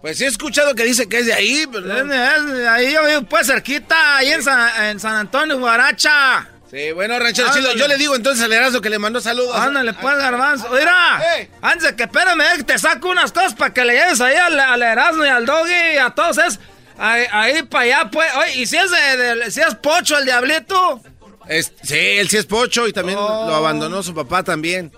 Pues 0.00 0.16
sí 0.18 0.24
he 0.24 0.28
escuchado 0.28 0.74
que 0.74 0.84
dice 0.84 1.08
que 1.08 1.18
es 1.18 1.26
de 1.26 1.32
ahí, 1.34 1.66
pero... 1.70 1.92
Es 1.92 2.06
de- 2.08 2.26
es 2.36 2.46
de 2.58 2.68
ahí 2.68 2.92
yo 2.92 3.04
vivo, 3.04 3.22
pues, 3.22 3.46
cerquita, 3.48 4.16
ahí 4.18 4.30
en 4.30 4.42
San, 4.42 4.84
en 4.84 5.00
San 5.00 5.14
Antonio, 5.16 5.58
Guaracha. 5.58 6.48
Sí, 6.70 6.92
bueno, 6.92 7.18
ranchero 7.18 7.48
chido, 7.48 7.60
Ándale. 7.70 7.80
yo 7.80 7.88
le 7.88 7.96
digo 7.96 8.14
entonces 8.14 8.44
al 8.44 8.52
Erazo 8.52 8.80
que 8.82 8.90
le 8.90 8.98
mandó 8.98 9.20
saludos. 9.20 9.56
Ándale, 9.56 9.94
pues, 9.94 10.16
garbanzo. 10.18 10.68
Mira, 10.70 11.20
¡Ey! 11.38 11.48
antes 11.62 11.88
de 11.90 11.96
que 11.96 12.02
espérame, 12.04 12.62
te 12.66 12.78
saco 12.78 13.08
unas 13.08 13.32
cosas 13.32 13.54
para 13.54 13.72
que 13.72 13.84
le 13.84 13.94
lleves 13.94 14.20
ahí 14.20 14.36
al, 14.36 14.60
al 14.60 14.82
Erasmo 14.82 15.24
y 15.24 15.28
al 15.28 15.46
Doggy 15.46 15.94
y 15.94 15.96
a 15.96 16.10
todos 16.10 16.36
es 16.38 16.60
ahí, 16.98 17.24
ahí 17.32 17.62
para 17.62 17.84
allá, 17.84 18.10
pues. 18.12 18.28
Oye, 18.36 18.56
¿y 18.56 18.66
si 18.66 18.76
es 18.76 18.90
de, 18.90 19.16
de- 19.36 19.50
si 19.50 19.60
es 19.62 19.74
Pocho 19.76 20.18
el 20.18 20.26
diablito? 20.26 21.00
Es- 21.48 21.72
sí, 21.82 21.96
él 21.98 22.28
sí 22.28 22.36
es 22.36 22.44
pocho 22.44 22.86
y 22.86 22.92
también 22.92 23.16
Oh. 23.18 23.46
lo 23.48 23.54
abandonó 23.54 24.02
su 24.02 24.14
papá 24.14 24.42
también. 24.42 24.92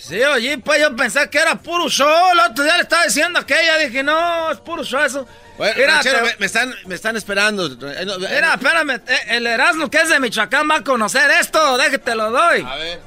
Sí, 0.00 0.22
oye, 0.22 0.56
pues 0.58 0.80
yo 0.80 0.96
pensé 0.96 1.28
que 1.28 1.38
era 1.38 1.56
puro 1.56 1.88
show. 1.88 2.32
El 2.32 2.40
otro 2.40 2.64
día 2.64 2.76
le 2.76 2.82
estaba 2.82 3.04
diciendo 3.04 3.38
aquella, 3.38 3.76
dije, 3.78 4.02
no, 4.02 4.50
es 4.50 4.58
puro 4.58 4.82
show 4.82 5.00
eso. 5.00 5.26
Bueno, 5.58 5.74
Mira, 5.76 5.94
ranchero, 5.94 6.22
me, 6.24 6.36
me 6.38 6.46
están, 6.46 6.74
me 6.86 6.94
están 6.94 7.16
esperando. 7.16 7.66
Eh, 7.66 8.04
no, 8.06 8.14
eh, 8.14 8.28
Mira, 8.34 8.54
espérame, 8.54 8.90
eh, 9.06 9.18
el 9.28 9.46
Erasmo 9.46 9.90
que 9.90 9.98
es 9.98 10.08
de 10.08 10.18
Michoacán 10.18 10.68
va 10.70 10.76
a 10.76 10.84
conocer 10.84 11.30
esto, 11.32 11.76
déjate 11.76 12.14
lo 12.14 12.30
doy. 12.30 12.64
A 12.66 12.76
ver. 12.76 13.00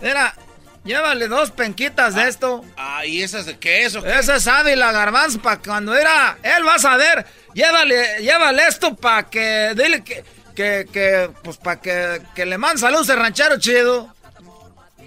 Mira, 0.00 0.34
llévale 0.82 1.28
dos 1.28 1.50
penquitas 1.50 2.14
de 2.14 2.26
esto. 2.26 2.64
Ah, 2.78 3.04
¿y 3.04 3.22
esas 3.22 3.44
de 3.44 3.58
qué 3.58 3.84
es? 3.84 3.94
Ese 3.96 4.36
es 4.36 4.46
Ávila 4.46 4.92
Garbanzo 4.92 5.42
para 5.42 5.58
cuando 5.58 5.94
era, 5.94 6.38
él 6.42 6.66
va 6.66 6.76
a 6.76 6.78
saber, 6.78 7.26
llévale, 7.52 8.22
llévale 8.22 8.66
esto 8.66 8.96
para 8.96 9.28
que, 9.28 9.72
dile 9.76 10.02
que, 10.02 10.24
que, 10.56 10.86
que, 10.90 11.30
pues 11.44 11.58
para 11.58 11.82
que, 11.82 12.22
que 12.34 12.46
le 12.46 12.56
mande 12.56 12.80
saludos 12.80 13.10
al 13.10 13.18
ranchero 13.18 13.58
chido. 13.58 14.14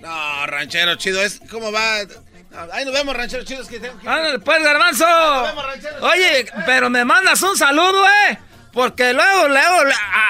No, 0.03 0.45
ranchero 0.47 0.95
chido, 0.95 1.21
es 1.21 1.39
¿cómo 1.49 1.71
va? 1.71 1.99
Ahí 2.73 2.83
nos 2.85 2.93
vemos, 2.93 3.15
ranchero 3.15 3.43
chido. 3.45 3.61
Es 3.61 3.67
que 3.69 3.79
tengo 3.79 3.97
que- 3.99 4.07
Ándale, 4.07 4.39
pues, 4.39 4.61
Garbanzo. 4.61 5.05
vemos, 5.43 5.65
ranchero. 5.65 5.95
Oye, 6.05 6.45
pero 6.65 6.89
me 6.89 7.05
mandas 7.05 7.41
un 7.41 7.57
saludo, 7.57 8.05
¿eh? 8.29 8.37
Porque 8.73 9.13
luego, 9.13 9.47
luego, 9.47 9.75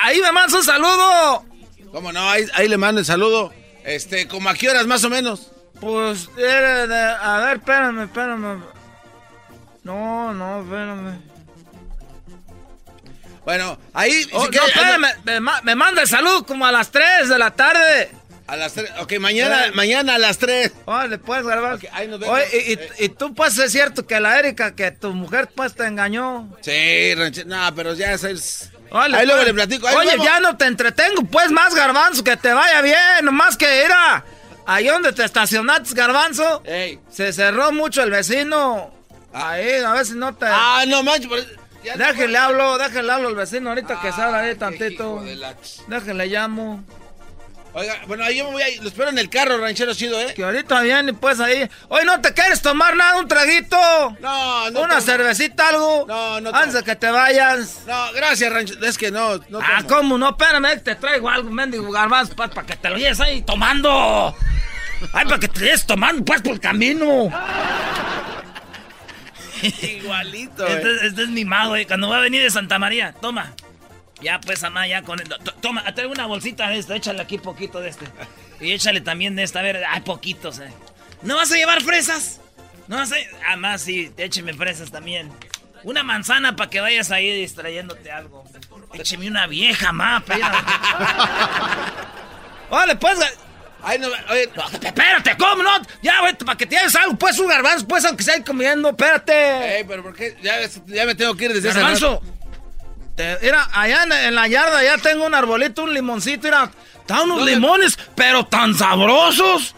ahí 0.04 0.22
me 0.22 0.32
mandas 0.32 0.54
un 0.54 0.64
saludo. 0.64 1.46
¿Cómo 1.92 2.12
no? 2.12 2.30
Ahí, 2.30 2.46
ahí 2.54 2.68
le 2.68 2.78
mando 2.78 3.00
el 3.00 3.06
saludo. 3.06 3.52
Este, 3.84 4.28
¿como 4.28 4.50
a 4.50 4.54
qué 4.54 4.70
horas 4.70 4.86
más 4.86 5.04
o 5.04 5.10
menos? 5.10 5.52
Pues, 5.82 6.30
era 6.38 6.88
de- 6.88 7.16
a 7.22 7.38
ver, 7.40 7.58
espérame, 7.58 8.04
espérame. 8.04 8.64
No, 9.84 10.34
no, 10.34 10.62
espérame. 10.62 11.20
Bueno, 13.44 13.78
ahí... 13.94 14.26
Oh, 14.32 14.46
si 14.46 14.52
no, 14.58 14.66
espérame, 14.66 15.06
me, 15.26 15.40
me 15.64 15.76
manda 15.76 16.02
el 16.04 16.08
saludo 16.08 16.46
como 16.46 16.66
a 16.66 16.72
las 16.72 16.90
3 16.92 17.28
de 17.28 17.38
la 17.38 17.52
tarde. 17.52 18.12
A 18.54 18.56
las 18.56 18.74
3. 18.74 18.92
Ok, 19.00 19.14
mañana, 19.20 19.72
mañana 19.74 20.14
a 20.16 20.18
las 20.20 20.38
3. 20.38 20.72
Órale, 20.86 21.18
pues, 21.18 21.44
Garbanzo. 21.44 21.88
ahí 21.92 22.08
nos 22.08 22.20
vemos. 22.20 22.36
Oye, 22.38 22.46
y, 22.54 22.74
y- 23.04 23.06
y 23.06 23.10
tú, 23.10 23.34
pues, 23.34 23.58
es 23.58 23.72
cierto 23.72 24.06
que 24.06 24.20
la 24.20 24.38
Erika, 24.38 24.76
que 24.76 24.92
tu 24.92 25.12
mujer, 25.12 25.50
pues, 25.56 25.74
te 25.74 25.86
engañó. 25.88 26.56
Sí, 26.62 27.16
ranchero. 27.16 27.50
No, 27.50 27.74
pero 27.76 27.94
ya 27.96 28.12
es. 28.14 28.70
Órale, 28.92 29.18
ahí 29.18 29.26
luego 29.26 29.40
pues. 29.42 29.48
le 29.48 29.54
platico. 29.56 29.88
ahí 29.88 29.96
Oye, 29.96 30.10
vamos. 30.12 30.26
ya 30.26 30.40
no 30.40 30.56
te 30.56 30.66
entretengo, 30.66 31.24
pues, 31.24 31.50
más, 31.50 31.74
Garbanzo, 31.74 32.24
que 32.24 32.38
te 32.38 32.54
vaya 32.54 32.82
bien. 32.82 33.24
Nomás 33.24 33.58
que 33.58 33.82
era 33.82 34.24
ahí 34.68 34.86
donde 34.88 35.14
te 35.14 35.24
estacionaste, 35.26 35.96
Garbanzo. 35.96 36.62
Ey. 36.64 37.00
Se 37.12 37.34
cerró 37.34 37.72
mucho 37.72 38.04
el 38.04 38.12
vecino. 38.12 38.94
Ahí, 39.34 39.78
a 39.84 39.94
ver 39.94 40.06
si 40.06 40.14
no 40.14 40.36
te... 40.36 40.46
Ah, 40.48 40.84
no 40.88 41.02
manches. 41.02 41.28
pero- 41.28 41.64
ya 41.84 41.96
no- 41.96 42.06
Déjale 42.06 42.38
hablo, 42.38 42.78
déjale 42.78 43.12
hablo 43.12 43.28
al 43.30 43.36
vecino 43.36 43.70
ahorita 43.70 44.00
que 44.00 44.12
salga 44.12 44.40
ahí 44.42 44.56
tantito. 44.56 45.24
Déjale 45.88 46.28
llamo. 46.28 46.84
Oiga, 47.76 48.02
bueno, 48.06 48.24
ahí 48.24 48.38
yo 48.38 48.46
me 48.46 48.52
voy 48.52 48.62
a 48.62 48.70
ir. 48.70 48.82
Lo 48.84 48.88
espero 48.90 49.10
en 49.10 49.18
el 49.18 49.30
carro, 49.30 49.58
ranchero 49.58 49.96
chido, 49.96 50.20
¿eh? 50.22 50.34
Que 50.36 50.44
ahorita 50.44 50.82
viene 50.82 51.14
pues 51.14 51.40
ahí. 51.40 51.68
Oye, 51.88 52.06
¿no 52.06 52.22
te 52.22 52.32
quieres 52.34 52.62
tomar 52.62 52.96
nada? 52.96 53.18
¿Un 53.18 53.28
traguito? 53.28 53.78
No, 54.20 54.70
no. 54.70 54.82
¿Una 54.82 54.96
tomo. 54.96 55.02
cervecita, 55.02 55.70
algo? 55.70 56.06
No, 56.08 56.40
no 56.40 56.54
Antes 56.54 56.76
de 56.76 56.84
que 56.84 56.96
te 56.96 57.10
vayas. 57.10 57.82
No, 57.88 58.14
gracias, 58.14 58.54
ranchero. 58.54 58.86
Es 58.86 58.98
que 58.98 59.10
no. 59.10 59.38
no 59.50 59.60
ah, 59.60 59.78
tomo. 59.78 59.88
¿cómo 59.90 60.18
no? 60.20 60.30
Espérame, 60.30 60.82
te 60.84 60.96
traigo 60.96 61.30
algo, 61.30 61.50
mendigo 61.50 61.92
garbanzo, 61.92 62.36
pues, 62.36 62.50
para 62.50 62.68
que 62.68 62.76
te 62.76 62.90
lo 62.92 62.98
lleves 62.98 63.20
ahí 63.20 63.42
tomando. 63.42 64.36
Ay, 65.12 65.26
para 65.26 65.40
que 65.40 65.48
te 65.48 65.60
lleves 65.62 65.88
tomando, 65.88 66.24
pues, 66.24 66.42
por 66.42 66.54
el 66.54 66.60
camino. 66.60 67.32
Igualito, 69.82 70.68
Este, 70.68 70.90
eh. 70.90 70.98
este 71.04 71.24
es 71.24 71.30
mi 71.30 71.44
mago, 71.44 71.76
eh. 71.76 71.88
Cuando 71.88 72.10
va 72.10 72.18
a 72.18 72.22
venir 72.22 72.44
de 72.44 72.52
Santa 72.52 72.78
María, 72.78 73.14
toma. 73.20 73.54
Ya, 74.24 74.40
pues, 74.40 74.64
amá, 74.64 74.88
ya 74.88 75.02
con... 75.04 75.20
to- 75.20 75.54
Toma, 75.62 75.84
trae 75.94 76.08
una 76.08 76.26
bolsita 76.26 76.70
de 76.70 76.80
esto, 76.80 76.94
échale 76.94 77.22
aquí 77.22 77.38
poquito 77.38 77.80
de 77.82 77.90
este. 77.90 78.06
Y 78.62 78.72
échale 78.72 79.02
también 79.02 79.36
de 79.36 79.44
esta, 79.44 79.60
a 79.60 79.64
ver, 79.64 79.84
hay 79.86 80.02
poquitos, 80.02 80.60
eh. 80.60 80.72
¿No 81.22 81.36
vas 81.36 81.52
a 81.52 81.56
llevar 81.56 81.82
fresas? 81.82 82.40
¿No 82.88 82.96
vas 82.98 83.12
a...? 83.12 83.16
Ah, 83.48 83.56
más, 83.58 83.82
sí, 83.82 84.12
écheme 84.18 84.54
fresas 84.54 84.92
también. 84.92 85.32
Una 85.84 86.04
manzana 86.04 86.56
para 86.56 86.70
que 86.70 86.80
vayas 86.80 87.12
ahí 87.12 87.30
distrayéndote 87.42 88.10
algo. 88.12 88.44
Écheme 88.94 89.28
una 89.28 89.48
vieja, 89.48 89.92
ma, 89.92 90.24
Vale, 92.70 92.96
pues... 93.00 93.20
Ay, 93.86 94.00
no, 94.00 94.08
oye, 94.30 94.50
No, 94.56 94.64
espérate, 94.70 95.36
¿cómo 95.38 95.62
no? 95.62 95.70
Ya, 96.02 96.22
güey, 96.22 96.34
para 96.36 96.58
que 96.58 96.66
te 96.66 96.76
lleves 96.78 96.96
algo, 96.96 97.16
pues, 97.18 97.38
un 97.38 97.48
garbanzo, 97.50 97.86
pues, 97.86 98.06
aunque 98.06 98.24
sea 98.24 98.42
comiendo, 98.42 98.90
espérate. 98.90 99.80
Ey, 99.80 99.84
pero 99.84 100.02
¿por 100.04 100.16
qué? 100.16 100.38
Ya, 100.42 100.56
ya 100.88 101.06
me 101.06 101.16
tengo 101.16 101.36
que 101.36 101.46
ir 101.46 101.54
desde 101.54 101.70
hace 101.70 101.80
Garbanzo, 101.82 102.22
rato. 102.22 102.34
Mira, 103.42 103.68
allá 103.74 104.04
en, 104.04 104.12
en 104.12 104.36
la 104.36 104.48
yarda 104.48 104.84
ya 104.84 104.98
tengo 104.98 105.26
un 105.26 105.36
arbolito, 105.36 105.84
un 105.84 105.94
limoncito, 105.94 106.44
mira, 106.48 106.70
están 107.00 107.22
unos 107.22 107.38
¿Dónde? 107.40 107.52
limones, 107.54 107.98
pero 108.16 108.46
tan 108.46 108.74
sabrosos. 108.76 109.76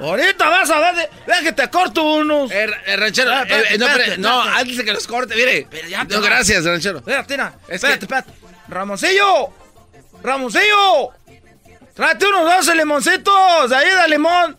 Ahorita 0.00 0.48
vas 0.48 0.68
a 0.70 0.78
ver, 0.80 0.94
de- 0.96 1.10
ve 1.26 1.34
que 1.44 1.52
te 1.52 1.70
corto 1.70 2.02
unos. 2.02 2.50
Eh, 2.50 2.66
eh, 2.86 2.96
ranchero, 2.96 3.30
eh, 3.32 3.46
eh, 3.70 3.78
no, 3.78 3.86
espérate, 3.86 4.18
no, 4.18 4.38
espérate. 4.40 4.60
antes 4.60 4.76
de 4.78 4.84
que 4.84 4.92
los 4.92 5.06
corte, 5.06 5.34
mire. 5.36 5.66
Pero 5.70 5.88
ya 5.88 6.02
no, 6.04 6.20
gracias, 6.20 6.64
ranchero. 6.64 6.98
Espérate, 6.98 7.34
mira, 7.34 7.52
Es 7.68 7.74
espérate, 7.76 7.98
que- 8.00 8.04
espérate. 8.14 8.30
Ramoncillo, 8.68 9.50
Ramoncillo, 10.22 11.10
tráete 11.94 12.26
unos 12.26 12.44
12 12.56 12.74
limoncitos 12.74 13.70
de 13.70 13.76
ahí 13.76 13.88
de 14.02 14.08
limón. 14.08 14.58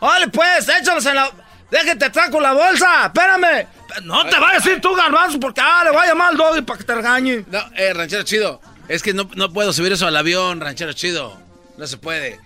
Vale, 0.00 0.28
pues, 0.28 0.68
échalos 0.68 1.04
en 1.06 1.16
la... 1.16 1.30
Déjate, 1.70 2.10
traco 2.10 2.40
la 2.40 2.52
bolsa, 2.52 3.06
espérame. 3.06 3.66
No 4.02 4.24
te 4.26 4.38
vayas 4.38 4.64
a 4.66 4.72
ir 4.72 4.80
tú, 4.80 4.94
garbanzo, 4.94 5.40
porque 5.40 5.60
ah, 5.60 5.82
le 5.84 5.90
voy 5.90 6.00
a 6.00 6.06
llamar 6.06 6.30
al 6.30 6.36
doggy 6.36 6.62
para 6.62 6.78
que 6.78 6.84
te 6.84 6.94
regañe. 6.94 7.44
No, 7.50 7.60
eh, 7.74 7.92
ranchero 7.92 8.22
chido. 8.22 8.60
Es 8.88 9.02
que 9.02 9.12
no, 9.12 9.28
no 9.34 9.52
puedo 9.52 9.72
subir 9.72 9.92
eso 9.92 10.06
al 10.06 10.16
avión, 10.16 10.60
ranchero 10.60 10.92
chido. 10.92 11.38
No 11.76 11.86
se 11.86 11.96
puede. 11.96 12.38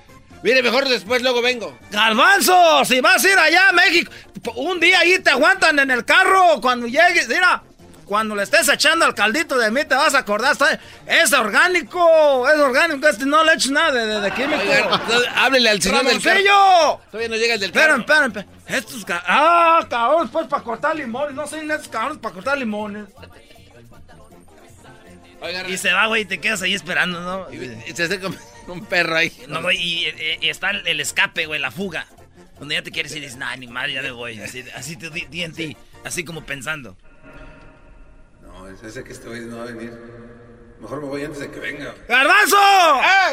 Mire, 0.42 0.62
mejor 0.62 0.88
después 0.88 1.22
luego 1.22 1.42
vengo. 1.42 1.78
Garbanzo, 1.90 2.84
si 2.84 3.00
vas 3.00 3.22
a 3.24 3.28
ir 3.28 3.38
allá 3.38 3.68
a 3.68 3.72
México, 3.72 4.10
un 4.56 4.80
día 4.80 5.00
ahí 5.00 5.18
te 5.18 5.30
aguantan 5.30 5.78
en 5.78 5.90
el 5.90 6.04
carro 6.04 6.60
cuando 6.62 6.86
llegues, 6.86 7.28
mira, 7.28 7.62
cuando 8.10 8.34
le 8.34 8.42
estés 8.42 8.68
echando 8.68 9.04
al 9.04 9.14
caldito 9.14 9.56
de 9.56 9.70
mí 9.70 9.84
te 9.84 9.94
vas 9.94 10.16
a 10.16 10.18
acordar, 10.18 10.50
está- 10.50 10.80
es 11.06 11.32
orgánico, 11.32 12.48
es 12.48 12.58
orgánico, 12.58 13.06
este 13.06 13.24
no 13.24 13.44
le 13.44 13.52
eches 13.52 13.70
nada 13.70 13.92
de, 13.92 14.04
de- 14.04 14.20
de 14.20 14.30
químico. 14.32 14.58
Oigan, 14.60 14.90
no, 14.90 14.98
háblele 15.36 15.70
al 15.70 15.80
señor 15.80 16.04
del. 16.04 16.20
Todavía 16.20 17.28
no 17.28 17.36
llega 17.36 17.54
el 17.54 17.60
del 17.60 17.70
Esperen, 17.70 18.02
carro. 18.02 18.24
esperen, 18.24 18.24
esperen. 18.32 18.48
Estos 18.66 19.04
ca- 19.04 19.22
Ah, 19.24 19.86
cabrones, 19.88 20.28
pues 20.32 20.48
para 20.48 20.64
cortar 20.64 20.96
limones, 20.96 21.36
no 21.36 21.46
soy 21.46 21.60
estos 21.70 21.86
cabrones 21.86 22.18
para 22.18 22.34
cortar 22.34 22.58
limones. 22.58 23.04
Y 25.68 25.76
se 25.76 25.92
va, 25.92 26.06
güey, 26.08 26.22
y 26.22 26.24
te 26.24 26.38
quedas 26.40 26.62
ahí 26.62 26.74
esperando, 26.74 27.20
¿no? 27.20 27.46
y 27.52 27.94
se 27.94 28.02
acerca 28.02 28.26
un- 28.26 28.38
un 28.66 28.84
perro 28.86 29.16
ahí. 29.18 29.32
No, 29.46 29.62
güey, 29.62 29.76
y, 29.80 30.04
eh, 30.06 30.38
y 30.40 30.48
está 30.48 30.70
el, 30.70 30.98
escape, 31.00 31.46
güey, 31.46 31.60
la 31.60 31.70
fuga. 31.70 32.06
Donde 32.58 32.74
ya 32.74 32.82
te 32.82 32.90
quieres 32.90 33.12
ir 33.12 33.18
y 33.18 33.20
dices, 33.22 33.38
nah, 33.38 33.54
ni 33.56 33.68
madre, 33.68 33.92
ya 33.94 34.02
me 34.02 34.10
voy. 34.10 34.40
Así, 34.40 34.64
así 34.74 34.96
te 34.96 35.08
di 35.10 35.42
en 35.44 35.54
ti, 35.54 35.76
así 36.04 36.24
como 36.24 36.44
pensando. 36.44 36.96
Es 38.74 38.82
ese 38.82 39.04
que 39.04 39.12
estoy 39.12 39.40
no 39.40 39.58
va 39.58 39.62
a 39.64 39.66
venir. 39.66 39.92
Mejor 40.80 41.02
me 41.02 41.08
voy 41.08 41.22
antes 41.24 41.40
de 41.40 41.50
que 41.50 41.60
venga. 41.60 41.94
¡Garbanzo! 42.08 42.56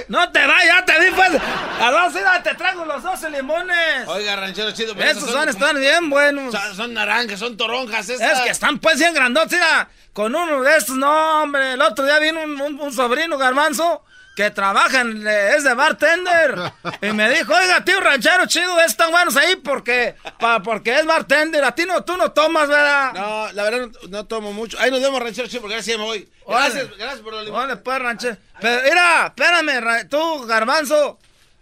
¡No 0.10 0.30
te 0.34 0.46
vayas, 0.46 0.66
ya 0.80 0.86
te 0.86 1.00
di, 1.06 1.12
pues! 1.12 1.32
¡Garbanzo, 1.80 2.18
mira, 2.18 2.44
te 2.44 2.54
traigo 2.56 2.84
los 2.84 3.02
12 3.02 3.30
limones! 3.30 4.06
Oiga, 4.08 4.36
ranchero 4.36 4.72
chido. 4.72 4.94
pero 4.96 5.10
Estos 5.12 5.24
esos 5.30 5.36
son, 5.36 5.48
están 5.48 5.80
bien 5.80 6.10
buenos. 6.10 6.54
Son, 6.54 6.76
son 6.76 6.94
naranjas, 6.94 7.40
son 7.40 7.56
toronjas 7.56 8.10
esas. 8.10 8.40
Es 8.40 8.44
que 8.44 8.50
están 8.50 8.80
pues 8.80 9.00
bien 9.00 9.14
grandotes, 9.14 9.54
mira. 9.54 9.88
Con 10.12 10.36
uno 10.36 10.62
de 10.62 10.76
estos, 10.76 10.98
no, 10.98 11.44
hombre. 11.44 11.74
El 11.74 11.82
otro 11.82 12.04
día 12.04 12.20
vino 12.20 12.42
un, 12.42 12.60
un- 12.60 12.82
un 12.82 12.92
sobrino, 12.94 13.38
garbanzo, 13.38 14.04
que 14.38 14.52
trabaja 14.52 15.02
en, 15.02 15.26
eh, 15.28 15.56
es 15.58 15.64
de 15.64 15.74
bartender. 15.74 16.72
Y 17.02 17.08
me 17.12 17.28
dijo, 17.32 17.52
oiga, 17.56 17.84
tío 17.84 18.00
ranchero 18.00 18.46
chido, 18.46 18.80
están 18.82 19.10
buenos 19.10 19.36
ahí 19.36 19.56
porque, 19.56 20.16
pa- 20.40 20.62
porque 20.62 21.00
es 21.00 21.08
bartender. 21.08 21.64
A 21.66 21.74
ti 21.74 21.86
no, 21.88 22.04
tú 22.04 22.16
no 22.18 22.32
tomas, 22.34 22.68
¿verdad? 22.70 23.14
No, 23.14 23.52
la 23.54 23.64
verdad 23.64 23.88
no, 24.04 24.08
no 24.10 24.26
tomo 24.28 24.54
mucho. 24.54 24.78
Ahí 24.80 24.92
nos 24.92 25.02
vemos, 25.02 25.20
ranchero 25.24 25.48
chido, 25.48 25.62
porque 25.62 25.74
ahora 25.74 25.84
sí 25.84 25.98
me 25.98 26.04
voy. 26.04 26.30
Gracias, 26.48 26.88
gracias 26.96 27.20
por 27.22 27.34
limones. 27.34 27.52
Órale, 27.52 27.78
pues, 27.78 28.00
ranchero. 28.00 28.38
Pero, 28.62 28.84
mira, 28.84 29.26
espérame, 29.26 29.82
ra- 29.82 30.08
tú, 30.08 30.46
garbanzo, 30.46 31.18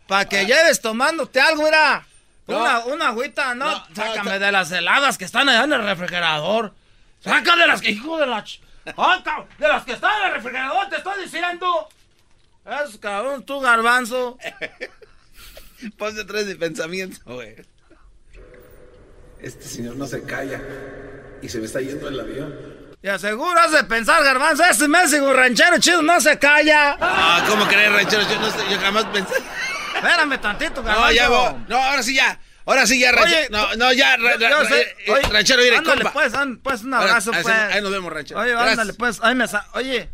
para 0.06 0.26
que 0.26 0.46
lleves 0.46 0.82
tomándote 0.82 1.40
algo, 1.40 1.64
mira. 1.64 2.06
No. 2.48 2.60
Una, 2.60 2.80
una 2.80 3.08
agüita, 3.08 3.56
¿no? 3.56 3.72
No, 3.72 3.86
Sácame 3.96 4.32
no, 4.34 4.40
de 4.40 4.52
las 4.52 4.70
heladas 4.74 5.18
que 5.18 5.24
están 5.24 5.48
allá 5.48 5.64
en 5.64 5.72
el 5.72 5.82
refrigerador. 5.84 6.74
Saca 7.24 7.56
de 7.56 7.68
las 7.68 7.82
que, 7.82 7.92
hijo 7.92 8.18
de 8.18 8.28
la... 8.28 8.44
ch- 8.44 8.60
Ah, 8.98 9.24
de 9.58 9.68
las 9.68 9.84
que 9.86 9.94
están 9.94 10.12
en 10.22 10.28
el 10.28 10.34
refrigerador, 10.34 10.90
te 10.90 10.98
estoy 10.98 11.24
diciendo. 11.24 11.88
Es 12.66 12.98
cabrón, 12.98 13.46
tú, 13.46 13.60
garbanzo. 13.60 14.38
Ponte 15.98 16.26
tres 16.26 16.48
de 16.48 16.56
pensamiento, 16.56 17.20
güey. 17.26 17.56
Este 19.40 19.66
señor 19.66 19.96
no 19.96 20.08
se 20.08 20.24
calla. 20.24 20.60
Y 21.42 21.50
se 21.50 21.60
me 21.60 21.66
está 21.66 21.80
yendo 21.82 22.08
el 22.08 22.20
avión. 22.20 22.86
Y 23.04 23.08
aseguro 23.08 23.60
has 23.60 23.72
de 23.72 23.84
pensar, 23.84 24.24
garbanzo, 24.24 24.64
este 24.64 24.88
México 24.88 25.32
ranchero 25.32 25.78
chido 25.78 26.02
no 26.02 26.20
se 26.20 26.40
calla. 26.40 26.98
Ah, 27.00 27.46
¿cómo 27.48 27.68
crees, 27.68 27.92
ranchero? 27.92 28.24
Yo, 28.24 28.40
no 28.40 28.50
sé, 28.50 28.58
yo 28.72 28.80
jamás 28.80 29.06
pensé. 29.06 29.34
Espérame 29.96 30.42
tantito, 30.42 30.82
garbanzo. 30.82 31.02
No, 31.08 31.12
ya 31.12 31.30
voy. 31.30 31.66
No, 31.68 31.78
ahora 31.78 32.02
sí 32.02 32.16
ya. 32.16 32.40
Ahora 32.66 32.88
sí 32.88 33.00
ya, 33.00 33.12
ranchero. 33.12 33.42
Oye, 33.42 33.50
no, 33.52 33.76
no, 33.76 33.94
ya. 33.94 34.18
ra- 34.18 34.66
sé, 34.66 34.82
eh, 34.82 34.96
eh, 35.06 35.12
Oye, 35.12 35.22
ranchero, 35.30 35.62
mire, 35.62 35.78
ándale, 35.78 36.02
compa. 36.02 36.14
pues, 36.14 36.34
pues, 36.64 36.82
un 36.82 36.94
abrazo, 36.96 37.32
pues. 37.32 37.46
ahí 37.48 37.80
nos 37.84 37.92
vemos, 37.92 38.12
ranchero. 38.12 38.40
Oye, 38.40 38.52
Gracias. 38.54 38.72
ándale, 38.72 38.94
pues, 38.94 39.20
ahí 39.22 39.36
me 39.36 39.46
Oye, 39.74 40.10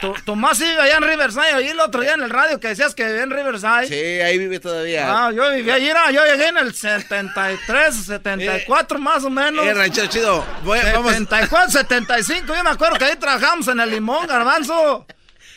Tu, 0.00 0.14
Tomás 0.24 0.58
vive 0.58 0.80
allá 0.80 0.96
en 0.96 1.02
Riverside, 1.02 1.52
ahí 1.52 1.68
el 1.68 1.80
otro 1.80 2.00
día 2.00 2.14
en 2.14 2.22
el 2.22 2.30
radio 2.30 2.58
que 2.58 2.68
decías 2.68 2.94
que 2.94 3.04
vivía 3.04 3.24
en 3.24 3.30
Riverside. 3.30 3.88
Sí, 3.88 4.20
ahí 4.22 4.38
vive 4.38 4.58
todavía. 4.58 5.06
Ah, 5.06 5.32
yo 5.32 5.50
vivía 5.52 5.74
allí, 5.74 5.88
yo 6.14 6.24
llegué 6.24 6.48
en 6.48 6.56
el 6.58 6.74
73, 6.74 7.94
74 8.06 8.98
más 8.98 9.24
o 9.24 9.30
menos. 9.30 9.66
Eh, 9.66 9.74
ranchero 9.74 10.06
chido. 10.06 10.46
Voy, 10.64 10.78
74, 10.78 11.70
75, 11.70 12.54
yo 12.54 12.64
me 12.64 12.70
acuerdo 12.70 12.96
que 12.96 13.04
ahí 13.04 13.16
trabajamos 13.16 13.68
en 13.68 13.80
el 13.80 13.90
limón, 13.90 14.26
garbanzo. 14.26 15.06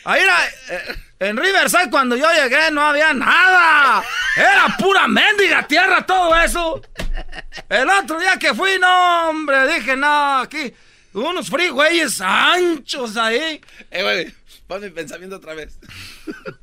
Ahí 0.04 0.22
era, 0.22 0.36
eh, 0.68 0.96
en 1.18 1.36
Riverside 1.36 1.90
cuando 1.90 2.14
yo 2.14 2.28
llegué 2.30 2.70
no 2.70 2.82
había 2.82 3.14
nada. 3.14 4.04
Era 4.36 4.76
pura 4.78 5.08
mendiga 5.08 5.66
tierra 5.66 6.04
todo 6.04 6.36
eso. 6.36 6.82
El 7.70 7.88
otro 7.88 8.20
día 8.20 8.36
que 8.38 8.52
fui, 8.54 8.78
no, 8.78 9.30
hombre, 9.30 9.66
dije, 9.66 9.96
no, 9.96 10.40
aquí 10.40 10.74
unos 11.24 11.48
freeways 11.48 12.20
anchos 12.20 13.16
ahí. 13.16 13.60
Eh, 13.90 14.02
güey, 14.02 14.34
pon 14.66 14.82
mi 14.82 14.90
pensamiento 14.90 15.36
otra 15.36 15.54
vez. 15.54 15.78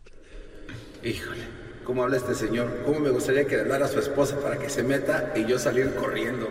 Híjole, 1.03 1.47
¿cómo 1.83 2.03
habla 2.03 2.17
este 2.17 2.35
señor? 2.35 2.83
¿Cómo 2.85 2.99
me 2.99 3.09
gustaría 3.09 3.45
que 3.45 3.55
le 3.55 3.61
hablara 3.61 3.85
a 3.85 3.89
su 3.89 3.99
esposa 3.99 4.39
para 4.39 4.57
que 4.57 4.69
se 4.69 4.83
meta 4.83 5.33
y 5.35 5.45
yo 5.45 5.59
salir 5.59 5.93
corriendo? 5.95 6.49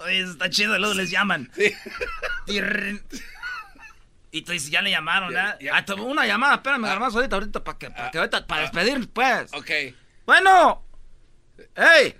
Oye, 0.00 0.20
está 0.20 0.48
chido, 0.48 0.78
luego 0.78 0.94
les 0.94 1.10
llaman. 1.10 1.50
Sí. 1.54 1.74
Y 4.30 4.42
tú 4.42 4.52
dices, 4.52 4.70
ya 4.70 4.82
le 4.82 4.90
llamaron, 4.90 5.34
¿eh? 5.34 5.70
Ah, 5.72 5.84
una 5.98 6.26
llamada, 6.26 6.56
espérame, 6.56 6.84
ah. 6.84 7.08
ahorita, 7.10 7.36
ahorita, 7.36 7.64
para 7.64 7.78
que, 7.78 7.90
para 7.90 8.10
que 8.10 8.18
ahorita, 8.18 8.46
para 8.46 8.60
ah. 8.60 8.64
despedir, 8.64 9.08
pues. 9.08 9.52
Ok. 9.54 9.70
Bueno. 10.26 10.84
¡Ey! 11.74 12.14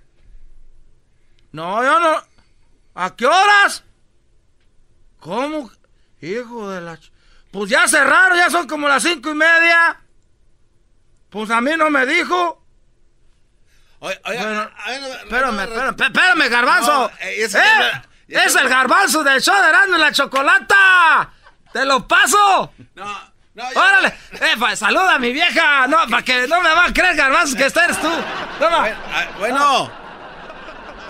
No, 1.52 1.82
yo 1.84 2.00
no. 2.00 2.22
¿A 2.94 3.14
qué 3.14 3.26
horas? 3.26 3.84
¿Cómo? 5.20 5.70
Hijo 6.20 6.70
de 6.70 6.80
la... 6.80 6.98
Pues 7.50 7.70
ya 7.70 7.88
cerraron, 7.88 8.38
ya 8.38 8.50
son 8.50 8.66
como 8.66 8.88
las 8.88 9.02
cinco 9.02 9.30
y 9.30 9.34
media. 9.34 10.00
Pues 11.30 11.50
a 11.50 11.60
mí 11.60 11.72
no 11.76 11.90
me 11.90 12.06
dijo. 12.06 12.64
Oye, 14.00 14.20
oye, 14.24 14.38
espérame, 14.38 15.60
espérame, 15.60 16.02
espérame, 16.02 16.48
garbanzo. 16.48 17.10
Eh, 17.20 17.44
¡Eh! 17.44 17.90
es 18.28 18.54
el 18.54 18.68
garbanzo 18.68 19.24
del 19.24 19.40
show 19.40 19.60
de 19.60 19.68
Erasmo 19.68 19.96
y 19.96 20.00
la 20.00 20.12
Chocolata. 20.12 21.32
¡Te 21.72 21.84
lo 21.84 22.06
paso! 22.06 22.72
No, 22.94 23.32
no. 23.54 23.64
¡Órale! 23.74 24.14
Eh, 24.32 24.76
saluda 24.76 25.14
a 25.14 25.18
mi 25.18 25.32
vieja. 25.32 25.86
No, 25.86 25.98
para 26.08 26.22
que 26.22 26.46
no 26.46 26.60
me 26.60 26.72
va 26.72 26.86
a 26.86 26.92
creer, 26.92 27.16
garbanzo, 27.16 27.56
que 27.56 27.66
esta 27.66 27.84
eres 27.84 28.00
tú. 28.00 28.10
Bueno. 29.38 29.90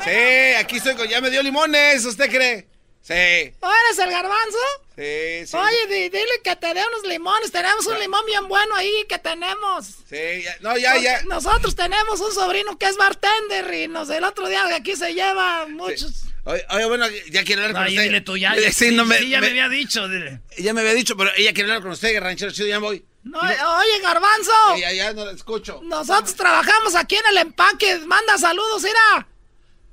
Sí, 0.02 0.54
aquí 0.58 0.76
estoy 0.76 0.94
con... 0.94 1.06
Ya 1.08 1.20
me 1.20 1.30
dio 1.30 1.42
limones, 1.42 2.04
¿usted 2.04 2.30
cree? 2.30 2.67
Sí. 3.08 3.14
eres 3.14 3.98
el 4.04 4.10
garbanzo? 4.10 4.58
Sí, 4.94 5.46
sí. 5.46 5.56
Oye, 5.56 6.10
dile 6.10 6.28
que 6.44 6.54
te 6.56 6.74
dé 6.74 6.82
unos 6.86 7.06
limones. 7.08 7.50
Tenemos 7.50 7.86
un 7.86 7.98
limón 7.98 8.20
bien 8.26 8.46
bueno 8.48 8.74
ahí 8.74 9.06
que 9.08 9.18
tenemos. 9.18 9.86
Sí, 10.10 10.42
ya, 10.44 10.54
no, 10.60 10.76
ya, 10.76 10.94
ya. 10.98 11.22
Nosotros 11.22 11.74
tenemos 11.74 12.20
un 12.20 12.34
sobrino 12.34 12.76
que 12.76 12.84
es 12.84 12.98
bartender 12.98 13.72
y 13.72 13.88
nos, 13.88 14.10
el 14.10 14.24
otro 14.24 14.46
día 14.46 14.62
aquí 14.76 14.94
se 14.94 15.14
lleva 15.14 15.66
muchos. 15.68 16.24
Oye, 16.44 16.62
oye, 16.68 16.84
bueno, 16.84 17.06
ya 17.30 17.44
quiero 17.44 17.62
hablar 17.62 17.82
con 17.82 17.88
usted. 17.88 18.02
Dile 18.02 18.20
tú 18.20 18.36
ya. 18.36 18.54
Sí, 18.70 18.90
no 18.90 19.06
me, 19.06 19.26
ya 19.26 19.40
me, 19.40 19.48
había 19.48 19.70
dicho. 19.70 20.06
Dile. 20.06 20.42
Ya 20.58 20.74
me 20.74 20.82
había 20.82 20.92
dicho, 20.92 21.16
pero 21.16 21.30
ella 21.34 21.54
quiere 21.54 21.70
hablar 21.70 21.82
con 21.82 21.92
usted, 21.92 22.20
ranchero 22.20 22.52
chido, 22.52 22.68
ya 22.68 22.78
voy. 22.78 23.02
No, 23.24 23.40
oye, 23.40 24.00
garbanzo. 24.02 24.52
Ya, 24.78 24.92
ya, 24.92 25.14
no 25.14 25.24
la 25.24 25.32
escucho. 25.32 25.80
Nosotros 25.82 26.34
trabajamos 26.34 26.94
aquí 26.94 27.16
en 27.16 27.26
el 27.30 27.38
empaque. 27.38 28.00
Manda 28.00 28.36
saludos, 28.36 28.82
mira. 28.82 29.26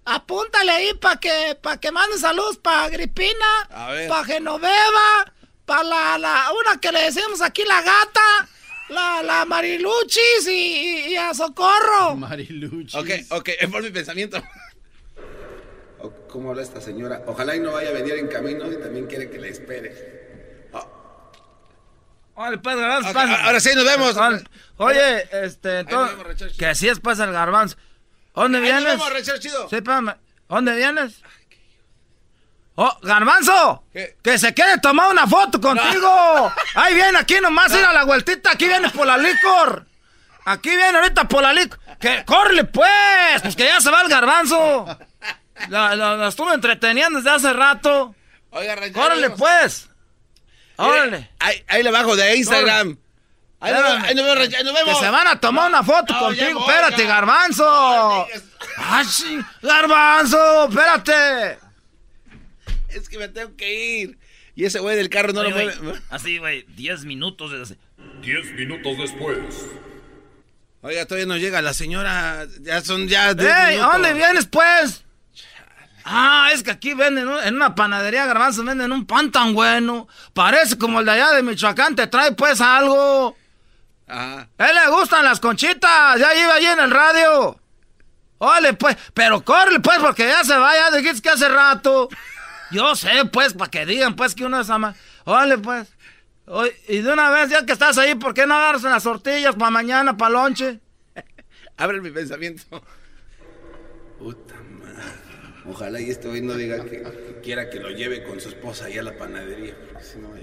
Apúntale 0.05 0.71
ahí 0.71 0.93
para 0.93 1.19
que, 1.19 1.57
pa 1.59 1.79
que 1.79 1.91
mande 1.91 2.19
saludos 2.19 2.57
para 2.57 2.83
Agripina, 2.83 3.67
para 4.07 4.23
Genoveva, 4.23 5.33
para 5.65 5.83
la, 5.83 6.17
la, 6.19 6.45
una 6.61 6.79
que 6.79 6.91
le 6.91 7.01
decimos 7.05 7.41
aquí 7.41 7.63
la 7.67 7.81
gata, 7.81 8.47
la, 8.89 9.23
la 9.23 9.45
Mariluchis 9.45 10.47
y, 10.47 11.15
a 11.15 11.33
Socorro. 11.33 12.15
Mariluchis. 12.17 12.93
Ok, 12.93 13.09
ok, 13.31 13.49
es 13.59 13.69
por 13.69 13.81
mi 13.81 13.89
pensamiento. 13.89 14.41
¿Cómo 16.29 16.51
habla 16.51 16.61
esta 16.61 16.81
señora? 16.81 17.23
Ojalá 17.25 17.55
y 17.55 17.59
no 17.59 17.71
vaya 17.71 17.89
a 17.89 17.93
venir 17.93 18.13
en 18.15 18.27
camino 18.27 18.71
y 18.71 18.77
también 18.77 19.07
quiere 19.07 19.29
que 19.29 19.39
le 19.39 19.49
espere. 19.49 20.69
Oh. 20.73 22.51
pues, 22.61 22.75
ahora 22.75 23.59
sí, 23.59 23.69
nos 23.73 23.85
vemos. 23.85 24.15
Oye, 24.77 25.27
este, 25.45 25.83
que 26.59 26.65
así 26.67 26.89
es 26.89 26.99
pues 26.99 27.17
el 27.17 27.31
garbanzo. 27.31 27.77
¿Dónde 28.35 28.59
vienes? 28.59 28.99
¿Dónde 30.47 30.75
vienes? 30.75 31.21
¡Oh, 32.75 32.99
Garbanzo! 33.01 33.83
¡Que 34.21 34.37
se 34.37 34.53
quede 34.53 34.79
tomar 34.79 35.09
una 35.11 35.25
foto 35.25 35.61
contigo! 35.61 36.53
¡Ahí 36.75 36.93
viene, 36.93 37.17
aquí 37.17 37.35
nomás 37.41 37.71
ir 37.73 37.85
a 37.85 37.93
la 37.93 38.03
vueltita! 38.03 38.51
¡Aquí 38.51 38.67
viene 38.67 38.89
por 38.89 39.07
la 39.07 39.17
licor! 39.17 39.85
¡Aquí 40.43 40.69
viene 40.69 40.97
ahorita 40.97 41.27
por 41.27 41.41
la 41.41 41.53
licor! 41.53 41.79
¡Que 41.99 42.25
corre 42.25 42.65
pues! 42.65 43.41
¡Pues 43.41 43.55
que 43.55 43.63
ya 43.63 43.79
se 43.79 43.89
va 43.89 44.01
el 44.01 44.09
Garbanzo! 44.09 44.85
La, 45.69 46.27
estuve 46.27 46.53
entreteniendo 46.53 47.19
desde 47.19 47.31
hace 47.33 47.53
rato. 47.53 48.13
Oiga, 48.49 48.75
¡Córrele 48.91 49.29
pues! 49.29 49.89
¡Órale! 50.75 51.31
Ahí, 51.39 51.63
ahí 51.69 51.81
le 51.81 51.91
bajo 51.91 52.17
de 52.17 52.35
Instagram. 52.35 52.97
Ahí, 53.59 53.73
nos, 54.15 54.25
vemos, 54.25 54.47
Que 54.47 55.05
se 55.05 55.09
van 55.09 55.27
a 55.27 55.39
tomar 55.39 55.69
una 55.69 55.83
foto 55.83 56.17
contigo. 56.17 56.59
espérate, 56.59 57.05
garbanzo. 57.05 58.27
¡Ay, 58.77 59.05
garbanzo! 59.61 60.69
¡Espérate! 60.69 61.57
Es 62.89 63.09
que 63.09 63.17
me 63.17 63.27
tengo 63.27 63.55
que 63.55 63.99
ir. 63.99 64.17
Y 64.55 64.65
ese 64.65 64.79
güey 64.79 64.95
del 64.95 65.09
carro 65.09 65.33
no 65.33 65.43
lo 65.43 65.49
mueve. 65.49 65.73
Así, 66.09 66.37
güey, 66.37 66.65
diez 66.75 67.03
minutos. 67.05 67.51
De... 67.51 67.75
Diez 68.21 68.51
minutos 68.53 68.97
después. 68.97 69.67
Oiga, 70.81 71.05
todavía 71.05 71.25
no 71.25 71.37
llega 71.37 71.61
la 71.61 71.73
señora. 71.73 72.45
Ya 72.61 72.81
son 72.81 73.07
ya. 73.07 73.31
¡Ey! 73.31 73.77
¿A 73.77 73.87
dónde 73.93 74.13
vienes, 74.13 74.45
pues? 74.45 75.03
Ah, 76.05 76.51
es 76.53 76.61
que 76.61 76.69
aquí 76.69 76.93
venden 76.93 77.27
en 77.43 77.55
una 77.55 77.73
panadería 77.73 78.27
garbanzo, 78.27 78.63
venden 78.63 78.91
un 78.91 79.07
pan 79.07 79.31
tan 79.31 79.55
bueno. 79.55 80.07
Parece 80.33 80.77
como 80.77 80.99
el 80.99 81.05
de 81.05 81.13
allá 81.13 81.31
de 81.31 81.41
Michoacán, 81.41 81.95
te 81.95 82.05
trae 82.05 82.31
pues 82.33 82.61
algo. 82.61 83.35
A 84.07 84.47
él 84.57 84.75
le 84.75 84.91
gustan 84.91 85.25
las 85.25 85.39
conchitas, 85.39 86.19
ya 86.19 86.35
iba 86.35 86.53
allí 86.53 86.65
en 86.65 86.79
el 86.79 86.91
radio. 86.91 87.59
Ole, 88.37 88.73
pues, 88.73 88.97
pero 89.13 89.43
corre, 89.43 89.79
pues, 89.79 89.97
porque 89.99 90.27
ya 90.27 90.43
se 90.43 90.55
va, 90.55 90.73
ya 90.75 90.95
dijiste 90.95 91.21
que 91.21 91.29
hace 91.29 91.49
rato. 91.49 92.09
Yo 92.71 92.95
sé, 92.95 93.25
pues, 93.31 93.53
para 93.53 93.71
que 93.71 93.85
digan, 93.85 94.15
pues, 94.15 94.35
que 94.35 94.45
uno 94.45 94.59
es 94.59 94.69
ama. 94.69 94.95
Ole, 95.23 95.57
pues. 95.57 95.87
y 96.87 96.99
de 96.99 97.11
una 97.13 97.29
vez, 97.29 97.49
ya 97.49 97.65
que 97.65 97.73
estás 97.73 97.97
ahí, 97.97 98.15
¿por 98.15 98.33
qué 98.33 98.45
no 98.45 98.55
agarras 98.55 98.83
las 98.83 99.03
tortillas 99.03 99.55
para 99.55 99.71
mañana, 99.71 100.17
para 100.17 100.31
lonche? 100.31 100.79
Abre 101.77 102.01
mi 102.01 102.11
pensamiento. 102.11 102.83
Puta 104.19 104.55
madre. 104.55 105.25
Ojalá 105.67 105.99
y 105.99 106.11
este 106.11 106.27
hoy 106.27 106.41
no 106.41 106.53
diga 106.53 106.83
que, 106.85 107.03
quiera 107.41 107.69
que 107.69 107.79
lo 107.79 107.89
lleve 107.89 108.23
con 108.23 108.39
su 108.39 108.49
esposa 108.49 108.85
allá 108.85 109.01
a 109.01 109.03
la 109.05 109.17
panadería, 109.17 109.75
porque 109.87 110.03
si 110.03 110.19
no 110.19 110.33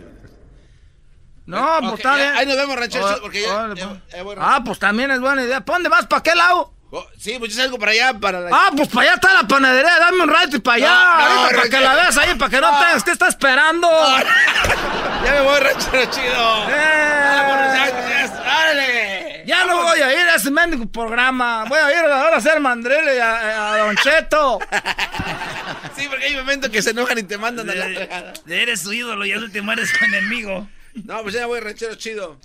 No, 1.47 1.79
pues 1.81 1.95
está 1.95 2.17
bien. 2.17 2.35
Ahí 2.37 2.47
nos 2.47 2.57
vemos, 2.57 2.77
ranchero, 2.77 3.19
porque 3.21 3.43
ya, 3.43 3.69
pues. 3.75 4.39
Ah, 4.39 4.63
pues 4.65 4.79
también 4.79 5.11
es 5.11 5.21
buena 5.21 5.43
idea. 5.43 5.61
¿Para 5.65 5.77
dónde 5.77 5.89
vas? 5.89 6.07
¿Para 6.07 6.23
qué 6.23 6.35
lado? 6.35 6.73
Oh, 6.95 7.07
sí, 7.19 7.37
pues 7.39 7.55
yo 7.55 7.63
salgo 7.63 7.79
para 7.79 7.93
allá, 7.93 8.13
para 8.21 8.41
la... 8.41 8.51
Ah, 8.53 8.71
pues 8.77 8.87
para 8.89 9.01
allá 9.07 9.15
está 9.15 9.33
la 9.33 9.49
panadería, 9.49 9.99
dame 9.99 10.25
un 10.25 10.29
rato 10.29 10.57
y 10.57 10.61
para 10.61 10.77
allá. 10.77 11.49
para 11.51 11.63
que 11.71 11.81
la 11.81 11.95
veas 11.95 12.19
ahí, 12.19 12.35
para 12.35 12.51
que 12.51 12.61
no, 12.61 12.69
tengas 12.79 13.03
que 13.03 13.13
está 13.13 13.29
esperando. 13.29 13.89
ya 15.25 15.33
me 15.33 15.41
voy, 15.41 15.59
ranchero 15.59 16.05
chido. 16.11 16.69
Eh. 16.69 17.23
¡Dale! 18.45 19.43
Ya 19.47 19.65
no 19.65 19.83
voy 19.83 20.01
a 20.01 20.13
ir 20.13 20.29
a 20.29 20.35
ese 20.35 20.51
mendigo 20.51 20.85
programa. 20.85 21.65
Voy 21.65 21.79
a 21.79 21.91
ir 21.93 22.05
ahora 22.11 22.35
a 22.35 22.39
hacer 22.39 22.61
mandrele 22.61 23.23
a, 23.23 23.73
a, 23.73 23.79
Don 23.79 23.97
Cheto. 23.97 24.59
sí, 25.97 26.07
porque 26.09 26.27
hay 26.27 26.37
momentos 26.37 26.71
que 26.71 26.83
se 26.83 26.91
enojan 26.91 27.19
y 27.19 27.23
te 27.23 27.39
mandan 27.39 27.71
a 27.71 27.75
la 27.75 27.85
fregada. 27.87 28.33
Eres 28.47 28.83
su 28.83 28.93
ídolo 28.93 29.25
y 29.25 29.33
al 29.33 29.43
último 29.43 29.73
eres 29.73 29.89
su 29.89 30.05
enemigo. 30.05 30.69
No, 30.95 31.23
pues 31.23 31.35
ya 31.35 31.47
voy, 31.47 31.61
ranchero 31.61 31.95
chido. 31.95 32.39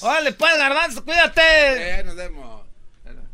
Órale, 0.00 0.32
pues, 0.32 0.56
garbanzo, 0.56 1.04
cuídate. 1.04 2.00
Eh, 2.00 2.04
nos 2.04 2.16
vemos. 2.16 2.66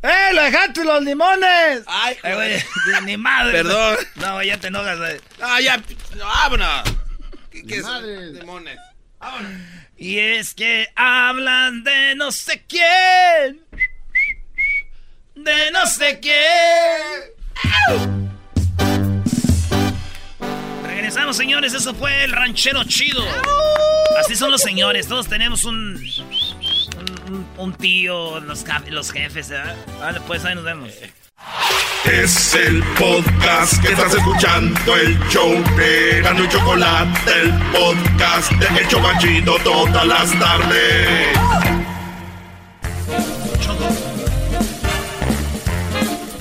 ¡Eh, 0.03 0.33
lo 0.33 0.43
dejaste 0.43 0.85
los 0.85 1.03
limones! 1.05 1.85
Ay, 1.87 2.17
eh, 2.25 2.35
güey, 2.35 3.05
ni 3.05 3.17
madre. 3.17 3.53
Perdón. 3.53 3.97
No, 4.17 4.43
ya 4.43 4.59
te 4.59 4.67
enojas, 4.67 4.99
güey. 4.99 5.21
No, 5.39 5.61
ya, 5.61 5.77
no, 6.17 6.25
vámonos. 6.25 6.83
¿Qué, 7.51 7.63
qué 7.65 7.77
es? 7.77 7.87
Limones. 8.33 8.79
Vámonos. 9.21 9.53
Y 9.97 10.19
es 10.19 10.55
que 10.55 10.89
hablan 10.97 11.85
de 11.85 12.17
no 12.17 12.33
sé 12.33 12.65
quién. 12.67 13.65
De 15.37 15.71
no 15.71 15.87
sé 15.87 16.19
quién. 16.19 16.33
Regresamos, 20.85 21.37
señores. 21.37 21.75
Eso 21.75 21.95
fue 21.95 22.25
el 22.25 22.33
ranchero 22.33 22.83
chido. 22.83 23.25
Así 24.21 24.37
son 24.37 24.51
los 24.51 24.61
señores. 24.63 25.07
Todos 25.09 25.29
tenemos 25.29 25.65
un. 25.65 26.01
Un, 27.57 27.73
tío, 27.75 28.41
los, 28.41 28.65
los 28.91 29.11
jefes, 29.11 29.49
¿verdad? 29.49 29.77
Vale, 30.01 30.21
pues 30.27 30.45
ahí 30.45 30.55
nos 30.55 30.65
vemos. 30.65 30.91
Es 32.05 32.55
el 32.55 32.83
podcast 32.99 33.81
que 33.81 33.93
estás 33.93 34.13
escuchando, 34.15 34.97
el 34.97 35.19
show 35.29 35.53
de 35.77 36.21
Gano 36.21 36.45
y 36.45 36.49
Chocolate, 36.49 37.33
el 37.43 37.53
podcast 37.71 38.53
de 38.53 38.81
El 38.81 38.89
Chocachito 38.89 39.57
todas 39.65 40.07
las 40.07 40.39
tardes. 40.39 41.39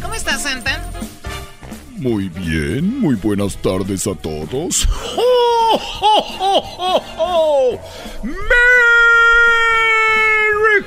¿Cómo 0.02 0.14
estás, 0.16 0.42
Santa? 0.42 0.90
Muy 1.92 2.30
bien, 2.30 3.00
muy 3.00 3.16
buenas 3.16 3.56
tardes 3.58 4.08
a 4.08 4.16
todos. 4.16 4.88
¡Oh, 5.16 5.61
oh, 5.74 6.38
oh, 6.40 7.02
oh, 7.18 7.80
¡Merry 8.24 8.40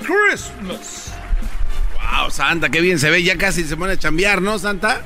Christmas! 0.02 1.12
Wow, 1.94 2.30
Santa, 2.30 2.68
qué 2.68 2.80
bien 2.80 2.98
se 2.98 3.10
ve. 3.10 3.22
Ya 3.22 3.36
casi 3.36 3.64
se 3.64 3.76
pone 3.76 3.92
a 3.92 3.96
chambear, 3.96 4.42
¿no, 4.42 4.58
Santa? 4.58 5.02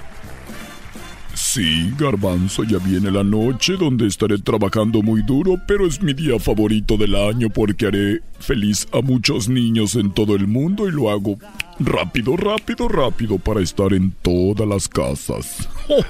Sí, 1.41 1.95
garbanzo, 1.97 2.65
ya 2.65 2.79
viene 2.79 3.13
la 3.13 3.23
noche 3.23 3.77
donde 3.77 4.09
estaré 4.09 4.39
trabajando 4.39 5.03
muy 5.03 5.23
duro, 5.23 5.55
pero 5.69 5.87
es 5.87 6.03
mi 6.03 6.13
día 6.13 6.39
favorito 6.39 6.97
del 6.97 7.15
año 7.15 7.49
porque 7.49 7.87
haré 7.87 8.21
feliz 8.41 8.89
a 8.93 9.01
muchos 9.01 9.49
niños 9.49 9.95
en 9.95 10.13
todo 10.13 10.35
el 10.35 10.49
mundo 10.49 10.89
y 10.89 10.91
lo 10.91 11.11
hago 11.11 11.39
rápido, 11.79 12.37
rápido, 12.37 12.89
rápido 12.89 13.39
para 13.39 13.61
estar 13.61 13.93
en 13.93 14.11
todas 14.21 14.69
las 14.69 14.89
casas. 14.89 15.69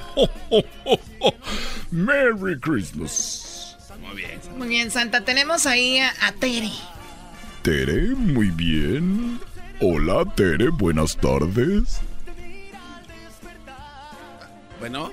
Merry 1.90 2.58
Christmas. 2.58 3.47
Muy 4.08 4.16
bien. 4.16 4.40
Muy 4.56 4.68
bien, 4.68 4.90
Santa. 4.90 5.24
Tenemos 5.24 5.66
ahí 5.66 5.98
a, 5.98 6.10
a 6.22 6.32
Tere. 6.32 6.70
Tere, 7.62 8.14
muy 8.14 8.50
bien. 8.50 9.38
Hola, 9.80 10.24
Tere, 10.34 10.70
buenas 10.70 11.16
tardes. 11.16 12.00
Bueno. 14.80 15.12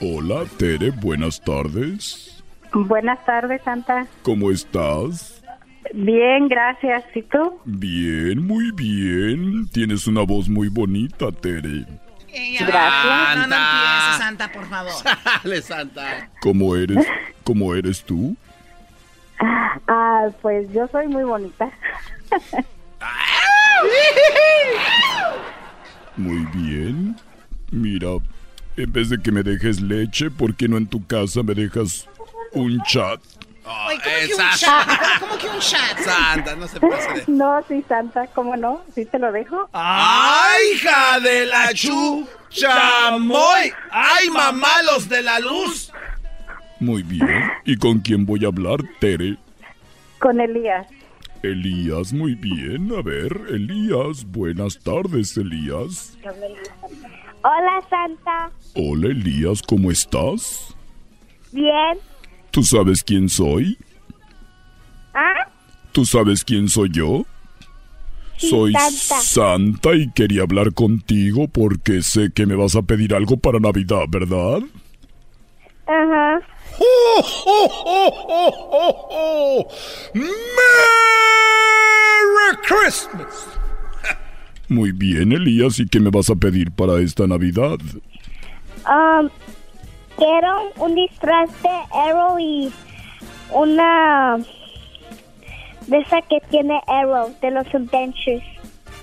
Hola, 0.00 0.44
Tere, 0.58 0.90
buenas 0.90 1.40
tardes. 1.40 2.44
Buenas 2.72 3.24
tardes, 3.24 3.62
Santa. 3.62 4.06
¿Cómo 4.22 4.50
estás? 4.50 5.42
Bien, 5.94 6.48
gracias. 6.48 7.04
¿Y 7.14 7.22
tú? 7.22 7.58
Bien, 7.64 8.46
muy 8.46 8.70
bien. 8.72 9.68
Tienes 9.72 10.06
una 10.06 10.22
voz 10.22 10.48
muy 10.48 10.68
bonita, 10.68 11.32
Tere. 11.32 11.86
Ver, 12.36 12.74
No, 12.74 13.46
no 13.46 13.56
empieces, 13.56 14.18
Santa, 14.18 14.52
por 14.52 14.68
favor. 14.68 14.92
Dale, 15.42 15.62
Santa. 15.62 16.30
¿Cómo 16.40 16.76
eres? 16.76 17.06
¿Cómo 17.44 17.74
eres 17.74 18.02
tú? 18.04 18.36
Ah, 19.38 20.28
pues 20.42 20.70
yo 20.72 20.88
soy 20.88 21.08
muy 21.08 21.24
bonita. 21.24 21.70
Muy 26.16 26.46
bien. 26.54 27.14
Mira, 27.70 28.08
en 28.76 28.92
vez 28.92 29.10
de 29.10 29.18
que 29.20 29.30
me 29.30 29.42
dejes 29.42 29.80
leche, 29.80 30.30
¿por 30.30 30.54
qué 30.54 30.66
no 30.66 30.78
en 30.78 30.86
tu 30.86 31.06
casa 31.06 31.42
me 31.42 31.54
dejas 31.54 32.08
un 32.52 32.80
chat? 32.84 33.20
Oye, 33.66 33.98
¿cómo 33.98 33.98
que 33.98 34.34
un 34.34 34.50
chat? 34.56 35.20
¿Cómo, 35.20 35.38
que 35.38 35.48
un 35.48 35.58
chat? 35.58 35.98
Santa, 35.98 36.54
no 36.54 36.68
se 36.68 36.78
pase 36.78 37.12
de... 37.14 37.24
No, 37.26 37.64
sí, 37.66 37.84
Santa, 37.88 38.28
¿cómo 38.28 38.56
no? 38.56 38.82
¿Sí 38.94 39.04
te 39.06 39.18
lo 39.18 39.32
dejo? 39.32 39.68
¡Ay, 39.72 40.74
hija 40.74 41.18
de 41.18 41.46
la 41.46 41.74
chuchamoy! 41.74 43.72
¡Ay, 43.90 44.30
mamalos 44.30 45.08
de 45.08 45.22
la 45.22 45.40
luz! 45.40 45.92
Muy 46.78 47.02
bien. 47.02 47.50
¿Y 47.64 47.76
con 47.76 47.98
quién 47.98 48.24
voy 48.24 48.44
a 48.44 48.48
hablar, 48.48 48.78
Tere? 49.00 49.36
Con 50.20 50.40
Elías. 50.40 50.86
Elías, 51.42 52.12
muy 52.12 52.34
bien. 52.34 52.92
A 52.96 53.02
ver, 53.02 53.32
Elías, 53.48 54.24
buenas 54.26 54.78
tardes, 54.78 55.36
Elías. 55.36 56.16
Hola, 57.42 57.82
Santa. 57.90 58.50
Hola, 58.74 59.08
Elías, 59.08 59.62
¿cómo 59.62 59.90
estás? 59.90 60.74
Bien. 61.52 61.98
¿Tú 62.56 62.62
sabes 62.62 63.04
quién 63.04 63.28
soy? 63.28 63.76
¿Ah? 65.12 65.46
¿Tú 65.92 66.06
sabes 66.06 66.42
quién 66.42 66.70
soy 66.70 66.88
yo? 66.90 67.26
Sí, 68.38 68.48
soy 68.48 68.72
Santa. 68.72 69.20
Santa 69.20 69.94
y 69.94 70.10
quería 70.12 70.44
hablar 70.44 70.72
contigo 70.72 71.48
porque 71.48 72.00
sé 72.00 72.30
que 72.34 72.46
me 72.46 72.54
vas 72.54 72.74
a 72.74 72.80
pedir 72.80 73.14
algo 73.14 73.36
para 73.36 73.60
Navidad, 73.60 74.04
¿verdad? 74.08 74.62
Ajá. 75.86 76.40
¡Oh, 76.78 77.22
oh, 77.44 77.68
oh, 77.84 78.24
oh, 78.26 78.54
oh, 78.72 79.08
oh! 79.10 79.68
¡Merry 80.14 80.32
Christmas! 82.66 83.48
Muy 84.70 84.92
bien, 84.92 85.32
Elías, 85.32 85.78
¿y 85.78 85.86
qué 85.86 86.00
me 86.00 86.08
vas 86.08 86.30
a 86.30 86.36
pedir 86.36 86.70
para 86.70 87.00
esta 87.02 87.26
Navidad? 87.26 87.76
Um, 88.86 89.28
quiero 90.16 90.72
un 90.78 90.94
disfraz 90.94 91.50
de 91.62 91.68
Arrow 91.92 92.38
y 92.38 92.72
una 93.52 94.38
de 95.86 95.98
esa 95.98 96.20
que 96.22 96.38
tiene 96.50 96.80
Arrow, 96.86 97.34
de 97.40 97.50
los 97.50 97.66
Adventures. 97.74 98.42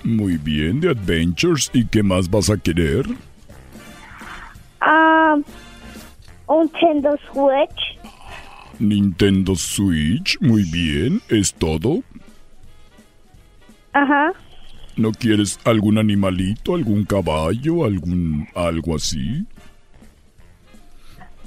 Muy 0.02 0.36
bien, 0.36 0.80
de 0.80 0.90
Adventures, 0.90 1.70
¿y 1.72 1.86
qué 1.86 2.02
más 2.02 2.28
vas 2.28 2.50
a 2.50 2.58
querer? 2.58 3.06
Um, 4.86 5.42
un 6.46 6.70
Nintendo 6.82 7.16
Switch. 7.32 7.98
Nintendo 8.78 9.54
Switch, 9.54 10.38
muy 10.40 10.64
bien, 10.64 11.22
¿es 11.28 11.54
todo? 11.54 12.02
Ajá. 13.94 14.32
¿No 14.96 15.12
quieres 15.12 15.58
algún 15.64 15.98
animalito, 15.98 16.74
algún 16.74 17.04
caballo, 17.04 17.84
algún 17.84 18.46
algo 18.54 18.96
así? 18.96 19.46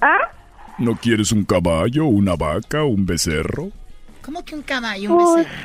¿Ah? 0.02 0.18
¿No 0.78 0.96
quieres 0.96 1.32
un 1.32 1.44
caballo, 1.44 2.06
una 2.06 2.36
vaca, 2.36 2.84
un 2.84 3.06
becerro? 3.06 3.72
¿Cómo 4.22 4.44
que 4.46 4.56
un 4.56 4.62
caballo, 4.62 5.14
un 5.14 5.36
becerro? 5.36 5.56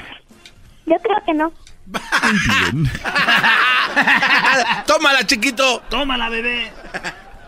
Yo 0.86 0.94
creo 1.02 1.16
que 1.26 1.34
no. 1.34 1.52
Bien. 1.86 2.84
¡Tómala, 4.86 5.26
chiquito! 5.26 5.82
¡Tómala, 5.90 6.28
bebé! 6.28 6.70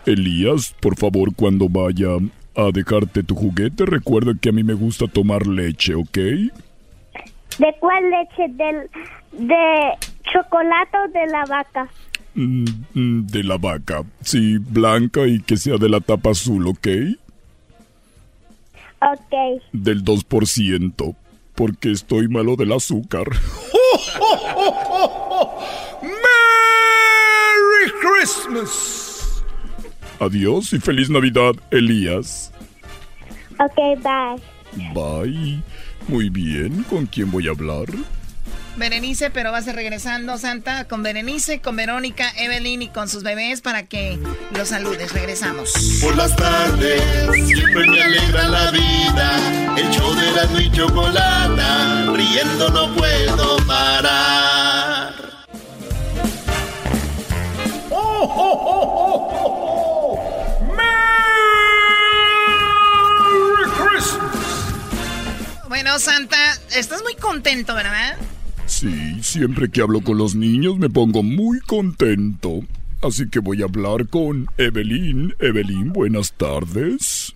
Elías, 0.07 0.75
por 0.81 0.97
favor, 0.97 1.35
cuando 1.35 1.69
vaya 1.69 2.09
a 2.57 2.71
dejarte 2.73 3.23
tu 3.23 3.35
juguete, 3.35 3.87
recuerda 3.87 4.33
que 4.41 4.51
a 4.51 4.53
mí 4.53 4.63
me 4.63 4.75
gusta 4.75 5.07
tomar 5.07 5.47
leche, 5.47 5.95
¿ok? 5.95 6.19
¿De 7.59 7.75
cuál 7.81 8.11
leche? 8.11 8.49
¿Del, 8.51 8.91
¿De 9.33 9.93
chocolate 10.33 10.99
o 10.99 11.09
de 11.13 11.27
la 11.29 11.45
vaca? 11.47 11.89
Mm, 12.35 12.65
mm, 12.95 13.27
de 13.27 13.45
la 13.45 13.59
vaca. 13.59 14.03
Sí, 14.23 14.59
blanca 14.59 15.27
y 15.27 15.41
que 15.41 15.57
sea 15.57 15.77
de 15.77 15.89
la 15.89 16.01
tapa 16.01 16.31
azul, 16.31 16.67
¿ok? 16.67 16.89
Ok. 19.01 19.63
Del 19.73 20.03
2%, 20.05 21.15
porque 21.55 21.93
estoy 21.93 22.29
malo 22.29 22.57
del 22.57 22.73
azúcar. 22.73 23.29
¡Merry 26.03 27.93
Christmas! 28.01 29.45
Adiós 30.19 30.73
y 30.73 30.81
feliz 30.81 31.11
Navidad, 31.11 31.53
Elías. 31.71 32.51
Ok, 33.61 33.77
bye. 34.03 34.41
Bye. 34.93 35.63
Muy 36.09 36.29
bien, 36.31 36.83
¿con 36.85 37.07
quién 37.07 37.31
voy 37.31 37.47
a 37.49 37.51
hablar? 37.51 37.87
Berenice, 38.77 39.31
pero 39.31 39.53
vas 39.53 39.67
a 39.67 39.71
ir 39.71 39.77
regresando, 39.77 40.37
Santa, 40.37 40.89
con 40.89 41.03
Berenice, 41.05 41.61
con 41.61 41.77
Verónica, 41.77 42.33
Evelyn 42.37 42.83
y 42.83 42.89
con 42.89 43.09
sus 43.09 43.23
bebés 43.23 43.61
para 43.61 43.85
que 43.87 44.19
los 44.57 44.69
saludes. 44.69 45.13
Regresamos. 45.13 45.73
Por 46.01 46.17
las 46.17 46.35
tardes 46.35 47.01
siempre 47.47 47.87
me 47.87 48.03
alegra 48.03 48.49
la 48.49 48.71
vida. 48.73 49.77
El 49.77 49.91
show 49.91 50.13
de 50.15 50.33
la 50.33 50.45
y 50.61 50.71
chocolata, 50.73 52.13
riendo 52.13 52.69
no 52.71 52.95
puedo 52.95 53.57
parar. 53.67 55.15
¡Oh, 57.91 57.97
oh, 57.97 58.61
oh, 58.67 58.83
oh, 59.05 59.31
oh, 59.37 60.19
oh! 60.19 60.75
¡Merry 60.75 60.91
Christmas! 63.79 64.33
Bueno, 65.69 65.99
Santa, 66.01 66.59
estás 66.75 67.03
muy 67.03 67.15
contento, 67.15 67.75
¿verdad? 67.75 68.17
Sí, 68.81 69.23
siempre 69.23 69.71
que 69.71 69.81
hablo 69.83 70.01
con 70.01 70.19
los 70.19 70.35
niños 70.35 70.79
me 70.79 70.91
pongo 70.91 71.23
muy 71.23 71.61
contento. 71.61 72.61
Así 73.03 73.29
que 73.29 73.39
voy 73.39 73.63
a 73.63 73.67
hablar 73.67 74.09
con 74.09 74.49
Evelyn. 74.59 75.33
Evelyn, 75.39 75.93
buenas 75.93 76.33
tardes. 76.33 77.35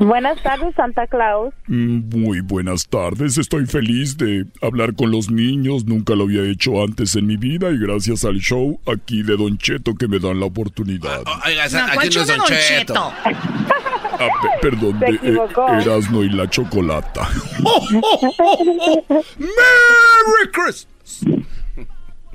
Buenas 0.00 0.42
tardes, 0.42 0.74
Santa 0.74 1.06
Claus. 1.06 1.54
Mm, 1.68 2.00
Muy 2.18 2.40
buenas 2.40 2.86
tardes, 2.88 3.38
estoy 3.38 3.64
feliz 3.66 4.18
de 4.18 4.44
hablar 4.60 4.94
con 4.94 5.10
los 5.10 5.30
niños, 5.30 5.86
nunca 5.86 6.14
lo 6.14 6.24
había 6.24 6.42
hecho 6.42 6.82
antes 6.82 7.14
en 7.16 7.26
mi 7.26 7.36
vida 7.38 7.70
y 7.70 7.78
gracias 7.78 8.24
al 8.24 8.38
show 8.40 8.78
aquí 8.86 9.22
de 9.22 9.36
Don 9.38 9.56
Cheto 9.56 9.94
que 9.94 10.08
me 10.08 10.18
dan 10.18 10.40
la 10.40 10.46
oportunidad. 10.46 11.22
Oiga, 11.46 11.68
No, 11.68 11.94
¿cuál 11.94 12.08
show 12.10 12.26
de 12.26 12.36
Don 12.36 12.46
Cheto? 12.46 13.12
Ah, 14.18 14.28
pe- 14.42 14.70
perdón, 14.70 14.98
de 15.00 15.10
eh, 15.22 15.38
Erasmo 15.82 16.22
y 16.22 16.30
la 16.30 16.48
Chocolata. 16.48 17.28
¡Merry 19.38 20.50
Christmas! 20.52 21.24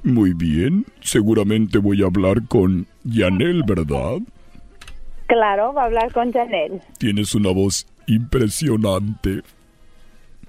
Muy 0.04 0.34
bien, 0.34 0.86
seguramente 1.02 1.78
voy 1.78 2.02
a 2.02 2.08
hablar 2.08 2.48
con 2.48 2.88
Yanel, 3.04 3.64
¿verdad? 3.64 4.18
Claro, 5.28 5.74
va 5.74 5.84
a 5.84 5.86
hablar 5.86 6.12
con 6.12 6.32
Janel. 6.32 6.82
Tienes 6.98 7.36
una 7.36 7.52
voz 7.52 7.86
impresionante. 8.08 9.42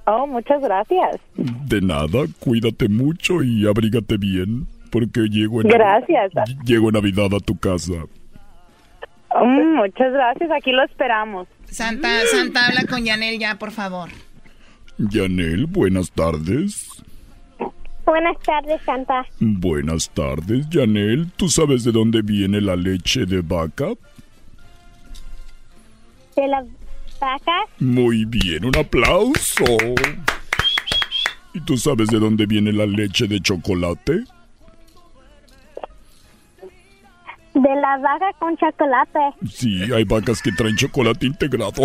Oh, 0.06 0.26
muchas 0.26 0.60
gracias. 0.62 1.20
De 1.36 1.80
nada, 1.80 2.24
cuídate 2.40 2.88
mucho 2.88 3.42
y 3.42 3.66
abrígate 3.68 4.16
bien, 4.16 4.66
porque 4.90 5.20
llego 5.28 5.60
en, 5.60 5.68
Gracias. 5.68 6.32
llego 6.64 6.88
en 6.88 6.94
Navidad 6.94 7.32
a 7.34 7.40
tu 7.40 7.56
casa. 7.58 7.92
Mm, 9.40 9.76
muchas 9.76 10.12
gracias, 10.12 10.50
aquí 10.50 10.72
lo 10.72 10.82
esperamos. 10.84 11.48
Santa, 11.64 12.08
Santa, 12.30 12.66
habla 12.66 12.84
con 12.88 13.04
Yanel 13.04 13.38
ya, 13.38 13.58
por 13.58 13.70
favor. 13.70 14.10
Yanel, 14.98 15.66
buenas 15.66 16.10
tardes. 16.12 16.88
Buenas 18.04 18.36
tardes, 18.40 18.80
Santa. 18.84 19.24
Buenas 19.40 20.10
tardes, 20.10 20.68
Yanel. 20.70 21.30
¿Tú 21.36 21.48
sabes 21.48 21.84
de 21.84 21.92
dónde 21.92 22.20
viene 22.22 22.60
la 22.60 22.76
leche 22.76 23.24
de 23.24 23.40
vaca? 23.40 23.88
¿De 26.36 26.48
las 26.48 26.66
vacas? 27.20 27.68
Muy 27.78 28.24
bien, 28.24 28.64
un 28.64 28.76
aplauso. 28.76 29.64
¿Y 31.54 31.60
tú 31.60 31.76
sabes 31.76 32.08
de 32.08 32.18
dónde 32.18 32.46
viene 32.46 32.72
la 32.72 32.86
leche 32.86 33.26
de 33.28 33.40
chocolate? 33.40 34.24
De 37.54 37.74
la 37.76 37.98
vaca 37.98 38.32
con 38.38 38.56
chocolate. 38.56 39.20
Sí, 39.50 39.82
hay 39.92 40.04
vacas 40.04 40.40
que 40.40 40.52
traen 40.52 40.74
chocolate 40.74 41.26
integrado. 41.26 41.82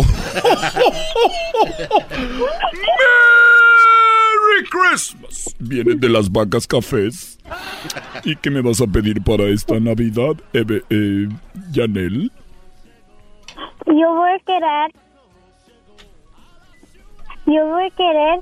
¡Merry 4.38 4.64
Christmas! 4.70 5.54
Viene 5.58 5.94
de 5.94 6.08
las 6.08 6.32
vacas 6.32 6.66
cafés. 6.66 7.38
¿Y 8.24 8.34
qué 8.36 8.50
me 8.50 8.62
vas 8.62 8.80
a 8.80 8.86
pedir 8.86 9.22
para 9.22 9.44
esta 9.44 9.78
Navidad, 9.78 10.36
Eve, 10.54 10.82
eh, 10.88 11.28
Yanel? 11.70 12.32
Yo 13.86 14.14
voy 14.14 14.30
a 14.30 14.38
querer. 14.38 14.90
Yo 17.46 17.66
voy 17.66 17.84
a 17.84 17.90
querer 17.90 18.40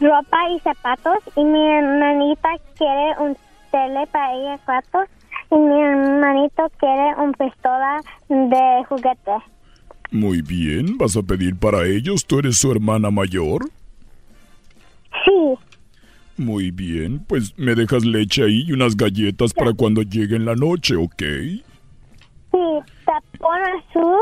ropa 0.00 0.50
y 0.50 0.60
zapatos. 0.60 1.18
Y 1.36 1.44
mi 1.44 1.66
hermanita 1.68 2.48
quiere 2.76 3.14
un 3.18 3.36
tele 3.70 4.06
para 4.12 4.34
ella 4.34 4.58
cuatro. 4.64 5.04
Y 5.50 5.56
mi 5.56 5.82
hermanito 5.82 6.70
quiere 6.78 7.14
un 7.16 7.32
pistola 7.32 8.00
de 8.28 8.84
juguete. 8.88 9.32
Muy 10.12 10.42
bien, 10.42 10.98
¿vas 10.98 11.16
a 11.16 11.22
pedir 11.22 11.56
para 11.56 11.86
ellos? 11.86 12.26
¿Tú 12.26 12.38
eres 12.40 12.56
su 12.58 12.70
hermana 12.70 13.10
mayor? 13.10 13.70
Sí. 15.24 15.54
Muy 16.36 16.70
bien, 16.70 17.24
pues 17.28 17.56
me 17.58 17.74
dejas 17.74 18.04
leche 18.04 18.44
ahí 18.44 18.64
y 18.66 18.72
unas 18.72 18.96
galletas 18.96 19.52
para 19.52 19.72
cuando 19.72 20.02
llegue 20.02 20.36
en 20.36 20.46
la 20.46 20.54
noche, 20.54 20.96
¿ok? 20.96 21.22
Sí, 22.50 22.92
tapón 23.04 23.60
azul 23.78 24.18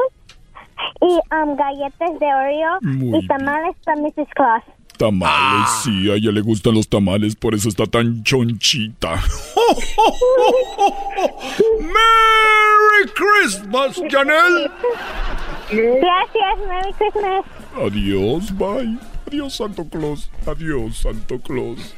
y 1.00 1.12
um, 1.34 1.56
galletas 1.56 2.18
de 2.18 2.26
Oreo 2.26 2.78
Muy 2.82 3.18
y 3.18 3.26
tamales 3.26 3.76
para 3.84 4.00
Mrs. 4.00 4.28
Claus. 4.34 4.64
Tamales, 4.98 5.70
sí, 5.84 6.10
a 6.10 6.14
ella 6.14 6.32
le 6.32 6.40
gustan 6.40 6.74
los 6.74 6.88
tamales, 6.88 7.36
por 7.36 7.54
eso 7.54 7.68
está 7.68 7.86
tan 7.86 8.24
chonchita. 8.24 9.14
¡Merry 11.80 13.08
Christmas, 13.14 14.02
Janel! 14.10 14.70
Gracias, 15.70 16.58
Merry 16.66 16.92
Christmas. 16.98 17.44
Adiós, 17.76 18.50
bye. 18.58 18.98
Adiós, 19.28 19.54
Santo 19.54 19.84
Claus. 19.84 20.30
Adiós, 20.46 20.98
Santo 20.98 21.38
Claus. 21.38 21.94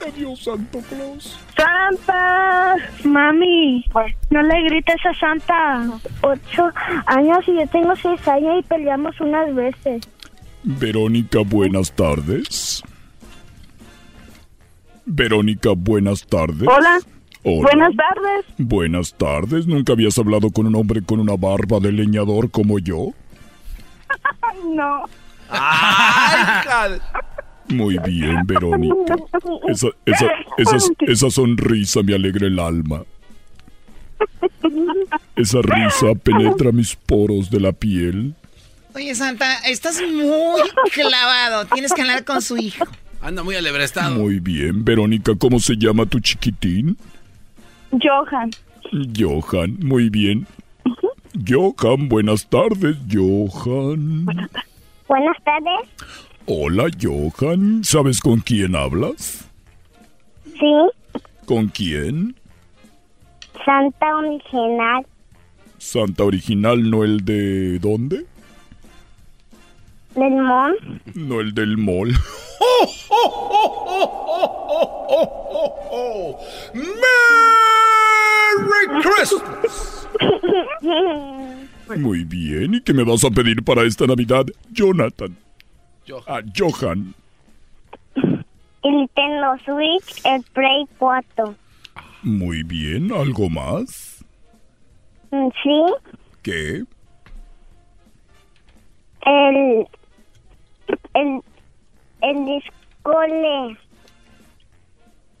Adiós, 0.00 0.42
Santo 0.42 0.80
Claus. 0.88 1.38
Santa, 1.56 2.76
mami, 3.04 3.84
no 4.30 4.42
le 4.42 4.62
grites 4.64 5.04
a 5.04 5.14
Santa. 5.14 6.00
Ocho 6.22 6.70
años 7.06 7.38
y 7.46 7.54
yo 7.54 7.66
tengo 7.68 7.94
seis 7.96 8.26
años 8.26 8.60
y 8.60 8.62
peleamos 8.62 9.20
unas 9.20 9.54
veces. 9.54 10.02
Verónica, 10.64 11.40
buenas 11.40 11.92
tardes. 11.92 12.82
Verónica, 15.04 15.70
buenas 15.76 16.24
tardes. 16.26 16.68
Hola. 16.68 17.00
Hola. 17.44 17.68
Buenas 17.72 17.96
tardes. 17.96 18.44
Buenas 18.58 19.14
tardes. 19.14 19.66
¿Nunca 19.66 19.94
habías 19.94 20.16
hablado 20.18 20.50
con 20.50 20.66
un 20.68 20.76
hombre 20.76 21.02
con 21.02 21.18
una 21.18 21.36
barba 21.36 21.80
de 21.80 21.90
leñador 21.90 22.50
como 22.50 22.78
yo? 22.78 23.08
No. 24.74 25.04
Muy 27.68 27.98
bien, 27.98 28.46
Verónica. 28.46 29.16
Esa, 29.66 29.88
esa, 30.06 30.26
esa, 30.56 30.76
esa 31.00 31.30
sonrisa 31.30 32.02
me 32.02 32.14
alegra 32.14 32.46
el 32.46 32.58
alma. 32.60 33.02
Esa 35.34 35.58
risa 35.62 36.14
penetra 36.22 36.70
mis 36.70 36.94
poros 36.94 37.50
de 37.50 37.60
la 37.60 37.72
piel. 37.72 38.34
Oye, 38.94 39.14
Santa, 39.14 39.58
estás 39.66 40.00
muy 40.02 40.60
clavado. 40.92 41.66
Tienes 41.66 41.92
que 41.92 42.02
hablar 42.02 42.24
con 42.24 42.42
su 42.42 42.56
hijo. 42.58 42.84
Anda 43.20 43.42
muy 43.42 43.54
alebrestado. 43.56 44.14
Muy 44.16 44.40
bien, 44.40 44.84
Verónica, 44.84 45.32
¿cómo 45.38 45.60
se 45.60 45.76
llama 45.76 46.06
tu 46.06 46.18
chiquitín? 46.20 46.96
Johan. 47.92 48.50
Johan, 49.16 49.78
muy 49.80 50.08
bien. 50.10 50.46
Johan, 51.48 52.08
buenas 52.08 52.48
tardes, 52.48 52.96
Johan. 53.10 54.26
Buenas 54.26 55.36
tardes. 55.44 55.88
Hola, 56.46 56.88
Johan. 57.00 57.84
¿Sabes 57.84 58.20
con 58.20 58.40
quién 58.40 58.74
hablas? 58.74 59.46
Sí, 60.44 60.72
¿Con 61.46 61.68
quién? 61.68 62.34
Santa 63.64 64.16
Original. 64.16 65.06
Santa 65.78 66.24
Original, 66.24 66.90
no 66.90 67.04
el 67.04 67.24
de... 67.24 67.78
¿Dónde? 67.78 68.26
Del 70.14 70.30
Mon. 70.36 70.74
No 71.14 71.40
el 71.40 71.54
del 71.54 71.76
mall. 71.78 72.12
¡Merry 78.58 79.02
Christmas! 79.02 80.08
Muy 81.98 82.24
bien, 82.24 82.74
¿y 82.74 82.80
qué 82.80 82.94
me 82.94 83.04
vas 83.04 83.24
a 83.24 83.30
pedir 83.30 83.62
para 83.62 83.82
esta 83.82 84.06
Navidad, 84.06 84.46
Jonathan? 84.70 85.36
Ah, 86.26 86.40
Johan. 86.56 87.14
El 88.14 88.42
Nintendo 88.96 89.56
Switch, 89.64 90.20
el 90.24 90.42
Play 90.52 90.86
4. 90.98 91.54
Muy 92.22 92.62
bien, 92.62 93.12
¿algo 93.12 93.48
más? 93.48 94.24
Mm, 95.30 95.48
Sí, 95.62 95.84
¿Qué? 96.42 96.84
el. 99.24 99.86
El. 101.14 101.40
El 102.20 102.44
discole 102.44 103.76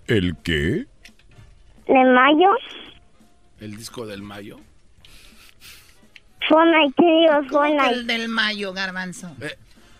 ¿El 0.08 0.36
qué? 0.42 0.86
de 1.86 2.04
mayo. 2.04 2.48
El 3.60 3.76
disco 3.76 4.06
del 4.06 4.22
mayo. 4.22 4.58
Fortnite, 6.48 6.94
¿qué 6.96 7.04
digo? 7.04 7.48
Fortnite. 7.48 7.90
El 7.90 8.06
del 8.06 8.28
mayo, 8.28 8.72
garbanzo. 8.72 9.30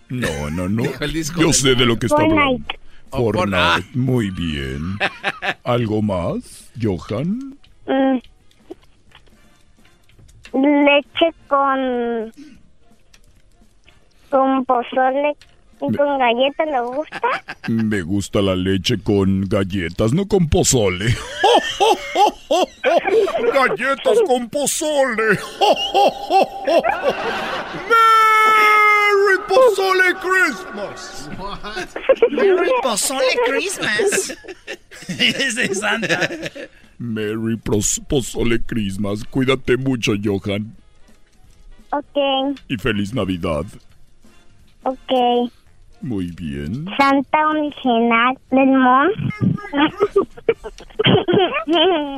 No, 0.09 0.51
no, 0.51 0.69
no. 0.69 0.83
el 1.01 1.12
disco 1.12 1.41
Yo 1.41 1.53
sé 1.53 1.74
de 1.74 1.87
lo 1.87 1.99
que 1.99 2.07
está 2.07 2.23
hablando. 2.23 2.65
Fortnite. 2.66 2.79
Oh, 3.11 3.33
Fortnite. 3.33 3.99
Muy 3.99 4.31
bien. 4.31 4.99
¿Algo 5.65 6.03
más, 6.03 6.70
Johan? 6.81 7.57
Mm. 7.87 8.19
Leche 10.55 11.35
con. 11.49 12.33
Con 14.33 14.65
pozole 14.65 15.37
y 15.81 15.93
con 15.97 16.19
galletas, 16.19 16.67
¿le 16.67 16.81
gusta? 16.81 17.21
Me 17.69 18.03
gusta 18.03 18.41
la 18.43 18.57
leche 18.57 18.99
con 19.03 19.43
galletas, 19.49 20.13
no 20.13 20.27
con 20.27 20.49
pozole. 20.49 21.07
¡Galletas 23.55 24.19
con 24.27 24.49
pozole! 24.49 25.23
¡Merry 27.89 29.39
Pozole 29.49 30.15
Christmas! 30.21 31.29
Merry 32.31 32.71
Pozole 32.83 33.25
Christmas. 33.47 34.37
es 35.09 35.55
de 35.57 35.75
Santa. 35.75 36.29
Merry 36.99 37.57
Pros- 37.57 38.01
Pozole 38.09 38.61
Christmas. 38.63 39.25
Cuídate 39.25 39.77
mucho, 39.77 40.13
Johan. 40.23 40.75
Ok, 41.91 42.57
Y 42.69 42.77
feliz 42.79 43.13
Navidad. 43.13 43.65
Ok. 44.83 45.51
Muy 46.01 46.33
bien. 46.33 46.87
Santa 46.99 47.49
Original 47.49 48.37
del 48.51 48.67
Mon. 48.67 49.11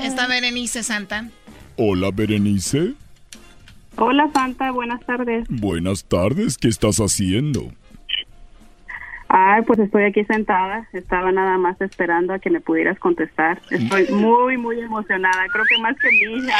Está 0.03 0.27
Berenice, 0.27 0.82
Santa. 0.82 1.28
Hola, 1.77 2.11
Berenice. 2.12 2.95
Hola 3.97 4.28
Santa, 4.32 4.73
buenas 4.73 5.05
tardes. 5.05 5.47
Buenas 5.49 6.05
tardes. 6.05 6.57
¿Qué 6.57 6.69
estás 6.69 6.97
haciendo? 6.99 7.73
Ay, 9.36 9.62
pues 9.66 9.81
estoy 9.81 10.05
aquí 10.05 10.24
sentada. 10.27 10.89
Estaba 10.93 11.32
nada 11.32 11.59
más 11.59 11.81
esperando 11.81 12.32
a 12.32 12.39
que 12.39 12.51
me 12.51 12.61
pudieras 12.61 12.97
contestar. 13.01 13.61
Estoy 13.69 14.06
muy, 14.12 14.56
muy 14.56 14.78
emocionada. 14.78 15.47
Creo 15.52 15.65
que 15.69 15.77
más 15.78 15.97
que 15.98 16.09
mi 16.09 16.36
hija. 16.39 16.56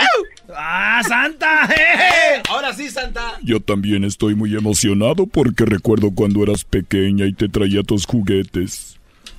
¡Ah, 0.57 1.01
Santa! 1.07 1.67
¡Eh! 1.73 2.43
Ahora 2.51 2.73
sí, 2.73 2.91
Santa. 2.91 3.39
Yo 3.45 3.61
también 3.61 4.03
estoy 4.03 4.35
muy 4.35 4.57
emocionado 4.57 5.29
porque 5.29 5.65
recuerdo 5.65 6.11
cuando 6.13 6.43
eras 6.43 6.65
pequeña 6.65 7.27
y 7.27 7.33
te 7.33 7.49
traía 7.49 7.85
tus 7.85 8.07
juguetes. 8.07 8.99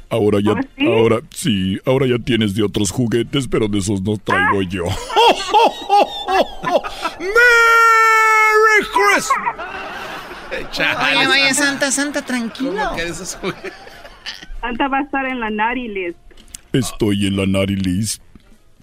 Ahora 0.09 0.39
ya, 0.39 0.53
¿Ah, 0.53 0.61
sí? 0.77 0.87
ahora 0.87 1.19
sí, 1.31 1.81
ahora 1.85 2.07
ya 2.07 2.19
tienes 2.19 2.55
de 2.55 2.63
otros 2.63 2.89
juguetes, 2.89 3.49
pero 3.49 3.67
de 3.67 3.79
esos 3.79 4.01
no 4.01 4.15
traigo 4.15 4.61
yo. 4.61 4.85
¡Merry 7.19 8.87
Christmas! 8.93 9.94
Oye, 10.79 11.27
vaya, 11.27 11.53
Santa, 11.53 11.91
Santa, 11.91 12.21
tranquilo. 12.23 12.73
Santa 14.61 14.87
va 14.87 14.99
a 14.99 15.01
estar 15.01 15.25
en 15.25 15.39
la 15.39 15.73
List. 15.73 16.17
Estoy 16.73 17.27
en 17.27 17.37
la 17.37 17.45
Nari 17.45 17.75
List. 17.75 18.21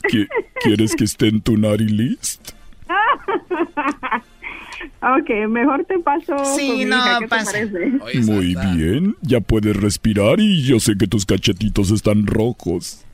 ¿Qui- 0.05 0.29
¿Quieres 0.63 0.95
que 0.97 1.05
esté 1.05 1.29
en 1.29 1.41
tu 1.41 1.57
Nari 1.57 1.87
List? 1.87 2.51
ok, 5.03 5.31
mejor 5.49 5.85
te 5.85 5.99
paso. 5.99 6.37
Sí, 6.57 6.69
con 6.69 6.79
mi 6.79 6.85
no, 6.87 6.97
hija, 6.97 7.19
¿qué 7.19 7.25
te 7.25 7.29
pasa. 7.29 7.53
parece? 7.53 8.21
Muy 8.21 8.55
bien, 8.55 9.17
ya 9.21 9.41
puedes 9.41 9.77
respirar 9.77 10.41
y 10.41 10.63
yo 10.65 10.81
sé 10.81 10.95
que 10.99 11.07
tus 11.07 11.27
cachetitos 11.27 11.91
están 11.91 12.27
rojos. 12.27 13.05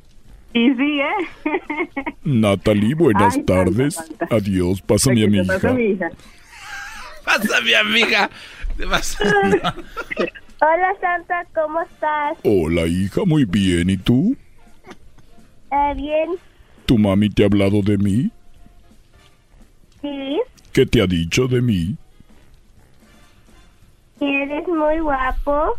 Y 0.55 0.70
sí, 0.74 1.00
¿eh? 1.00 2.12
Natalie, 2.24 2.94
buenas 2.94 3.34
Ay, 3.34 3.44
Santa, 3.46 3.55
tardes. 3.55 3.94
Santa. 3.94 4.28
Adiós, 4.30 4.80
pásame 4.80 5.24
a 5.24 5.28
mi 5.28 5.38
hija. 5.38 6.10
Pasa, 7.24 7.60
mi 7.60 7.74
amiga. 7.74 8.30
Te 8.78 8.84
vas- 8.86 9.18
Hola 10.60 10.92
Santa, 11.00 11.44
¿cómo 11.55 11.80
estás? 11.82 12.38
Hola, 12.44 12.86
hija, 12.86 13.22
muy 13.26 13.44
bien. 13.44 13.90
¿Y 13.90 13.96
tú? 13.96 14.36
Eh, 15.72 15.92
bien, 15.96 16.30
¿Tu 16.86 16.96
mami 16.96 17.28
te 17.28 17.42
ha 17.42 17.46
hablado 17.46 17.82
de 17.82 17.98
mí? 17.98 18.30
sí, 20.00 20.40
¿Qué 20.72 20.86
te 20.86 21.02
ha 21.02 21.06
dicho 21.09 21.48
de 21.48 21.60
mí? 21.60 21.96
Eres 24.27 24.66
muy 24.69 24.99
guapo, 25.01 25.74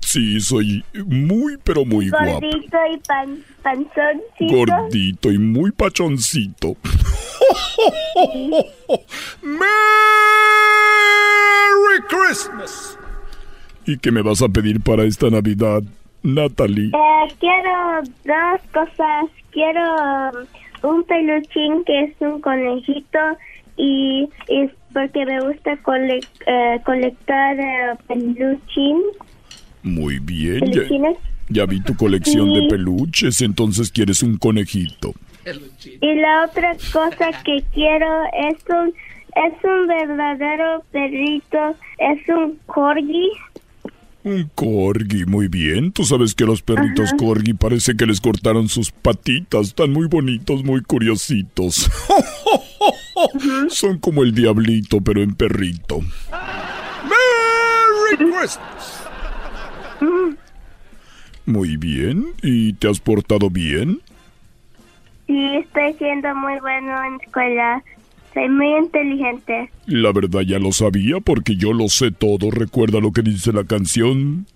Sí, 0.00 0.40
soy 0.40 0.84
muy, 1.06 1.56
pero 1.64 1.84
muy 1.84 2.08
guapo. 2.10 2.24
gordito 2.40 2.78
y 2.92 2.96
pan, 3.06 3.38
panzoncito. 3.62 4.56
Gordito 4.56 5.30
y 5.32 5.38
muy 5.38 5.70
pachoncito. 5.72 6.76
¡Merry 10.66 12.00
Christmas! 12.08 12.98
¿Y 13.86 13.98
qué 13.98 14.10
me 14.10 14.22
vas 14.22 14.42
a 14.42 14.48
pedir 14.48 14.80
para 14.80 15.04
esta 15.04 15.30
Navidad, 15.30 15.82
Natalie? 16.22 16.88
Eh, 16.88 17.34
quiero 17.38 18.02
dos 18.24 18.60
cosas. 18.72 19.26
Quiero 19.52 19.82
un 20.82 21.04
peluchín 21.04 21.84
que 21.84 22.04
es 22.04 22.14
un 22.20 22.40
conejito 22.40 23.18
y 23.76 24.28
es 24.48 24.70
porque 24.96 25.26
me 25.26 25.40
gusta 25.42 25.76
cole- 25.82 26.20
eh, 26.46 26.80
colectar 26.86 27.60
eh, 27.60 27.94
peluchín. 28.08 28.98
Muy 29.82 30.18
bien, 30.20 30.60
ya, 30.66 30.72
peluchines. 30.72 31.18
ya 31.50 31.66
vi 31.66 31.80
tu 31.80 31.94
colección 31.96 32.54
de 32.54 32.66
peluches, 32.66 33.42
entonces 33.42 33.92
quieres 33.92 34.22
un 34.22 34.38
conejito. 34.38 35.12
Y 36.00 36.14
la 36.14 36.46
otra 36.46 36.74
cosa 36.94 37.30
que 37.44 37.62
quiero 37.74 38.06
es 38.50 38.56
un 38.70 38.88
es 39.36 39.52
un 39.64 39.86
verdadero 39.86 40.82
perrito, 40.90 41.58
es 41.98 42.26
un 42.30 42.58
corgi. 42.64 43.28
Un 44.24 44.50
corgi, 44.54 45.26
muy 45.26 45.46
bien. 45.48 45.92
Tú 45.92 46.04
sabes 46.04 46.34
que 46.34 46.46
los 46.46 46.62
perritos 46.62 47.08
Ajá. 47.10 47.16
corgi 47.18 47.52
parece 47.52 47.94
que 47.96 48.06
les 48.06 48.20
cortaron 48.22 48.68
sus 48.70 48.90
patitas. 48.90 49.68
Están 49.68 49.92
muy 49.92 50.06
bonitos, 50.08 50.64
muy 50.64 50.80
curiositos. 50.80 51.88
Son 53.68 53.98
como 53.98 54.22
el 54.22 54.34
diablito, 54.34 55.00
pero 55.00 55.22
en 55.22 55.34
perrito. 55.34 56.00
¡Merry 57.02 58.16
Christmas! 58.16 59.04
Muy 61.46 61.76
bien. 61.76 62.34
¿Y 62.42 62.72
te 62.74 62.88
has 62.88 63.00
portado 63.00 63.50
bien? 63.50 64.00
Sí, 65.26 65.56
estoy 65.56 65.94
siendo 65.94 66.34
muy 66.34 66.58
bueno 66.60 67.04
en 67.04 67.20
escuela. 67.20 67.82
Soy 68.34 68.48
muy 68.48 68.76
inteligente. 68.76 69.70
La 69.86 70.12
verdad 70.12 70.40
ya 70.40 70.58
lo 70.58 70.72
sabía 70.72 71.20
porque 71.20 71.56
yo 71.56 71.72
lo 71.72 71.88
sé 71.88 72.10
todo. 72.10 72.50
Recuerda 72.50 73.00
lo 73.00 73.12
que 73.12 73.22
dice 73.22 73.52
la 73.52 73.64
canción. 73.64 74.46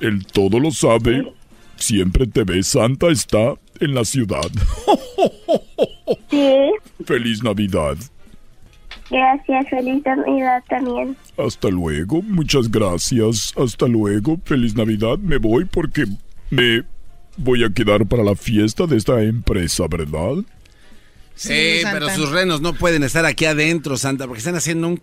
El 0.00 0.26
todo 0.26 0.58
lo 0.58 0.70
sabe. 0.70 1.32
Siempre 1.76 2.26
te 2.26 2.44
ve. 2.44 2.62
Santa 2.62 3.08
está 3.08 3.54
en 3.80 3.94
la 3.94 4.04
ciudad. 4.04 4.50
Sí, 6.30 6.70
Feliz 7.04 7.42
Navidad. 7.42 7.96
gracias, 9.10 9.68
feliz 9.68 10.02
Navidad 10.04 10.62
también. 10.68 11.16
Hasta 11.36 11.68
luego. 11.68 12.22
Muchas 12.22 12.70
gracias. 12.70 13.52
Hasta 13.56 13.86
luego. 13.86 14.38
Feliz 14.44 14.74
Navidad. 14.74 15.18
Me 15.18 15.38
voy 15.38 15.64
porque 15.64 16.04
me 16.50 16.82
voy 17.36 17.64
a 17.64 17.70
quedar 17.70 18.06
para 18.06 18.22
la 18.22 18.34
fiesta 18.34 18.86
de 18.86 18.96
esta 18.96 19.22
empresa, 19.22 19.84
¿verdad? 19.88 20.44
Sí, 21.34 21.80
pero 21.90 22.08
sus 22.10 22.30
renos 22.30 22.60
no 22.60 22.74
pueden 22.74 23.02
estar 23.02 23.24
aquí 23.24 23.46
adentro, 23.46 23.96
Santa, 23.96 24.26
porque 24.26 24.38
están 24.38 24.54
haciendo 24.54 24.88
un... 24.88 25.02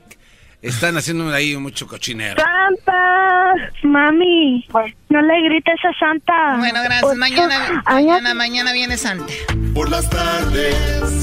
Están 0.61 0.97
haciendo 0.97 1.33
ahí 1.33 1.55
mucho 1.55 1.87
cochinero. 1.87 2.35
Santa, 2.35 3.71
mami, 3.83 4.67
no 5.07 5.21
le 5.21 5.41
grites 5.43 5.79
a 5.85 5.97
Santa. 5.97 6.57
Bueno, 6.57 6.81
gracias. 6.83 7.15
Mañana, 7.15 7.81
mañana, 7.85 8.33
mañana 8.33 8.73
viene 8.73 8.97
Santa. 8.97 9.31
Por 9.73 9.89
las 9.89 10.09
tardes 10.09 10.75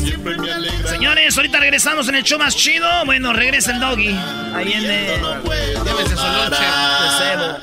siempre 0.02 0.38
me 0.38 0.50
alegra. 0.50 0.88
Señores, 0.88 1.36
ahorita 1.36 1.60
regresamos 1.60 2.08
en 2.08 2.14
el 2.14 2.22
show 2.22 2.38
más 2.38 2.56
chido. 2.56 2.88
Bueno, 3.04 3.34
regresa 3.34 3.72
el 3.72 3.80
doggy. 3.80 4.18
Ahí 4.54 4.64
viene. 4.64 5.18
Llévese 5.84 6.16
su 6.16 6.26
cebo. 7.18 7.58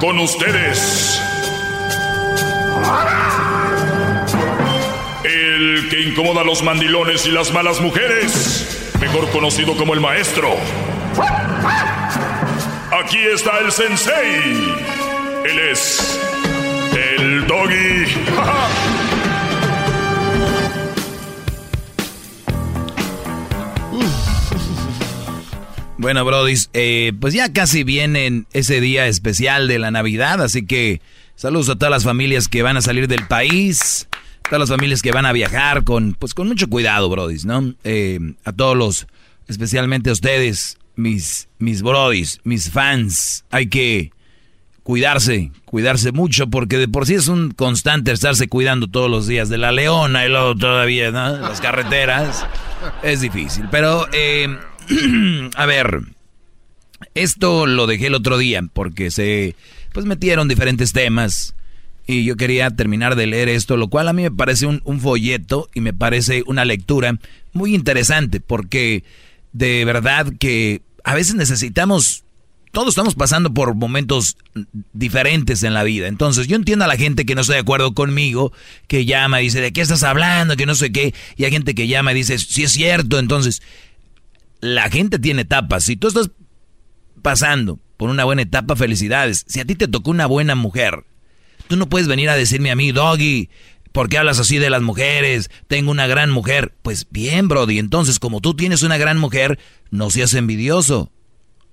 Con 0.00 0.18
ustedes. 0.20 1.20
Que 5.90 6.00
incomoda 6.00 6.40
a 6.40 6.44
los 6.44 6.62
mandilones 6.62 7.26
y 7.26 7.30
las 7.30 7.52
malas 7.52 7.80
mujeres. 7.80 8.92
Mejor 9.00 9.30
conocido 9.30 9.76
como 9.76 9.94
el 9.94 10.00
maestro. 10.00 10.56
Aquí 12.90 13.18
está 13.18 13.58
el 13.58 13.70
sensei. 13.70 14.74
Él 15.44 15.58
es 15.70 16.20
el 17.18 17.46
doggy. 17.46 18.04
Bueno, 25.96 26.22
Brody, 26.26 26.54
eh, 26.74 27.14
pues 27.18 27.32
ya 27.32 27.50
casi 27.50 27.82
viene 27.82 28.44
ese 28.52 28.82
día 28.82 29.06
especial 29.06 29.68
de 29.68 29.78
la 29.78 29.90
Navidad, 29.90 30.42
así 30.42 30.66
que 30.66 31.00
saludos 31.34 31.70
a 31.70 31.76
todas 31.76 31.90
las 31.90 32.04
familias 32.04 32.46
que 32.46 32.62
van 32.62 32.76
a 32.76 32.82
salir 32.82 33.08
del 33.08 33.26
país, 33.26 34.06
todas 34.48 34.60
las 34.60 34.68
familias 34.68 35.02
que 35.02 35.12
van 35.12 35.26
a 35.26 35.32
viajar 35.32 35.84
con, 35.84 36.14
pues 36.14 36.34
con 36.34 36.48
mucho 36.48 36.68
cuidado, 36.68 37.08
Brody, 37.08 37.38
¿no? 37.44 37.74
Eh, 37.84 38.18
a 38.44 38.52
todos 38.52 38.76
los, 38.76 39.06
especialmente 39.48 40.10
a 40.10 40.12
ustedes, 40.12 40.78
mis, 40.96 41.48
mis 41.58 41.82
Brodis, 41.82 42.40
mis 42.44 42.70
fans, 42.70 43.44
hay 43.50 43.68
que 43.68 44.12
cuidarse, 44.82 45.50
cuidarse 45.64 46.12
mucho, 46.12 46.48
porque 46.48 46.76
de 46.76 46.88
por 46.88 47.06
sí 47.06 47.14
es 47.14 47.28
un 47.28 47.52
constante 47.52 48.12
estarse 48.12 48.48
cuidando 48.48 48.86
todos 48.86 49.10
los 49.10 49.26
días 49.26 49.48
de 49.48 49.58
la 49.58 49.72
leona 49.72 50.26
y 50.26 50.28
luego 50.28 50.54
todavía, 50.54 51.10
¿no? 51.10 51.38
Las 51.38 51.60
carreteras. 51.60 52.46
Es 53.02 53.22
difícil, 53.22 53.66
pero 53.70 54.06
eh, 54.12 54.58
a 55.56 55.66
ver, 55.66 56.00
esto 57.14 57.66
lo 57.66 57.86
dejé 57.86 58.08
el 58.08 58.14
otro 58.14 58.36
día 58.36 58.62
porque 58.72 59.10
se 59.10 59.56
pues 59.92 60.04
metieron 60.04 60.48
diferentes 60.48 60.92
temas 60.92 61.54
y 62.06 62.24
yo 62.24 62.36
quería 62.36 62.70
terminar 62.70 63.16
de 63.16 63.26
leer 63.26 63.48
esto, 63.48 63.76
lo 63.76 63.88
cual 63.88 64.08
a 64.08 64.12
mí 64.12 64.22
me 64.22 64.30
parece 64.30 64.66
un, 64.66 65.00
folleto 65.00 65.68
y 65.74 65.80
me 65.80 65.94
parece 65.94 66.42
una 66.46 66.64
lectura 66.64 67.18
muy 67.52 67.74
interesante 67.74 68.40
porque 68.40 69.04
de 69.52 69.84
verdad 69.84 70.32
que 70.38 70.82
a 71.04 71.14
veces 71.14 71.34
necesitamos 71.34 72.24
todos 72.72 72.88
estamos 72.88 73.14
pasando 73.14 73.54
por 73.54 73.76
momentos 73.76 74.36
diferentes 74.92 75.62
en 75.62 75.74
la 75.74 75.84
vida. 75.84 76.08
Entonces, 76.08 76.48
yo 76.48 76.56
entiendo 76.56 76.84
a 76.84 76.88
la 76.88 76.96
gente 76.96 77.24
que 77.24 77.36
no 77.36 77.42
está 77.42 77.54
de 77.54 77.60
acuerdo 77.60 77.94
conmigo, 77.94 78.52
que 78.88 79.04
llama 79.04 79.40
y 79.40 79.44
dice, 79.44 79.60
¿de 79.60 79.72
qué 79.72 79.80
estás 79.80 80.02
hablando? 80.02 80.56
Que 80.56 80.66
no 80.66 80.74
sé 80.74 80.90
qué. 80.90 81.14
Y 81.36 81.44
hay 81.44 81.52
gente 81.52 81.76
que 81.76 81.86
llama 81.86 82.10
y 82.10 82.16
dice, 82.16 82.36
sí 82.36 82.64
es 82.64 82.72
cierto. 82.72 83.20
Entonces, 83.20 83.62
la 84.60 84.90
gente 84.90 85.20
tiene 85.20 85.42
etapas. 85.42 85.84
Si 85.84 85.94
tú 85.94 86.08
estás 86.08 86.32
pasando 87.22 87.78
por 87.96 88.10
una 88.10 88.24
buena 88.24 88.42
etapa, 88.42 88.74
felicidades. 88.74 89.44
Si 89.46 89.60
a 89.60 89.64
ti 89.64 89.76
te 89.76 89.86
tocó 89.86 90.10
una 90.10 90.26
buena 90.26 90.56
mujer, 90.56 91.04
tú 91.68 91.76
no 91.76 91.88
puedes 91.88 92.08
venir 92.08 92.28
a 92.28 92.36
decirme 92.36 92.70
a 92.70 92.76
mí, 92.76 92.92
Doggy, 92.92 93.48
¿por 93.92 94.08
qué 94.08 94.18
hablas 94.18 94.38
así 94.38 94.58
de 94.58 94.70
las 94.70 94.82
mujeres? 94.82 95.50
Tengo 95.68 95.90
una 95.90 96.06
gran 96.06 96.30
mujer. 96.30 96.74
Pues 96.82 97.06
bien, 97.10 97.48
Brody, 97.48 97.78
entonces 97.78 98.18
como 98.18 98.40
tú 98.40 98.54
tienes 98.54 98.82
una 98.82 98.98
gran 98.98 99.18
mujer, 99.18 99.58
no 99.90 100.10
seas 100.10 100.34
envidioso. 100.34 101.10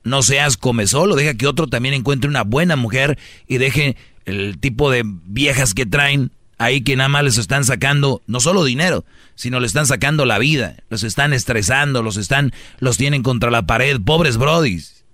No 0.03 0.23
seas 0.23 0.57
come 0.57 0.87
solo, 0.87 1.15
deja 1.15 1.35
que 1.35 1.45
otro 1.45 1.67
también 1.67 1.93
encuentre 1.93 2.29
una 2.29 2.43
buena 2.43 2.75
mujer 2.75 3.19
y 3.47 3.57
deje 3.57 3.97
el 4.25 4.57
tipo 4.59 4.89
de 4.89 5.03
viejas 5.05 5.73
que 5.73 5.85
traen 5.85 6.31
ahí 6.57 6.81
que 6.81 6.95
nada 6.95 7.09
más 7.09 7.23
les 7.23 7.37
están 7.37 7.65
sacando 7.65 8.21
no 8.27 8.39
solo 8.39 8.63
dinero, 8.63 9.03
sino 9.35 9.59
le 9.59 9.67
están 9.67 9.87
sacando 9.87 10.25
la 10.25 10.37
vida, 10.37 10.77
los 10.89 11.03
están 11.03 11.33
estresando, 11.33 12.03
los 12.03 12.17
están 12.17 12.51
los 12.79 12.97
tienen 12.97 13.23
contra 13.23 13.49
la 13.51 13.65
pared, 13.65 13.99
pobres 13.99 14.37
brodis. 14.37 15.05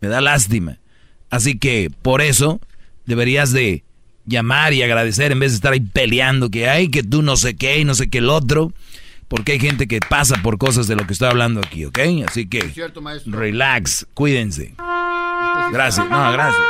Me 0.00 0.08
da 0.08 0.20
lástima. 0.20 0.78
Así 1.28 1.58
que 1.58 1.90
por 2.02 2.22
eso 2.22 2.60
deberías 3.06 3.52
de 3.52 3.84
llamar 4.26 4.72
y 4.72 4.82
agradecer 4.82 5.32
en 5.32 5.40
vez 5.40 5.52
de 5.52 5.56
estar 5.56 5.72
ahí 5.72 5.80
peleando 5.80 6.50
que 6.50 6.68
hay 6.68 6.88
que 6.88 7.02
tú 7.02 7.22
no 7.22 7.36
sé 7.36 7.56
qué 7.56 7.78
y 7.80 7.84
no 7.84 7.94
sé 7.94 8.08
qué 8.10 8.18
el 8.18 8.28
otro 8.30 8.72
porque 9.28 9.52
hay 9.52 9.60
gente 9.60 9.86
que 9.86 10.00
pasa 10.00 10.42
por 10.42 10.58
cosas 10.58 10.88
de 10.88 10.96
lo 10.96 11.06
que 11.06 11.12
estoy 11.12 11.28
hablando 11.28 11.60
aquí, 11.60 11.84
¿ok? 11.84 11.98
Así 12.26 12.48
que 12.48 12.72
relax, 13.26 14.06
cuídense. 14.12 14.74
Gracias, 15.72 16.10
no, 16.10 16.32
gracias. 16.32 16.62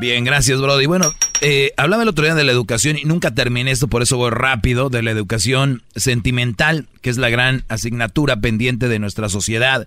Bien, 0.00 0.24
gracias, 0.24 0.58
Brody. 0.58 0.86
Bueno, 0.86 1.12
eh, 1.42 1.72
hablaba 1.76 2.04
el 2.04 2.08
otro 2.08 2.24
día 2.24 2.34
de 2.34 2.42
la 2.42 2.52
educación 2.52 2.96
y 2.96 3.04
nunca 3.04 3.34
terminé 3.34 3.70
esto, 3.70 3.86
por 3.86 4.00
eso 4.00 4.16
voy 4.16 4.30
rápido, 4.30 4.88
de 4.88 5.02
la 5.02 5.10
educación 5.10 5.82
sentimental, 5.94 6.88
que 7.02 7.10
es 7.10 7.18
la 7.18 7.28
gran 7.28 7.64
asignatura 7.68 8.40
pendiente 8.40 8.88
de 8.88 8.98
nuestra 8.98 9.28
sociedad. 9.28 9.86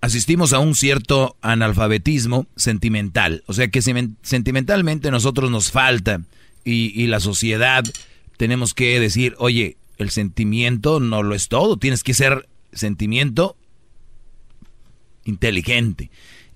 asistimos 0.00 0.52
a 0.52 0.60
un 0.60 0.76
cierto 0.76 1.36
analfabetismo 1.42 2.46
sentimental, 2.54 3.42
o 3.46 3.52
sea 3.52 3.66
que 3.66 3.82
sentimentalmente 3.82 5.10
nosotros 5.10 5.50
nos 5.50 5.72
falta 5.72 6.20
y, 6.62 7.02
y 7.02 7.08
la 7.08 7.18
sociedad 7.18 7.82
tenemos 8.36 8.74
que 8.74 9.00
decir, 9.00 9.34
oye, 9.38 9.76
el 9.98 10.10
sentimiento 10.10 11.00
no 11.00 11.24
lo 11.24 11.34
es 11.34 11.48
todo, 11.48 11.78
tienes 11.78 12.04
que 12.04 12.14
ser 12.14 12.48
sentimiento 12.72 13.56
inteligente. 15.24 16.10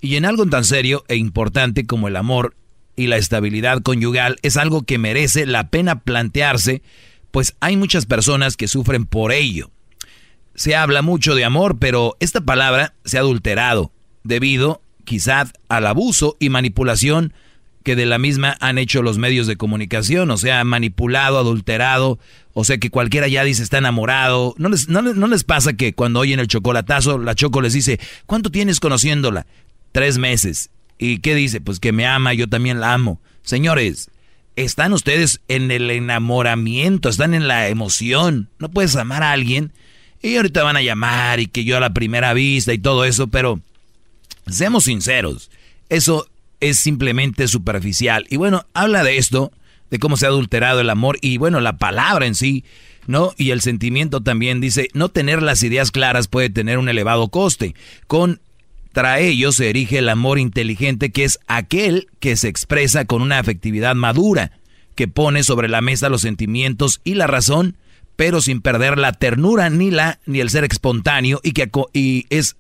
Y 0.05 0.17
en 0.17 0.27
algo 0.27 0.45
tan 0.45 0.65
serio 0.65 1.03
e 1.09 1.17
importante 1.17 1.87
como 1.87 2.09
el 2.09 2.17
amor 2.17 2.55
y 2.95 3.07
la 3.07 3.17
estabilidad 3.17 3.81
conyugal 3.81 4.37
es 4.43 4.59
algo 4.59 4.83
que 4.83 4.99
merece 4.99 5.47
la 5.47 5.71
pena 5.71 6.01
plantearse, 6.01 6.83
pues 7.31 7.57
hay 7.61 7.79
muchas 7.79 8.05
personas 8.05 8.59
que 8.59 8.69
sufren 8.69 9.07
por 9.07 9.33
ello. 9.33 9.71
Se 10.55 10.77
habla 10.77 11.01
mucho 11.01 11.35
de 11.35 11.47
amor, 11.47 11.79
pero 11.79 12.19
esta 12.21 12.43
palabra 12.43 12.93
se 13.07 13.17
ha 13.17 13.21
adulterado 13.21 13.93
debido 14.25 14.83
quizás 15.05 15.55
al 15.71 15.87
abuso 15.87 16.37
y 16.39 16.51
manipulación 16.51 17.33
que 17.83 17.97
de 17.97 18.05
la 18.05 18.19
misma 18.19 18.59
han 18.61 18.77
hecho 18.77 19.01
los 19.01 19.17
medios 19.17 19.47
de 19.47 19.57
comunicación, 19.57 20.31
o 20.31 20.37
sea, 20.37 20.65
manipulado, 20.65 21.39
adulterado, 21.39 22.19
o 22.53 22.65
sea 22.65 22.77
que 22.77 22.91
cualquiera 22.91 23.27
ya 23.27 23.43
dice 23.43 23.63
está 23.63 23.79
enamorado. 23.79 24.55
¿No 24.59 24.69
les, 24.69 24.87
no, 24.91 25.01
no 25.01 25.29
les 25.29 25.45
pasa 25.45 25.73
que 25.73 25.95
cuando 25.95 26.21
oyen 26.21 26.41
el 26.41 26.49
chocolatazo, 26.49 27.17
la 27.17 27.35
choco 27.35 27.63
les 27.63 27.73
dice, 27.73 27.99
¿cuánto 28.27 28.51
tienes 28.51 28.81
conociéndola? 28.81 29.47
Tres 29.95 30.19
meses. 30.19 30.71
¿Y 30.99 31.19
qué 31.19 31.37
dice? 31.37 31.61
Pues 31.61 31.79
que 31.79 31.93
me 31.93 32.05
ama, 32.05 32.35
yo 32.35 32.49
también 32.49 32.81
la 32.81 32.95
amo. 32.95 33.21
Señores, 33.45 34.11
están 34.57 34.93
ustedes 34.93 35.41
en 35.47 35.71
el 35.71 35.89
enamoramiento, 35.89 37.09
están 37.09 37.33
en 37.33 37.47
la 37.47 37.69
emoción. 37.69 38.51
No 38.59 38.73
puedes 38.73 38.97
amar 38.97 39.23
a 39.23 39.31
alguien 39.31 39.73
y 40.21 40.35
ahorita 40.35 40.65
van 40.65 40.77
a 40.77 40.83
llamar 40.83 41.39
y 41.39 41.47
que 41.47 41.63
yo 41.63 41.77
a 41.77 41.81
la 41.81 41.95
primera 41.95 42.35
vista 42.35 42.73
y 42.73 42.79
todo 42.79 43.05
eso, 43.05 43.29
pero 43.29 43.61
seamos 44.49 44.85
sinceros, 44.85 45.51
eso 45.91 46.27
es 46.59 46.81
simplemente 46.81 47.47
superficial. 47.47 48.27
Y 48.31 48.37
bueno, 48.37 48.67
habla 48.75 49.05
de 49.05 49.19
esto, 49.19 49.53
de 49.91 50.01
cómo 50.01 50.17
se 50.17 50.27
ha 50.27 50.31
adulterado 50.31 50.81
el 50.81 50.91
amor 50.91 51.19
y 51.21 51.39
bueno, 51.39 51.61
la 51.61 51.77
palabra 51.77 52.27
en 52.27 52.35
sí, 52.35 52.65
¿no? 53.07 53.33
Y 53.37 53.51
el 53.51 53.61
sentimiento 53.61 54.23
también 54.23 54.61
dice, 54.61 54.89
no 54.93 55.09
tener 55.09 55.41
las 55.41 55.63
ideas 55.63 55.93
claras 55.93 56.27
puede 56.27 56.51
tener 56.51 56.79
un 56.79 56.89
elevado 56.89 57.29
coste. 57.29 57.77
Con 58.09 58.41
contra 58.95 59.19
ello 59.19 59.51
se 59.51 59.71
erige 59.71 59.99
el 59.99 60.09
amor 60.09 60.39
inteligente, 60.39 61.11
que 61.11 61.25
es 61.25 61.41
aquel 61.49 62.07
que 62.21 62.37
se 62.37 62.47
expresa 62.47 63.07
con 63.07 63.23
una 63.23 63.41
afectividad 63.41 63.97
madura, 63.97 64.53
que 64.95 65.09
pone 65.09 65.43
sobre 65.43 65.69
la 65.69 65.81
mesa 65.81 66.09
los 66.09 66.21
sentimientos 66.21 67.01
y 67.03 67.15
la 67.15 67.27
razón, 67.27 67.77
pero 68.15 68.41
sin 68.41 68.61
perder 68.61 68.97
la 68.99 69.11
ternura 69.11 69.69
ni 69.69 69.91
la 69.91 70.21
ni 70.27 70.39
el 70.39 70.49
ser 70.49 70.63
espontáneo 70.63 71.41
y 71.43 71.55
que 71.55 71.69
es 72.31 72.57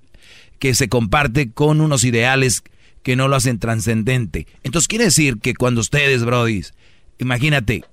que 0.58 0.74
se 0.74 0.88
comparte 0.88 1.52
con 1.52 1.80
unos 1.80 2.02
ideales 2.02 2.64
que 3.04 3.14
no 3.14 3.28
lo 3.28 3.36
hacen 3.36 3.60
trascendente. 3.60 4.48
Entonces 4.64 4.88
quiere 4.88 5.04
decir 5.04 5.38
que 5.38 5.54
cuando 5.54 5.82
ustedes, 5.82 6.24
brodis, 6.24 6.74
imagínate, 7.20 7.84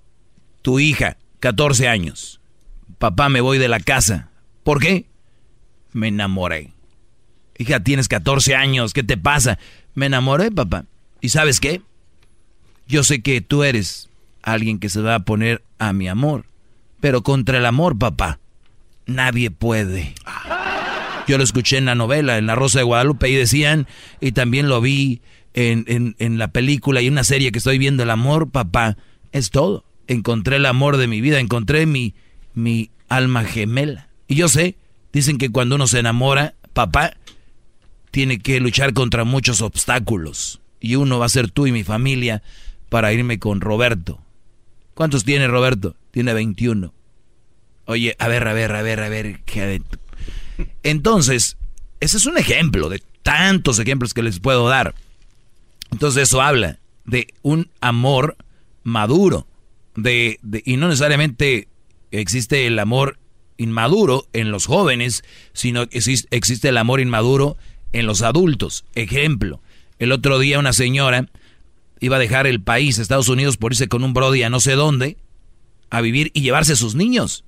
tu 0.64 0.80
hija, 0.80 1.18
14 1.42 1.88
años, 1.88 2.42
papá 2.98 3.30
me 3.30 3.42
voy 3.42 3.60
de 3.60 3.68
la 3.68 3.82
casa. 3.82 4.32
¿Por 4.64 4.80
qué? 4.80 5.06
Me 5.94 6.08
enamoré. 6.08 6.74
Hija, 7.62 7.80
tienes 7.80 8.08
14 8.08 8.56
años, 8.56 8.92
¿qué 8.92 9.04
te 9.04 9.18
pasa? 9.18 9.60
Me 9.94 10.08
enamoré, 10.08 10.50
papá. 10.50 10.86
¿Y 11.22 11.30
sabes 11.30 11.60
qué? 11.60 11.82
Yo 12.88 13.04
sé 13.04 13.22
que 13.22 13.40
tú 13.42 13.64
eres 13.64 14.10
alguien 14.42 14.80
que 14.80 14.90
se 14.90 15.00
va 15.00 15.14
a 15.14 15.26
poner 15.26 15.62
a 15.78 15.94
mi 15.94 16.08
amor. 16.08 16.46
Pero 17.02 17.22
contra 17.22 17.60
el 17.60 17.68
amor, 17.68 18.00
papá, 18.00 18.40
nadie 19.06 19.52
puede. 19.52 20.16
Yo 21.28 21.38
lo 21.38 21.44
escuché 21.44 21.78
en 21.78 21.86
la 21.86 21.94
novela, 21.94 22.40
en 22.40 22.48
La 22.48 22.56
Rosa 22.56 22.80
de 22.80 22.84
Guadalupe, 22.84 23.30
y 23.30 23.36
decían, 23.36 23.86
y 24.20 24.32
también 24.32 24.68
lo 24.68 24.82
vi 24.82 25.22
en, 25.54 26.16
en 26.18 26.38
la 26.40 26.48
película 26.48 27.04
y 27.04 27.10
una 27.10 27.24
serie 27.24 27.52
que 27.52 27.60
estoy 27.60 27.78
viendo, 27.78 28.02
el 28.02 28.10
amor, 28.10 28.50
papá, 28.50 28.98
es 29.34 29.52
todo. 29.52 29.86
Encontré 30.08 30.56
el 30.56 30.66
amor 30.66 30.98
de 30.98 31.06
mi 31.06 31.22
vida, 31.22 31.40
encontré 31.40 31.86
mi, 31.86 32.16
mi 32.56 32.90
alma 33.08 33.44
gemela. 33.44 34.08
Y 34.28 34.34
yo 34.34 34.48
sé, 34.48 34.78
dicen 35.14 35.38
que 35.38 35.52
cuando 35.52 35.76
uno 35.76 35.86
se 35.86 36.00
enamora, 36.00 36.56
papá, 36.74 37.18
tiene 38.12 38.40
que 38.40 38.60
luchar 38.60 38.94
contra 38.94 39.24
muchos 39.24 39.62
obstáculos. 39.62 40.62
Y 40.80 40.96
uno 40.96 41.20
va 41.20 41.26
a 41.26 41.30
ser 41.30 41.50
tú 41.50 41.68
y 41.68 41.72
mi 41.72 41.84
familia 41.84 42.44
para 42.90 43.14
irme 43.14 43.40
con 43.40 43.62
Roberto. 43.62 44.22
¿Cuántos 44.94 45.24
tiene 45.24 45.48
Roberto? 45.48 45.96
Tiene 46.12 46.34
21. 46.34 46.94
Oye, 47.86 48.16
a 48.20 48.28
ver, 48.28 48.48
a 48.48 48.54
ver, 48.54 48.76
a 48.76 48.82
ver, 48.82 49.00
a 49.00 49.10
ver. 49.10 49.40
Entonces, 50.84 51.58
ese 52.00 52.18
es 52.18 52.26
un 52.26 52.38
ejemplo 52.38 52.90
de 52.90 53.02
tantos 53.24 53.80
ejemplos 53.80 54.14
que 54.14 54.24
les 54.24 54.40
puedo 54.40 54.68
dar. 54.68 54.96
Entonces 55.92 56.24
eso 56.24 56.42
habla 56.42 56.80
de 57.06 57.28
un 57.42 57.70
amor 57.80 58.38
maduro. 58.84 59.48
De, 59.96 60.40
y 60.66 60.78
no 60.78 60.88
necesariamente 60.88 61.68
existe 62.12 62.66
el 62.66 62.80
amor 62.80 63.20
inmaduro 63.58 64.28
en 64.34 64.52
los 64.52 64.66
jóvenes, 64.66 65.24
sino 65.54 65.88
que 65.88 66.00
existe 66.32 66.70
el 66.70 66.78
amor 66.78 67.00
inmaduro 67.00 67.58
en 67.94 68.06
los 68.06 68.22
adultos. 68.22 68.86
Ejemplo, 68.96 69.62
el 70.00 70.12
otro 70.12 70.40
día 70.40 70.60
una 70.60 70.74
señora 70.74 71.28
iba 72.00 72.16
a 72.16 72.20
dejar 72.20 72.48
el 72.48 72.62
país, 72.62 72.98
Estados 72.98 73.30
Unidos, 73.30 73.58
por 73.58 73.74
irse 73.74 73.88
con 73.88 74.04
un 74.04 74.14
brody 74.14 74.44
a 74.44 74.50
no 74.50 74.60
sé 74.60 74.74
dónde, 74.74 75.18
a 75.90 76.02
vivir 76.02 76.32
y 76.34 76.42
llevarse 76.42 76.74
a 76.74 76.78
sus 76.78 76.96
niños. 76.96 77.46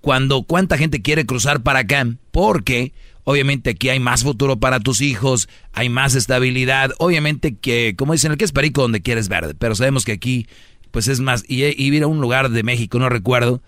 Cuando 0.00 0.42
cuánta 0.42 0.76
gente 0.76 1.00
quiere 1.00 1.24
cruzar 1.24 1.62
para 1.62 1.80
acá, 1.80 2.06
porque 2.30 2.92
obviamente 3.24 3.70
aquí 3.70 3.88
hay 3.88 4.00
más 4.00 4.24
futuro 4.24 4.58
para 4.58 4.80
tus 4.80 5.00
hijos, 5.00 5.48
hay 5.72 5.88
más 5.88 6.14
estabilidad, 6.14 6.90
obviamente 6.98 7.56
que, 7.56 7.94
como 7.96 8.12
dicen, 8.12 8.32
el 8.32 8.38
que 8.38 8.44
es 8.44 8.52
perico 8.52 8.82
donde 8.82 9.00
quieres 9.00 9.28
verde, 9.28 9.54
pero 9.54 9.74
sabemos 9.74 10.04
que 10.04 10.12
aquí, 10.12 10.48
pues 10.90 11.08
es 11.08 11.20
más, 11.20 11.44
y, 11.48 11.64
y 11.64 11.94
ir 11.94 12.02
a 12.02 12.08
un 12.08 12.20
lugar 12.20 12.50
de 12.50 12.62
México, 12.62 12.98
no 12.98 13.08
recuerdo, 13.08 13.62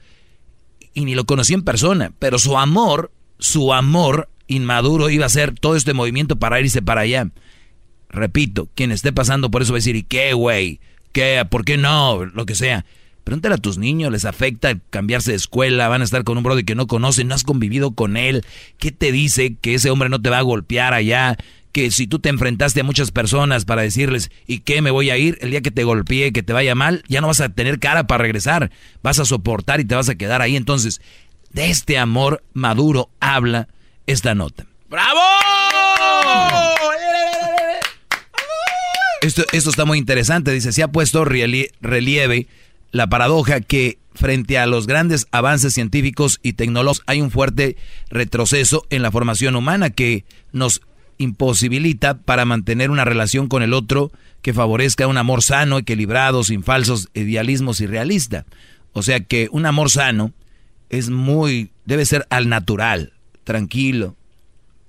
y 0.93 1.05
ni 1.05 1.15
lo 1.15 1.25
conocí 1.25 1.55
en 1.55 1.63
persona, 1.63 2.13
pero 2.19 2.39
su 2.39 2.59
amor, 2.59 3.13
su 3.39 3.73
amor 3.73 4.29
inmaduro 4.47 5.11
iba 5.11 5.25
a 5.25 5.27
hacer 5.27 5.55
todo 5.59 5.77
este 5.77 5.95
movimiento 5.95 6.37
para 6.37 6.61
irse 6.61 6.83
para 6.83 7.03
allá. 7.03 7.29
Repito, 8.09 8.69
quien 8.75 8.93
esté 8.93 9.13
pasando 9.13 9.51
por 9.51 9.63
eso 9.63 9.73
va 9.73 9.79
a 9.79 9.81
decir, 9.81 9.97
¿y 9.97 10.03
qué, 10.03 10.35
güey? 10.35 10.81
¿Qué? 11.13 11.45
¿Por 11.49 11.65
qué 11.65 11.77
no? 11.77 12.25
Lo 12.25 12.47
que 12.47 12.55
sea. 12.55 12.85
Pregúntale 13.25 13.55
a 13.55 13.59
tus 13.59 13.79
niños, 13.79 14.13
les 14.13 14.27
afecta 14.27 14.79
cambiarse 14.91 15.31
de 15.31 15.39
escuela, 15.39 15.89
van 15.89 16.03
a 16.03 16.05
estar 16.05 16.25
con 16.25 16.37
un 16.37 16.45
brother 16.45 16.65
que 16.65 16.75
no 16.75 16.87
conocen, 16.87 17.29
no 17.29 17.35
has 17.35 17.43
convivido 17.43 17.93
con 17.93 18.19
él. 18.19 18.45
¿Qué 18.79 18.93
te 18.93 19.13
dice 19.13 19.57
que 19.61 19.75
ese 19.75 19.91
hombre 19.91 20.11
no 20.11 20.21
te 20.21 20.29
va 20.29 20.39
a 20.39 20.43
golpear 20.43 20.93
allá? 20.93 21.39
Que 21.73 21.91
si 21.91 22.07
tú 22.07 22.19
te 22.19 22.29
enfrentaste 22.29 22.83
a 22.83 22.85
muchas 22.85 23.11
personas 23.11 23.65
para 23.65 23.81
decirles, 23.81 24.31
¿y 24.47 24.59
qué 24.61 24.83
me 24.83 24.91
voy 24.91 25.09
a 25.09 25.17
ir? 25.17 25.39
El 25.41 25.51
día 25.51 25.63
que 25.63 25.71
te 25.71 25.85
golpee, 25.85 26.33
que 26.33 26.43
te 26.43 26.53
vaya 26.53 26.75
mal, 26.75 27.03
ya 27.09 27.23
no 27.23 27.29
vas 27.29 27.41
a 27.41 27.49
tener 27.49 27.81
cara 27.81 28.07
para 28.07 28.23
regresar. 28.23 28.71
Vas 29.03 29.19
a 29.19 29.25
soportar 29.25 29.81
y 29.81 29.87
te 29.87 29.95
vas 29.95 30.11
a 30.11 30.17
quedar 30.17 30.43
ahí. 30.43 30.55
Entonces, 30.55 31.01
de 31.51 31.71
este 31.71 31.97
amor 31.97 32.45
maduro 32.53 33.09
habla 33.21 33.69
esta 34.07 34.35
nota. 34.35 34.67
¡Bravo! 34.89 35.21
esto, 39.23 39.45
esto 39.53 39.71
está 39.71 39.85
muy 39.85 39.99
interesante. 39.99 40.53
Dice, 40.53 40.73
se 40.73 40.83
ha 40.83 40.89
puesto 40.89 41.25
relieve 41.25 42.47
la 42.93 43.07
paradoja 43.09 43.61
que 43.61 43.99
frente 44.15 44.59
a 44.59 44.67
los 44.67 44.87
grandes 44.87 45.27
avances 45.33 45.75
científicos 45.75 46.39
y 46.43 46.53
tecnológicos 46.53 47.03
hay 47.07 47.21
un 47.21 47.31
fuerte 47.31 47.77
retroceso 48.09 48.87
en 48.91 49.03
la 49.03 49.11
formación 49.11 49.57
humana 49.57 49.91
que 49.91 50.25
nos 50.53 50.81
imposibilita 51.19 52.19
para 52.19 52.45
mantener 52.45 52.91
una 52.91 53.05
relación 53.05 53.49
con 53.49 53.63
el 53.63 53.73
otro 53.73 54.13
que 54.43 54.53
favorezca 54.53 55.07
un 55.07 55.17
amor 55.17 55.43
sano, 55.43 55.79
equilibrado, 55.79 56.45
sin 56.45 56.63
falsos 56.63 57.09
idealismos 57.15 57.81
y 57.81 57.87
realista. 57.87 58.45
O 58.93 59.03
sea 59.03 59.21
que 59.21 59.49
un 59.51 59.67
amor 59.67 59.91
sano 59.91 60.33
es 60.91 61.11
muy, 61.11 61.71
debe 61.87 62.05
ser 62.05 62.27
al 62.31 62.49
natural, 62.49 63.14
tranquilo. 63.45 64.17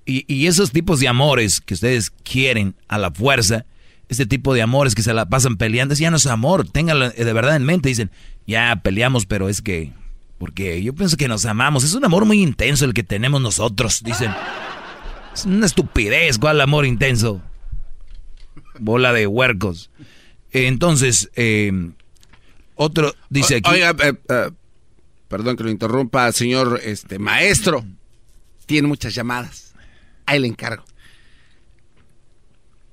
Y, 0.05 0.25
y 0.33 0.47
esos 0.47 0.71
tipos 0.71 0.99
de 0.99 1.07
amores 1.07 1.61
que 1.61 1.73
ustedes 1.73 2.09
quieren 2.09 2.75
a 2.87 2.97
la 2.97 3.11
fuerza, 3.11 3.65
este 4.09 4.25
tipo 4.25 4.53
de 4.53 4.61
amores 4.61 4.95
que 4.95 5.01
se 5.01 5.13
la 5.13 5.27
pasan 5.27 5.57
peleando, 5.57 5.93
es 5.93 5.99
ya 5.99 6.11
no 6.11 6.17
es 6.17 6.27
amor, 6.27 6.67
ténganlo 6.67 7.09
de 7.09 7.33
verdad 7.33 7.55
en 7.55 7.63
mente. 7.63 7.89
Dicen, 7.89 8.11
ya 8.45 8.75
peleamos, 8.83 9.25
pero 9.25 9.49
es 9.49 9.61
que, 9.61 9.93
porque 10.37 10.81
yo 10.83 10.93
pienso 10.93 11.17
que 11.17 11.27
nos 11.27 11.45
amamos. 11.45 11.83
Es 11.83 11.93
un 11.93 12.05
amor 12.05 12.25
muy 12.25 12.41
intenso 12.41 12.85
el 12.85 12.93
que 12.93 13.03
tenemos 13.03 13.41
nosotros, 13.41 14.03
dicen. 14.03 14.31
Es 15.33 15.45
una 15.45 15.65
estupidez, 15.65 16.37
¿cuál 16.37 16.61
amor 16.61 16.85
intenso? 16.85 17.41
Bola 18.79 19.11
de 19.11 19.27
huercos. 19.27 19.89
Entonces, 20.51 21.29
eh, 21.35 21.71
otro 22.75 23.13
dice 23.29 23.57
aquí. 23.57 23.69
Oiga, 23.69 23.95
eh, 24.03 24.13
eh, 24.29 24.51
perdón 25.27 25.57
que 25.57 25.63
lo 25.63 25.69
interrumpa, 25.69 26.31
señor 26.31 26.79
este 26.83 27.19
maestro. 27.19 27.83
Tiene 28.65 28.87
muchas 28.87 29.13
llamadas. 29.13 29.73
Ahí 30.25 30.39
le 30.39 30.47
encargo. 30.47 30.83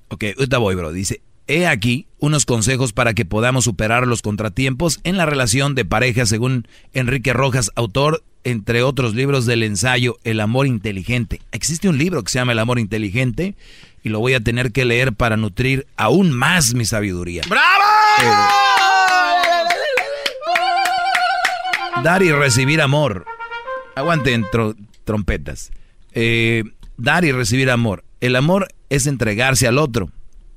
Ok, 0.09 0.25
ahorita 0.37 0.57
voy, 0.59 0.75
bro. 0.75 0.91
Dice, 0.91 1.21
he 1.47 1.67
aquí 1.67 2.07
unos 2.19 2.45
consejos 2.45 2.93
para 2.93 3.13
que 3.13 3.25
podamos 3.25 3.63
superar 3.65 4.07
los 4.07 4.21
contratiempos 4.21 4.99
en 5.03 5.17
la 5.17 5.25
relación 5.25 5.75
de 5.75 5.85
pareja, 5.85 6.25
según 6.25 6.67
Enrique 6.93 7.33
Rojas, 7.33 7.71
autor, 7.75 8.23
entre 8.43 8.83
otros 8.83 9.15
libros 9.15 9.45
del 9.45 9.63
ensayo 9.63 10.19
El 10.23 10.39
amor 10.39 10.67
inteligente. 10.67 11.41
Existe 11.51 11.89
un 11.89 11.97
libro 11.97 12.23
que 12.23 12.31
se 12.31 12.39
llama 12.39 12.51
El 12.51 12.59
amor 12.59 12.77
inteligente 12.77 13.55
y 14.03 14.09
lo 14.09 14.19
voy 14.19 14.33
a 14.33 14.41
tener 14.41 14.71
que 14.71 14.85
leer 14.85 15.13
para 15.13 15.37
nutrir 15.37 15.87
aún 15.95 16.31
más 16.31 16.73
mi 16.73 16.85
sabiduría. 16.85 17.43
¡Bravo! 17.47 17.83
dar 22.03 22.21
y 22.21 22.31
recibir 22.31 22.81
amor. 22.81 23.25
Aguanten 23.95 24.45
trompetas. 25.03 25.71
Eh, 26.13 26.63
dar 26.97 27.25
y 27.25 27.31
recibir 27.31 27.69
amor. 27.69 28.03
El 28.21 28.35
amor 28.35 28.67
es 28.89 29.07
entregarse 29.07 29.67
al 29.67 29.77
otro, 29.77 30.09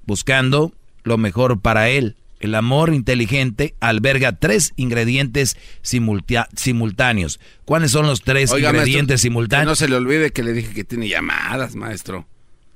buscando 0.07 0.73
lo 1.03 1.19
mejor 1.19 1.61
para 1.61 1.89
él. 1.89 2.17
El 2.39 2.55
amor 2.55 2.93
inteligente 2.93 3.75
alberga 3.81 4.33
tres 4.33 4.73
ingredientes 4.77 5.57
simultáneos. 5.83 7.41
¿Cuáles 7.65 7.91
son 7.91 8.07
los 8.07 8.21
tres 8.23 8.53
ingredientes 8.53 9.23
simultáneos? 9.23 9.69
no 9.69 9.75
se 9.75 9.89
le 9.89 9.97
olvide 9.97 10.31
que 10.31 10.43
le 10.43 10.53
dije 10.53 10.75
que 10.75 10.85
tiene 10.85 11.09
llamadas, 11.09 11.75
maestro. 11.75 12.27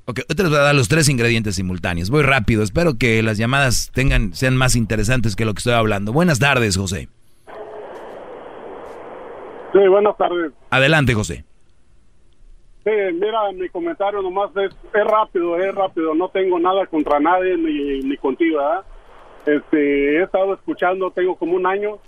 Ok, 0.06 0.20
te 0.26 0.42
les 0.42 0.50
voy 0.50 0.58
a 0.58 0.62
dar 0.62 0.74
los 0.74 0.88
tres 0.88 1.08
ingredientes 1.08 1.56
simultáneos. 1.56 2.08
Voy 2.10 2.22
rápido, 2.22 2.62
espero 2.62 2.96
que 2.96 3.22
las 3.22 3.36
llamadas 3.36 3.90
tengan, 3.92 4.34
sean 4.34 4.56
más 4.56 4.74
interesantes 4.74 5.36
que 5.36 5.44
lo 5.44 5.52
que 5.52 5.58
estoy 5.58 5.74
hablando. 5.74 6.12
Buenas 6.12 6.38
tardes, 6.38 6.76
José. 6.76 7.08
Sí, 9.72 9.78
buenas 9.88 10.16
tardes. 10.16 10.52
Adelante, 10.70 11.14
José. 11.14 11.44
Sí, 12.84 12.90
mira, 13.12 13.52
mi 13.52 13.68
comentario 13.68 14.22
nomás 14.22 14.50
es, 14.56 14.74
es 14.94 15.04
rápido, 15.04 15.56
es 15.58 15.74
rápido. 15.74 16.14
No 16.14 16.28
tengo 16.30 16.58
nada 16.58 16.86
contra 16.86 17.20
nadie 17.20 17.56
ni, 17.56 18.00
ni 18.00 18.16
contigo, 18.16 18.58
¿verdad? 18.58 18.84
Este, 19.46 20.18
he 20.18 20.22
estado 20.22 20.54
escuchando, 20.54 21.10
tengo 21.10 21.36
como 21.36 21.56
un 21.56 21.66
año 21.66 21.98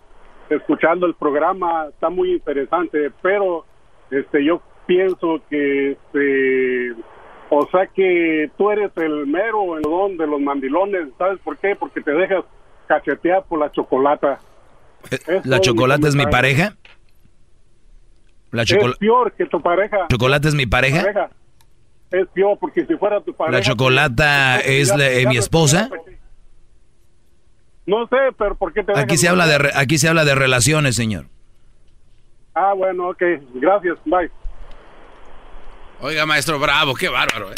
escuchando 0.51 1.07
el 1.07 1.15
programa, 1.15 1.87
está 1.89 2.11
muy 2.11 2.33
interesante, 2.33 3.11
pero 3.23 3.65
este, 4.11 4.45
yo 4.45 4.61
pienso 4.87 5.41
que, 5.49 5.93
este, 5.93 6.93
o 7.49 7.67
sea 7.71 7.87
que 7.87 8.51
tú 8.57 8.71
eres 8.71 8.91
el 8.97 9.27
mero 9.27 9.77
el 9.77 9.83
don 9.83 10.17
de 10.17 10.27
los 10.27 10.41
mandilones, 10.41 11.09
¿sabes 11.19 11.39
por 11.41 11.57
qué? 11.59 11.75
Porque 11.75 12.01
te 12.01 12.13
dejas 12.13 12.45
cachetear 12.87 13.45
por 13.45 13.59
la 13.61 13.73
chocolata. 13.73 14.39
Eh, 15.11 15.41
¿La 15.45 15.61
chocolate 15.61 16.09
es 16.09 16.15
mi 16.15 16.27
pareja? 16.27 16.75
La 18.53 18.63
es 18.63 18.97
peor 18.99 19.33
que 19.33 19.47
tu 19.47 19.61
pareja. 19.61 20.07
¿Chocolate 20.09 20.49
es 20.49 20.55
mi 20.55 20.67
pareja? 20.67 21.31
Es 22.11 22.29
peor 22.29 22.59
porque 22.61 22.87
si 22.87 22.95
fuera 22.97 23.21
tu 23.21 23.35
pareja... 23.35 23.59
¿La 23.59 23.65
chocolata 23.65 24.61
es 24.61 24.95
mi 25.27 25.37
esposa? 25.37 25.91
No 27.87 28.07
sé, 28.07 28.17
pero 28.39 28.55
¿por 28.55 28.73
qué 28.73 28.85
te 28.85 28.97
Aquí 28.97 29.17
se 29.17 29.29
habla 29.29 29.47
de 29.47 29.73
aquí 29.75 29.99
se 29.99 30.09
habla 30.09 30.25
de 30.25 30.35
relaciones, 30.37 30.95
señor. 30.95 31.27
Ah, 32.55 32.75
bueno, 32.77 33.09
ok. 33.09 33.23
Gracias. 33.55 33.99
Bye. 34.05 34.31
Oiga, 36.01 36.27
maestro, 36.27 36.59
bravo, 36.59 36.95
qué 36.95 37.09
bárbaro, 37.09 37.51
¿eh? 37.51 37.57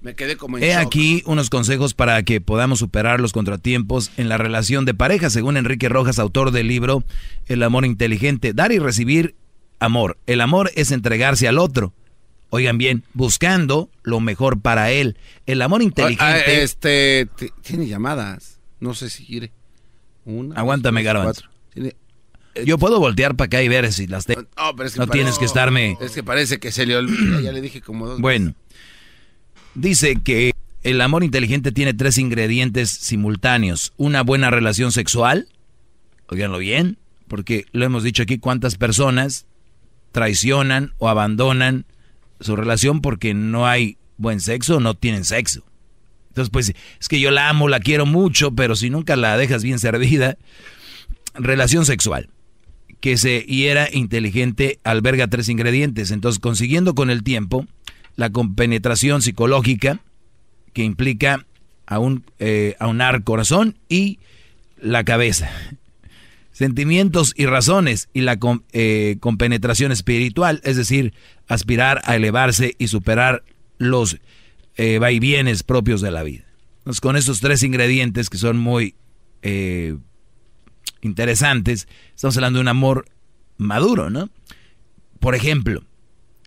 Me 0.00 0.14
quedé 0.14 0.36
como 0.36 0.56
He 0.58 0.74
aquí 0.74 1.22
unos 1.26 1.50
consejos 1.50 1.92
para 1.92 2.22
que 2.22 2.40
podamos 2.40 2.78
superar 2.78 3.20
los 3.20 3.32
contratiempos 3.32 4.10
en 4.16 4.28
la 4.28 4.38
relación 4.38 4.86
de 4.86 4.94
pareja, 4.94 5.28
según 5.28 5.56
Enrique 5.58 5.90
Rojas, 5.90 6.18
autor 6.18 6.52
del 6.52 6.68
libro 6.68 7.04
El 7.46 7.62
amor 7.62 7.84
inteligente. 7.84 8.54
Dar 8.54 8.72
y 8.72 8.78
recibir 8.78 9.34
amor. 9.78 10.16
El 10.26 10.40
amor 10.40 10.70
es 10.74 10.90
entregarse 10.90 11.48
al 11.48 11.58
otro. 11.58 11.92
Oigan 12.48 12.78
bien, 12.78 13.04
buscando 13.12 13.90
lo 14.02 14.20
mejor 14.20 14.60
para 14.60 14.90
él. 14.90 15.16
El 15.46 15.62
amor 15.62 15.82
inteligente. 15.82 16.24
Ah, 16.24 16.38
este 16.38 17.28
tiene 17.62 17.86
llamadas. 17.86 18.58
No 18.80 18.94
sé 18.94 19.10
si 19.10 19.24
quiere. 19.24 19.52
Una. 20.24 20.56
Aguántame, 20.56 21.02
Garbanzo. 21.02 21.44
Yo 22.64 22.78
puedo 22.78 22.98
voltear 22.98 23.36
para 23.36 23.46
acá 23.46 23.62
y 23.62 23.68
ver 23.68 23.92
si 23.92 24.06
las 24.06 24.26
tengo. 24.26 24.44
No, 24.96 25.06
tienes 25.06 25.38
que 25.38 25.44
estarme. 25.44 25.96
Es 26.00 26.12
que 26.12 26.24
parece 26.24 26.58
que 26.58 26.72
se 26.72 26.86
le 26.86 26.96
olvida. 26.96 27.40
Ya 27.40 27.52
le 27.52 27.60
dije 27.60 27.80
como 27.80 28.06
dos. 28.08 28.20
Bueno. 28.20 28.54
Dice 29.74 30.16
que 30.22 30.52
el 30.82 31.00
amor 31.00 31.24
inteligente 31.24 31.72
tiene 31.72 31.94
tres 31.94 32.18
ingredientes 32.18 32.90
simultáneos. 32.90 33.92
Una 33.96 34.22
buena 34.22 34.50
relación 34.50 34.92
sexual, 34.92 35.48
oiganlo 36.28 36.58
bien, 36.58 36.98
porque 37.28 37.66
lo 37.72 37.84
hemos 37.84 38.02
dicho 38.02 38.22
aquí, 38.22 38.38
cuántas 38.38 38.76
personas 38.76 39.46
traicionan 40.12 40.92
o 40.98 41.08
abandonan 41.08 41.84
su 42.40 42.56
relación 42.56 43.00
porque 43.00 43.34
no 43.34 43.66
hay 43.66 43.98
buen 44.16 44.40
sexo 44.40 44.78
o 44.78 44.80
no 44.80 44.94
tienen 44.94 45.24
sexo. 45.24 45.64
Entonces, 46.28 46.50
pues, 46.50 46.72
es 47.00 47.08
que 47.08 47.20
yo 47.20 47.30
la 47.30 47.48
amo, 47.48 47.68
la 47.68 47.80
quiero 47.80 48.06
mucho, 48.06 48.52
pero 48.52 48.76
si 48.76 48.90
nunca 48.90 49.16
la 49.16 49.36
dejas 49.36 49.62
bien 49.62 49.78
servida, 49.78 50.36
relación 51.34 51.86
sexual 51.86 52.28
que 53.00 53.16
se 53.16 53.40
hiera 53.40 53.88
inteligente 53.90 54.78
alberga 54.84 55.26
tres 55.28 55.48
ingredientes. 55.48 56.10
Entonces, 56.10 56.38
consiguiendo 56.38 56.94
con 56.94 57.10
el 57.10 57.22
tiempo 57.22 57.66
la 58.16 58.30
compenetración 58.30 59.22
psicológica 59.22 60.00
que 60.72 60.84
implica 60.84 61.46
a 61.86 61.98
un, 61.98 62.24
eh, 62.38 62.76
aunar 62.78 63.24
corazón 63.24 63.78
y 63.88 64.18
la 64.80 65.04
cabeza. 65.04 65.50
Sentimientos 66.52 67.32
y 67.36 67.46
razones 67.46 68.08
y 68.12 68.20
la 68.20 68.38
eh, 68.72 69.16
compenetración 69.20 69.92
espiritual, 69.92 70.60
es 70.64 70.76
decir, 70.76 71.14
aspirar 71.48 72.02
a 72.04 72.16
elevarse 72.16 72.74
y 72.78 72.88
superar 72.88 73.42
los 73.78 74.18
eh, 74.76 74.98
vaivienes 74.98 75.62
propios 75.62 76.00
de 76.00 76.10
la 76.10 76.22
vida. 76.22 76.44
Entonces, 76.78 77.00
con 77.00 77.16
estos 77.16 77.40
tres 77.40 77.62
ingredientes 77.62 78.30
que 78.30 78.38
son 78.38 78.58
muy 78.58 78.94
eh, 79.42 79.96
interesantes, 81.02 81.88
estamos 82.14 82.36
hablando 82.36 82.58
de 82.58 82.62
un 82.62 82.68
amor 82.68 83.06
maduro, 83.56 84.10
¿no? 84.10 84.30
Por 85.18 85.34
ejemplo, 85.34 85.82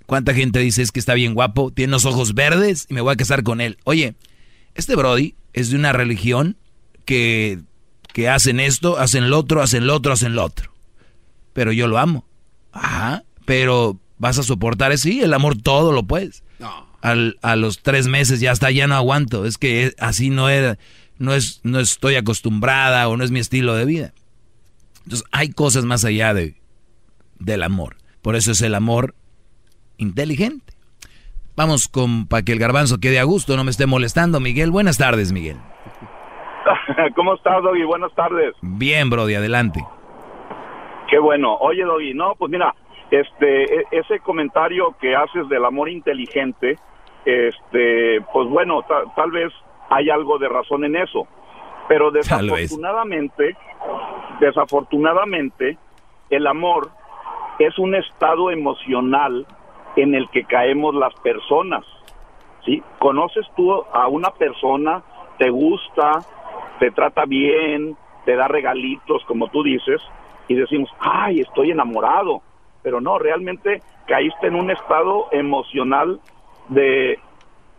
¿Cuánta 0.06 0.34
gente 0.34 0.60
dice 0.60 0.82
es 0.82 0.92
que 0.92 1.00
está 1.00 1.14
bien 1.14 1.34
guapo, 1.34 1.72
tiene 1.72 1.92
los 1.92 2.06
ojos 2.06 2.34
verdes 2.34 2.86
y 2.90 2.94
me 2.94 3.02
voy 3.02 3.14
a 3.14 3.18
casar 3.18 3.44
con 3.44 3.62
él? 3.62 3.78
Oye, 3.84 4.16
este 4.76 4.96
Brody 4.96 5.36
es 5.54 5.70
de 5.70 5.78
una 5.78 5.94
religión 5.94 6.58
que, 7.06 7.60
que 8.12 8.30
hacen 8.30 8.60
esto, 8.60 9.00
hacen 9.00 9.30
lo 9.30 9.40
otro, 9.40 9.62
hacen 9.62 9.88
lo 9.88 9.96
otro, 9.96 10.14
hacen 10.14 10.36
lo 10.36 10.44
otro. 10.44 10.74
Pero 11.54 11.72
yo 11.72 11.88
lo 11.88 11.98
amo. 11.98 12.26
Ajá, 12.72 13.24
pero 13.46 14.00
vas 14.18 14.40
a 14.40 14.44
soportar 14.44 14.92
eso. 14.92 15.04
Sí, 15.04 15.22
el 15.22 15.34
amor 15.34 15.62
todo 15.62 15.92
lo 15.92 16.04
puedes. 16.04 16.44
No. 16.60 16.88
a 17.42 17.56
los 17.56 17.80
tres 17.82 18.08
meses 18.08 18.40
ya 18.40 18.52
está, 18.52 18.72
ya 18.72 18.88
no 18.88 18.96
aguanto. 18.96 19.46
Es 19.46 19.58
que 19.58 19.94
así 20.00 20.30
no 20.30 20.50
era, 20.50 20.78
no 21.18 21.34
es, 21.34 21.60
no 21.64 21.80
estoy 21.80 22.16
acostumbrada 22.16 23.08
o 23.08 23.18
no 23.18 23.24
es 23.24 23.32
mi 23.32 23.40
estilo 23.40 23.76
de 23.76 23.86
vida. 23.86 24.14
Entonces 25.04 25.28
hay 25.32 25.50
cosas 25.50 25.86
más 25.86 26.06
allá 26.06 26.34
de, 26.34 26.56
del 27.40 27.64
amor. 27.64 27.98
Por 28.22 28.36
eso 28.36 28.52
es 28.52 28.62
el 28.62 28.76
amor 28.76 29.16
inteligente. 29.98 30.74
Vamos 31.56 31.88
con 31.88 32.28
para 32.28 32.44
que 32.44 32.52
el 32.52 32.60
garbanzo 32.60 33.00
quede 33.00 33.20
a 33.20 33.24
gusto, 33.24 33.56
no 33.56 33.64
me 33.64 33.72
esté 33.72 33.86
molestando. 33.86 34.40
Miguel, 34.40 34.72
buenas 34.72 34.98
tardes, 34.98 35.32
Miguel. 35.32 35.58
¿Cómo 37.16 37.36
estás, 37.36 37.62
Doggy? 37.62 37.84
Buenas 37.84 38.14
tardes. 38.16 38.56
Bien, 38.62 39.10
Brody, 39.10 39.36
adelante. 39.36 39.86
Qué 41.10 41.20
bueno. 41.20 41.56
Oye, 41.58 41.84
Doggy, 41.84 42.14
no, 42.14 42.34
pues 42.36 42.52
mira, 42.52 42.74
este, 43.12 43.82
e, 43.82 43.86
ese 43.92 44.20
comentario 44.20 44.96
que 45.00 45.16
haces 45.16 45.48
del 45.50 45.66
amor 45.66 45.90
inteligente, 45.90 46.78
este, 47.26 48.22
pues 48.34 48.50
bueno, 48.50 48.84
tal 49.16 49.32
vez 49.32 49.54
hay 49.90 50.10
algo 50.10 50.40
de 50.40 50.50
razón 50.50 50.86
en 50.86 50.96
eso. 50.96 51.28
Pero 51.88 52.10
desafortunadamente, 52.12 53.56
desafortunadamente, 54.40 55.78
el 56.30 56.48
amor 56.48 56.90
es 57.60 57.78
un 57.78 57.94
estado 57.94 58.50
emocional 58.50 59.46
en 59.96 60.16
el 60.16 60.30
que 60.30 60.44
caemos 60.44 60.96
las 60.96 61.14
personas. 61.16 61.86
¿sí? 62.66 62.82
Conoces 63.00 63.46
tú 63.56 63.72
a 63.74 64.08
una 64.08 64.32
persona, 64.32 65.04
te 65.38 65.50
gusta, 65.50 66.20
te 66.80 66.92
trata 66.92 67.26
bien, 67.26 67.96
te 68.26 68.36
da 68.36 68.48
regalitos, 68.48 69.24
como 69.26 69.50
tú 69.50 69.64
dices, 69.64 70.02
y 70.48 70.56
decimos, 70.56 70.90
ay, 71.00 71.42
estoy 71.42 71.72
enamorado. 71.72 72.42
Pero 72.82 73.00
no, 73.00 73.18
realmente 73.18 73.82
caíste 74.08 74.48
en 74.48 74.56
un 74.56 74.72
estado 74.72 75.28
emocional 75.32 76.20
de 76.70 77.20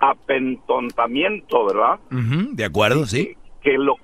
apentontamiento, 0.00 1.66
¿verdad? 1.66 1.98
De 2.10 2.64
acuerdo, 2.64 3.06
sí. 3.06 3.36
Que 3.62 3.78
lo 3.78 3.96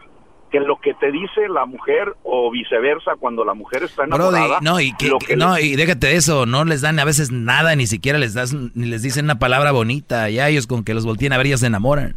que 0.51 0.61
lo 0.61 0.81
que 0.81 0.95
te 0.95 1.13
dice 1.13 1.49
la 1.49 1.65
mujer 1.65 2.15
o 2.25 2.51
viceversa 2.51 3.13
cuando 3.19 3.45
la 3.45 3.55
mujer 3.55 3.85
está 3.85 4.05
Brody, 4.07 4.37
enamorada 4.37 4.59
no, 4.63 4.81
y, 4.81 4.93
que, 4.97 5.11
que- 5.21 5.27
que 5.27 5.37
no, 5.37 5.55
le- 5.55 5.63
y 5.63 5.77
déjate 5.77 6.09
de 6.09 6.17
eso, 6.17 6.45
no 6.47 6.65
les 6.65 6.81
dan 6.81 6.99
a 6.99 7.05
veces 7.05 7.31
nada, 7.31 7.77
ni 7.77 7.87
siquiera 7.87 8.19
les 8.19 8.35
das, 8.35 8.53
ni 8.53 8.87
les 8.87 9.03
dicen 9.03 9.27
una 9.27 9.39
palabra 9.39 9.71
bonita, 9.73 10.29
ya 10.29 10.49
ellos 10.49 10.67
con 10.67 10.83
que 10.85 10.93
los 10.95 11.07
volteen 11.07 11.33
a 11.33 11.39
ver 11.39 11.47
ya 11.47 11.57
se 11.57 11.67
enamoran. 11.69 12.17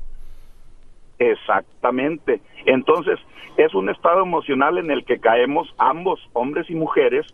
Exactamente. 1.19 2.41
Entonces, 2.65 3.19
es 3.57 3.73
un 3.73 3.89
estado 3.89 4.23
emocional 4.23 4.77
en 4.77 4.91
el 4.91 5.05
que 5.05 5.19
caemos 5.19 5.73
ambos, 5.77 6.19
hombres 6.33 6.69
y 6.69 6.75
mujeres, 6.75 7.25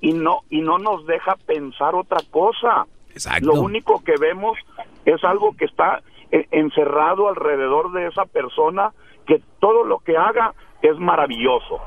y 0.00 0.12
no 0.12 0.40
y 0.50 0.62
no 0.62 0.78
nos 0.78 1.06
deja 1.06 1.36
pensar 1.46 1.94
otra 1.94 2.18
cosa. 2.30 2.86
Exacto. 3.12 3.46
Lo 3.46 3.60
único 3.60 4.02
que 4.02 4.14
vemos 4.20 4.56
es 5.04 5.22
algo 5.24 5.54
que 5.56 5.64
está 5.66 6.02
eh, 6.32 6.46
encerrado 6.50 7.28
alrededor 7.28 7.92
de 7.92 8.06
esa 8.08 8.24
persona, 8.24 8.92
que 9.30 9.40
todo 9.60 9.84
lo 9.84 9.98
que 10.00 10.16
haga 10.16 10.52
es 10.82 10.98
maravilloso. 10.98 11.78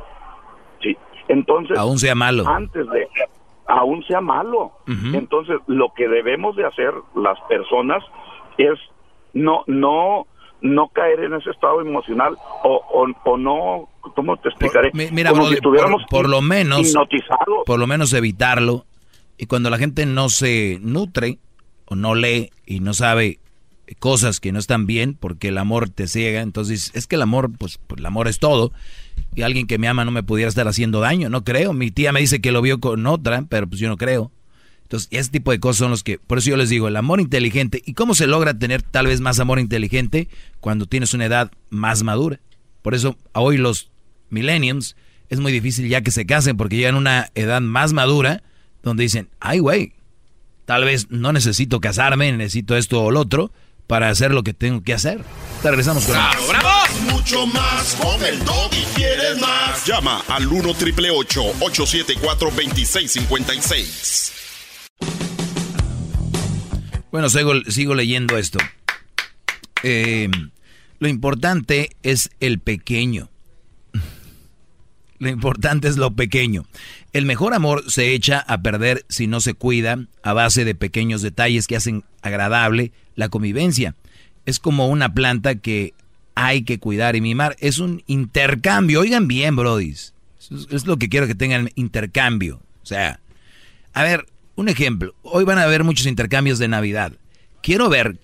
Sí. 0.81 0.95
Entonces, 1.27 1.77
Aún 1.77 1.99
sea 1.99 2.15
malo. 2.15 2.47
antes 2.47 2.87
de 2.89 3.07
aún 3.67 4.03
sea 4.05 4.21
malo. 4.21 4.71
Entonces, 5.13 5.57
lo 5.67 5.93
que 5.95 6.07
debemos 6.07 6.55
de 6.55 6.65
hacer 6.65 6.93
las 7.15 7.39
personas 7.49 8.03
es 8.57 8.77
no 9.33 9.63
no 9.67 10.25
no 10.61 10.87
caer 10.89 11.19
en 11.25 11.33
ese 11.33 11.49
estado 11.49 11.81
emocional 11.81 12.37
o, 12.63 12.81
o, 12.93 13.05
o 13.29 13.37
no, 13.37 13.89
¿cómo 14.15 14.37
te 14.37 14.47
explicaré? 14.49 14.91
Mi- 14.93 15.11
Mira, 15.11 15.31
Como 15.31 15.47
si 15.47 15.55
estuviéramos 15.55 16.03
por, 16.09 16.21
por 16.21 16.29
lo 16.29 16.41
menos, 16.41 16.87
hipnotizados. 16.89 17.63
por 17.65 17.79
lo 17.79 17.85
menos 17.87 18.13
evitarlo. 18.13 18.85
Y 19.37 19.47
cuando 19.47 19.69
la 19.69 19.77
gente 19.77 20.05
no 20.05 20.29
se 20.29 20.77
nutre 20.81 21.39
o 21.85 21.95
no 21.95 22.15
lee 22.15 22.49
y 22.65 22.79
no 22.79 22.93
sabe 22.93 23.39
cosas 23.99 24.39
que 24.39 24.51
no 24.51 24.59
están 24.59 24.87
bien 24.87 25.15
porque 25.19 25.49
el 25.49 25.57
amor 25.57 25.89
te 25.89 26.07
ciega, 26.07 26.41
entonces 26.41 26.91
es 26.93 27.07
que 27.07 27.15
el 27.15 27.21
amor, 27.21 27.51
pues, 27.57 27.79
pues, 27.87 27.99
el 27.99 28.05
amor 28.05 28.27
es 28.27 28.39
todo. 28.39 28.71
Y 29.35 29.41
alguien 29.41 29.67
que 29.67 29.77
me 29.77 29.87
ama 29.87 30.05
no 30.05 30.11
me 30.11 30.23
pudiera 30.23 30.49
estar 30.49 30.67
haciendo 30.67 30.99
daño, 30.99 31.29
no 31.29 31.43
creo. 31.43 31.73
Mi 31.73 31.91
tía 31.91 32.11
me 32.11 32.19
dice 32.19 32.41
que 32.41 32.51
lo 32.51 32.61
vio 32.61 32.79
con 32.79 33.05
otra, 33.05 33.45
pero 33.49 33.67
pues 33.67 33.79
yo 33.79 33.87
no 33.87 33.97
creo. 33.97 34.31
Entonces, 34.83 35.07
ese 35.11 35.31
tipo 35.31 35.51
de 35.51 35.59
cosas 35.59 35.77
son 35.77 35.91
los 35.91 36.03
que, 36.03 36.19
por 36.19 36.37
eso 36.37 36.51
yo 36.51 36.57
les 36.57 36.69
digo, 36.69 36.87
el 36.87 36.95
amor 36.95 37.19
inteligente. 37.19 37.81
¿Y 37.85 37.93
cómo 37.93 38.13
se 38.15 38.27
logra 38.27 38.57
tener 38.57 38.81
tal 38.81 39.07
vez 39.07 39.21
más 39.21 39.39
amor 39.39 39.59
inteligente 39.59 40.27
cuando 40.59 40.85
tienes 40.85 41.13
una 41.13 41.25
edad 41.25 41.51
más 41.69 42.03
madura? 42.03 42.39
Por 42.81 42.93
eso 42.93 43.17
hoy 43.33 43.57
los 43.57 43.89
millenniums 44.29 44.95
es 45.29 45.39
muy 45.39 45.51
difícil 45.51 45.87
ya 45.87 46.01
que 46.01 46.11
se 46.11 46.25
casen 46.25 46.57
porque 46.57 46.75
llegan 46.75 46.95
a 46.95 46.99
una 46.99 47.29
edad 47.33 47.61
más 47.61 47.93
madura 47.93 48.43
donde 48.83 49.03
dicen, 49.03 49.29
ay 49.39 49.59
güey, 49.59 49.93
tal 50.65 50.83
vez 50.83 51.09
no 51.09 51.33
necesito 51.33 51.79
casarme, 51.79 52.31
necesito 52.31 52.75
esto 52.75 53.01
o 53.01 53.11
lo 53.11 53.21
otro 53.21 53.51
para 53.93 54.09
hacer 54.09 54.33
lo 54.33 54.41
que 54.41 54.55
tengo 54.55 54.81
que 54.81 54.91
hacer. 54.91 55.23
Te 55.61 55.69
regresamos 55.69 56.05
con 56.05 56.15
más. 56.15 56.35
Mucho 57.11 57.45
más 57.45 57.93
con 58.01 58.25
el 58.25 58.39
y 58.71 58.83
quieres 58.95 59.39
más. 59.39 59.85
Llama 59.85 60.23
al 60.29 60.47
1 60.47 60.73
triple 60.73 61.11
874 61.11 62.49
2656. 62.49 64.31
Bueno, 67.11 67.29
sigo, 67.29 67.53
sigo 67.69 67.93
leyendo 67.93 68.35
esto. 68.35 68.57
Eh, 69.83 70.27
lo 70.97 71.07
importante 71.07 71.91
es 72.01 72.31
el 72.39 72.57
pequeño. 72.57 73.29
Lo 75.19 75.29
importante 75.29 75.87
es 75.87 75.97
lo 75.97 76.15
pequeño. 76.15 76.65
El 77.11 77.27
mejor 77.27 77.53
amor 77.53 77.83
se 77.91 78.15
echa 78.15 78.39
a 78.39 78.63
perder 78.63 79.05
si 79.07 79.27
no 79.27 79.39
se 79.39 79.53
cuida 79.53 79.99
a 80.23 80.33
base 80.33 80.65
de 80.65 80.73
pequeños 80.73 81.21
detalles 81.21 81.67
que 81.67 81.75
hacen 81.75 82.03
agradable 82.23 82.91
la 83.15 83.29
convivencia. 83.29 83.95
Es 84.45 84.59
como 84.59 84.87
una 84.87 85.13
planta 85.13 85.55
que 85.55 85.93
hay 86.35 86.63
que 86.63 86.79
cuidar 86.79 87.15
y 87.15 87.21
mimar. 87.21 87.55
Es 87.59 87.79
un 87.79 88.03
intercambio. 88.07 89.01
Oigan 89.01 89.27
bien, 89.27 89.55
brodis. 89.55 90.13
Es, 90.69 90.85
lo 90.85 90.97
que 90.97 91.09
quiero 91.09 91.27
que 91.27 91.35
tengan 91.35 91.69
intercambio. 91.75 92.61
O 92.81 92.85
sea, 92.85 93.19
a 93.93 94.03
ver, 94.03 94.27
un 94.55 94.69
ejemplo. 94.69 95.15
Hoy 95.23 95.45
van 95.45 95.57
a 95.57 95.63
haber 95.63 95.83
muchos 95.83 96.05
intercambios 96.05 96.59
de 96.59 96.67
Navidad. 96.67 97.13
Quiero 97.61 97.89
ver 97.89 98.19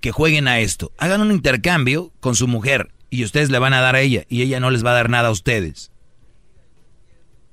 que 0.00 0.12
jueguen 0.12 0.46
a 0.46 0.60
esto. 0.60 0.92
Hagan 0.98 1.20
un 1.20 1.32
intercambio 1.32 2.12
con 2.20 2.36
su 2.36 2.46
mujer 2.46 2.92
y 3.10 3.24
ustedes 3.24 3.50
le 3.50 3.58
van 3.58 3.74
a 3.74 3.80
dar 3.80 3.96
a 3.96 4.00
ella 4.00 4.24
y 4.28 4.42
ella 4.42 4.60
no 4.60 4.70
les 4.70 4.84
va 4.84 4.90
a 4.90 4.94
dar 4.94 5.10
nada 5.10 5.28
a 5.28 5.32
ustedes. 5.32 5.90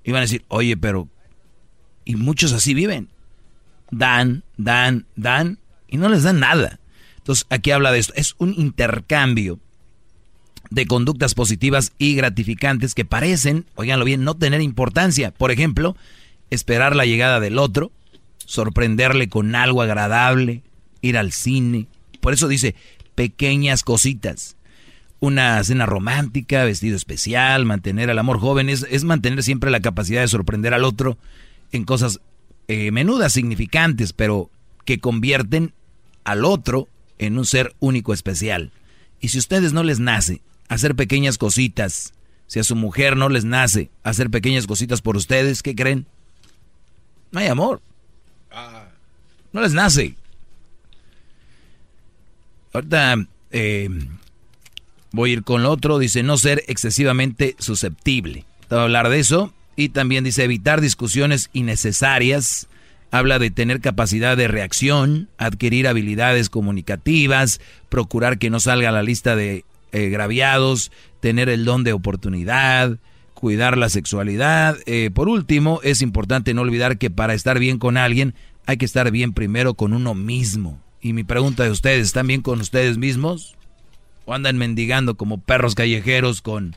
Y 0.03 0.11
van 0.11 0.19
a 0.19 0.25
decir, 0.25 0.45
oye, 0.49 0.77
pero... 0.77 1.09
Y 2.07 2.17
muchos 2.17 2.53
así 2.53 2.75
viven. 2.75 3.09
Dan, 3.89 4.43
dan, 4.57 5.07
dan 5.15 5.57
y 5.87 5.97
no 5.97 6.09
les 6.09 6.23
dan 6.23 6.39
nada. 6.39 6.79
Entonces 7.17 7.45
aquí 7.49 7.71
habla 7.71 7.91
de 7.91 7.99
esto. 7.99 8.13
Es 8.15 8.35
un 8.37 8.53
intercambio 8.53 9.59
de 10.69 10.85
conductas 10.85 11.33
positivas 11.33 11.93
y 11.97 12.15
gratificantes 12.15 12.95
que 12.95 13.05
parecen, 13.05 13.65
oiganlo 13.75 14.05
bien, 14.05 14.23
no 14.23 14.35
tener 14.35 14.61
importancia. 14.61 15.31
Por 15.31 15.51
ejemplo, 15.51 15.95
esperar 16.49 16.95
la 16.95 17.05
llegada 17.05 17.39
del 17.39 17.57
otro, 17.57 17.91
sorprenderle 18.45 19.29
con 19.29 19.55
algo 19.55 19.81
agradable, 19.81 20.63
ir 21.01 21.17
al 21.17 21.31
cine. 21.31 21.87
Por 22.19 22.33
eso 22.33 22.47
dice 22.47 22.75
pequeñas 23.15 23.83
cositas. 23.83 24.57
Una 25.19 25.63
cena 25.63 25.85
romántica, 25.85 26.65
vestido 26.65 26.95
especial, 26.95 27.65
mantener 27.65 28.09
al 28.09 28.19
amor 28.19 28.39
joven, 28.39 28.69
es, 28.69 28.85
es 28.89 29.03
mantener 29.03 29.43
siempre 29.43 29.71
la 29.71 29.79
capacidad 29.79 30.21
de 30.21 30.27
sorprender 30.27 30.73
al 30.73 30.83
otro 30.83 31.17
en 31.71 31.85
cosas 31.85 32.19
eh, 32.67 32.91
menudas, 32.91 33.33
significantes, 33.33 34.13
pero 34.13 34.49
que 34.85 34.99
convierten 34.99 35.73
al 36.23 36.45
otro 36.45 36.87
en 37.17 37.37
un 37.37 37.45
ser 37.45 37.75
único 37.79 38.13
especial. 38.13 38.71
Y 39.19 39.29
si 39.29 39.37
a 39.37 39.39
ustedes 39.39 39.73
no 39.73 39.83
les 39.83 39.99
nace 39.99 40.41
hacer 40.67 40.95
pequeñas 40.95 41.37
cositas, 41.37 42.13
si 42.47 42.59
a 42.59 42.63
su 42.63 42.75
mujer 42.75 43.17
no 43.17 43.29
les 43.29 43.45
nace 43.45 43.89
hacer 44.03 44.29
pequeñas 44.29 44.67
cositas 44.67 45.01
por 45.01 45.17
ustedes, 45.17 45.63
¿qué 45.63 45.75
creen? 45.75 46.05
No 47.31 47.39
hay 47.39 47.47
amor. 47.47 47.81
No 49.51 49.61
les 49.61 49.73
nace. 49.73 50.15
Ahorita 52.73 53.25
eh, 53.51 53.89
voy 55.11 55.29
a 55.29 55.33
ir 55.33 55.43
con 55.43 55.63
lo 55.63 55.71
otro. 55.71 55.97
Dice 55.97 56.23
no 56.23 56.37
ser 56.37 56.63
excesivamente 56.67 57.55
susceptible. 57.59 58.45
Te 58.67 58.75
voy 58.75 58.79
a 58.79 58.83
hablar 58.83 59.09
de 59.09 59.19
eso. 59.19 59.53
Y 59.75 59.89
también 59.89 60.23
dice 60.23 60.43
evitar 60.43 60.81
discusiones 60.81 61.49
innecesarias. 61.53 62.67
Habla 63.15 63.39
de 63.39 63.49
tener 63.49 63.79
capacidad 63.79 64.35
de 64.35 64.49
reacción, 64.49 65.29
adquirir 65.37 65.87
habilidades 65.87 66.49
comunicativas, 66.49 67.61
procurar 67.87 68.37
que 68.37 68.49
no 68.49 68.59
salga 68.59 68.91
la 68.91 69.03
lista 69.03 69.37
de 69.37 69.63
eh, 69.93 70.09
graviados, 70.09 70.91
tener 71.21 71.47
el 71.47 71.63
don 71.63 71.85
de 71.85 71.93
oportunidad, 71.93 72.99
cuidar 73.33 73.77
la 73.77 73.87
sexualidad. 73.87 74.75
Eh, 74.85 75.11
por 75.13 75.29
último, 75.29 75.79
es 75.81 76.01
importante 76.01 76.53
no 76.53 76.63
olvidar 76.63 76.97
que 76.97 77.09
para 77.09 77.33
estar 77.33 77.57
bien 77.57 77.79
con 77.79 77.95
alguien 77.95 78.35
hay 78.65 78.75
que 78.75 78.83
estar 78.83 79.09
bien 79.11 79.31
primero 79.31 79.75
con 79.75 79.93
uno 79.93 80.13
mismo. 80.13 80.81
Y 80.99 81.13
mi 81.13 81.23
pregunta 81.23 81.63
de 81.63 81.71
ustedes, 81.71 82.07
¿están 82.07 82.27
bien 82.27 82.41
con 82.41 82.59
ustedes 82.59 82.97
mismos? 82.97 83.55
¿O 84.25 84.33
andan 84.33 84.57
mendigando 84.57 85.15
como 85.15 85.39
perros 85.39 85.73
callejeros 85.73 86.41
con 86.41 86.75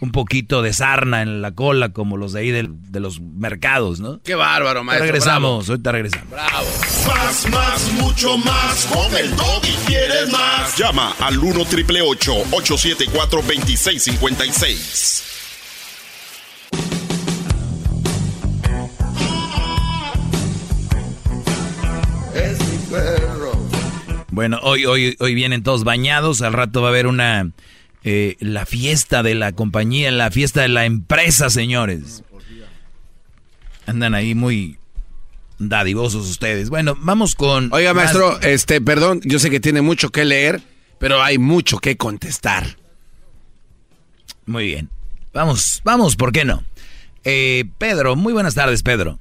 un 0.00 0.12
poquito 0.12 0.62
de 0.62 0.72
sarna 0.72 1.22
en 1.22 1.42
la 1.42 1.52
cola 1.52 1.88
como 1.90 2.16
los 2.16 2.32
de 2.32 2.40
ahí 2.40 2.50
del- 2.50 2.70
de, 2.90 3.00
los 3.00 3.20
mercados, 3.20 3.98
¿no? 4.00 4.20
Qué 4.22 4.34
bárbaro, 4.34 4.84
maestro. 4.84 5.06
regresamos, 5.06 5.68
ahorita 5.68 5.92
regresamos. 5.92 6.30
Bravo. 6.30 6.66
Más, 7.06 7.50
más, 7.50 7.92
mucho 7.94 8.36
más 8.38 8.86
con 8.86 9.14
el 9.16 9.30
y 9.64 9.86
quieres 9.86 10.30
más. 10.30 10.76
Llama 10.76 11.14
al 11.20 11.38
1 11.38 11.64
triple 11.64 12.00
874 12.02 13.42
2656. 13.42 15.24
Es 22.34 22.58
mi 22.60 22.78
perro. 22.90 23.52
Bueno, 24.30 24.58
hoy, 24.62 24.86
hoy, 24.86 25.16
hoy 25.18 25.34
vienen 25.34 25.62
todos 25.62 25.84
bañados, 25.84 26.42
al 26.42 26.52
rato 26.52 26.80
va 26.82 26.88
a 26.88 26.90
haber 26.90 27.06
una 27.06 27.50
eh, 28.10 28.36
la 28.40 28.64
fiesta 28.64 29.22
de 29.22 29.34
la 29.34 29.52
compañía, 29.52 30.10
la 30.10 30.30
fiesta 30.30 30.62
de 30.62 30.68
la 30.68 30.86
empresa, 30.86 31.50
señores. 31.50 32.22
Andan 33.86 34.14
ahí 34.14 34.34
muy 34.34 34.78
dadivosos 35.58 36.28
ustedes. 36.28 36.70
Bueno, 36.70 36.96
vamos 37.00 37.34
con. 37.34 37.70
Oiga, 37.72 37.92
más- 37.92 38.14
maestro, 38.14 38.40
este, 38.40 38.80
perdón, 38.80 39.20
yo 39.24 39.38
sé 39.38 39.50
que 39.50 39.60
tiene 39.60 39.82
mucho 39.82 40.10
que 40.10 40.24
leer, 40.24 40.60
Pero 40.98 41.22
hay 41.22 41.38
mucho 41.38 41.78
que 41.78 41.96
contestar. 41.96 42.76
Muy 44.46 44.64
bien. 44.66 44.88
Vamos, 45.32 45.80
vamos, 45.84 46.16
¿por 46.16 46.32
qué 46.32 46.44
no? 46.44 46.64
Eh, 47.24 47.66
Pedro, 47.78 48.16
muy 48.16 48.32
buenas 48.32 48.54
tardes, 48.54 48.82
Pedro. 48.82 49.18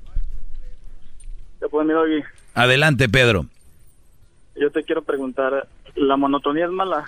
Adelante, 2.53 3.09
Pedro. 3.09 3.45
Yo 4.59 4.71
te 4.71 4.83
quiero 4.83 5.03
preguntar, 5.03 5.67
¿la 5.95 6.17
monotonía 6.17 6.65
es 6.65 6.71
mala? 6.71 7.05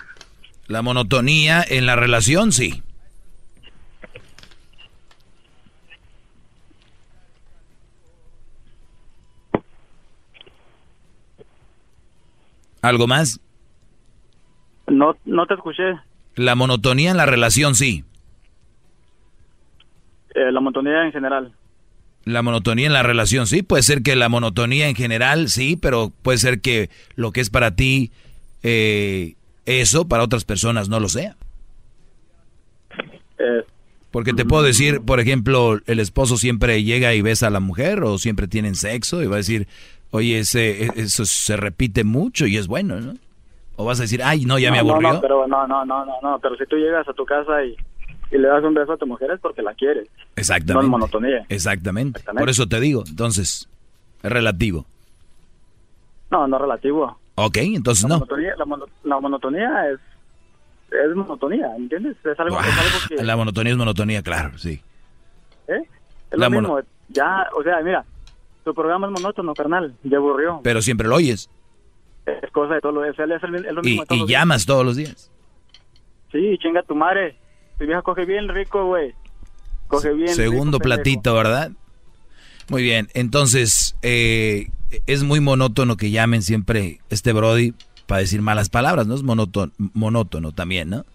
La 0.70 0.82
monotonía 0.82 1.64
en 1.68 1.84
la 1.84 1.96
relación, 1.96 2.52
sí. 2.52 2.80
¿Algo 12.82 13.08
más? 13.08 13.40
No, 14.86 15.16
no 15.24 15.44
te 15.46 15.54
escuché. 15.54 15.82
La 16.36 16.54
monotonía 16.54 17.10
en 17.10 17.16
la 17.16 17.26
relación, 17.26 17.74
sí. 17.74 18.04
Eh, 20.36 20.52
la 20.52 20.60
monotonía 20.60 21.04
en 21.04 21.10
general. 21.10 21.52
La 22.24 22.42
monotonía 22.42 22.86
en 22.86 22.92
la 22.92 23.02
relación, 23.02 23.48
sí. 23.48 23.64
Puede 23.64 23.82
ser 23.82 24.04
que 24.04 24.14
la 24.14 24.28
monotonía 24.28 24.88
en 24.88 24.94
general, 24.94 25.48
sí, 25.48 25.76
pero 25.76 26.12
puede 26.22 26.38
ser 26.38 26.60
que 26.60 26.90
lo 27.16 27.32
que 27.32 27.40
es 27.40 27.50
para 27.50 27.74
ti, 27.74 28.12
eh, 28.62 29.34
eso, 29.66 30.06
para 30.08 30.22
otras 30.24 30.44
personas 30.44 30.88
no 30.88 31.00
lo 31.00 31.08
sea. 31.08 31.36
Eh, 33.38 33.64
Porque 34.10 34.32
te 34.32 34.44
puedo 34.44 34.62
decir, 34.62 35.00
por 35.02 35.20
ejemplo, 35.20 35.78
el 35.86 36.00
esposo 36.00 36.36
siempre 36.36 36.82
llega 36.82 37.14
y 37.14 37.22
besa 37.22 37.46
a 37.46 37.50
la 37.50 37.60
mujer 37.60 38.02
o 38.02 38.18
siempre 38.18 38.48
tienen 38.48 38.74
sexo 38.74 39.22
y 39.22 39.26
va 39.26 39.34
a 39.36 39.38
decir, 39.38 39.68
oye, 40.10 40.40
ese, 40.40 40.84
e, 40.86 40.90
eso 40.96 41.24
se 41.24 41.56
repite 41.56 42.04
mucho 42.04 42.46
y 42.46 42.56
es 42.56 42.66
bueno, 42.66 43.00
¿no? 43.00 43.14
O 43.76 43.84
vas 43.84 43.98
a 44.00 44.02
decir, 44.02 44.22
ay, 44.22 44.44
no, 44.44 44.58
ya 44.58 44.70
me 44.70 44.78
aburrió. 44.78 45.00
No, 45.00 45.14
no, 45.14 45.20
pero 45.20 45.46
no, 45.46 45.66
no, 45.66 45.84
no, 45.84 46.04
no, 46.04 46.14
no, 46.22 46.38
pero 46.40 46.56
si 46.56 46.66
tú 46.66 46.76
llegas 46.76 47.08
a 47.08 47.12
tu 47.14 47.24
casa 47.24 47.64
y, 47.64 47.74
y 48.30 48.38
le 48.38 48.48
das 48.48 48.62
un 48.62 48.74
beso 48.74 48.92
a 48.92 48.96
tu 48.98 49.06
mujer 49.06 49.30
es 49.30 49.40
porque 49.40 49.62
la 49.62 49.72
quieres. 49.74 50.06
Exactamente. 50.36 50.74
No 50.74 50.80
es 50.82 50.88
monotonía. 50.88 51.46
Exactamente. 51.48 52.18
Exactamente. 52.18 52.42
Por 52.42 52.50
eso 52.50 52.66
te 52.66 52.78
digo, 52.80 53.04
entonces, 53.08 53.68
es 54.22 54.30
relativo. 54.30 54.84
No, 56.30 56.46
no 56.46 56.58
relativo. 56.58 57.18
Ok, 57.36 57.56
entonces 57.58 58.02
La 58.02 58.08
no. 58.10 58.14
monotonía, 58.16 58.52
la, 58.58 58.64
la 59.10 59.20
monotonía 59.20 59.90
es, 59.90 59.98
es 60.92 61.14
monotonía, 61.14 61.74
¿entiendes? 61.76 62.16
Es 62.24 62.38
algo, 62.40 62.58
es 62.60 62.66
algo 62.66 62.98
que... 63.08 63.22
La 63.24 63.36
monotonía 63.36 63.72
es 63.72 63.78
monotonía, 63.78 64.22
claro, 64.22 64.56
sí. 64.58 64.82
¿eh? 65.68 65.82
Es 66.30 66.38
La 66.38 66.48
lo 66.48 66.60
mismo. 66.60 66.80
Ya, 67.08 67.46
o 67.56 67.62
sea, 67.62 67.80
mira, 67.82 68.04
tu 68.64 68.72
programa 68.74 69.06
es 69.08 69.12
monótono, 69.12 69.54
carnal. 69.54 69.94
Ya 70.04 70.18
aburrió. 70.18 70.60
Pero 70.62 70.80
siempre 70.82 71.08
lo 71.08 71.16
oyes. 71.16 71.50
Es 72.26 72.50
cosa 72.52 72.74
de 72.74 72.80
todo 72.80 72.92
lo, 72.92 73.04
es, 73.04 73.18
es, 73.18 73.42
el- 73.42 73.66
es 73.66 73.72
lo 73.72 73.80
Y, 73.82 73.86
mismo 73.86 74.02
de 74.02 74.06
todos 74.06 74.16
y 74.16 74.20
los 74.20 74.28
días. 74.28 74.40
llamas 74.40 74.66
todos 74.66 74.84
los 74.84 74.96
días. 74.96 75.30
Sí, 76.32 76.56
chinga 76.58 76.82
tu 76.82 76.94
madre. 76.94 77.36
Tu 77.78 77.86
vieja 77.86 78.02
coge 78.02 78.24
bien 78.24 78.48
rico, 78.48 78.84
güey. 78.86 79.14
Coge 79.88 80.12
bien 80.12 80.28
Segundo 80.28 80.78
rico, 80.78 80.88
pendejo. 80.88 81.02
platito, 81.02 81.34
¿verdad? 81.34 81.70
Muy 82.68 82.82
bien, 82.84 83.08
entonces 83.14 83.96
eh, 84.02 84.68
es 85.06 85.24
muy 85.24 85.40
monótono 85.40 85.96
que 85.96 86.12
llamen 86.12 86.42
siempre 86.42 87.00
este 87.08 87.32
Brody 87.32 87.74
para 88.10 88.22
decir 88.22 88.42
malas 88.42 88.68
palabras, 88.68 89.06
¿no? 89.06 89.14
Es 89.14 89.22
monótono, 89.22 89.70
monótono 89.78 90.50
también, 90.50 90.90
¿no? 90.90 91.06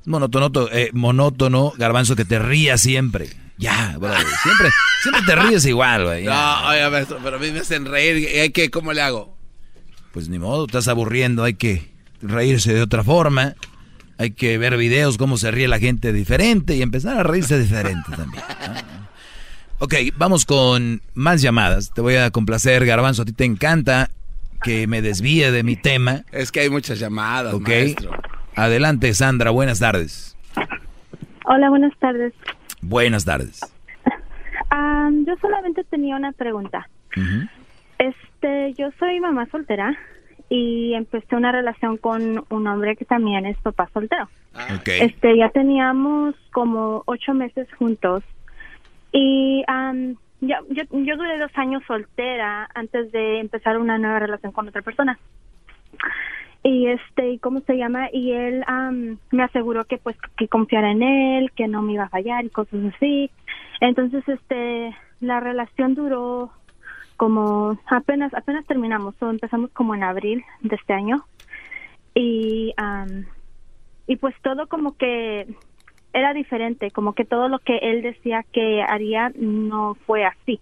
Es 0.00 0.06
monótono, 0.06 0.48
eh, 0.72 0.88
monótono, 0.94 1.74
garbanzo, 1.76 2.16
que 2.16 2.24
te 2.24 2.38
rías 2.38 2.80
siempre. 2.80 3.28
Ya, 3.58 3.98
siempre, 4.42 4.70
siempre 5.02 5.22
te 5.26 5.36
ríes 5.36 5.66
igual, 5.66 6.06
güey. 6.06 6.24
No, 6.24 6.68
oye, 6.68 6.88
maestro, 6.88 7.18
pero 7.22 7.36
a 7.36 7.38
mí 7.38 7.50
me 7.50 7.60
hacen 7.60 7.84
reír. 7.84 8.16
¿y 8.16 8.38
hay 8.38 8.48
que, 8.48 8.70
¿Cómo 8.70 8.94
le 8.94 9.02
hago? 9.02 9.36
Pues 10.12 10.30
ni 10.30 10.38
modo, 10.38 10.64
estás 10.64 10.88
aburriendo, 10.88 11.44
hay 11.44 11.52
que 11.52 11.92
reírse 12.22 12.72
de 12.72 12.80
otra 12.80 13.04
forma. 13.04 13.54
Hay 14.16 14.30
que 14.30 14.56
ver 14.56 14.78
videos 14.78 15.18
cómo 15.18 15.36
se 15.36 15.50
ríe 15.50 15.68
la 15.68 15.78
gente 15.78 16.14
diferente 16.14 16.76
y 16.76 16.80
empezar 16.80 17.18
a 17.18 17.24
reírse 17.24 17.58
diferente 17.58 18.10
también. 18.16 18.42
¿no? 18.48 19.06
Ok, 19.80 19.94
vamos 20.16 20.46
con 20.46 21.02
más 21.12 21.42
llamadas. 21.42 21.90
Te 21.94 22.00
voy 22.00 22.14
a 22.14 22.30
complacer, 22.30 22.86
Garbanzo. 22.86 23.20
A 23.20 23.24
ti 23.26 23.32
te 23.32 23.44
encanta 23.44 24.08
que 24.66 24.88
me 24.88 25.00
desvíe 25.00 25.52
de 25.52 25.62
mi 25.62 25.76
tema. 25.76 26.24
Es 26.32 26.50
que 26.50 26.58
hay 26.58 26.70
muchas 26.70 26.98
llamadas, 26.98 27.54
Ok. 27.54 27.68
maestro. 27.68 28.10
Adelante, 28.56 29.14
Sandra. 29.14 29.50
Buenas 29.52 29.78
tardes. 29.78 30.36
Hola, 31.44 31.70
buenas 31.70 31.96
tardes. 32.00 32.32
Buenas 32.82 33.24
tardes. 33.24 33.60
Ah, 34.70 35.08
yo 35.24 35.34
solamente 35.40 35.84
tenía 35.84 36.16
una 36.16 36.32
pregunta. 36.32 36.88
Este, 37.98 38.74
yo 38.74 38.88
soy 38.98 39.20
mamá 39.20 39.46
soltera 39.52 39.96
y 40.48 40.94
empecé 40.94 41.36
una 41.36 41.52
relación 41.52 41.96
con 41.96 42.44
un 42.50 42.66
hombre 42.66 42.96
que 42.96 43.04
también 43.04 43.46
es 43.46 43.56
papá 43.58 43.88
soltero. 43.94 44.24
Ok. 44.74 44.88
Este, 45.00 45.36
ya 45.36 45.48
teníamos 45.50 46.34
como 46.52 47.04
ocho 47.06 47.34
meses 47.34 47.68
juntos 47.78 48.24
y 49.12 49.62
am, 49.68 50.16
ya, 50.40 50.60
yo, 50.70 50.82
yo 50.90 51.16
duré 51.16 51.38
dos 51.38 51.52
años 51.54 51.82
soltera 51.86 52.68
antes 52.74 53.10
de 53.12 53.40
empezar 53.40 53.78
una 53.78 53.98
nueva 53.98 54.18
relación 54.18 54.52
con 54.52 54.68
otra 54.68 54.82
persona. 54.82 55.18
Y 56.62 56.88
este, 56.88 57.30
¿y 57.30 57.38
¿cómo 57.38 57.60
se 57.60 57.76
llama? 57.76 58.08
Y 58.12 58.32
él 58.32 58.64
am, 58.66 59.18
me 59.30 59.44
aseguró 59.44 59.84
que 59.84 59.98
pues 59.98 60.16
que 60.36 60.48
confiara 60.48 60.90
en 60.90 61.02
él, 61.02 61.52
que 61.52 61.68
no 61.68 61.80
me 61.80 61.92
iba 61.92 62.04
a 62.04 62.08
fallar 62.08 62.44
y 62.44 62.50
cosas 62.50 62.80
así. 62.94 63.30
Entonces, 63.80 64.28
este, 64.28 64.96
la 65.20 65.40
relación 65.40 65.94
duró 65.94 66.50
como 67.16 67.78
apenas 67.86 68.34
apenas 68.34 68.66
terminamos, 68.66 69.14
o 69.22 69.30
empezamos 69.30 69.70
como 69.70 69.94
en 69.94 70.02
abril 70.02 70.44
de 70.60 70.76
este 70.76 70.92
año 70.92 71.24
y 72.14 72.74
am, 72.76 73.26
y 74.06 74.16
pues 74.16 74.34
todo 74.42 74.66
como 74.66 74.96
que 74.96 75.46
era 76.16 76.32
diferente, 76.32 76.90
como 76.90 77.12
que 77.12 77.26
todo 77.26 77.48
lo 77.48 77.58
que 77.58 77.76
él 77.76 78.00
decía 78.00 78.42
que 78.50 78.82
haría 78.82 79.30
no 79.36 79.96
fue 80.06 80.24
así. 80.24 80.60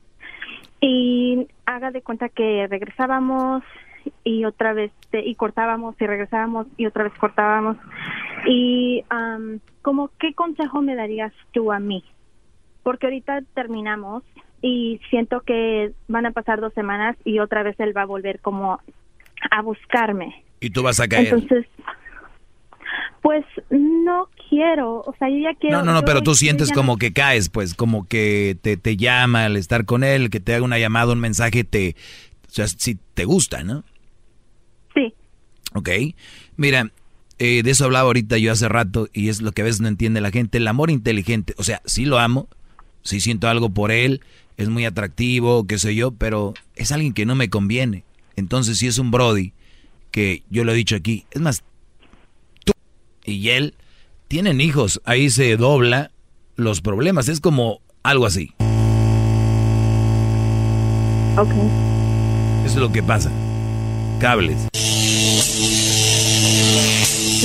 Y 0.80 1.46
haga 1.64 1.92
de 1.92 2.02
cuenta 2.02 2.28
que 2.28 2.66
regresábamos 2.68 3.62
y 4.24 4.44
otra 4.46 4.72
vez 4.72 4.90
y 5.12 5.36
cortábamos 5.36 5.94
y 6.00 6.06
regresábamos 6.08 6.66
y 6.76 6.86
otra 6.86 7.04
vez 7.04 7.12
cortábamos. 7.14 7.76
Y 8.46 9.04
am, 9.10 9.60
como 9.80 10.10
qué 10.18 10.34
consejo 10.34 10.82
me 10.82 10.96
darías 10.96 11.32
tú 11.52 11.70
a 11.70 11.78
mí? 11.78 12.02
Porque 12.82 13.06
ahorita 13.06 13.42
terminamos 13.54 14.24
y 14.60 15.00
siento 15.10 15.42
que 15.42 15.92
van 16.08 16.26
a 16.26 16.32
pasar 16.32 16.60
dos 16.60 16.74
semanas 16.74 17.16
y 17.24 17.38
otra 17.38 17.62
vez 17.62 17.78
él 17.78 17.96
va 17.96 18.02
a 18.02 18.06
volver 18.06 18.40
como 18.40 18.80
a 19.52 19.62
buscarme. 19.62 20.42
Y 20.58 20.70
tú 20.70 20.82
vas 20.82 20.98
a 20.98 21.06
caer. 21.06 21.32
Entonces, 21.32 21.66
pues 23.22 23.44
no 23.70 24.28
quiero, 24.48 25.00
o 25.00 25.14
sea, 25.18 25.28
yo 25.28 25.38
ya 25.38 25.54
quiero. 25.58 25.78
No, 25.78 25.84
no, 25.84 25.92
no, 25.92 26.02
pero 26.02 26.22
tú 26.22 26.34
sientes 26.34 26.72
como 26.72 26.96
que 26.96 27.12
caes, 27.12 27.48
pues, 27.48 27.74
como 27.74 28.06
que 28.06 28.56
te, 28.60 28.76
te 28.76 28.96
llama 28.96 29.46
al 29.46 29.56
estar 29.56 29.84
con 29.84 30.04
él, 30.04 30.30
que 30.30 30.40
te 30.40 30.54
haga 30.54 30.64
una 30.64 30.78
llamada, 30.78 31.12
un 31.12 31.20
mensaje, 31.20 31.64
te, 31.64 31.96
o 32.48 32.52
sea, 32.52 32.68
si 32.68 32.98
te 33.14 33.24
gusta, 33.24 33.64
¿no? 33.64 33.84
Sí. 34.94 35.12
Ok. 35.74 35.90
Mira, 36.56 36.90
eh, 37.38 37.62
de 37.64 37.70
eso 37.70 37.84
hablaba 37.84 38.06
ahorita 38.06 38.38
yo 38.38 38.52
hace 38.52 38.68
rato 38.68 39.08
y 39.12 39.28
es 39.28 39.42
lo 39.42 39.52
que 39.52 39.62
a 39.62 39.64
veces 39.64 39.80
no 39.80 39.88
entiende 39.88 40.20
la 40.20 40.30
gente. 40.30 40.58
El 40.58 40.68
amor 40.68 40.90
inteligente, 40.90 41.54
o 41.56 41.64
sea, 41.64 41.82
sí 41.84 42.04
lo 42.04 42.18
amo, 42.18 42.48
sí 43.02 43.20
siento 43.20 43.48
algo 43.48 43.70
por 43.70 43.90
él, 43.90 44.20
es 44.56 44.68
muy 44.68 44.84
atractivo, 44.84 45.66
qué 45.66 45.78
sé 45.78 45.94
yo, 45.94 46.12
pero 46.12 46.54
es 46.76 46.92
alguien 46.92 47.12
que 47.12 47.26
no 47.26 47.34
me 47.34 47.50
conviene. 47.50 48.04
Entonces, 48.36 48.78
si 48.78 48.86
es 48.86 48.98
un 48.98 49.10
Brody, 49.10 49.52
que 50.10 50.44
yo 50.48 50.64
lo 50.64 50.72
he 50.72 50.76
dicho 50.76 50.94
aquí, 50.94 51.26
es 51.32 51.40
más, 51.40 51.64
tú 52.64 52.72
y 53.24 53.48
él 53.48 53.74
tienen 54.34 54.60
hijos, 54.60 55.00
ahí 55.04 55.30
se 55.30 55.56
dobla 55.56 56.10
los 56.56 56.80
problemas, 56.80 57.28
es 57.28 57.38
como 57.38 57.80
algo 58.02 58.26
así. 58.26 58.52
Ok. 61.36 61.52
Eso 62.64 62.74
es 62.74 62.74
lo 62.74 62.90
que 62.90 63.00
pasa. 63.00 63.30
Cables. 64.18 64.56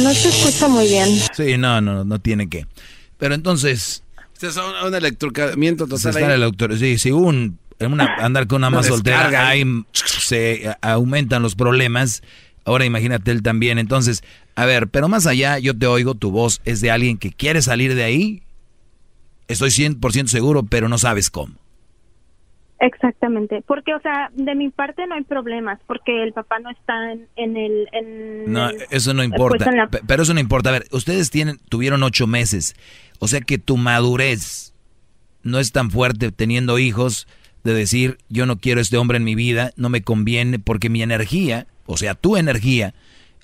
No 0.01 0.13
se 0.15 0.29
escucha 0.29 0.67
muy 0.67 0.87
bien. 0.87 1.09
Sí, 1.37 1.59
no, 1.59 1.79
no, 1.79 2.03
no 2.03 2.17
tiene 2.17 2.49
que. 2.49 2.65
Pero 3.19 3.35
entonces, 3.35 4.01
Este 4.33 4.47
es 4.47 4.57
un, 4.57 4.87
un 4.87 4.95
electrocamiento 4.95 5.85
total. 5.85 6.09
está 6.09 6.25
ahí. 6.25 6.33
el 6.33 6.41
doctor. 6.41 6.75
Sí, 6.75 6.97
si 6.97 7.11
un, 7.11 7.59
una, 7.79 8.15
andar 8.15 8.47
con 8.47 8.61
una 8.61 8.69
Una 8.69 8.77
más 8.77 8.87
soltera, 8.87 9.17
descarga 9.25 9.47
ahí 9.47 9.63
se 9.93 10.75
aumentan 10.81 11.43
los 11.43 11.53
problemas. 11.53 12.23
Ahora 12.69 12.85
imagínate 12.85 13.31
él 13.31 13.41
también. 13.41 13.79
Entonces, 13.79 14.23
a 14.55 14.65
ver, 14.67 14.89
pero 14.89 15.07
más 15.07 15.25
allá, 15.25 15.57
yo 15.57 15.75
te 15.75 15.87
oigo, 15.87 16.13
tu 16.13 16.29
voz 16.29 16.61
es 16.65 16.81
de 16.81 16.91
alguien 16.91 17.17
que 17.17 17.31
quiere 17.31 17.63
salir 17.63 17.95
de 17.95 18.03
ahí. 18.03 18.43
Estoy 19.47 19.69
100% 19.71 20.27
seguro, 20.27 20.61
pero 20.61 20.87
no 20.87 20.99
sabes 20.99 21.31
cómo. 21.31 21.55
Exactamente, 22.81 23.61
porque, 23.67 23.93
o 23.95 23.99
sea, 24.01 24.29
de 24.35 24.53
mi 24.55 24.69
parte 24.69 25.05
no 25.07 25.15
hay 25.15 25.23
problemas, 25.23 25.79
porque 25.87 26.21
el 26.23 26.31
papá 26.31 26.59
no 26.59 26.69
está 26.69 27.11
en, 27.11 27.27
en 27.35 27.57
el... 27.57 27.87
En 27.91 28.53
No, 28.53 28.69
eso 28.91 29.13
no 29.15 29.23
importa. 29.23 29.69
la- 29.71 29.89
Pero 29.89 30.21
eso 30.23 30.33
no 30.35 30.39
importa. 30.39 30.69
A 30.69 30.73
ver, 30.73 30.85
ustedes 30.91 31.29
tienen, 31.31 31.57
tuvieron 31.69 32.03
ocho 32.03 32.25
meses. 32.27 32.75
O 33.17 33.27
sea 33.27 33.41
que 33.41 33.57
tu 33.57 33.75
madurez 33.77 34.73
no 35.43 35.59
es 35.59 35.71
tan 35.73 35.89
fuerte 35.91 36.31
teniendo 36.31 36.77
hijos 36.77 37.27
de 37.65 37.73
decir, 37.73 38.17
yo 38.29 38.45
no 38.45 38.59
quiero 38.59 38.79
este 38.79 38.95
hombre 38.97 39.17
en 39.17 39.25
mi 39.25 39.33
vida, 39.35 39.71
no 39.75 39.89
me 39.89 40.01
conviene, 40.01 40.59
porque 40.59 40.89
mi 40.89 41.01
energía, 41.01 41.65
o 41.89 41.97
sea, 41.97 42.13
tu 42.13 42.37
energía, 42.37 42.93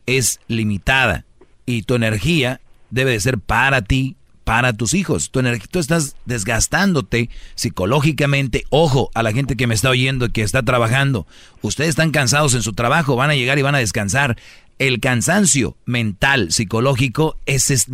es 0.05 0.39
limitada 0.47 1.25
y 1.65 1.81
tu 1.81 1.95
energía 1.95 2.61
debe 2.91 3.11
de 3.11 3.19
ser 3.19 3.39
para 3.39 3.81
ti, 3.81 4.17
para 4.43 4.73
tus 4.73 4.93
hijos. 4.93 5.31
Tu 5.31 5.39
energía, 5.39 5.67
tú 5.69 5.79
estás 5.79 6.15
desgastándote 6.25 7.31
psicológicamente. 7.55 8.65
Ojo 8.69 9.09
a 9.15 9.23
la 9.23 9.31
gente 9.31 9.57
que 9.57 9.65
me 9.65 9.73
está 9.73 9.89
oyendo, 9.89 10.31
que 10.31 10.43
está 10.43 10.61
trabajando. 10.61 11.25
Ustedes 11.63 11.89
están 11.89 12.11
cansados 12.11 12.53
en 12.53 12.61
su 12.61 12.73
trabajo, 12.73 13.15
van 13.15 13.31
a 13.31 13.35
llegar 13.35 13.57
y 13.57 13.63
van 13.63 13.73
a 13.73 13.79
descansar. 13.79 14.37
El 14.77 14.99
cansancio 14.99 15.75
mental, 15.85 16.51
psicológico, 16.51 17.39
ese 17.47 17.73
es 17.73 17.87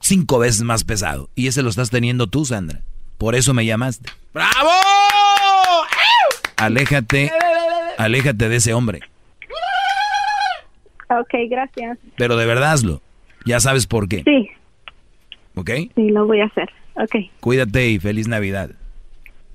cinco 0.00 0.40
veces 0.40 0.62
más 0.62 0.82
pesado. 0.82 1.30
Y 1.36 1.46
ese 1.46 1.62
lo 1.62 1.70
estás 1.70 1.90
teniendo 1.90 2.26
tú, 2.26 2.44
Sandra. 2.44 2.80
Por 3.18 3.36
eso 3.36 3.54
me 3.54 3.64
llamaste. 3.64 4.10
¡Bravo! 4.34 4.70
Aléjate, 6.56 7.30
aléjate 7.98 8.48
de 8.48 8.56
ese 8.56 8.74
hombre. 8.74 9.11
Ok, 11.20 11.34
gracias. 11.48 11.98
Pero 12.16 12.36
de 12.36 12.46
verdad 12.46 12.72
hazlo. 12.72 13.00
Ya 13.44 13.60
sabes 13.60 13.86
por 13.86 14.08
qué. 14.08 14.22
Sí. 14.24 14.50
¿Ok? 15.54 15.70
Sí, 15.94 16.10
lo 16.10 16.26
voy 16.26 16.40
a 16.40 16.46
hacer. 16.46 16.70
Ok. 16.94 17.30
Cuídate 17.40 17.88
y 17.88 17.98
feliz 17.98 18.28
Navidad. 18.28 18.70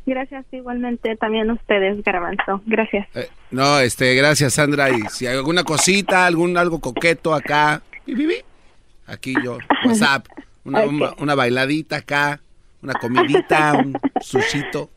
Gracias 0.05 0.45
igualmente 0.51 1.17
también 1.17 1.49
a 1.49 1.53
ustedes, 1.53 2.01
Garbanzo. 2.01 2.61
Gracias. 2.65 3.07
Eh, 3.13 3.27
no, 3.51 3.79
este, 3.79 4.15
gracias 4.15 4.53
Sandra. 4.53 4.89
Y 4.89 5.01
si 5.09 5.27
hay 5.27 5.35
alguna 5.35 5.63
cosita, 5.63 6.25
algún 6.25 6.57
algo 6.57 6.79
coqueto 6.79 7.33
acá, 7.33 7.81
aquí 9.05 9.33
yo, 9.43 9.57
WhatsApp, 9.85 10.25
una, 10.63 10.81
una, 10.85 11.13
una 11.19 11.35
bailadita 11.35 11.97
acá, 11.97 12.39
una 12.81 12.93
comidita, 12.93 13.73
un 13.73 13.97
sushito, 14.21 14.91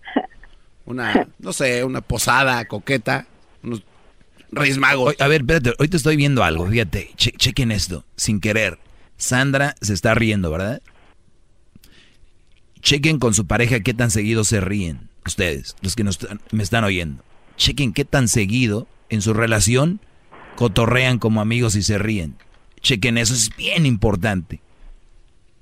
una, 0.86 1.26
no 1.40 1.52
sé, 1.52 1.82
una 1.82 2.02
posada 2.02 2.64
coqueta, 2.66 3.26
unos 3.64 3.82
Reyes. 4.52 4.78
A 5.20 5.28
ver, 5.28 5.42
espérate, 5.42 5.74
hoy 5.78 5.88
te 5.88 5.96
estoy 5.96 6.16
viendo 6.16 6.42
algo, 6.42 6.66
fíjate, 6.68 7.10
che- 7.16 7.32
chequen 7.32 7.70
esto, 7.72 8.04
sin 8.16 8.40
querer. 8.40 8.78
Sandra 9.16 9.74
se 9.80 9.92
está 9.94 10.14
riendo, 10.14 10.50
¿verdad? 10.50 10.80
Chequen 12.82 13.18
con 13.18 13.34
su 13.34 13.46
pareja 13.46 13.80
qué 13.80 13.92
tan 13.94 14.10
seguido 14.10 14.44
se 14.44 14.60
ríen, 14.60 15.08
ustedes, 15.26 15.76
los 15.82 15.94
que 15.96 16.04
me 16.52 16.62
están 16.62 16.84
oyendo. 16.84 17.22
Chequen 17.56 17.92
qué 17.92 18.04
tan 18.04 18.26
seguido 18.28 18.88
en 19.10 19.20
su 19.22 19.34
relación 19.34 20.00
cotorrean 20.56 21.18
como 21.18 21.40
amigos 21.40 21.76
y 21.76 21.82
se 21.82 21.98
ríen. 21.98 22.36
Chequen 22.80 23.18
eso, 23.18 23.34
es 23.34 23.54
bien 23.56 23.84
importante. 23.84 24.60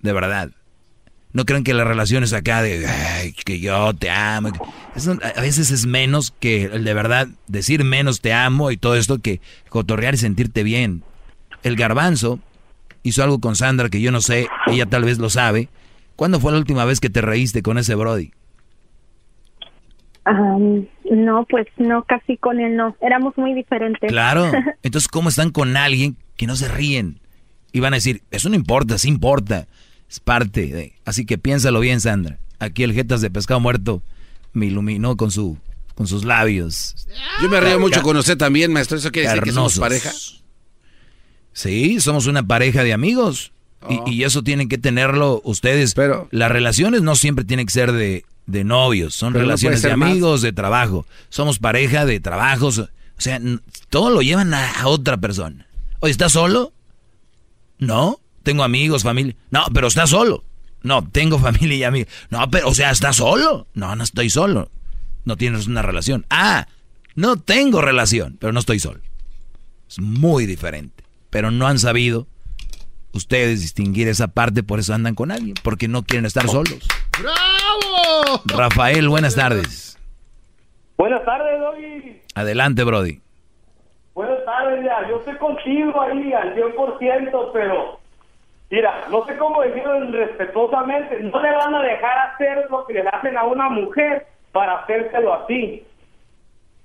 De 0.01 0.13
verdad. 0.13 0.53
No 1.33 1.45
crean 1.45 1.63
que 1.63 1.75
la 1.75 1.85
relación 1.85 2.25
es 2.25 2.33
acá 2.33 2.63
de 2.63 2.87
"Ay, 2.87 3.33
que 3.33 3.61
yo 3.61 3.93
te 3.95 4.11
amo. 4.11 4.51
Eso 4.97 5.19
a 5.37 5.41
veces 5.41 5.71
es 5.71 5.87
menos 5.87 6.33
que 6.41 6.65
el 6.65 6.85
de 6.85 6.95
verdad 6.95 7.29
decir 7.47 7.85
menos 7.85 8.21
te 8.21 8.33
amo 8.33 8.71
y 8.71 8.77
todo 8.77 8.97
esto 8.97 9.19
que 9.19 9.41
cotorrear 9.69 10.15
y 10.15 10.19
sentirte 10.19 10.63
bien. 10.63 11.03
El 11.63 11.77
garbanzo 11.77 12.41
hizo 13.03 13.23
algo 13.23 13.41
con 13.41 13.57
Sandra 13.57 13.89
que 13.91 14.01
yo 14.01 14.11
no 14.11 14.21
sé, 14.21 14.49
ella 14.67 14.87
tal 14.87 15.05
vez 15.05 15.19
lo 15.19 15.29
sabe. 15.31 15.69
¿Cuándo 16.17 16.41
fue 16.41 16.53
la 16.53 16.59
última 16.59 16.85
vez 16.85 16.99
que 16.99 17.11
te 17.11 17.21
reíste 17.21 17.63
con 17.63 17.79
ese 17.79 17.95
Brody? 17.95 18.33
No, 21.11 21.47
pues 21.49 21.67
no, 21.79 22.05
casi 22.05 22.37
con 22.37 22.61
él 22.61 22.77
no. 22.77 22.97
Éramos 23.01 23.37
muy 23.37 23.55
diferentes. 23.55 24.11
Claro. 24.11 24.51
Entonces, 24.83 25.09
¿cómo 25.09 25.29
están 25.29 25.51
con 25.51 25.77
alguien 25.77 26.17
que 26.37 26.47
no 26.47 26.57
se 26.57 26.69
ríen? 26.69 27.21
Y 27.73 27.81
van 27.81 27.95
a 27.95 27.97
decir, 27.97 28.23
eso 28.31 28.49
no 28.49 28.55
importa, 28.55 28.99
sí 28.99 29.09
importa. 29.09 29.67
Es 30.09 30.21
parte 30.21 30.67
de... 30.69 30.95
Así 31.05 31.25
que 31.27 31.39
piénsalo 31.39 31.81
bien, 31.81 32.01
Sandra. 32.01 32.39
Aquí 32.59 32.83
el 32.83 32.93
Jetas 32.95 33.21
de 33.21 33.31
Pescado 33.31 33.61
Muerto 33.61 34.03
me 34.53 34.67
iluminó 34.67 35.17
con 35.17 35.31
su 35.31 35.59
con 35.95 36.07
sus 36.07 36.25
labios. 36.25 36.95
Yo 37.43 37.49
me 37.49 37.61
río 37.61 37.81
mucho 37.81 38.03
con 38.03 38.17
usted 38.17 38.37
también, 38.39 38.73
maestro. 38.73 38.97
¿Eso 38.99 39.11
quiere 39.11 39.29
decir 39.29 39.43
que 39.43 39.51
somos 39.53 39.77
pareja? 39.81 40.13
Sí, 41.53 42.01
somos 42.01 42.27
una 42.27 42.47
pareja 42.47 42.85
de 42.85 42.93
amigos. 42.93 43.53
Y- 43.89 44.11
Y, 44.13 44.25
eso 44.25 44.43
tienen 44.43 44.69
que 44.69 44.79
tenerlo 44.79 45.41
ustedes. 45.45 45.95
Pero 45.95 46.29
las 46.31 46.51
relaciones 46.51 47.03
no 47.03 47.15
siempre 47.17 47.45
tienen 47.45 47.67
que 47.67 47.73
ser 47.73 47.93
de, 47.93 48.25
de 48.47 48.65
novios, 48.65 49.15
son 49.15 49.33
no 49.33 49.39
relaciones 49.41 49.83
de 49.83 49.97
más. 49.97 50.11
amigos, 50.11 50.43
de 50.43 50.53
trabajo. 50.53 51.07
Somos 51.31 51.59
pareja 51.59 52.05
de 52.05 52.19
trabajos. 52.21 52.79
O 52.79 52.89
sea, 53.19 53.41
todo 53.89 54.11
lo 54.11 54.23
llevan 54.23 54.53
a, 54.55 54.81
a 54.81 54.87
otra 54.89 55.17
persona. 55.17 55.67
Oye, 56.01 56.11
¿estás 56.13 56.33
solo? 56.33 56.73
No, 57.79 58.21
tengo 58.49 58.65
amigos, 58.65 59.03
familia. 59.03 59.37
No, 59.51 59.67
pero 59.75 59.89
estás 59.89 60.09
solo. 60.09 60.43
No, 60.83 61.07
tengo 61.07 61.39
familia 61.49 61.77
y 61.77 61.85
amigos. 61.85 62.11
No, 62.31 62.51
pero, 62.51 62.69
o 62.69 62.75
sea, 62.75 62.91
¿estás 62.91 63.17
solo? 63.17 63.67
No, 63.75 63.95
no 63.95 64.03
estoy 64.03 64.31
solo. 64.31 64.71
No 65.27 65.37
tienes 65.37 65.67
una 65.67 65.83
relación. 65.83 66.25
Ah, 66.31 66.67
no 67.15 67.37
tengo 67.37 67.83
relación, 67.83 68.39
pero 68.41 68.55
no 68.55 68.61
estoy 68.61 68.79
solo. 68.79 69.01
Es 69.87 70.01
muy 70.01 70.47
diferente. 70.47 71.05
Pero 71.29 71.51
no 71.51 71.67
han 71.67 71.79
sabido 71.79 72.27
ustedes 73.13 73.61
distinguir 73.61 74.09
esa 74.09 74.29
parte, 74.29 74.63
por 74.63 74.79
eso 74.79 74.95
andan 74.95 75.15
con 75.15 75.31
alguien, 75.31 75.55
porque 75.63 75.87
no 75.87 76.03
quieren 76.05 76.25
estar 76.25 76.49
solos. 76.49 76.89
¡Bravo! 77.21 78.43
Rafael, 78.47 79.11
buenas 79.11 79.35
tardes. 79.35 79.99
Buenas 80.97 81.23
tardes, 81.27 81.61
Doggy. 81.61 82.23
Adelante, 82.35 82.83
Brody. 82.83 83.21
Buenas 84.15 84.43
tardes, 84.47 84.83
ya. 84.87 85.07
Yo 85.07 85.19
estoy 85.19 85.37
contigo 85.37 86.01
ahí 86.01 86.33
al 86.33 86.55
100%, 86.55 87.51
pero 87.53 88.01
mira, 88.71 89.05
no 89.11 89.25
sé 89.27 89.37
cómo 89.39 89.63
decirlo 89.63 90.01
respetuosamente. 90.11 91.21
No 91.21 91.41
le 91.41 91.53
van 91.53 91.75
a 91.75 91.83
dejar 91.83 92.19
hacer 92.31 92.67
lo 92.71 92.87
que 92.87 92.95
le 92.95 93.01
hacen 93.09 93.37
a 93.37 93.45
una 93.45 93.69
mujer 93.69 94.27
para 94.53 94.79
hacérselo 94.79 95.35
así. 95.35 95.85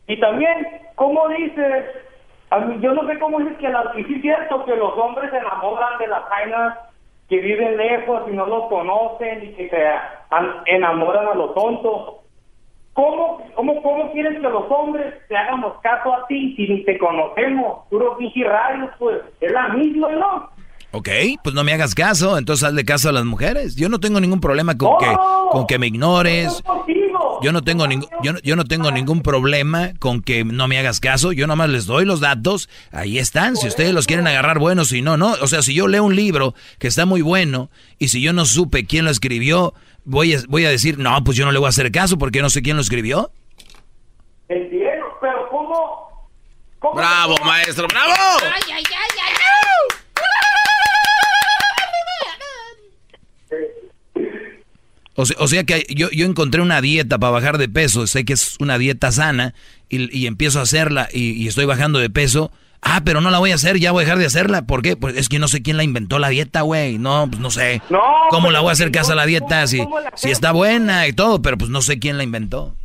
Y 0.08 0.20
también, 0.20 0.68
¿cómo 0.96 1.28
dices? 1.30 1.86
Yo 2.82 2.94
no 2.94 3.08
sé 3.08 3.18
cómo 3.20 3.40
dices 3.40 3.58
que, 3.58 3.70
la, 3.70 3.92
y 3.96 4.04
sí 4.04 4.16
es 4.16 4.22
cierto 4.22 4.64
que 4.66 4.76
los 4.76 4.96
hombres 4.98 5.32
se 5.32 5.38
enamoran 5.38 5.98
de 5.98 6.08
las 6.08 6.24
jainas 6.26 6.78
que 7.30 7.38
viven 7.38 7.78
lejos 7.78 8.22
y 8.30 8.32
no 8.36 8.46
los 8.46 8.68
conocen 8.68 9.44
y 9.44 9.54
que 9.54 9.70
se 9.70 9.88
an- 10.30 10.62
enamoran 10.66 11.28
a 11.30 11.34
los 11.34 11.54
tontos. 11.56 12.18
¿Cómo, 12.94 13.42
cómo, 13.56 13.82
¿Cómo 13.82 14.12
quieres 14.12 14.34
que 14.40 14.48
los 14.48 14.70
hombres 14.70 15.16
te 15.28 15.36
hagamos 15.36 15.74
caso 15.82 16.14
a 16.14 16.28
ti 16.28 16.54
si 16.56 16.68
ni 16.68 16.84
te 16.84 17.00
conocemos? 17.00 17.88
Puro 17.90 18.18
pinche 18.18 18.44
radio, 18.44 18.88
pues 19.00 19.20
es 19.42 19.52
la 19.52 19.70
misma, 19.70 20.10
¿no? 20.12 20.50
Ok, 20.96 21.10
pues 21.44 21.56
no 21.56 21.64
me 21.64 21.74
hagas 21.74 21.96
caso, 21.96 22.38
entonces 22.38 22.64
hazle 22.68 22.86
caso 22.86 23.10
a 23.10 23.12
las 23.12 23.26
mujeres. 23.26 23.76
Yo 23.76 23.90
no 23.90 24.00
tengo 24.00 24.20
ningún 24.20 24.40
problema 24.40 24.78
con 24.78 24.92
que 25.00 25.08
con 25.52 25.66
que 25.66 25.80
me 25.80 25.88
ignores. 25.88 26.64
Yo 27.42 27.52
no 27.52 27.64
tengo 27.64 27.88
ningún 27.88 28.08
yo, 28.22 28.34
no- 28.34 28.40
yo 28.42 28.56
no 28.56 28.64
tengo 28.66 28.92
ningún 28.92 29.22
problema 29.24 29.94
con 30.00 30.22
que 30.22 30.46
no 30.46 30.68
me 30.68 30.78
hagas 30.78 31.00
caso. 31.00 31.32
Yo 31.32 31.48
nomás 31.48 31.70
les 31.72 31.88
doy 31.88 32.06
los 32.06 32.20
datos, 32.20 32.70
ahí 32.92 33.18
están. 33.18 33.56
Si 33.58 33.68
ustedes 33.68 33.92
los 33.92 34.06
quieren 34.06 34.28
agarrar 34.28 34.60
buenos, 34.60 34.90
si 34.90 35.02
no, 35.02 35.18
no. 35.18 35.32
O 35.42 35.48
sea, 35.48 35.64
si 35.64 35.74
yo 35.74 35.88
leo 35.88 36.04
un 36.04 36.16
libro 36.16 36.54
que 36.78 36.88
está 36.88 37.08
muy 37.08 37.22
bueno 37.24 37.72
y 37.98 38.10
si 38.10 38.22
yo 38.22 38.32
no 38.32 38.46
supe 38.46 38.86
quién 38.86 39.06
lo 39.06 39.12
escribió, 39.12 39.74
voy 40.06 40.36
a, 40.36 40.42
voy 40.48 40.66
a 40.66 40.70
decir, 40.70 41.00
no, 41.00 41.24
pues 41.24 41.36
yo 41.36 41.46
no 41.46 41.52
le 41.52 41.58
voy 41.58 41.66
a 41.66 41.70
hacer 41.70 41.92
caso 41.92 42.20
porque 42.20 42.42
no 42.44 42.52
sé 42.52 42.62
quién 42.62 42.76
lo 42.76 42.84
escribió. 42.84 43.32
Entiendo, 44.48 45.06
pero 45.20 45.48
¿cómo? 45.50 46.30
cómo 46.78 46.94
Bravo, 46.96 47.36
maestro, 47.44 47.88
bravo. 47.88 48.14
¡Ay, 48.44 48.62
ay, 48.76 48.84
ay, 48.88 49.20
O 55.16 55.26
sea, 55.26 55.36
o 55.40 55.48
sea 55.48 55.64
que 55.64 55.86
yo, 55.90 56.10
yo 56.10 56.26
encontré 56.26 56.62
una 56.62 56.82
dieta 56.82 57.20
para 57.20 57.32
bajar 57.32 57.58
de 57.58 57.70
peso, 57.70 58.08
sé 58.08 58.26
que 58.26 58.34
es 58.34 58.56
una 58.60 58.78
dieta 58.78 59.12
sana 59.12 59.54
y, 59.90 60.16
y 60.18 60.26
empiezo 60.28 60.60
a 60.60 60.64
hacerla 60.64 61.08
y, 61.14 61.32
y 61.32 61.48
estoy 61.48 61.66
bajando 61.66 62.00
de 62.00 62.10
peso. 62.10 62.52
Ah, 62.86 63.02
pero 63.06 63.22
no 63.22 63.32
la 63.32 63.40
voy 63.40 63.52
a 63.52 63.56
hacer, 63.56 63.80
ya 63.80 63.94
voy 63.94 64.02
a 64.02 64.06
dejar 64.06 64.20
de 64.20 64.26
hacerla. 64.26 64.64
¿Por 64.64 64.82
qué? 64.82 64.98
Pues 64.98 65.16
es 65.16 65.30
que 65.30 65.40
no 65.40 65.48
sé 65.48 65.62
quién 65.62 65.78
la 65.78 65.84
inventó 65.84 66.20
la 66.20 66.28
dieta, 66.30 66.62
güey. 66.62 66.98
No, 66.98 67.28
pues 67.30 67.42
no 67.42 67.50
sé. 67.50 67.82
¿Cómo 68.30 68.52
la 68.52 68.60
voy 68.60 68.70
a 68.70 68.74
hacer 68.74 68.92
caso 68.92 69.14
a 69.14 69.16
la 69.16 69.26
dieta 69.26 69.66
si, 69.68 69.82
si 70.16 70.32
está 70.32 70.52
buena 70.52 71.08
y 71.08 71.14
todo? 71.14 71.42
Pero 71.42 71.58
pues 71.58 71.70
no 71.70 71.82
sé 71.82 72.00
quién 72.00 72.18
la 72.18 72.24
inventó. 72.24 72.76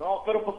No, 0.00 0.22
pero 0.24 0.40
modos, 0.40 0.51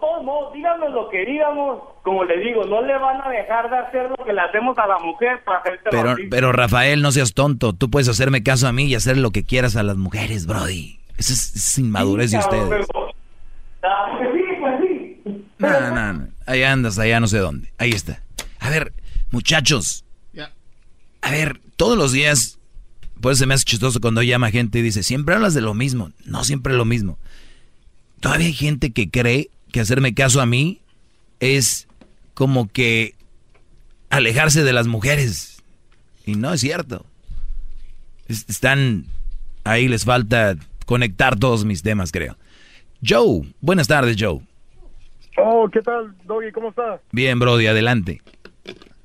díganos 0.73 0.93
lo 0.93 1.09
que 1.09 1.25
digamos, 1.25 1.81
como 2.03 2.23
le 2.23 2.37
digo, 2.39 2.63
no 2.65 2.81
le 2.81 2.97
van 2.97 3.21
a 3.21 3.29
dejar 3.29 3.69
de 3.69 3.77
hacer 3.77 4.09
lo 4.09 4.25
que 4.25 4.33
le 4.33 4.41
hacemos 4.41 4.77
a 4.77 4.87
la 4.87 4.99
mujer 4.99 5.43
para 5.43 5.59
hacerte 5.59 5.89
Pero, 5.91 6.15
pero 6.29 6.51
Rafael, 6.51 7.01
no 7.01 7.11
seas 7.11 7.33
tonto. 7.33 7.73
Tú 7.73 7.89
puedes 7.89 8.09
hacerme 8.09 8.43
caso 8.43 8.67
a 8.67 8.73
mí 8.73 8.85
y 8.85 8.95
hacer 8.95 9.17
lo 9.17 9.31
que 9.31 9.43
quieras 9.43 9.75
a 9.75 9.83
las 9.83 9.97
mujeres, 9.97 10.45
Brody. 10.45 10.99
Esa 11.17 11.33
es, 11.33 11.55
es 11.55 11.77
inmadurez 11.77 12.31
de 12.31 12.39
ustedes. 12.39 12.87
Ah, 13.83 14.17
pues 14.17 14.29
sí, 14.33 14.43
pues 14.59 14.73
sí. 14.81 15.45
No, 15.57 15.79
no, 15.79 16.13
no. 16.13 16.27
Ahí 16.45 16.63
andas, 16.63 16.97
allá 16.99 17.19
no 17.19 17.27
sé 17.27 17.37
dónde. 17.37 17.71
Ahí 17.77 17.91
está. 17.91 18.21
A 18.59 18.69
ver, 18.69 18.93
muchachos. 19.31 20.05
A 21.21 21.31
ver, 21.31 21.61
todos 21.77 21.97
los 21.97 22.11
días, 22.11 22.59
pues 23.21 23.37
se 23.37 23.45
me 23.45 23.53
hace 23.53 23.63
chistoso 23.63 24.01
cuando 24.01 24.21
llama 24.21 24.51
gente 24.51 24.79
y 24.79 24.81
dice, 24.81 25.03
siempre 25.03 25.35
hablas 25.35 25.53
de 25.53 25.61
lo 25.61 25.73
mismo. 25.73 26.11
No 26.25 26.43
siempre 26.43 26.73
lo 26.73 26.83
mismo. 26.83 27.17
Todavía 28.19 28.47
hay 28.47 28.53
gente 28.53 28.91
que 28.91 29.09
cree 29.09 29.49
que 29.73 29.81
hacerme 29.81 30.13
caso 30.13 30.39
a 30.39 30.45
mí 30.45 30.79
es 31.41 31.87
como 32.35 32.69
que 32.71 33.15
alejarse 34.09 34.63
de 34.63 34.71
las 34.71 34.87
mujeres. 34.87 35.61
Y 36.25 36.35
no 36.35 36.53
es 36.53 36.61
cierto. 36.61 37.05
Es- 38.29 38.45
Están, 38.47 39.05
ahí 39.65 39.87
les 39.89 40.05
falta 40.05 40.55
conectar 40.85 41.37
todos 41.37 41.65
mis 41.65 41.81
temas, 41.83 42.11
creo. 42.11 42.37
Joe, 43.05 43.41
buenas 43.59 43.87
tardes, 43.89 44.15
Joe. 44.17 44.39
Oh, 45.37 45.67
¿qué 45.73 45.81
tal, 45.81 46.15
Doggy? 46.25 46.51
¿Cómo 46.51 46.69
estás? 46.69 47.01
Bien, 47.11 47.39
Brody, 47.39 47.65
adelante. 47.67 48.21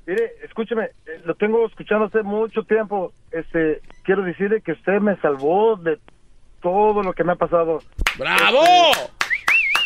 Mire, 0.05 0.31
escúcheme, 0.43 0.85
eh, 0.85 1.21
lo 1.25 1.33
tengo 1.35 1.65
escuchando 1.67 2.05
hace 2.05 2.21
mucho 2.21 2.63
tiempo. 2.63 3.11
Este, 3.31 3.81
quiero 4.03 4.23
decirle 4.23 4.61
que 4.61 4.73
usted 4.73 4.99
me 5.01 5.17
salvó 5.17 5.75
de 5.77 5.97
todo 6.61 7.01
lo 7.01 7.13
que 7.13 7.23
me 7.23 7.31
ha 7.33 7.35
pasado. 7.35 7.79
¡Bravo! 8.17 8.61
Este, 8.91 9.18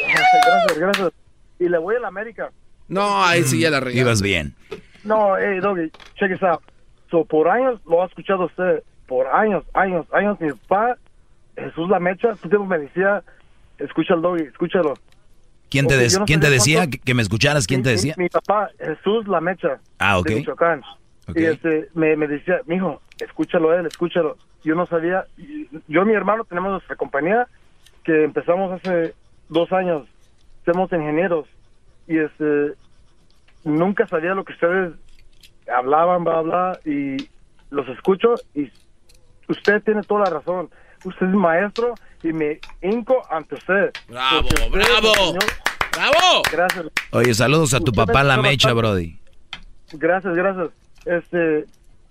gracias, 0.08 0.78
gracias. 0.80 1.12
Y 1.60 1.70
le 1.70 1.78
voy 1.78 1.96
a 1.96 2.00
la 2.00 2.08
América. 2.08 2.50
No, 2.88 3.24
ahí 3.24 3.44
sí 3.44 3.60
ya 3.60 3.70
la 3.70 3.80
regué. 3.80 4.02
Ibas 4.02 4.22
bien. 4.22 4.56
No, 5.04 5.36
hey, 5.38 5.60
Doggy, 5.60 5.90
check 6.16 6.32
this 6.32 6.44
out. 6.44 6.62
So, 7.10 7.26
por 7.26 7.48
años 7.48 7.80
lo 7.86 8.02
ha 8.04 8.06
escuchado 8.06 8.46
usted. 8.46 8.84
Por 9.08 9.28
años, 9.28 9.64
años, 9.74 10.06
años. 10.14 10.40
Mi 10.40 10.52
papá, 10.52 10.98
Jesús 11.56 11.90
La 11.90 12.00
Mecha, 12.00 12.36
tú 12.42 12.50
tiempo 12.50 12.66
me 12.66 12.80
decía, 12.80 13.24
escucha 13.78 14.14
el 14.16 14.22
Doggy, 14.22 14.44
escúchalo. 14.44 14.94
¿Quién 15.70 15.88
te, 15.88 15.98
des- 15.98 16.20
no 16.20 16.26
¿quién 16.26 16.40
te 16.40 16.50
decía 16.50 16.80
cuánto- 16.80 16.92
que, 16.98 17.04
que 17.04 17.14
me 17.14 17.22
escucharas? 17.22 17.66
¿Quién 17.68 17.82
te 17.84 17.90
decía? 17.90 18.14
Mi, 18.18 18.24
mi 18.26 18.30
papá, 18.30 18.70
Jesús 18.80 19.28
La 19.28 19.42
Mecha. 19.42 19.80
Ah, 20.00 20.18
ok. 20.20 20.28
De 20.28 20.36
Michoacán. 20.36 20.82
Ok. 21.28 21.38
Y 21.38 21.46
este, 21.46 21.90
me, 21.96 22.16
me 22.16 22.28
decía, 22.28 22.60
mijo, 22.68 23.02
escúchalo 23.20 23.72
a 23.72 23.78
él, 23.80 23.86
escúchalo. 23.88 24.38
Yo 24.64 24.76
no 24.76 24.86
sabía, 24.86 25.26
y- 25.38 25.68
yo 25.88 26.04
y 26.04 26.06
mi 26.06 26.14
hermano 26.14 26.44
tenemos 26.46 26.72
nuestra 26.72 26.96
compañía 26.96 27.48
que 28.04 28.24
empezamos 28.24 28.72
hace 28.72 29.14
dos 29.54 29.72
años. 29.72 30.08
Somos 30.66 30.92
ingenieros 30.92 31.48
y 32.08 32.18
este, 32.20 32.74
nunca 33.64 34.08
sabía 34.08 34.34
lo 34.34 34.44
que 34.44 34.54
ustedes 34.54 34.94
hablaban, 35.74 36.24
bla, 36.24 36.42
bla, 36.42 36.80
y 36.86 37.18
los 37.70 37.88
escucho 37.90 38.36
y 38.54 38.72
usted 39.48 39.82
tiene 39.84 40.02
toda 40.04 40.26
la 40.26 40.30
razón. 40.40 40.70
Usted 41.06 41.26
es 41.28 41.34
maestro 41.34 41.96
y 42.24 42.32
me 42.32 42.60
hinco 42.82 43.22
ante 43.30 43.56
usted. 43.56 43.92
¡Bravo, 44.08 44.48
usted 44.48 44.72
bravo! 44.72 45.14
enseñó- 45.14 45.40
¡Bravo! 45.96 46.42
Gracias. 46.52 46.86
Oye, 47.12 47.34
saludos 47.34 47.74
a 47.74 47.80
tu 47.80 47.92
Usted 47.92 48.06
papá 48.06 48.20
me 48.24 48.30
La 48.30 48.38
Mecha, 48.38 48.74
bastante. 48.74 48.74
Brody. 48.74 49.20
Gracias, 49.94 50.34
gracias. 50.36 50.70
Este, 51.06 51.66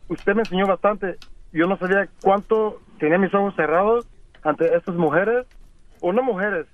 usted 0.08 0.34
me 0.34 0.40
enseñó 0.42 0.66
bastante. 0.66 1.16
Yo 1.52 1.66
no 1.66 1.76
sabía 1.78 2.08
cuánto 2.22 2.80
tenía 2.98 3.18
mis 3.18 3.32
ojos 3.34 3.54
cerrados 3.56 4.06
ante 4.44 4.74
estas 4.76 4.94
mujeres, 4.94 5.46
o 6.00 6.12
no 6.12 6.22
mujeres, 6.22 6.66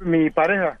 mi 0.00 0.30
pareja. 0.30 0.78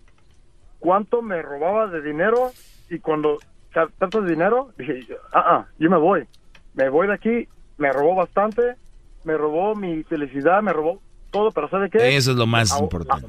Cuánto 0.78 1.22
me 1.22 1.42
robaba 1.42 1.86
de 1.88 2.00
dinero 2.02 2.52
y 2.88 2.98
cuando 2.98 3.38
ta- 3.72 3.88
tanto 3.98 4.22
dinero 4.22 4.70
dije, 4.78 5.06
ah, 5.32 5.44
ah, 5.46 5.66
yo 5.78 5.90
me 5.90 5.98
voy, 5.98 6.26
me 6.74 6.88
voy 6.88 7.06
de 7.06 7.14
aquí. 7.14 7.48
Me 7.78 7.92
robó 7.92 8.14
bastante, 8.14 8.76
me 9.24 9.36
robó 9.38 9.74
mi 9.74 10.02
felicidad, 10.04 10.62
me 10.62 10.72
robó 10.72 11.00
todo, 11.30 11.50
pero 11.50 11.68
¿sabe 11.70 11.88
qué? 11.88 12.16
Eso 12.16 12.32
es 12.32 12.36
lo 12.36 12.46
más 12.46 12.78
importante. 12.80 13.28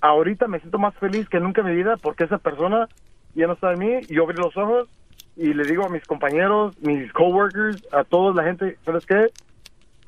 ahorita 0.00 0.46
me 0.48 0.58
siento 0.60 0.78
más 0.78 0.94
feliz 0.94 1.28
que 1.28 1.40
nunca 1.40 1.60
en 1.62 1.66
mi 1.68 1.74
vida 1.76 1.96
porque 1.96 2.24
esa 2.24 2.38
persona 2.38 2.88
ya 3.34 3.46
no 3.46 3.54
está 3.54 3.72
en 3.72 3.78
mí. 3.80 4.00
Yo 4.08 4.24
abrí 4.24 4.38
los 4.38 4.56
ojos 4.56 4.88
y 5.36 5.52
le 5.54 5.64
digo 5.64 5.84
a 5.84 5.88
mis 5.90 6.04
compañeros, 6.06 6.78
mis 6.80 7.12
coworkers, 7.12 7.82
a 7.92 8.04
toda 8.04 8.32
la 8.34 8.44
gente, 8.48 8.78
¿sabes 8.84 9.04
qué? 9.06 9.26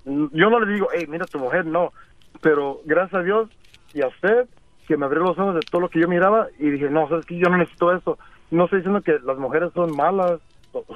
Yo 0.05 0.49
no 0.51 0.61
le 0.61 0.73
digo, 0.73 0.89
hey, 0.95 1.05
mira 1.09 1.27
tu 1.27 1.39
mujer, 1.39 1.67
no. 1.67 1.93
Pero 2.41 2.81
gracias 2.87 3.21
a 3.21 3.25
Dios 3.25 3.51
y 3.93 4.01
a 4.03 4.09
usted 4.09 4.49
que 4.91 4.97
me 4.97 5.07
abrió 5.07 5.23
los 5.23 5.39
ojos 5.39 5.55
de 5.55 5.61
todo 5.71 5.83
lo 5.83 5.89
que 5.89 6.01
yo 6.01 6.09
miraba 6.09 6.49
y 6.59 6.69
dije, 6.69 6.91
no, 6.91 7.09
¿sabes 7.09 7.25
qué? 7.25 7.39
Yo 7.39 7.49
no 7.49 7.59
necesito 7.59 7.95
eso. 7.97 8.19
No 8.51 8.65
estoy 8.65 8.81
diciendo 8.81 9.01
que 9.03 9.13
las 9.25 9.39
mujeres 9.39 9.71
son 9.73 9.95
malas, 9.95 10.41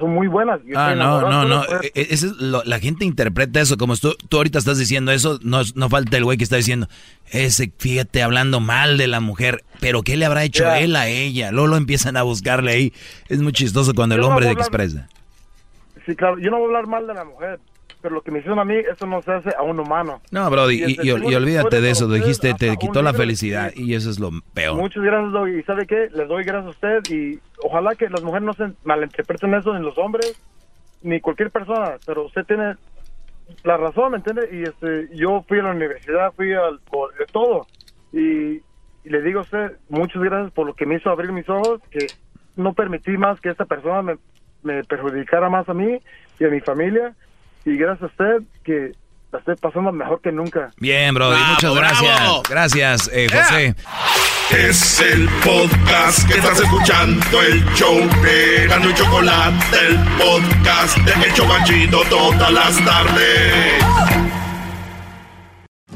son 0.00 0.10
muy 0.12 0.26
buenas. 0.26 0.60
Yo 0.64 0.76
Ah, 0.76 0.96
no, 0.96 1.20
no, 1.30 1.44
no. 1.44 1.62
E- 1.80 1.92
e- 1.94 2.08
ese 2.10 2.26
es 2.26 2.32
lo- 2.40 2.64
la 2.64 2.80
gente 2.80 3.04
interpreta 3.04 3.60
eso 3.60 3.76
como 3.76 3.96
tú, 3.96 4.16
tú 4.28 4.38
ahorita 4.38 4.58
estás 4.58 4.78
diciendo 4.78 5.12
eso. 5.12 5.38
No, 5.44 5.60
no 5.76 5.88
falta 5.88 6.16
el 6.16 6.24
güey 6.24 6.36
que 6.36 6.42
está 6.42 6.56
diciendo, 6.56 6.88
ese, 7.30 7.70
fíjate, 7.78 8.24
hablando 8.24 8.58
mal 8.58 8.98
de 8.98 9.06
la 9.06 9.20
mujer. 9.20 9.62
Pero 9.80 10.02
¿qué 10.02 10.16
le 10.16 10.26
habrá 10.26 10.42
hecho 10.42 10.68
él 10.74 10.96
a 10.96 11.06
ella? 11.06 11.52
Luego 11.52 11.68
lo 11.68 11.76
empiezan 11.76 12.16
a 12.16 12.22
buscarle 12.24 12.72
ahí. 12.72 12.92
Es 13.28 13.40
muy 13.40 13.52
chistoso 13.52 13.94
cuando 13.94 14.16
el 14.16 14.20
Yo 14.22 14.26
no 14.26 14.32
hombre 14.34 14.48
hablar- 14.48 14.60
expresa. 14.60 15.08
Sí, 16.04 16.16
claro, 16.16 16.38
yo 16.40 16.50
no 16.50 16.56
voy 16.58 16.64
a 16.64 16.66
hablar 16.78 16.86
mal 16.88 17.06
de 17.06 17.14
la 17.14 17.24
mujer, 17.24 17.60
pero 18.04 18.16
lo 18.16 18.20
que 18.20 18.30
me 18.30 18.40
hicieron 18.40 18.58
a 18.58 18.66
mí, 18.66 18.74
eso 18.76 19.06
no 19.06 19.22
se 19.22 19.32
hace 19.32 19.48
a 19.56 19.62
un 19.62 19.80
humano. 19.80 20.20
No, 20.30 20.50
Brody, 20.50 20.84
y, 20.84 20.90
y- 21.02 21.08
y 21.08 21.34
olvídate 21.34 21.80
de 21.80 21.88
eso. 21.90 22.06
Dijiste, 22.06 22.52
te 22.52 22.76
quitó 22.76 23.00
la 23.00 23.14
felicidad 23.14 23.72
y 23.74 23.94
eso 23.94 24.10
es 24.10 24.20
lo 24.20 24.28
peor. 24.52 24.76
Muchas 24.76 25.02
gracias, 25.02 25.32
Doggy. 25.32 25.58
¿Y 25.58 25.62
sabe 25.62 25.86
qué? 25.86 26.08
Les 26.12 26.28
doy 26.28 26.44
gracias 26.44 26.66
a 26.66 26.68
usted 26.68 26.98
y 27.10 27.38
ojalá 27.64 27.94
que 27.94 28.10
las 28.10 28.22
mujeres 28.22 28.44
no 28.44 28.52
se 28.52 28.72
malinterpreten 28.84 29.54
eso 29.54 29.74
en 29.74 29.82
los 29.82 29.96
hombres, 29.96 30.38
ni 31.00 31.18
cualquier 31.22 31.50
persona, 31.50 31.96
pero 32.04 32.26
usted 32.26 32.44
tiene 32.44 32.74
la 33.62 33.78
razón, 33.78 34.10
¿me 34.12 34.18
entiende? 34.18 34.48
Y 34.52 34.64
este, 34.64 35.08
yo 35.16 35.42
fui 35.48 35.60
a 35.60 35.62
la 35.62 35.70
universidad, 35.70 36.32
fui 36.36 36.52
al 36.52 36.80
de 37.18 37.24
todo. 37.32 37.66
Y, 38.12 38.56
y 38.56 39.10
le 39.10 39.22
digo 39.22 39.38
a 39.38 39.42
usted, 39.44 39.72
muchas 39.88 40.22
gracias 40.22 40.52
por 40.52 40.66
lo 40.66 40.74
que 40.74 40.84
me 40.84 40.96
hizo 40.96 41.08
abrir 41.08 41.32
mis 41.32 41.48
ojos, 41.48 41.80
que 41.90 42.06
no 42.56 42.74
permití 42.74 43.16
más 43.16 43.40
que 43.40 43.48
esta 43.48 43.64
persona 43.64 44.02
me, 44.02 44.16
me 44.62 44.84
perjudicara 44.84 45.48
más 45.48 45.66
a 45.70 45.74
mí 45.74 45.98
y 46.38 46.44
a 46.44 46.48
mi 46.48 46.60
familia. 46.60 47.14
Y 47.64 47.76
gracias 47.76 48.02
a 48.02 48.06
usted 48.06 48.46
que 48.64 48.92
la 49.32 49.38
estoy 49.38 49.56
pasando 49.56 49.90
mejor 49.92 50.20
que 50.20 50.30
nunca. 50.30 50.70
Bien, 50.78 51.14
Brody, 51.14 51.36
Bravo, 51.36 51.52
muchas 51.54 51.74
gracias. 51.74 52.16
bravo. 52.16 52.42
Gracias, 52.48 53.10
eh, 53.12 53.26
José. 53.32 53.74
Es 54.50 55.00
el 55.00 55.28
podcast 55.42 56.28
que 56.28 56.34
estás 56.34 56.60
escuchando, 56.60 57.42
el 57.42 57.64
show 57.74 57.98
de 58.22 58.66
Gano 58.68 58.90
y 58.90 58.94
Chocolate, 58.94 59.86
el 59.88 59.98
podcast 60.18 60.98
de 60.98 61.26
El 61.26 61.32
Chobachito 61.34 62.02
todas 62.10 62.52
las 62.52 62.84
tardes. 62.84 63.84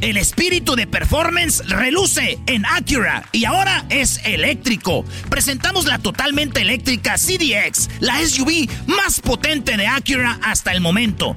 El 0.01 0.17
espíritu 0.17 0.77
de 0.77 0.87
performance 0.87 1.69
reluce 1.69 2.39
en 2.47 2.65
Acura 2.67 3.25
y 3.33 3.45
ahora 3.47 3.85
es 3.91 4.25
eléctrico. 4.25 5.05
Presentamos 5.29 5.87
la 5.87 5.99
totalmente 5.99 6.61
eléctrica 6.63 7.17
CDX, 7.17 7.91
la 7.99 8.25
SUV 8.25 8.69
más 8.87 9.21
potente 9.21 9.77
de 9.77 9.89
Acura 9.89 10.39
hasta 10.43 10.71
el 10.71 10.81
momento. 10.81 11.37